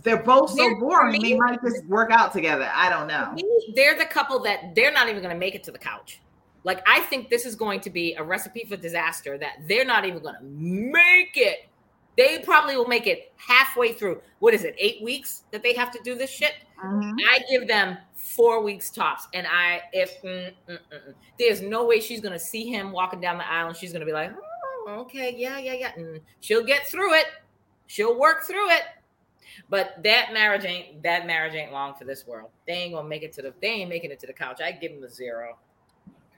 they're 0.02 0.22
both 0.22 0.50
so 0.50 0.74
boring. 0.78 1.20
me- 1.20 1.32
They 1.32 1.36
might 1.38 1.60
just 1.62 1.84
work 1.86 2.10
out 2.12 2.32
together. 2.32 2.70
I 2.72 2.88
don't 2.88 3.06
know. 3.08 3.36
They're 3.74 3.96
the 3.98 4.06
couple 4.06 4.38
that 4.40 4.74
they're 4.76 4.92
not 4.92 5.08
even 5.08 5.20
going 5.20 5.34
to 5.34 5.38
make 5.38 5.56
it 5.56 5.64
to 5.64 5.72
the 5.72 5.78
couch. 5.78 6.20
Like 6.64 6.82
I 6.86 7.00
think 7.00 7.30
this 7.30 7.46
is 7.46 7.54
going 7.54 7.80
to 7.80 7.90
be 7.90 8.14
a 8.14 8.22
recipe 8.22 8.64
for 8.64 8.76
disaster 8.76 9.38
that 9.38 9.58
they're 9.66 9.84
not 9.84 10.04
even 10.04 10.22
going 10.22 10.34
to 10.34 10.42
make 10.42 11.36
it. 11.36 11.68
They 12.16 12.40
probably 12.40 12.76
will 12.76 12.88
make 12.88 13.06
it 13.06 13.32
halfway 13.36 13.92
through. 13.92 14.20
What 14.40 14.52
is 14.52 14.64
it? 14.64 14.74
Eight 14.78 15.02
weeks 15.02 15.44
that 15.52 15.62
they 15.62 15.74
have 15.74 15.90
to 15.92 16.00
do 16.02 16.14
this 16.14 16.30
shit. 16.30 16.52
Mhm. 16.84 17.14
I 17.28 17.40
give 17.50 17.66
them 17.68 17.96
four 18.14 18.62
weeks 18.62 18.90
tops, 18.90 19.28
and 19.34 19.46
I 19.46 19.82
if 19.92 20.20
mm, 20.22 20.52
mm, 20.68 20.72
mm, 20.72 20.78
mm. 20.92 21.14
there's 21.38 21.60
no 21.60 21.84
way 21.84 22.00
she's 22.00 22.20
gonna 22.20 22.38
see 22.38 22.66
him 22.68 22.92
walking 22.92 23.20
down 23.20 23.38
the 23.38 23.50
aisle, 23.50 23.68
and 23.68 23.76
she's 23.76 23.92
gonna 23.92 24.04
be 24.04 24.12
like, 24.12 24.32
oh, 24.86 25.00
okay, 25.00 25.34
yeah, 25.36 25.58
yeah, 25.58 25.74
yeah, 25.74 25.92
and 25.96 26.20
she'll 26.40 26.64
get 26.64 26.86
through 26.86 27.14
it. 27.14 27.26
She'll 27.86 28.18
work 28.18 28.44
through 28.44 28.70
it. 28.70 28.82
But 29.68 30.02
that 30.04 30.32
marriage 30.32 30.64
ain't 30.64 31.02
that 31.02 31.26
marriage 31.26 31.54
ain't 31.54 31.72
long 31.72 31.94
for 31.94 32.04
this 32.04 32.26
world. 32.26 32.50
They 32.66 32.74
ain't 32.74 32.94
gonna 32.94 33.08
make 33.08 33.22
it 33.22 33.32
to 33.34 33.42
the 33.42 33.54
they 33.60 33.68
ain't 33.68 33.90
making 33.90 34.10
it 34.10 34.20
to 34.20 34.26
the 34.26 34.32
couch. 34.32 34.60
I 34.60 34.72
give 34.72 34.92
them 34.92 35.04
a 35.04 35.08
zero. 35.08 35.58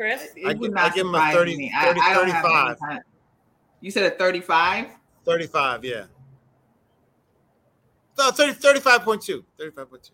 Chris, 0.03 0.33
It 0.35 0.45
I 0.45 0.49
would 0.49 0.61
give- 0.61 0.73
not 0.73 0.91
I 0.91 0.95
give 0.97 1.07
him 1.07 1.15
a 1.15 1.19
surprise 1.19 1.35
30 1.35 1.57
me. 1.57 1.73
I- 1.73 1.85
30, 1.85 2.01
I 2.01 2.15
don't 2.15 2.29
have 2.29 2.45
any 2.45 2.75
35. 2.75 2.99
You 3.81 3.91
said 3.93 4.13
a 4.13 4.17
35? 4.17 4.87
35, 5.25 5.85
yeah. 5.85 6.05
No, 8.19 8.31
30, 8.33 8.53
35.2. 8.55 9.45
35.2. 9.61 10.11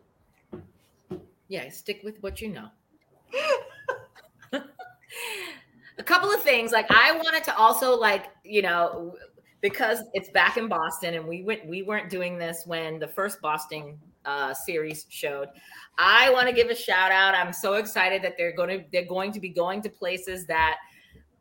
yeah, 1.48 1.70
stick 1.70 2.02
with 2.04 2.22
what 2.22 2.42
you 2.42 2.48
know. 2.48 2.68
a 4.52 6.02
couple 6.02 6.30
of 6.30 6.40
things 6.42 6.70
like 6.72 6.86
i 6.90 7.12
wanted 7.12 7.42
to 7.44 7.54
also 7.56 7.94
like 7.98 8.26
you 8.44 8.62
know 8.62 9.16
because 9.60 9.98
it's 10.14 10.28
back 10.30 10.56
in 10.56 10.68
boston 10.68 11.14
and 11.14 11.26
we 11.26 11.42
went 11.42 11.66
we 11.66 11.82
weren't 11.82 12.08
doing 12.08 12.38
this 12.38 12.62
when 12.66 12.98
the 12.98 13.08
first 13.08 13.40
boston 13.42 13.98
uh 14.24 14.52
series 14.52 15.06
showed 15.08 15.48
i 15.98 16.30
want 16.30 16.46
to 16.46 16.52
give 16.52 16.68
a 16.68 16.74
shout 16.74 17.10
out 17.10 17.34
i'm 17.34 17.52
so 17.52 17.74
excited 17.74 18.22
that 18.22 18.36
they're 18.36 18.54
going 18.54 18.68
to 18.68 18.84
they're 18.92 19.04
going 19.04 19.32
to 19.32 19.40
be 19.40 19.48
going 19.48 19.80
to 19.80 19.88
places 19.88 20.46
that 20.46 20.76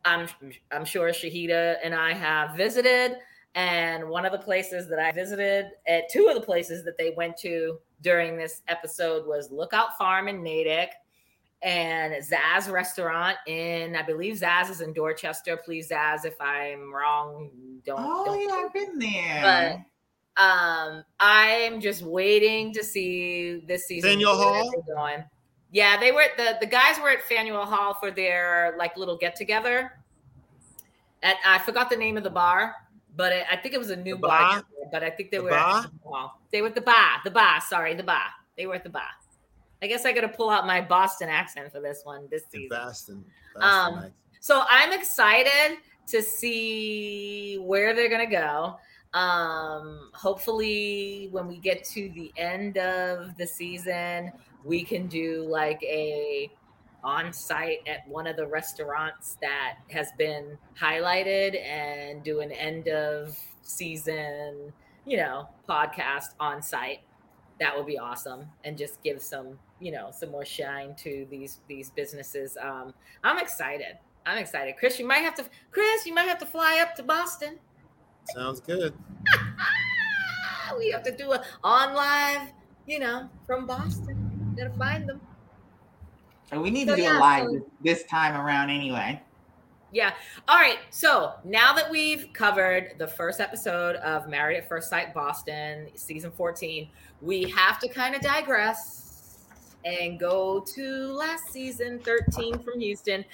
i'm 0.04 0.28
i'm 0.70 0.84
sure 0.84 1.10
shahidah 1.10 1.76
and 1.82 1.94
i 1.94 2.12
have 2.12 2.56
visited 2.56 3.18
and 3.54 4.08
one 4.08 4.24
of 4.24 4.32
the 4.32 4.38
places 4.38 4.88
that 4.88 4.98
i 4.98 5.10
visited 5.12 5.66
at 5.86 6.08
two 6.10 6.26
of 6.28 6.34
the 6.34 6.40
places 6.40 6.84
that 6.84 6.96
they 6.96 7.12
went 7.16 7.36
to 7.36 7.78
during 8.02 8.36
this 8.36 8.62
episode 8.68 9.26
was 9.26 9.50
lookout 9.50 9.96
farm 9.98 10.28
in 10.28 10.42
natick 10.42 10.90
and 11.62 12.14
Zaz 12.22 12.70
restaurant 12.70 13.36
in 13.46 13.96
I 13.96 14.02
believe 14.02 14.36
Zaz 14.36 14.70
is 14.70 14.80
in 14.80 14.92
Dorchester. 14.92 15.56
Please, 15.56 15.88
Zaz, 15.90 16.24
if 16.24 16.40
I'm 16.40 16.92
wrong, 16.92 17.50
don't. 17.84 17.98
Oh, 18.00 18.24
don't 18.24 18.40
yeah, 18.40 18.64
I've 18.64 18.72
been 18.72 18.98
there. 18.98 19.40
But 19.42 19.78
um, 20.38 21.04
I'm 21.20 21.80
just 21.80 22.02
waiting 22.02 22.72
to 22.74 22.84
see 22.84 23.62
this 23.66 23.86
season. 23.86 24.10
Faneuil 24.10 24.36
Hall? 24.36 24.72
Going. 24.86 25.24
Yeah, 25.72 25.98
they 25.98 26.12
were 26.12 26.24
the 26.36 26.56
the 26.60 26.66
guys 26.66 26.98
were 27.00 27.10
at 27.10 27.22
Faneuil 27.22 27.66
Hall 27.66 27.94
for 27.94 28.10
their 28.10 28.74
like 28.78 28.96
little 28.96 29.16
get 29.16 29.36
together. 29.36 29.92
At 31.22 31.36
I 31.44 31.58
forgot 31.58 31.90
the 31.90 31.96
name 31.96 32.16
of 32.16 32.22
the 32.22 32.30
bar, 32.30 32.74
but 33.16 33.32
it, 33.32 33.46
I 33.50 33.56
think 33.56 33.74
it 33.74 33.78
was 33.78 33.90
a 33.90 33.96
new 33.96 34.14
The 34.14 34.20
bar. 34.28 34.50
bar? 34.52 34.64
But 34.90 35.02
I 35.02 35.10
think 35.10 35.30
they 35.30 35.38
The 35.38 35.42
were 35.44 35.50
bar? 35.50 35.84
at 35.84 35.90
Hall. 36.04 36.40
They 36.52 36.62
were 36.62 36.68
at 36.68 36.74
the 36.74 36.80
bar. 36.80 37.20
The 37.24 37.30
bar. 37.30 37.60
Sorry, 37.60 37.94
the 37.94 38.02
bar. 38.04 38.28
They 38.56 38.66
were 38.66 38.76
at 38.76 38.84
the 38.84 38.90
bar. 38.90 39.02
I 39.82 39.86
guess 39.86 40.04
I 40.06 40.12
got 40.12 40.22
to 40.22 40.28
pull 40.28 40.50
out 40.50 40.66
my 40.66 40.80
Boston 40.80 41.28
accent 41.28 41.70
for 41.70 41.80
this 41.80 42.00
one 42.04 42.26
this 42.30 42.42
season. 42.50 42.68
Boston. 42.70 43.24
Um, 43.56 43.62
Boston 43.62 44.00
nights. 44.02 44.14
So 44.40 44.62
I'm 44.68 44.92
excited 44.92 45.78
to 46.06 46.22
see 46.22 47.58
where 47.58 47.94
they're 47.94 48.08
gonna 48.08 48.26
go. 48.30 48.78
Um, 49.14 50.10
hopefully, 50.12 51.28
when 51.30 51.46
we 51.48 51.58
get 51.58 51.84
to 51.84 52.10
the 52.10 52.32
end 52.36 52.76
of 52.78 53.36
the 53.36 53.46
season, 53.46 54.32
we 54.64 54.82
can 54.82 55.06
do 55.06 55.46
like 55.48 55.82
a 55.82 56.50
on 57.04 57.32
site 57.32 57.78
at 57.86 58.06
one 58.08 58.26
of 58.26 58.36
the 58.36 58.46
restaurants 58.46 59.38
that 59.40 59.76
has 59.90 60.10
been 60.18 60.58
highlighted 60.78 61.60
and 61.64 62.22
do 62.22 62.40
an 62.40 62.50
end 62.52 62.88
of 62.88 63.38
season, 63.62 64.72
you 65.06 65.16
know, 65.16 65.48
podcast 65.68 66.34
on 66.40 66.60
site. 66.60 67.00
That 67.60 67.76
would 67.76 67.86
be 67.86 67.98
awesome 67.98 68.46
and 68.64 68.76
just 68.76 69.02
give 69.02 69.22
some, 69.22 69.58
you 69.80 69.90
know, 69.90 70.10
some 70.12 70.30
more 70.30 70.44
shine 70.44 70.94
to 70.96 71.26
these 71.30 71.60
these 71.66 71.90
businesses. 71.90 72.56
Um, 72.60 72.94
I'm 73.24 73.38
excited. 73.38 73.98
I'm 74.26 74.38
excited. 74.38 74.76
Chris, 74.78 74.98
you 74.98 75.06
might 75.06 75.18
have 75.18 75.34
to 75.36 75.44
Chris, 75.70 76.04
you 76.04 76.14
might 76.14 76.28
have 76.28 76.38
to 76.38 76.46
fly 76.46 76.84
up 76.86 76.94
to 76.96 77.02
Boston. 77.02 77.58
Sounds 78.34 78.60
good. 78.60 78.94
we 80.78 80.90
have 80.90 81.02
to 81.04 81.16
do 81.16 81.32
it 81.32 81.40
on 81.64 81.94
live, 81.94 82.48
you 82.86 82.98
know, 82.98 83.28
from 83.46 83.66
Boston. 83.66 84.54
Gotta 84.56 84.70
find 84.70 85.08
them. 85.08 85.20
And 86.50 86.62
we 86.62 86.70
need 86.70 86.88
So, 86.88 86.94
to 86.94 87.00
do 87.00 87.06
yeah, 87.08 87.18
a 87.18 87.20
live 87.20 87.46
so- 87.46 87.52
this, 87.52 87.62
this 88.00 88.02
time 88.04 88.34
around 88.40 88.70
anyway. 88.70 89.20
Yeah. 89.90 90.12
All 90.48 90.58
right. 90.58 90.78
So 90.90 91.32
now 91.44 91.72
that 91.72 91.90
we've 91.90 92.28
covered 92.34 92.94
the 92.98 93.08
first 93.08 93.40
episode 93.40 93.96
of 93.96 94.28
Married 94.28 94.58
at 94.58 94.68
First 94.68 94.90
Sight 94.90 95.14
Boston, 95.14 95.88
season 95.94 96.30
14, 96.30 96.90
we 97.22 97.44
have 97.50 97.78
to 97.78 97.88
kind 97.88 98.14
of 98.14 98.20
digress 98.20 99.38
and 99.86 100.20
go 100.20 100.60
to 100.60 101.12
last 101.12 101.50
season 101.50 102.00
13 102.00 102.58
from 102.58 102.80
Houston. 102.80 103.24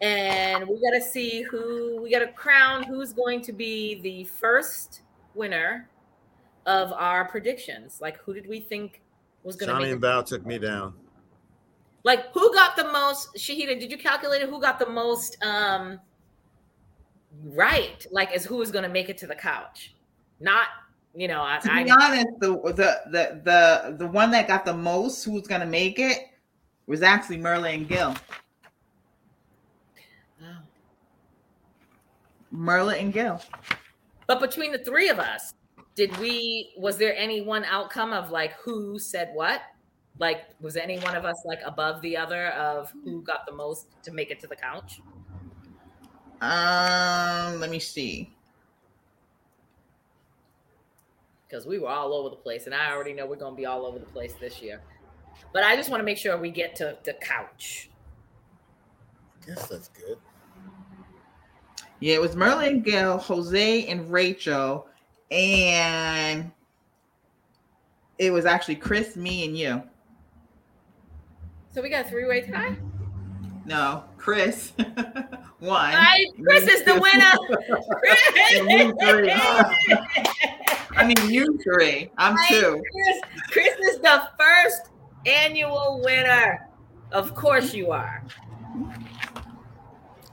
And 0.00 0.68
we 0.68 0.74
got 0.80 0.96
to 0.98 1.00
see 1.00 1.42
who 1.42 2.00
we 2.02 2.10
got 2.10 2.20
to 2.20 2.28
crown 2.28 2.84
who's 2.84 3.12
going 3.12 3.40
to 3.42 3.52
be 3.52 4.00
the 4.00 4.24
first 4.24 5.02
winner 5.34 5.88
of 6.66 6.92
our 6.92 7.26
predictions. 7.26 7.98
Like, 8.00 8.18
who 8.18 8.32
did 8.34 8.46
we 8.48 8.60
think 8.60 9.02
was 9.42 9.56
going 9.56 9.68
to 9.68 9.74
Johnny 9.74 9.90
and 9.92 10.02
Bao 10.02 10.24
took 10.24 10.44
me 10.46 10.58
down. 10.58 10.94
like 12.04 12.32
who 12.32 12.52
got 12.54 12.76
the 12.76 12.84
most 12.92 13.34
shahidah 13.34 13.78
did 13.80 13.90
you 13.90 13.98
calculate 13.98 14.42
who 14.42 14.60
got 14.60 14.78
the 14.78 14.88
most 14.88 15.42
um 15.42 15.98
right 17.44 18.06
like 18.10 18.32
as 18.32 18.44
who 18.44 18.56
was 18.56 18.70
going 18.70 18.82
to 18.82 18.88
make 18.88 19.08
it 19.08 19.18
to 19.18 19.26
the 19.26 19.34
couch 19.34 19.94
not 20.40 20.68
you 21.14 21.28
know 21.28 21.42
i, 21.42 21.58
To 21.58 21.72
I 21.72 21.84
be 21.84 21.90
honest, 21.90 22.26
the 22.40 22.50
the 22.50 23.00
the 23.10 23.40
the 23.44 23.96
the 23.98 24.06
one 24.06 24.30
that 24.32 24.46
got 24.46 24.64
the 24.64 24.74
most, 24.74 25.24
who's 25.24 25.46
gonna 25.46 25.66
make 25.66 25.98
it, 25.98 26.18
was 26.86 27.02
actually 27.02 27.38
Myrla 27.38 27.74
and 27.74 27.88
Gil. 27.88 28.14
Myrla 32.58 33.00
and 33.00 33.12
Gil. 33.12 33.40
but 34.26 34.40
between 34.40 34.72
the 34.72 34.78
three 34.78 35.08
of 35.08 35.18
us 35.20 35.54
did 35.94 36.16
we 36.18 36.72
was 36.76 36.96
there 36.98 37.14
any 37.16 37.40
one 37.40 37.64
outcome 37.64 38.12
of 38.12 38.30
like 38.30 38.52
who 38.54 38.98
said 38.98 39.30
what 39.34 39.62
like 40.18 40.46
was 40.60 40.76
any 40.76 40.98
one 40.98 41.14
of 41.14 41.24
us 41.24 41.36
like 41.44 41.60
above 41.64 42.00
the 42.02 42.16
other 42.16 42.48
of 42.48 42.92
who 43.04 43.22
got 43.22 43.46
the 43.46 43.52
most 43.52 43.86
to 44.02 44.10
make 44.12 44.30
it 44.30 44.40
to 44.40 44.46
the 44.48 44.56
couch 44.56 45.00
Um, 46.40 47.60
let 47.60 47.70
me 47.70 47.78
see. 47.78 48.32
because 51.48 51.64
we 51.66 51.78
were 51.78 51.88
all 51.88 52.12
over 52.12 52.28
the 52.30 52.36
place 52.36 52.66
and 52.66 52.74
i 52.74 52.90
already 52.92 53.12
know 53.12 53.26
we're 53.26 53.36
going 53.36 53.52
to 53.54 53.56
be 53.56 53.66
all 53.66 53.86
over 53.86 53.98
the 53.98 54.06
place 54.06 54.34
this 54.40 54.60
year 54.60 54.80
but 55.52 55.62
i 55.64 55.74
just 55.76 55.88
want 55.90 56.00
to 56.00 56.04
make 56.04 56.18
sure 56.18 56.36
we 56.36 56.50
get 56.50 56.74
to 56.76 56.96
the 57.04 57.12
couch 57.14 57.88
I 59.42 59.54
guess 59.54 59.66
that's 59.68 59.88
good. 59.88 60.18
Yeah, 62.00 62.14
it 62.14 62.20
was 62.20 62.36
Myrla 62.36 62.82
Gil, 62.82 63.18
Jose 63.18 63.86
and 63.86 64.10
Rachel, 64.10 64.86
and 65.30 66.50
it 68.18 68.30
was 68.32 68.46
actually 68.46 68.76
Chris, 68.76 69.16
me, 69.16 69.44
and 69.44 69.56
you. 69.56 69.82
so 71.72 71.82
we 71.82 71.88
got 71.88 72.06
a 72.06 72.08
three-way 72.08 72.42
tie 72.42 72.76
No, 73.64 74.04
Chris. 74.16 74.72
One. 75.58 75.92
I, 75.92 76.24
Chris 76.44 76.68
is 76.68 76.84
the 76.84 76.94
winner. 76.94 77.32
Three. 79.10 79.32
I 80.96 81.04
mean, 81.04 81.30
you 81.30 81.58
three. 81.62 82.10
I'm 82.16 82.34
Right. 82.36 82.48
two. 82.48 82.80
Chris, 82.92 83.20
Chris 83.50 83.74
is 83.94 83.98
the 84.00 84.28
first 84.38 84.90
annual 85.26 86.00
winner. 86.04 86.68
Of 87.12 87.34
course 87.34 87.74
you 87.74 87.90
are. 87.90 88.22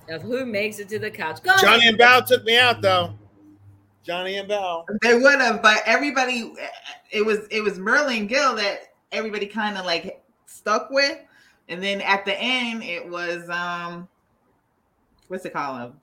Of 0.09 0.21
who 0.21 0.45
makes 0.45 0.79
it 0.79 0.89
to 0.89 0.99
the 0.99 1.09
couch. 1.09 1.41
Go 1.41 1.55
Johnny 1.57 1.87
ahead. 1.87 1.93
and 1.95 1.99
Bao 1.99 2.25
took 2.25 2.43
me 2.43 2.57
out 2.57 2.81
though. 2.81 3.13
Johnny 4.03 4.37
and 4.37 4.47
Bao. 4.47 4.85
They 5.01 5.15
would 5.17 5.41
have, 5.41 5.61
but 5.61 5.81
everybody. 5.85 6.53
It 7.11 7.25
was 7.25 7.47
it 7.49 7.61
was 7.61 7.79
Myrla 7.79 8.27
Gil 8.27 8.55
that 8.55 8.93
everybody 9.11 9.47
kind 9.47 9.77
of 9.77 9.85
like 9.85 10.23
stuck 10.45 10.89
with, 10.91 11.17
and 11.69 11.81
then 11.81 12.01
at 12.01 12.23
the 12.25 12.39
end 12.39 12.83
it 12.83 13.09
was 13.09 13.49
um, 13.49 14.07
what's 15.27 15.45
it 15.45 15.53
called? 15.53 15.93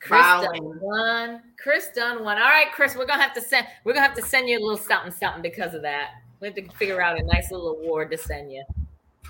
Chris 0.00 0.22
Bow 0.22 0.42
done 0.42 0.80
one. 0.80 1.42
Chris 1.62 1.88
done 1.94 2.24
one. 2.24 2.38
All 2.38 2.48
right, 2.48 2.68
Chris, 2.72 2.96
we're 2.96 3.06
gonna 3.06 3.22
have 3.22 3.34
to 3.34 3.42
send 3.42 3.66
we're 3.84 3.92
gonna 3.92 4.06
have 4.06 4.16
to 4.16 4.22
send 4.22 4.48
you 4.48 4.58
a 4.58 4.60
little 4.60 4.78
something 4.78 5.12
something 5.12 5.42
because 5.42 5.74
of 5.74 5.82
that. 5.82 6.12
We 6.40 6.48
have 6.48 6.54
to 6.56 6.66
figure 6.70 7.02
out 7.02 7.20
a 7.20 7.22
nice 7.24 7.50
little 7.50 7.76
award 7.76 8.10
to 8.12 8.16
send 8.16 8.50
you. 8.50 8.64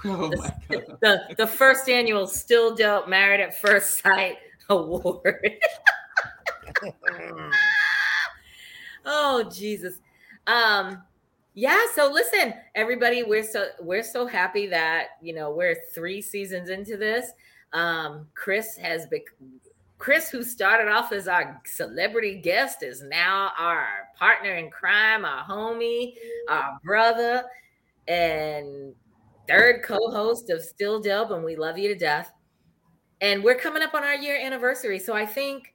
Oh 0.06 0.30
my 0.30 0.54
god! 0.70 0.98
The 1.00 1.34
the 1.36 1.46
first 1.46 1.88
annual 1.88 2.26
Still 2.26 2.74
Dope 2.74 3.06
Married 3.06 3.40
at 3.40 3.60
First 3.60 4.02
Sight 4.02 4.38
Award. 4.70 5.58
oh 9.04 9.42
Jesus. 9.52 9.98
Um 10.46 11.02
yeah, 11.54 11.84
so 11.94 12.10
listen, 12.10 12.54
everybody, 12.74 13.22
we're 13.24 13.42
so 13.42 13.68
we're 13.80 14.02
so 14.02 14.26
happy 14.26 14.66
that 14.68 15.08
you 15.20 15.34
know 15.34 15.50
we're 15.50 15.76
three 15.94 16.22
seasons 16.22 16.70
into 16.70 16.96
this. 16.96 17.32
Um, 17.72 18.26
Chris 18.34 18.76
has 18.76 19.06
been 19.06 19.22
Chris, 19.98 20.30
who 20.30 20.42
started 20.42 20.90
off 20.90 21.12
as 21.12 21.28
our 21.28 21.60
celebrity 21.66 22.36
guest, 22.36 22.82
is 22.82 23.02
now 23.02 23.52
our 23.58 23.86
partner 24.18 24.54
in 24.54 24.70
crime, 24.70 25.26
our 25.26 25.44
homie, 25.44 26.14
our 26.48 26.80
brother, 26.82 27.44
and 28.08 28.94
third 29.50 29.82
co-host 29.82 30.50
of 30.50 30.62
Still 30.62 31.00
Dope, 31.00 31.30
and 31.30 31.44
we 31.44 31.56
love 31.56 31.76
you 31.78 31.88
to 31.88 31.94
death. 31.94 32.32
And 33.20 33.42
we're 33.44 33.56
coming 33.56 33.82
up 33.82 33.94
on 33.94 34.02
our 34.02 34.14
year 34.14 34.38
anniversary, 34.40 34.98
so 34.98 35.12
I 35.14 35.26
think 35.26 35.74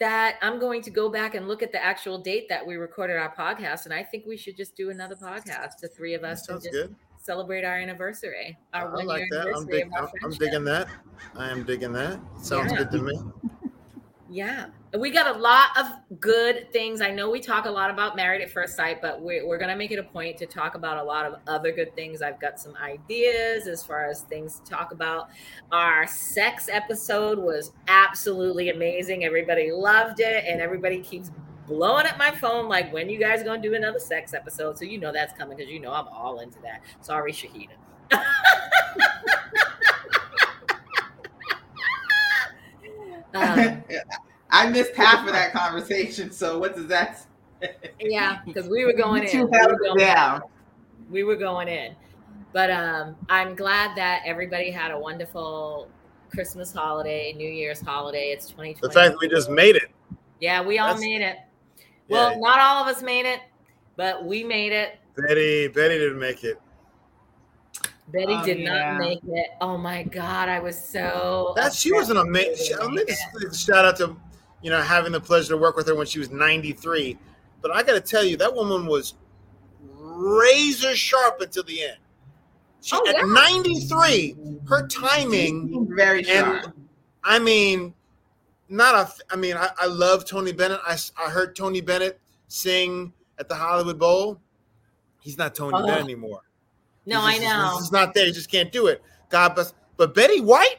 that 0.00 0.36
I'm 0.42 0.58
going 0.58 0.82
to 0.82 0.90
go 0.90 1.08
back 1.08 1.34
and 1.36 1.46
look 1.46 1.62
at 1.62 1.70
the 1.70 1.82
actual 1.82 2.18
date 2.18 2.48
that 2.48 2.66
we 2.66 2.74
recorded 2.74 3.16
our 3.16 3.32
podcast, 3.34 3.84
and 3.84 3.94
I 3.94 4.02
think 4.02 4.26
we 4.26 4.36
should 4.36 4.56
just 4.56 4.74
do 4.76 4.90
another 4.90 5.14
podcast, 5.14 5.76
the 5.80 5.88
three 5.88 6.14
of 6.14 6.24
us, 6.24 6.48
and 6.48 6.60
just 6.60 6.72
good. 6.72 6.94
celebrate 7.18 7.64
our 7.64 7.76
anniversary. 7.76 8.58
Our 8.74 9.00
I 9.00 9.04
like 9.04 9.28
that. 9.30 9.52
I'm, 9.54 9.66
dig- 9.66 9.90
I'm 10.24 10.30
digging 10.32 10.64
that. 10.64 10.88
I 11.36 11.50
am 11.50 11.62
digging 11.64 11.92
that. 11.92 12.18
Sounds 12.40 12.72
Yeah. 12.72 12.78
good 12.78 12.90
to 12.92 13.02
me. 13.02 13.20
Yeah. 14.32 14.66
We 14.98 15.10
got 15.10 15.36
a 15.36 15.38
lot 15.38 15.78
of 15.78 16.18
good 16.18 16.72
things. 16.72 17.02
I 17.02 17.10
know 17.10 17.28
we 17.28 17.38
talk 17.38 17.66
a 17.66 17.70
lot 17.70 17.90
about 17.90 18.16
married 18.16 18.40
at 18.40 18.50
first 18.50 18.74
sight, 18.76 19.02
but 19.02 19.20
we're, 19.20 19.46
we're 19.46 19.58
going 19.58 19.68
to 19.68 19.76
make 19.76 19.90
it 19.90 19.98
a 19.98 20.02
point 20.02 20.38
to 20.38 20.46
talk 20.46 20.74
about 20.74 20.96
a 20.96 21.02
lot 21.02 21.26
of 21.26 21.34
other 21.46 21.70
good 21.70 21.94
things. 21.94 22.22
I've 22.22 22.40
got 22.40 22.58
some 22.58 22.74
ideas 22.76 23.66
as 23.66 23.84
far 23.84 24.08
as 24.08 24.22
things 24.22 24.60
to 24.60 24.70
talk 24.70 24.90
about. 24.92 25.28
Our 25.70 26.06
sex 26.06 26.70
episode 26.72 27.38
was 27.38 27.72
absolutely 27.88 28.70
amazing. 28.70 29.22
Everybody 29.24 29.70
loved 29.70 30.20
it, 30.20 30.44
and 30.46 30.62
everybody 30.62 31.00
keeps 31.00 31.30
blowing 31.66 32.06
up 32.06 32.16
my 32.16 32.30
phone 32.30 32.68
like, 32.68 32.90
when 32.90 33.10
you 33.10 33.18
guys 33.18 33.42
going 33.42 33.60
to 33.60 33.68
do 33.68 33.74
another 33.74 33.98
sex 33.98 34.32
episode? 34.32 34.78
So 34.78 34.86
you 34.86 34.98
know 34.98 35.12
that's 35.12 35.36
coming 35.36 35.58
because 35.58 35.70
you 35.70 35.78
know 35.78 35.92
I'm 35.92 36.08
all 36.08 36.40
into 36.40 36.58
that. 36.62 36.80
Sorry, 37.02 37.32
Shahidah. 37.32 37.68
Um, 43.34 43.82
I 44.50 44.68
missed 44.68 44.94
half 44.94 45.26
of 45.26 45.32
that 45.32 45.52
conversation. 45.52 46.30
So 46.30 46.58
what 46.58 46.74
does 46.76 46.86
that? 46.88 47.24
Say? 47.62 47.74
Yeah, 48.00 48.40
because 48.44 48.68
we 48.68 48.84
were 48.84 48.92
going 48.92 49.22
You 49.22 49.28
in. 49.28 49.32
two 49.32 49.46
We 49.46 49.58
were 49.66 49.78
going, 49.78 49.98
down. 49.98 50.42
we 51.10 51.24
were 51.24 51.36
going 51.36 51.68
in. 51.68 51.94
But 52.52 52.70
um, 52.70 53.16
I'm 53.30 53.54
glad 53.54 53.96
that 53.96 54.22
everybody 54.26 54.70
had 54.70 54.90
a 54.90 54.98
wonderful 54.98 55.88
Christmas 56.30 56.72
holiday, 56.72 57.32
New 57.32 57.48
Year's 57.48 57.80
holiday. 57.80 58.30
It's 58.30 58.46
2020. 58.48 58.80
The 58.88 58.92
fact 58.92 59.12
that 59.12 59.18
we 59.20 59.28
just 59.28 59.48
made 59.48 59.76
it. 59.76 59.90
yeah, 60.40 60.62
we 60.62 60.78
all 60.78 60.88
That's- 60.88 61.00
made 61.02 61.22
it. 61.22 61.36
Well, 62.08 62.32
Yeah. 62.32 62.38
not 62.40 62.58
all 62.58 62.82
of 62.84 62.94
us 62.94 63.02
made 63.02 63.24
it, 63.26 63.40
but 63.96 64.24
we 64.24 64.44
made 64.44 64.72
it. 64.72 64.98
Betty, 65.16 65.68
Betty 65.68 65.98
didn't 65.98 66.18
make 66.18 66.44
it. 66.44 66.60
Betty 68.12 68.34
Oh, 68.34 68.44
did 68.44 68.58
yeah. 68.60 68.90
not 68.92 68.98
make 69.00 69.20
it. 69.26 69.46
Oh 69.60 69.76
my 69.78 70.02
God, 70.02 70.48
I 70.48 70.60
was 70.60 70.78
so. 70.82 71.52
That 71.56 71.72
she 71.72 71.92
was 71.92 72.10
an 72.10 72.16
amazing. 72.18 72.56
she 72.56 72.68
didn't 72.74 72.80
Let 72.80 72.90
me 72.90 72.96
make 72.96 73.08
just 73.08 73.22
it. 73.68 73.72
shout 73.72 73.84
out 73.84 73.96
to 73.98 74.16
you 74.62 74.70
know 74.70 74.80
having 74.82 75.12
the 75.12 75.20
pleasure 75.20 75.50
to 75.50 75.56
work 75.56 75.76
with 75.76 75.86
her 75.88 75.94
when 75.94 76.06
she 76.06 76.18
was 76.18 76.30
93. 76.30 77.18
But 77.60 77.70
I 77.70 77.82
got 77.82 77.92
to 77.94 78.00
tell 78.00 78.24
you, 78.24 78.36
that 78.38 78.54
woman 78.54 78.86
was 78.86 79.14
razor 79.90 80.94
sharp 80.96 81.40
until 81.40 81.62
the 81.64 81.82
end. 81.84 81.96
She, 82.80 82.96
Oh, 82.96 83.06
at 83.08 83.16
yeah. 83.16 83.22
93, 83.24 84.36
her 84.68 84.86
timing. 84.88 85.86
Very 85.94 86.24
sharp. 86.24 86.46
And- 86.54 86.62
sharp. 86.64 86.76
I 87.24 87.38
mean, 87.38 87.94
not 88.68 88.94
a. 88.96 89.32
I 89.32 89.36
mean, 89.36 89.56
I, 89.56 89.68
I 89.78 89.86
love 89.86 90.24
Tony 90.24 90.50
Bennett. 90.52 90.80
I, 90.84 90.96
I 91.16 91.30
heard 91.30 91.54
Tony 91.54 91.80
Bennett 91.80 92.18
sing 92.48 93.12
at 93.38 93.48
the 93.48 93.54
Hollywood 93.54 93.98
Bowl. 94.00 94.40
He's 95.20 95.38
not 95.38 95.54
Tony 95.54 95.76
Oh. 95.76 95.86
Bennett 95.86 96.02
anymore. 96.02 96.40
No, 97.06 97.26
He's 97.26 97.40
I 97.40 97.44
know. 97.44 97.76
Just 97.78 97.92
not 97.92 98.14
there. 98.14 98.26
He 98.26 98.32
just 98.32 98.50
can't 98.50 98.70
do 98.72 98.86
it. 98.86 99.02
God 99.28 99.54
bless. 99.54 99.74
But 99.96 100.14
Betty 100.14 100.40
White 100.40 100.78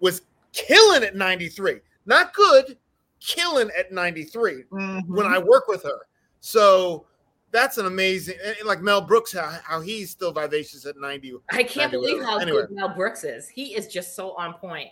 was 0.00 0.22
killing 0.52 1.02
at 1.02 1.16
93. 1.16 1.80
Not 2.06 2.34
good, 2.34 2.76
killing 3.20 3.70
at 3.78 3.92
93 3.92 4.64
Mhm. 4.72 5.06
when 5.08 5.26
I 5.26 5.38
work 5.38 5.68
with 5.68 5.82
her. 5.84 6.06
So 6.40 7.06
that's 7.52 7.78
an 7.78 7.86
amazing, 7.86 8.36
and 8.44 8.56
like 8.66 8.80
Mel 8.80 9.00
Brooks, 9.00 9.32
how, 9.32 9.48
how 9.62 9.80
he's 9.80 10.10
still 10.10 10.32
vivacious 10.32 10.84
at 10.86 10.96
90. 10.96 11.34
I 11.50 11.62
can't 11.62 11.92
90 11.92 11.96
believe 11.96 12.14
whatever. 12.18 12.30
how 12.30 12.38
Anyway. 12.38 12.60
good 12.62 12.70
Mel 12.72 12.88
Brooks 12.88 13.24
is. 13.24 13.48
He 13.48 13.74
is 13.76 13.86
just 13.86 14.14
so 14.16 14.32
on 14.36 14.54
point. 14.54 14.90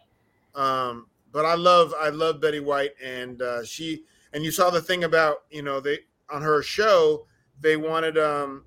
Um, 0.55 1.07
but 1.33 1.45
I 1.45 1.55
love, 1.55 1.95
I 1.99 2.09
love 2.11 2.41
Betty 2.41 2.61
White, 2.61 2.93
and 3.03 3.41
uh, 3.43 3.65
she, 3.65 4.05
and 4.33 4.45
you 4.45 4.51
saw 4.51 4.71
the 4.71 4.81
thing 4.81 5.05
about, 5.05 5.45
you 5.51 5.63
know, 5.63 5.81
they 5.81 6.01
on 6.29 6.43
her 6.43 6.63
show, 6.63 7.27
they 7.61 7.77
wanted 7.77 8.17
um 8.19 8.65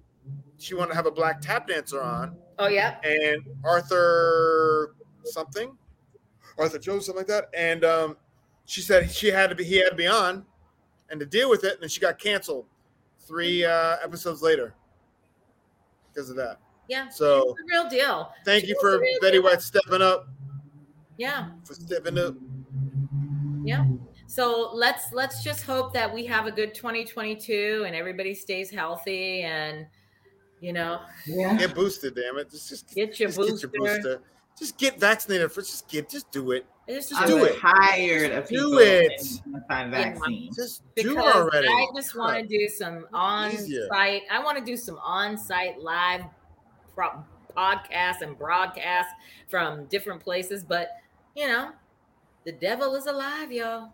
she 0.58 0.76
wanted 0.76 0.90
to 0.92 0.96
have 0.96 1.06
a 1.06 1.12
black 1.12 1.42
tap 1.42 1.68
dancer 1.68 2.02
on, 2.02 2.36
Oh 2.60 2.68
yeah. 2.68 2.98
and 3.04 3.42
Arthur 3.64 4.96
something, 5.24 5.76
Arthur 6.58 6.80
Jones 6.80 7.06
something 7.06 7.20
like 7.20 7.28
that, 7.28 7.50
and 7.58 7.84
um 7.84 8.18
she 8.66 8.82
said 8.82 9.10
she 9.12 9.28
had 9.28 9.50
to 9.50 9.56
be 9.56 9.64
he 9.64 9.78
had 9.78 9.90
to 9.90 9.96
be 9.96 10.08
on, 10.08 10.46
and 11.10 11.20
to 11.20 11.26
deal 11.26 11.50
with 11.50 11.64
it, 11.64 11.74
and 11.74 11.82
then 11.82 11.90
she 11.90 12.00
got 12.00 12.18
canceled 12.20 12.66
three 13.26 13.64
uh, 13.66 13.98
episodes 14.04 14.42
later 14.42 14.74
because 16.14 16.30
of 16.30 16.36
that. 16.36 16.60
Yeah. 16.90 17.08
So 17.10 17.56
the 17.58 17.64
real 17.72 17.90
deal. 17.90 18.32
thank 18.46 18.64
you 18.64 18.76
She 18.80 18.86
was 18.86 18.96
for 18.98 19.00
Betty 19.22 19.38
deal. 19.38 19.44
White 19.44 19.62
stepping 19.62 20.02
up 20.02 20.28
Yeah. 21.18 21.50
for 21.64 21.74
stepping 21.74 22.18
up. 22.18 22.36
Yeah. 23.64 23.86
So 24.28 24.72
let's 24.74 25.14
let's 25.14 25.44
just 25.44 25.64
hope 25.64 25.94
that 25.94 26.14
we 26.14 26.26
have 26.26 26.46
a 26.48 26.52
good 26.52 26.74
2022 26.74 27.84
and 27.88 27.96
everybody 27.96 28.34
stays 28.34 28.70
healthy 28.70 29.42
and 29.44 29.86
you 30.64 30.72
know 30.74 31.02
Yeah. 31.26 31.58
Get 31.58 31.76
boosted, 31.76 32.16
damn 32.16 32.38
it! 32.38 32.50
Just 32.50 32.70
just, 32.70 32.88
get 32.96 33.20
your 33.20 33.28
just 33.30 33.38
booster. 33.38 33.68
get 33.68 33.74
your 33.82 33.96
booster. 33.96 34.22
Just 34.58 34.78
get 34.78 35.00
vaccinated 35.00 35.52
first. 35.52 35.70
Just 35.72 35.88
get 35.90 36.10
just 36.10 36.32
do 36.32 36.52
it. 36.52 36.66
It's 36.88 37.10
Just 37.10 37.22
I'm 37.22 37.28
do 37.28 37.44
it. 37.46 37.60
tired 37.60 38.32
of 38.32 38.48
Do 38.48 38.80
it. 38.80 39.22
anti-vaccine. 39.70 40.52
Just 40.54 40.84
do 40.96 41.16
because 41.16 41.36
already. 41.36 41.68
I 41.68 41.88
just 41.96 42.16
want 42.16 42.38
to 42.42 42.46
do 42.58 42.68
some 42.68 43.08
on-site. 43.14 44.22
I 44.30 44.40
want 44.44 44.58
to 44.58 44.64
do 44.66 44.76
some 44.76 45.00
on-site 45.04 45.80
live 45.82 46.24
pro- 46.94 47.24
podcasts 47.58 48.22
and 48.22 48.38
broadcasts 48.38 49.14
from 49.50 49.86
different 49.86 50.22
places. 50.22 50.64
But 50.64 50.90
you 51.36 51.48
know, 51.48 51.72
the 52.46 52.52
devil 52.52 52.96
is 52.96 53.06
alive, 53.08 53.52
y'all. 53.52 53.94